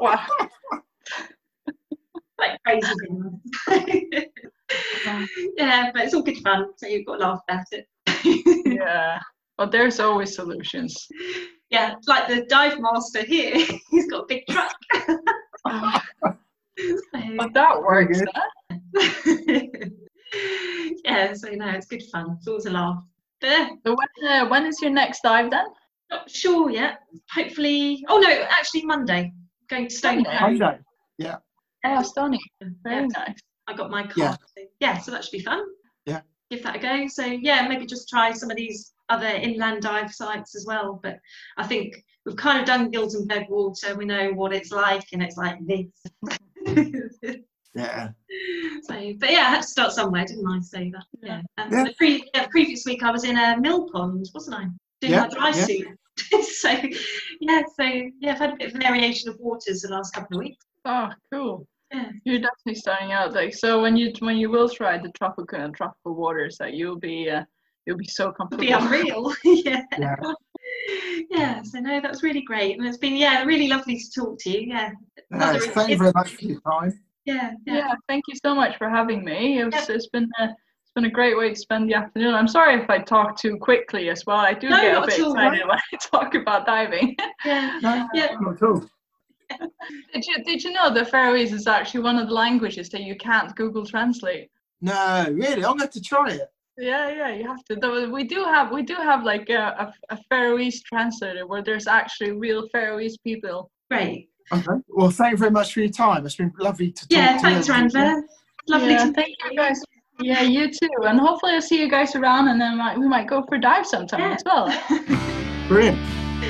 Wow. 0.00 0.24
like 2.38 2.62
crazy 2.64 2.86
things. 3.66 4.26
yeah, 5.56 5.90
but 5.92 6.04
it's 6.04 6.14
all 6.14 6.22
good 6.22 6.38
fun, 6.38 6.70
so 6.76 6.86
you've 6.86 7.06
got 7.06 7.16
to 7.16 7.22
laugh 7.26 7.40
about 7.48 7.64
it. 7.72 7.88
Yeah. 8.64 9.18
But 9.58 9.72
there's 9.72 9.98
always 10.00 10.34
solutions. 10.36 11.06
yeah, 11.70 11.96
like 12.06 12.28
the 12.28 12.46
dive 12.48 12.78
master 12.80 13.24
here, 13.24 13.54
he's 13.90 14.08
got 14.10 14.22
a 14.22 14.26
big 14.26 14.44
truck. 14.48 14.74
So- 15.66 16.34
but 17.36 17.52
that 17.54 17.82
works. 17.82 18.20
yeah, 21.04 21.34
so 21.34 21.48
no, 21.50 21.68
it's 21.70 21.86
good 21.86 22.02
fun. 22.12 22.36
It's 22.38 22.46
always 22.46 22.66
a 22.66 22.70
laugh. 22.70 23.02
But 23.40 23.50
yeah, 23.50 23.68
So 23.84 23.96
when, 23.96 24.30
uh, 24.30 24.48
when 24.48 24.64
is 24.66 24.80
your 24.80 24.90
next 24.92 25.22
dive 25.22 25.50
then? 25.50 25.66
not 26.10 26.30
sure 26.30 26.70
yet. 26.70 27.00
Hopefully, 27.34 28.02
oh 28.08 28.18
no, 28.18 28.30
actually 28.48 28.84
Monday. 28.86 29.32
Going 29.68 29.88
to 29.88 29.94
Stony 29.94 30.22
Monday? 30.22 30.38
Cove. 30.38 30.58
Monday. 30.58 31.36
Oh, 31.84 32.02
Stony. 32.02 32.38
Very 32.82 33.02
Yeah, 33.02 33.06
nice. 33.18 33.38
I 33.66 33.74
got 33.74 33.90
my 33.90 34.04
car. 34.04 34.12
Yeah. 34.16 34.36
Yeah, 34.80 34.98
so 34.98 35.10
that 35.10 35.22
should 35.24 35.32
be 35.32 35.40
fun. 35.42 35.62
Yeah. 36.50 36.56
Give 36.56 36.64
that 36.64 36.76
a 36.76 36.78
go. 36.78 37.08
So 37.08 37.24
yeah, 37.24 37.66
maybe 37.68 37.86
just 37.86 38.08
try 38.08 38.32
some 38.32 38.50
of 38.50 38.56
these 38.56 38.92
other 39.08 39.26
inland 39.26 39.82
dive 39.82 40.12
sites 40.12 40.54
as 40.56 40.66
well. 40.66 41.00
But 41.02 41.18
I 41.56 41.66
think 41.66 42.04
we've 42.24 42.36
kind 42.36 42.60
of 42.60 42.66
done 42.66 42.90
Gildenburgh 42.90 43.48
Water. 43.48 43.94
We 43.96 44.04
know 44.04 44.30
what 44.32 44.52
it's 44.52 44.70
like, 44.72 45.04
and 45.12 45.22
it's 45.22 45.36
like 45.36 45.58
this. 45.66 45.86
Yeah. 47.74 48.08
so, 48.82 49.12
but 49.18 49.30
yeah, 49.30 49.40
I 49.40 49.50
had 49.50 49.62
to 49.62 49.68
start 49.68 49.92
somewhere, 49.92 50.24
didn't 50.24 50.46
I? 50.48 50.58
So 50.60 50.78
that, 50.78 51.04
yeah. 51.22 51.42
And 51.58 51.72
um, 51.72 51.78
Yeah. 51.78 51.84
The 51.84 51.94
pre- 51.96 52.28
yeah, 52.34 52.46
previous 52.50 52.84
week 52.84 53.04
I 53.04 53.10
was 53.12 53.22
in 53.22 53.36
a 53.38 53.60
mill 53.60 53.88
pond, 53.90 54.28
wasn't 54.34 54.56
I? 54.56 54.64
Doing 55.00 55.12
Yeah, 55.12 55.20
my 55.20 55.28
dry 55.28 55.48
yeah. 55.50 55.64
suit. 55.64 55.98
so 56.44 56.70
yeah, 57.40 57.62
so 57.78 57.84
yeah, 58.20 58.32
I've 58.32 58.38
had 58.38 58.54
a 58.54 58.56
bit 58.56 58.74
of 58.74 58.80
variation 58.82 59.28
of 59.28 59.36
waters 59.38 59.82
the 59.82 59.90
last 59.90 60.12
couple 60.12 60.38
of 60.38 60.44
weeks. 60.44 60.64
Oh, 60.86 61.10
cool. 61.32 61.68
Yeah. 61.92 62.10
You're 62.24 62.40
definitely 62.40 62.74
starting 62.74 63.12
out 63.12 63.32
like 63.32 63.54
so. 63.54 63.80
When 63.82 63.96
you 63.96 64.12
when 64.20 64.36
you 64.36 64.50
will 64.50 64.68
try 64.68 64.98
the 64.98 65.10
tropical 65.12 65.58
and 65.60 65.74
tropical 65.74 66.14
waters, 66.14 66.56
that 66.58 66.74
you'll 66.74 66.98
be 66.98 67.30
uh, 67.30 67.44
you'll 67.86 67.96
be 67.96 68.06
so 68.06 68.24
It'll 68.24 68.34
comfortable. 68.34 68.60
be 68.64 68.70
unreal. 68.72 69.32
yeah. 69.44 69.82
Yeah. 69.98 70.16
Yeah, 71.30 71.62
so 71.62 71.80
no, 71.80 72.00
that 72.00 72.10
was 72.10 72.22
really 72.22 72.42
great. 72.42 72.78
And 72.78 72.86
it's 72.86 72.96
been, 72.98 73.14
yeah, 73.16 73.42
really 73.44 73.68
lovely 73.68 73.98
to 73.98 74.10
talk 74.20 74.38
to 74.40 74.50
you. 74.50 74.60
Yeah. 74.68 74.90
Uh, 75.32 75.36
Another- 75.36 75.60
thank 75.60 75.90
you 75.90 75.96
very 75.98 76.12
much 76.14 76.36
for 76.36 76.44
your 76.44 76.60
time. 76.60 76.98
Yeah, 77.24 77.52
yeah. 77.66 77.74
Yeah, 77.76 77.94
thank 78.08 78.24
you 78.28 78.34
so 78.42 78.54
much 78.54 78.76
for 78.78 78.88
having 78.88 79.24
me. 79.24 79.58
It 79.60 79.64
was, 79.64 79.74
Yeah. 79.74 79.94
It's 79.96 80.06
been 80.08 80.30
a, 80.38 80.44
it's 80.44 80.92
been 80.94 81.04
a 81.06 81.10
great 81.10 81.36
way 81.36 81.50
to 81.50 81.56
spend 81.56 81.90
the 81.90 81.94
afternoon. 81.94 82.34
I'm 82.34 82.48
sorry 82.48 82.80
if 82.80 82.88
I 82.88 82.98
talk 83.00 83.38
too 83.38 83.58
quickly 83.58 84.08
as 84.08 84.24
well. 84.26 84.38
I 84.38 84.54
do 84.54 84.68
No, 84.70 84.80
get 84.80 84.96
a 84.96 85.00
bit 85.06 85.18
at 85.18 85.20
all. 85.24 85.32
excited 85.32 85.66
when 85.66 85.78
I 85.78 85.96
talk 86.00 86.34
about 86.34 86.64
diving. 86.66 87.16
yeah. 87.44 87.78
No, 87.82 88.08
Yeah. 88.14 88.36
Not 89.50 89.60
at 89.60 89.62
all. 89.62 89.68
did 90.12 90.26
you 90.26 90.44
did 90.44 90.64
you 90.64 90.72
know 90.72 90.92
the 90.92 91.04
Faroese 91.04 91.52
is 91.52 91.66
actually 91.66 92.00
one 92.00 92.18
of 92.18 92.28
the 92.28 92.34
languages 92.34 92.88
that 92.90 93.02
you 93.02 93.16
can't 93.16 93.54
Google 93.56 93.84
Translate? 93.86 94.50
No, 94.80 95.26
really, 95.32 95.64
I'm 95.64 95.76
going 95.76 95.90
to 95.90 96.00
try 96.00 96.30
it. 96.30 96.48
Yeah, 96.76 97.10
yeah, 97.10 97.34
you 97.34 97.46
have 97.46 97.64
to. 97.64 97.76
Though 97.76 98.08
we 98.08 98.24
do 98.24 98.44
have 98.44 98.70
we 98.72 98.82
do 98.82 98.94
have 98.94 99.24
like 99.24 99.50
a, 99.50 99.92
a, 100.10 100.14
a 100.14 100.18
Faroese 100.30 100.82
translator 100.82 101.46
where 101.46 101.62
there's 101.62 101.86
actually 101.88 102.32
real 102.32 102.68
Faroese 102.72 103.16
people. 103.18 103.70
Great. 103.90 104.28
Okay. 104.52 104.64
Well, 104.88 105.10
thank 105.10 105.32
you 105.32 105.36
very 105.38 105.50
much 105.50 105.74
for 105.74 105.80
your 105.80 105.90
time. 105.90 106.24
It's 106.24 106.36
been 106.36 106.52
lovely 106.58 106.92
to 106.92 107.08
talk 107.08 107.10
Yeah, 107.10 107.36
to 107.36 107.42
thanks, 107.42 107.68
you. 107.68 107.74
Rannvá. 107.74 108.22
Lovely 108.68 108.90
yeah, 108.92 109.04
to 109.06 109.12
thank 109.12 109.34
you 109.50 109.56
guys. 109.56 109.82
Yeah, 110.20 110.42
you 110.42 110.70
too. 110.70 110.88
And 111.04 111.18
hopefully 111.20 111.52
I'll 111.52 111.62
see 111.62 111.80
you 111.80 111.88
guys 111.90 112.14
around, 112.16 112.48
and 112.48 112.60
then 112.60 112.78
we 113.00 113.06
might 113.08 113.26
go 113.28 113.42
for 113.48 113.56
a 113.56 113.60
dive 113.60 113.86
sometime 113.86 114.20
Yeah. 114.20 114.34
as 114.34 114.42
well. 114.44 115.68
Brilliant. 115.68 115.98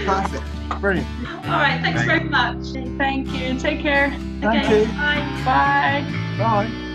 Perfect. 0.07 0.58
Brilliant. 0.81 1.07
All 1.47 1.59
right, 1.59 1.81
thanks 1.81 2.05
very 2.05 2.25
much. 2.25 2.65
Thank 2.99 3.29
you. 3.33 3.59
Take 3.59 3.81
care. 3.81 4.11
Thank 4.41 4.65
okay, 4.65 4.83
you. 4.83 4.87
bye. 4.87 5.43
Bye. 5.45 6.39
Bye. 6.39 6.89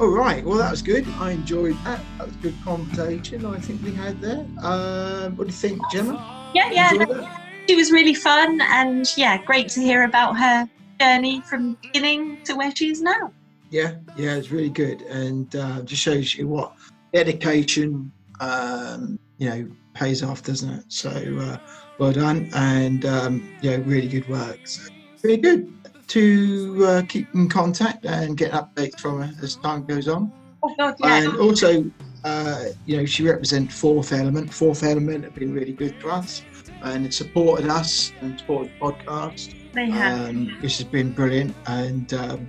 All 0.00 0.08
right. 0.08 0.44
Well, 0.44 0.58
that 0.58 0.70
was 0.70 0.82
good. 0.82 1.06
I 1.18 1.32
enjoyed 1.32 1.76
that. 1.84 2.00
That 2.18 2.26
was 2.28 2.36
a 2.36 2.38
good 2.38 2.54
conversation. 2.64 3.44
I 3.44 3.58
think 3.58 3.82
we 3.82 3.92
had 3.92 4.20
there. 4.20 4.46
Um, 4.62 5.36
what 5.36 5.46
do 5.46 5.52
you 5.52 5.58
think, 5.58 5.80
Gemma? 5.90 6.50
Yeah, 6.54 6.70
yeah. 6.70 6.92
Enjoyed 6.92 7.18
it? 7.18 7.28
She 7.68 7.76
was 7.76 7.92
really 7.92 8.14
fun 8.14 8.60
and 8.60 9.06
yeah, 9.16 9.42
great 9.44 9.68
to 9.70 9.80
hear 9.80 10.04
about 10.04 10.38
her 10.38 10.68
journey 11.00 11.40
from 11.42 11.76
beginning 11.82 12.42
to 12.44 12.54
where 12.54 12.74
she 12.74 12.90
is 12.90 13.02
now. 13.02 13.32
Yeah, 13.70 13.96
yeah, 14.16 14.34
it's 14.34 14.50
really 14.50 14.70
good, 14.70 15.02
and 15.02 15.54
uh, 15.54 15.82
just 15.82 16.02
shows 16.02 16.34
you 16.34 16.48
what 16.48 16.72
dedication, 17.12 18.10
um, 18.40 19.18
you 19.38 19.48
know, 19.48 19.70
pays 20.00 20.22
off, 20.22 20.42
doesn't 20.42 20.70
it? 20.70 20.84
So, 20.88 21.10
uh, 21.10 21.58
well 21.98 22.12
done, 22.12 22.48
and 22.54 23.04
um, 23.04 23.56
yeah, 23.60 23.76
really 23.84 24.08
good 24.08 24.28
work. 24.28 24.58
So, 24.64 24.90
really 25.22 25.36
good 25.36 25.72
to 26.08 26.86
uh, 26.86 27.02
keep 27.08 27.32
in 27.34 27.48
contact 27.48 28.04
and 28.04 28.36
get 28.36 28.50
updates 28.52 28.98
from 28.98 29.20
her 29.22 29.32
as 29.42 29.56
time 29.56 29.84
goes 29.84 30.08
on. 30.08 30.32
Oh 30.62 30.74
God, 30.76 30.96
yeah. 30.98 31.18
And 31.18 31.36
also, 31.36 31.84
uh, 32.24 32.64
you 32.86 32.96
know, 32.96 33.06
she 33.06 33.22
represents 33.22 33.78
Fourth 33.78 34.12
Element. 34.12 34.52
Fourth 34.52 34.82
Element 34.82 35.24
have 35.24 35.34
been 35.34 35.54
really 35.54 35.72
good 35.72 36.00
to 36.00 36.08
us 36.08 36.42
and 36.82 37.06
it 37.06 37.14
supported 37.14 37.68
us 37.68 38.12
and 38.20 38.38
supported 38.38 38.72
the 38.72 38.86
podcast 38.86 39.54
they 39.72 39.90
have. 39.90 40.30
um, 40.30 40.56
which 40.60 40.78
has 40.78 40.86
been 40.86 41.12
brilliant. 41.12 41.54
And 41.66 42.12
um, 42.14 42.48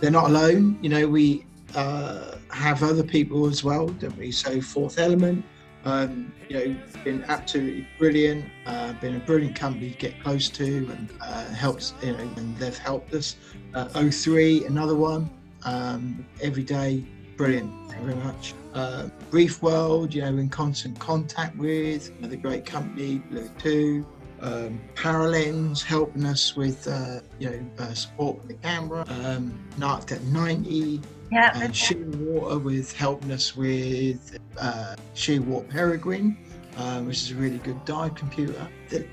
they're 0.00 0.10
not 0.10 0.30
alone. 0.30 0.78
You 0.80 0.88
know, 0.88 1.08
we 1.08 1.44
uh, 1.74 2.36
have 2.50 2.82
other 2.82 3.02
people 3.02 3.46
as 3.46 3.62
well, 3.62 3.88
don't 3.88 4.16
we? 4.16 4.30
So 4.32 4.60
Fourth 4.60 4.98
Element, 4.98 5.44
um, 5.84 6.32
you 6.48 6.58
know, 6.58 6.76
been 7.04 7.24
absolutely 7.24 7.86
brilliant. 7.98 8.44
Uh, 8.66 8.92
been 8.94 9.16
a 9.16 9.20
brilliant 9.20 9.56
company 9.56 9.90
to 9.90 9.96
get 9.96 10.22
close 10.22 10.48
to 10.50 10.64
and 10.64 11.08
uh, 11.20 11.44
helps. 11.50 11.94
You 12.02 12.12
know, 12.12 12.18
and 12.36 12.56
they've 12.56 12.76
helped 12.76 13.14
us. 13.14 13.36
Uh, 13.74 13.86
O3, 13.88 14.66
another 14.66 14.96
one. 14.96 15.30
Um, 15.64 16.26
every 16.40 16.62
day, 16.62 17.04
brilliant. 17.36 17.70
Thank 17.90 18.02
you 18.02 18.12
very 18.12 18.24
much. 18.24 18.54
Uh, 18.74 19.08
Brief 19.30 19.62
World, 19.62 20.14
you 20.14 20.22
know, 20.22 20.28
in 20.28 20.48
constant 20.48 20.98
contact 20.98 21.56
with 21.56 22.10
another 22.18 22.36
great 22.36 22.64
company, 22.64 23.18
Blue 23.30 23.48
Two 23.58 24.06
um, 24.40 24.80
Paralenz 24.94 25.82
helping 25.82 26.24
us 26.24 26.56
with 26.56 26.86
uh, 26.88 27.20
you 27.38 27.50
know 27.50 27.66
uh, 27.78 27.94
support 27.94 28.38
with 28.38 28.48
the 28.48 28.54
camera, 28.54 29.04
um, 29.08 29.58
Narc 29.78 30.20
90, 30.22 31.00
yeah, 31.30 31.52
and 31.54 31.72
Shearwater 31.72 32.62
with 32.62 32.92
helping 32.92 33.32
us 33.32 33.56
with 33.56 34.38
uh, 34.58 34.96
Shearwater 35.14 35.68
Peregrine, 35.68 36.36
um, 36.76 37.06
which 37.06 37.18
is 37.18 37.32
a 37.32 37.34
really 37.34 37.58
good 37.58 37.84
dive 37.84 38.14
computer. 38.14 38.66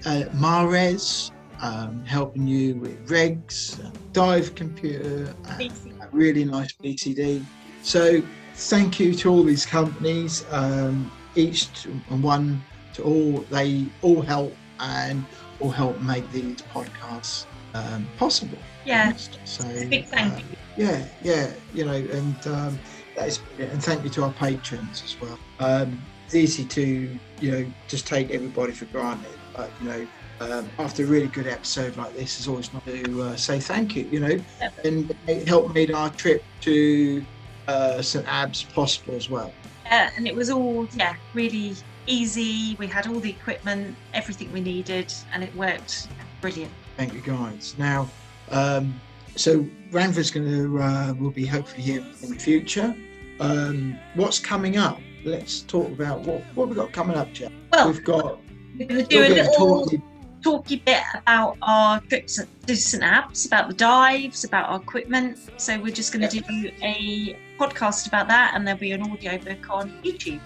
Uh, 0.05 0.23
Mares 0.33 1.31
um, 1.61 2.03
helping 2.05 2.47
you 2.47 2.75
with 2.75 3.09
regs, 3.09 3.83
uh, 3.83 3.91
dive 4.13 4.55
computer, 4.55 5.33
and 5.49 5.71
a 6.01 6.07
really 6.11 6.45
nice 6.45 6.73
BCD. 6.73 7.43
So 7.81 8.21
thank 8.55 8.99
you 8.99 9.13
to 9.15 9.29
all 9.29 9.43
these 9.43 9.65
companies, 9.65 10.45
um, 10.51 11.11
each 11.35 11.67
and 11.85 12.23
one 12.23 12.63
to 12.93 13.03
all. 13.03 13.39
They 13.49 13.85
all 14.01 14.21
help 14.21 14.53
and 14.79 15.25
will 15.59 15.71
help 15.71 15.99
make 16.01 16.29
these 16.31 16.61
podcasts 16.73 17.45
um, 17.73 18.07
possible. 18.17 18.57
yeah. 18.85 19.13
So 19.45 19.63
Big 19.89 20.05
thank 20.07 20.33
uh, 20.33 20.37
you. 20.37 20.85
yeah, 20.85 21.05
yeah, 21.23 21.53
you 21.73 21.85
know, 21.85 21.93
and 21.93 22.47
um, 22.47 22.79
that 23.15 23.27
is 23.27 23.39
and 23.59 23.83
thank 23.83 24.03
you 24.03 24.09
to 24.11 24.23
our 24.23 24.33
patrons 24.33 25.03
as 25.03 25.19
well. 25.19 25.39
Um, 25.59 26.01
it's 26.25 26.35
easy 26.35 26.65
to 26.65 27.19
you 27.39 27.51
know 27.51 27.71
just 27.87 28.07
take 28.07 28.31
everybody 28.31 28.73
for 28.73 28.85
granted, 28.85 29.37
but 29.55 29.69
you 29.81 29.89
know. 29.89 30.07
Um, 30.39 30.69
after 30.77 31.03
a 31.03 31.07
really 31.07 31.29
good 31.29 31.47
episode 31.47 31.97
like 31.97 32.15
this, 32.15 32.39
is 32.39 32.47
always 32.47 32.71
not 32.71 32.85
to 32.85 33.23
uh, 33.23 33.35
say 33.35 33.59
thank 33.59 33.95
you, 33.95 34.07
you 34.11 34.19
know, 34.19 34.39
and 34.85 35.15
it 35.25 35.47
helped 35.47 35.73
made 35.73 35.89
our 35.89 36.11
trip 36.11 36.43
to 36.61 37.25
uh, 37.67 38.03
St 38.03 38.23
Abbs 38.27 38.61
possible 38.61 39.15
as 39.15 39.31
well. 39.31 39.51
Yeah, 39.85 40.11
and 40.15 40.27
it 40.27 40.35
was 40.35 40.51
all 40.51 40.87
yeah 40.93 41.15
really 41.33 41.75
easy. 42.07 42.75
We 42.79 42.87
had 42.87 43.07
all 43.07 43.19
the 43.19 43.29
equipment, 43.29 43.95
everything 44.13 44.51
we 44.51 44.61
needed, 44.61 45.13
and 45.33 45.43
it 45.43 45.55
worked 45.55 46.07
brilliant. 46.41 46.71
Thank 46.95 47.13
you, 47.13 47.21
guys. 47.21 47.75
Now, 47.77 48.09
um, 48.49 48.99
so 49.35 49.65
Rannvá's 49.91 50.31
going 50.31 50.47
to 50.47 50.81
uh, 50.81 51.13
will 51.13 51.31
be 51.31 51.45
hopefully 51.45 51.83
here 51.83 52.05
in 52.23 52.29
the 52.31 52.39
future. 52.39 52.95
Um, 53.39 53.97
what's 54.15 54.39
coming 54.39 54.77
up? 54.77 54.99
Let's 55.23 55.61
talk 55.61 55.87
about 55.87 56.21
what 56.21 56.41
what 56.55 56.69
we 56.69 56.75
got 56.75 56.91
coming 56.91 57.17
up, 57.17 57.31
Jeff. 57.33 57.51
Well, 57.71 57.89
We've 57.89 58.03
got 58.03 58.39
we're 58.79 58.87
going 58.87 59.03
to 59.03 59.07
do 59.07 59.23
a 59.23 59.29
little 59.29 59.85
talky- 59.85 60.01
talky 60.41 60.75
bit 60.77 61.03
about 61.15 61.57
our 61.61 61.99
trips 62.01 62.39
to 62.67 62.75
St 62.75 63.03
Abbs, 63.03 63.45
about 63.45 63.67
the 63.67 63.73
dives, 63.73 64.43
about 64.43 64.69
our 64.69 64.79
equipment. 64.79 65.37
So 65.57 65.79
we're 65.79 65.93
just 65.93 66.13
going 66.13 66.27
to 66.27 66.39
do 66.39 66.71
a 66.81 67.37
podcast 67.59 68.07
about 68.07 68.27
that, 68.29 68.53
and 68.55 68.65
there'll 68.65 68.79
be 68.79 68.91
an 68.91 69.01
audio 69.03 69.37
book 69.37 69.69
on 69.69 69.91
YouTube. 70.03 70.39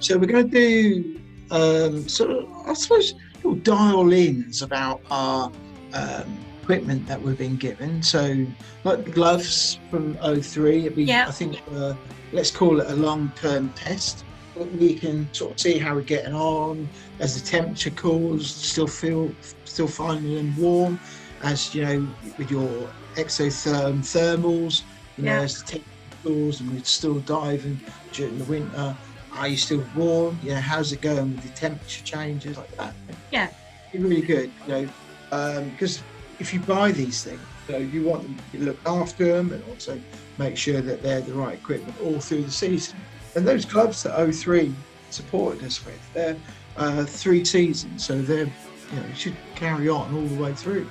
So 0.00 0.18
we're 0.18 0.26
going 0.26 0.50
to 0.50 0.50
do 0.50 1.20
um, 1.50 2.08
sort 2.08 2.30
of, 2.30 2.48
I 2.66 2.74
suppose, 2.74 3.14
little 3.36 3.54
dial-ins 3.56 4.62
about 4.62 5.00
our 5.10 5.50
um, 5.92 6.38
equipment 6.62 7.06
that 7.06 7.20
we've 7.20 7.38
been 7.38 7.56
given. 7.56 8.02
So, 8.02 8.46
like 8.84 9.04
the 9.04 9.10
gloves 9.10 9.78
from 9.90 10.16
03, 10.42 10.80
it'd 10.86 10.96
be, 10.96 11.04
Yeah. 11.04 11.26
I 11.28 11.30
think, 11.30 11.60
uh, 11.74 11.94
let's 12.32 12.50
call 12.50 12.80
it 12.80 12.90
a 12.90 12.96
long-term 12.96 13.72
test. 13.76 14.24
But 14.56 14.70
We 14.72 14.94
can 14.94 15.28
sort 15.32 15.52
of 15.52 15.60
see 15.60 15.78
how 15.78 15.94
we're 15.94 16.02
getting 16.02 16.34
on 16.34 16.88
as 17.18 17.40
the 17.40 17.46
temperature 17.46 17.90
cools. 17.90 18.46
Still 18.50 18.86
feel, 18.86 19.30
still 19.64 19.88
finding 19.88 20.36
them 20.36 20.56
warm, 20.56 21.00
as 21.42 21.74
you 21.74 21.84
know, 21.84 22.06
with 22.38 22.50
your 22.50 22.68
Xerotherm 23.16 23.98
thermals. 24.00 24.82
You 25.18 25.24
know, 25.24 25.32
Yeah. 25.32 25.40
as 25.42 25.60
the 25.62 25.64
temperature 25.66 26.16
cools, 26.22 26.60
and 26.60 26.72
we're 26.72 26.84
still 26.84 27.18
diving 27.20 27.78
during 28.12 28.38
the 28.38 28.44
winter. 28.44 28.96
Are 29.36 29.48
you 29.48 29.56
still 29.56 29.84
warm? 29.96 30.38
You 30.42 30.50
know, 30.50 30.60
how's 30.60 30.92
it 30.92 31.00
going 31.00 31.34
with 31.34 31.42
the 31.42 31.48
temperature 31.50 32.04
changes 32.04 32.56
like 32.56 32.70
that? 32.76 32.94
Yeah. 33.32 33.48
Be 33.92 33.98
really 33.98 34.22
good, 34.22 34.50
you 34.66 34.72
know, 34.72 34.88
because 35.70 36.02
if 36.38 36.54
you 36.54 36.60
buy 36.60 36.92
these 36.92 37.24
things, 37.24 37.40
you 37.68 37.74
know, 37.74 37.78
you 37.80 38.04
want 38.04 38.22
them 38.22 38.36
to 38.52 38.58
look 38.58 38.78
after 38.86 39.24
them 39.24 39.52
and 39.52 39.62
also 39.70 40.00
make 40.38 40.56
sure 40.56 40.80
that 40.80 41.02
they're 41.02 41.20
the 41.20 41.32
right 41.32 41.54
equipment 41.54 41.96
all 42.02 42.20
through 42.20 42.42
the 42.42 42.50
season. 42.50 42.96
And 43.34 43.46
those 43.46 43.64
gloves 43.64 44.02
that 44.04 44.16
O3 44.16 44.72
supported 45.10 45.64
us 45.64 45.84
with, 45.84 46.00
they're 46.12 46.36
uh, 46.76 47.04
three 47.04 47.44
seasons, 47.44 48.04
so 48.04 48.20
they're, 48.20 48.46
you 48.46 48.96
know, 48.96 49.14
should 49.14 49.36
carry 49.54 49.88
on 49.88 50.14
all 50.14 50.26
the 50.26 50.40
way 50.40 50.54
through. 50.54 50.88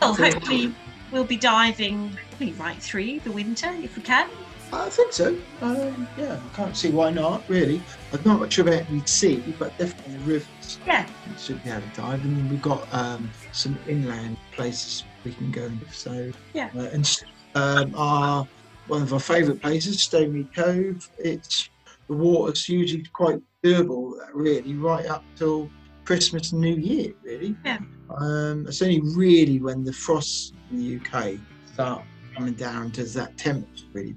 Well, 0.00 0.14
hopefully 0.14 0.74
we'll 1.10 1.24
be 1.24 1.36
diving 1.36 2.16
right 2.56 2.82
through 2.82 3.20
the 3.20 3.32
winter 3.32 3.70
if 3.82 3.96
we 3.96 4.02
can. 4.02 4.28
I 4.72 4.88
think 4.88 5.12
so. 5.12 5.36
Um, 5.60 6.08
yeah, 6.16 6.40
I 6.42 6.56
can't 6.56 6.76
see 6.76 6.90
why 6.90 7.10
not, 7.10 7.42
really. 7.48 7.82
I'm 8.12 8.20
not 8.24 8.40
much 8.40 8.58
about 8.58 8.88
the 8.88 9.02
sea, 9.06 9.42
but 9.58 9.76
definitely 9.76 10.14
the 10.14 10.20
rivers. 10.20 10.78
Yeah. 10.86 11.06
We 11.30 11.38
should 11.38 11.62
be 11.62 11.70
able 11.70 11.82
to 11.82 11.88
dive. 11.88 12.24
And 12.24 12.36
then 12.36 12.48
we've 12.48 12.62
got 12.62 12.88
um, 12.92 13.30
some 13.52 13.78
inland 13.86 14.38
places 14.52 15.04
we 15.24 15.32
can 15.32 15.50
go. 15.50 15.70
So, 15.92 16.32
Yeah. 16.54 16.70
Uh, 16.74 16.84
and 16.84 17.22
um, 17.54 17.94
our, 17.94 18.48
one 18.86 19.02
of 19.02 19.12
our 19.12 19.20
favourite 19.20 19.60
places, 19.60 20.02
Stony 20.02 20.44
Cove, 20.54 21.08
it's 21.18 21.68
the 22.08 22.14
water's 22.14 22.66
usually 22.68 23.04
quite 23.12 23.40
durable, 23.62 24.18
really, 24.32 24.74
right 24.74 25.06
up 25.06 25.22
till 25.36 25.70
Christmas 26.06 26.52
and 26.52 26.62
New 26.62 26.76
Year, 26.76 27.12
really. 27.22 27.54
Yeah. 27.64 27.78
Um, 28.16 28.66
it's 28.66 28.80
only 28.80 29.00
really 29.00 29.60
when 29.60 29.84
the 29.84 29.92
frosts 29.92 30.52
in 30.70 30.78
the 30.78 30.96
UK 30.96 31.38
start 31.72 32.02
coming 32.34 32.54
down 32.54 32.90
does 32.90 33.12
that 33.14 33.36
temperature 33.36 33.84
really 33.92 34.14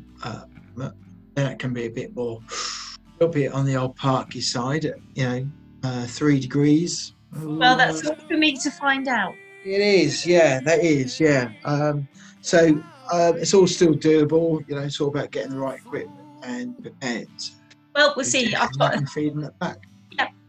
But 0.76 0.94
then 1.36 1.52
it 1.52 1.60
can 1.60 1.74
be 1.74 1.86
a 1.86 1.90
bit 1.90 2.16
more, 2.16 2.42
a 2.50 3.24
little 3.24 3.34
bit 3.34 3.54
on 3.54 3.66
the 3.66 3.76
old 3.76 3.96
parky 3.96 4.42
side, 4.42 4.84
you 5.14 5.24
know, 5.24 5.48
uh, 5.84 6.06
three 6.06 6.40
degrees. 6.40 7.14
Well, 7.34 7.78
that's 7.78 8.06
all 8.06 8.16
for 8.16 8.38
me 8.38 8.56
to 8.58 8.72
find 8.72 9.08
out. 9.08 9.36
It 9.66 9.82
is, 9.82 10.26
yeah, 10.26 10.60
that 10.62 10.80
is, 10.80 11.20
yeah. 11.20 11.52
Um, 11.64 12.08
so 12.42 12.82
uh, 13.12 13.34
it's 13.36 13.54
all 13.54 13.68
still 13.68 13.94
doable, 13.94 14.68
you 14.68 14.76
know, 14.76 14.82
it's 14.82 15.00
all 15.02 15.10
about 15.10 15.32
getting 15.32 15.52
the 15.52 15.60
right 15.60 15.80
equipment 15.80 16.20
and 16.44 16.82
prepared. 16.82 17.28
Well, 17.96 18.14
we'll 18.16 18.26
see. 18.26 18.54
I've 18.54 18.78
got 18.78 18.94
a 18.94 18.98
and 18.98 19.10
feeding 19.10 19.44
it 19.44 19.58
back. 19.60 19.88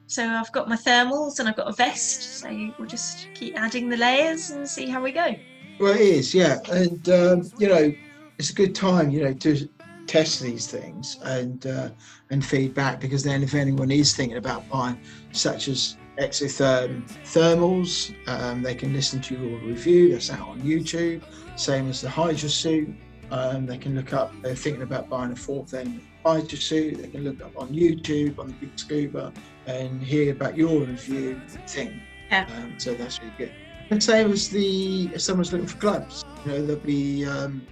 So 0.09 0.25
I've 0.25 0.53
got 0.53 0.69
my 0.69 0.77
thermals 0.77 1.41
and 1.41 1.49
I've 1.49 1.57
got 1.57 1.69
a 1.69 1.73
vest. 1.73 2.41
So 2.41 2.71
we'll 2.79 2.87
just 2.89 3.27
keep 3.35 3.59
adding 3.59 3.89
the 3.89 3.97
layers 3.97 4.51
and 4.51 4.69
see 4.69 4.87
how 4.87 5.03
we 5.03 5.11
go. 5.11 5.35
Well, 5.81 5.95
it 5.95 6.01
is, 6.01 6.35
yeah, 6.35 6.61
and 6.71 7.09
um, 7.09 7.51
you 7.59 7.69
know, 7.69 7.93
it's 8.39 8.51
a 8.51 8.55
good 8.55 8.75
time, 8.75 9.11
you 9.11 9.25
know, 9.25 9.33
to 9.33 9.69
test 10.07 10.41
these 10.41 10.67
things 10.67 11.19
and 11.25 11.67
uh, 11.67 11.91
and 12.31 12.45
feedback 12.45 13.01
because 13.01 13.23
then 13.25 13.43
if 13.43 13.55
anyone 13.55 13.91
is 13.91 14.15
thinking 14.15 14.39
about 14.39 14.69
buying, 14.69 14.99
such 15.33 15.69
as 15.69 15.97
Xerotherm 16.19 17.07
thermals, 17.25 18.15
um, 18.29 18.63
they 18.63 18.75
can 18.75 18.93
listen 18.93 19.21
to 19.23 19.35
your 19.35 19.59
review. 19.61 20.13
That's 20.13 20.31
out 20.31 20.49
on 20.49 20.61
YouTube. 20.61 21.23
Same 21.57 21.91
as 21.91 22.01
the 22.01 22.09
Hydra 22.09 22.49
suit. 22.49 22.89
Um, 23.31 23.67
they 23.67 23.77
can 23.77 23.95
look 23.95 24.13
up. 24.13 24.33
They're 24.43 24.55
thinking 24.55 24.83
about 24.83 25.09
buying 25.09 25.33
a 25.33 25.37
fourth 25.37 25.75
end 25.75 26.01
Hydra 26.25 26.59
suit. 26.59 26.99
They 26.99 27.09
can 27.09 27.25
look 27.25 27.43
up 27.43 27.57
on 27.57 27.69
YouTube 27.69 28.39
on 28.39 28.49
the 28.49 28.55
Big 28.55 28.79
Scuba 28.79 29.33
and 29.67 30.03
hear 30.03 30.33
about 30.33 30.57
your 30.57 30.81
review 30.81 31.41
thing. 31.67 32.01
Yeah. 32.31 32.47
Um, 32.57 32.79
so 32.79 32.95
that's 32.95 33.21
really 33.21 33.35
good. 33.37 33.53
And 33.91 34.03
same 34.03 34.33
as 34.33 34.49
the 34.49 35.11
if 35.15 35.21
someone's 35.21 35.53
looking 35.53 35.69
for 35.69 35.79
gloves, 35.79 36.25
you 36.45 36.53
know, 36.53 36.67
there'll 36.67 36.83
be 36.83 37.25
um, 37.25 37.65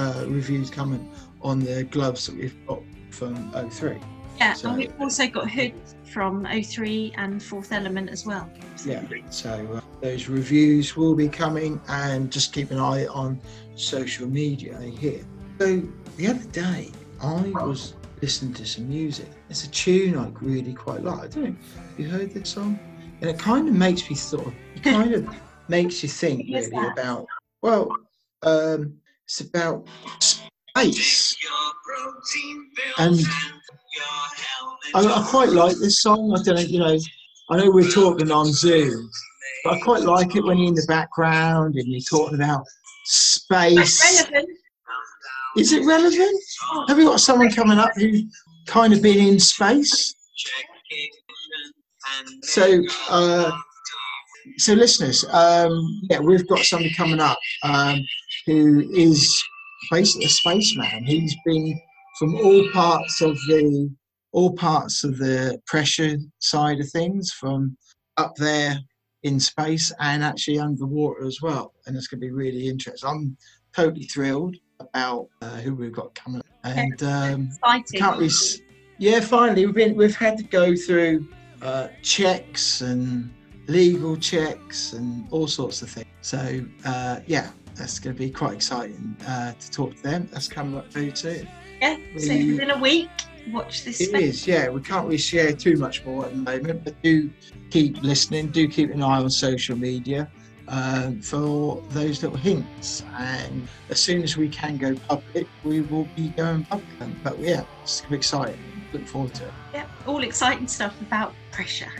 uh, 0.00 0.24
reviews 0.26 0.70
coming 0.70 1.08
on 1.42 1.60
the 1.60 1.84
gloves 1.84 2.26
that 2.26 2.36
we've 2.36 2.56
got 2.66 2.80
from 3.10 3.34
03. 3.70 3.98
Yeah, 4.38 4.54
So- 4.54 4.68
and 4.68 4.78
we've 4.78 4.92
also 4.98 5.26
got 5.26 5.50
hoods 5.50 5.94
from 6.04 6.44
O3 6.46 7.12
and 7.16 7.42
Fourth 7.42 7.72
Element 7.72 8.08
as 8.08 8.24
well. 8.24 8.50
Yeah, 8.86 9.02
so 9.28 9.50
uh, 9.74 9.80
those 10.00 10.28
reviews 10.28 10.96
will 10.96 11.14
be 11.14 11.28
coming, 11.28 11.80
and 11.88 12.30
just 12.32 12.52
keep 12.52 12.70
an 12.70 12.78
eye 12.78 13.06
on 13.06 13.38
social 13.76 14.26
media 14.26 14.78
here. 14.80 15.22
So 15.58 15.82
the 16.16 16.28
other 16.28 16.44
day, 16.52 16.90
I 17.20 17.42
was 17.54 17.94
listening 18.22 18.54
to 18.54 18.66
some 18.66 18.88
music. 18.88 19.28
It's 19.50 19.64
a 19.64 19.70
tune 19.70 20.16
I 20.16 20.28
really 20.40 20.72
quite 20.72 21.04
like. 21.04 21.20
I 21.24 21.26
don't 21.28 21.44
know. 21.44 21.56
Have 21.90 22.00
you 22.00 22.08
heard 22.08 22.30
this 22.32 22.48
song? 22.48 22.78
And 23.20 23.28
it 23.28 23.38
kind 23.38 23.68
of 23.68 23.74
makes 23.74 24.08
me 24.08 24.16
sort 24.16 24.46
of, 24.46 24.54
it 24.74 24.82
kind 24.82 25.12
of 25.12 25.28
makes 25.68 26.02
you 26.02 26.08
think 26.08 26.46
really 26.48 26.88
about. 26.92 27.26
Well, 27.60 27.94
um, 28.42 28.94
it's 29.30 29.40
about 29.42 29.86
space. 30.18 31.36
And 32.98 33.20
I, 34.94 35.04
I 35.04 35.26
quite 35.28 35.50
like 35.50 35.76
this 35.76 36.02
song. 36.02 36.34
I 36.36 36.42
don't 36.42 36.56
know, 36.56 36.60
you 36.62 36.78
know, 36.80 36.98
I 37.50 37.56
know 37.56 37.70
we're 37.70 37.88
talking 37.90 38.32
on 38.32 38.46
Zoom, 38.52 39.08
but 39.64 39.74
I 39.74 39.80
quite 39.80 40.02
like 40.02 40.34
it 40.34 40.44
when 40.44 40.58
you're 40.58 40.68
in 40.68 40.74
the 40.74 40.84
background 40.88 41.76
and 41.76 41.86
you're 41.86 42.00
talking 42.00 42.34
about 42.34 42.64
space. 43.04 44.02
Is 45.56 45.72
it 45.72 45.84
relevant? 45.84 46.42
Have 46.88 46.96
we 46.96 47.04
got 47.04 47.20
someone 47.20 47.52
coming 47.52 47.78
up 47.78 47.90
who 47.96 48.22
kind 48.66 48.92
of 48.92 49.00
been 49.00 49.18
in 49.18 49.38
space? 49.38 50.14
So, 52.42 52.82
uh, 53.08 53.52
so 54.58 54.72
listeners, 54.72 55.24
um, 55.30 56.00
yeah, 56.10 56.18
we've 56.18 56.46
got 56.48 56.60
somebody 56.60 56.92
coming 56.94 57.20
up 57.20 57.38
um, 57.62 58.04
who 58.46 58.80
is 58.92 59.42
basically 59.90 60.26
a 60.26 60.28
spaceman. 60.28 61.04
He's 61.04 61.34
been 61.44 61.80
from 62.18 62.34
all 62.36 62.68
parts 62.72 63.20
of 63.20 63.36
the 63.46 63.90
all 64.32 64.52
parts 64.54 65.02
of 65.02 65.18
the 65.18 65.60
pressure 65.66 66.16
side 66.38 66.78
of 66.80 66.88
things, 66.90 67.32
from 67.32 67.76
up 68.16 68.36
there 68.36 68.78
in 69.24 69.40
space 69.40 69.92
and 69.98 70.22
actually 70.22 70.58
underwater 70.58 71.24
as 71.26 71.38
well. 71.42 71.74
And 71.86 71.96
it's 71.96 72.06
going 72.06 72.20
to 72.20 72.26
be 72.26 72.30
really 72.30 72.68
interesting. 72.68 73.08
I'm 73.08 73.36
totally 73.74 74.04
thrilled 74.04 74.56
about 74.78 75.26
uh, 75.42 75.56
who 75.56 75.74
we've 75.74 75.92
got 75.92 76.14
coming. 76.14 76.42
And 76.64 77.02
um, 77.02 77.50
can't 77.98 78.18
we? 78.18 78.26
s- 78.26 78.58
Yeah, 78.98 79.20
finally, 79.20 79.66
we've 79.66 79.74
been 79.74 79.96
we've 79.96 80.14
had 80.16 80.36
to 80.38 80.44
go 80.44 80.76
through 80.76 81.26
uh, 81.60 81.88
checks 82.02 82.82
and 82.82 83.32
legal 83.66 84.16
checks 84.16 84.92
and 84.92 85.26
all 85.32 85.46
sorts 85.48 85.82
of 85.82 85.90
things. 85.90 86.06
So 86.22 86.64
uh, 86.84 87.20
yeah, 87.26 87.50
that's 87.80 87.98
going 87.98 88.14
to 88.14 88.18
be 88.18 88.30
quite 88.30 88.54
exciting 88.54 89.16
uh, 89.26 89.52
to 89.58 89.70
talk 89.70 89.96
to 89.96 90.02
them. 90.02 90.28
That's 90.30 90.48
coming 90.48 90.76
up 90.76 90.92
very 90.92 91.14
soon. 91.16 91.48
Yeah, 91.80 91.96
so 92.18 92.28
within 92.28 92.70
a 92.70 92.78
week, 92.78 93.08
watch 93.50 93.84
this 93.84 94.00
It 94.02 94.10
space. 94.10 94.34
is, 94.34 94.46
yeah. 94.46 94.68
We 94.68 94.82
can't 94.82 95.06
really 95.06 95.16
share 95.16 95.52
too 95.52 95.76
much 95.76 96.04
more 96.04 96.26
at 96.26 96.32
the 96.32 96.36
moment, 96.36 96.84
but 96.84 97.00
do 97.02 97.30
keep 97.70 98.02
listening. 98.02 98.48
Do 98.48 98.68
keep 98.68 98.90
an 98.90 99.02
eye 99.02 99.18
on 99.18 99.30
social 99.30 99.76
media 99.76 100.30
um, 100.68 101.22
for 101.22 101.82
those 101.88 102.22
little 102.22 102.36
hints. 102.36 103.02
And 103.18 103.66
as 103.88 103.98
soon 103.98 104.22
as 104.22 104.36
we 104.36 104.50
can 104.50 104.76
go 104.76 104.94
public, 105.08 105.46
we 105.64 105.80
will 105.80 106.06
be 106.14 106.28
going 106.28 106.64
public. 106.64 106.86
But 107.24 107.38
yeah, 107.38 107.64
it's 107.82 108.02
exciting. 108.10 108.58
Look 108.92 109.06
forward 109.06 109.32
to 109.34 109.46
it. 109.46 109.52
Yeah, 109.72 109.86
all 110.06 110.22
exciting 110.22 110.68
stuff 110.68 111.00
about 111.00 111.32
pressure. 111.50 111.92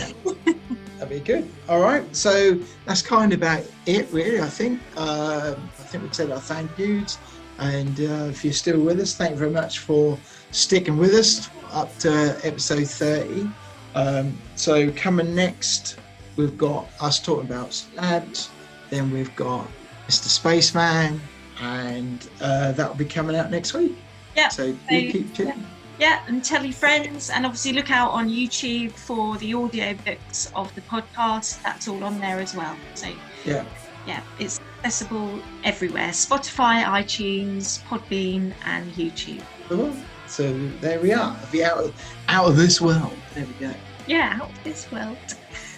That'd 0.98 1.08
be 1.08 1.20
good. 1.20 1.50
All 1.68 1.80
right, 1.80 2.04
so 2.14 2.58
that's 2.86 3.02
kind 3.02 3.32
of 3.32 3.38
about 3.40 3.64
it, 3.86 4.08
really. 4.12 4.40
I 4.40 4.48
think. 4.48 4.80
Um, 4.96 5.54
I 5.78 5.82
think 5.88 6.02
we've 6.04 6.14
said 6.14 6.30
our 6.30 6.40
thank 6.40 6.76
yous, 6.78 7.18
and 7.58 7.98
uh, 8.00 8.28
if 8.30 8.44
you're 8.44 8.52
still 8.52 8.80
with 8.80 9.00
us, 9.00 9.14
thank 9.14 9.32
you 9.32 9.36
very 9.36 9.50
much 9.50 9.80
for 9.80 10.18
sticking 10.52 10.96
with 10.96 11.12
us 11.14 11.50
up 11.72 11.96
to 11.98 12.38
episode 12.44 12.86
30. 12.88 13.48
Um, 13.96 14.36
so 14.56 14.90
coming 14.92 15.34
next, 15.34 15.98
we've 16.36 16.56
got 16.56 16.88
us 17.00 17.18
talking 17.20 17.46
about 17.46 17.72
St 17.72 17.98
Abbs. 18.02 18.50
Then 18.90 19.10
we've 19.10 19.34
got 19.36 19.66
Mr. 20.08 20.28
Spaceman, 20.28 21.20
and 21.60 22.28
uh, 22.40 22.72
that 22.72 22.88
will 22.88 22.96
be 22.96 23.04
coming 23.04 23.34
out 23.36 23.50
next 23.50 23.74
week. 23.74 23.96
Yeah, 24.36 24.48
So 24.48 24.72
do 24.72 24.78
so- 25.06 25.12
keep 25.12 25.34
tuning. 25.34 25.58
Yeah, 25.58 25.66
and 26.00 26.44
tell 26.44 26.64
your 26.64 26.72
friends, 26.74 27.30
and 27.30 27.46
obviously 27.46 27.72
look 27.72 27.90
out 27.90 28.10
on 28.10 28.28
YouTube 28.28 28.92
for 28.92 29.36
the 29.38 29.54
audio 29.54 29.94
books 30.04 30.50
of 30.54 30.74
the 30.74 30.80
podcast. 30.82 31.62
That's 31.62 31.88
all 31.88 32.02
on 32.04 32.20
there 32.20 32.40
as 32.40 32.54
well. 32.54 32.76
So 32.94 33.08
Yeah. 33.44 33.64
yeah, 34.06 34.22
it's 34.38 34.60
accessible 34.78 35.40
everywhere: 35.64 36.08
Spotify, 36.10 36.84
iTunes, 36.84 37.82
Podbean, 37.84 38.52
and 38.64 38.92
YouTube. 38.94 39.42
Cool. 39.68 39.92
So 40.26 40.52
there 40.80 41.00
we 41.00 41.12
are. 41.12 41.36
Be 41.52 41.64
out 41.64 41.78
of, 41.78 41.94
out 42.28 42.46
of 42.48 42.56
this 42.56 42.80
world. 42.80 43.12
There 43.34 43.46
we 43.46 43.66
go. 43.66 43.74
Yeah, 44.06 44.38
out 44.40 44.50
of 44.50 44.64
this 44.64 44.90
world. 44.90 45.16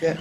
Yeah. 0.00 0.16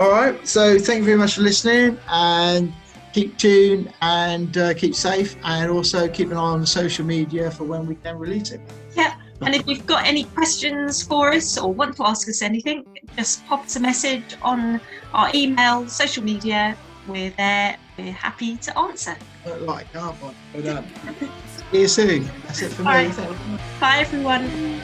all 0.00 0.10
right. 0.10 0.46
So 0.46 0.78
thank 0.78 0.98
you 1.00 1.04
very 1.04 1.18
much 1.18 1.34
for 1.34 1.42
listening, 1.42 1.98
and 2.08 2.72
keep 3.18 3.36
tuned 3.36 3.92
and 4.00 4.56
uh, 4.58 4.74
keep 4.74 4.94
safe, 4.94 5.36
and 5.44 5.70
also 5.70 6.08
keep 6.08 6.30
an 6.30 6.36
eye 6.36 6.52
on 6.58 6.64
social 6.64 7.04
media 7.04 7.50
for 7.50 7.64
when 7.64 7.84
we 7.86 7.96
can 7.96 8.16
release 8.16 8.52
it. 8.52 8.60
Yeah. 8.96 9.14
And 9.40 9.54
if 9.54 9.66
you've 9.66 9.86
got 9.86 10.06
any 10.06 10.24
questions 10.24 11.02
for 11.02 11.32
us 11.32 11.58
or 11.58 11.72
want 11.72 11.96
to 11.96 12.06
ask 12.06 12.28
us 12.28 12.42
anything, 12.42 12.84
just 13.16 13.44
pop 13.46 13.64
us 13.64 13.76
a 13.76 13.80
message 13.80 14.36
on 14.42 14.80
our 15.14 15.30
email, 15.34 15.88
social 15.88 16.24
media. 16.24 16.76
We're 17.06 17.30
there. 17.36 17.76
We're 17.96 18.12
happy 18.12 18.56
to 18.56 18.78
answer. 18.78 19.16
Like, 19.60 19.92
can't 19.92 20.14
I? 20.22 20.34
But 20.52 20.66
um, 20.66 20.84
see 21.70 21.80
you 21.80 21.88
soon. 21.88 22.30
That's 22.46 22.62
it 22.62 22.72
for 22.72 22.82
me. 22.82 22.88
Right. 22.88 23.16
Bye, 23.80 23.98
everyone. 23.98 24.80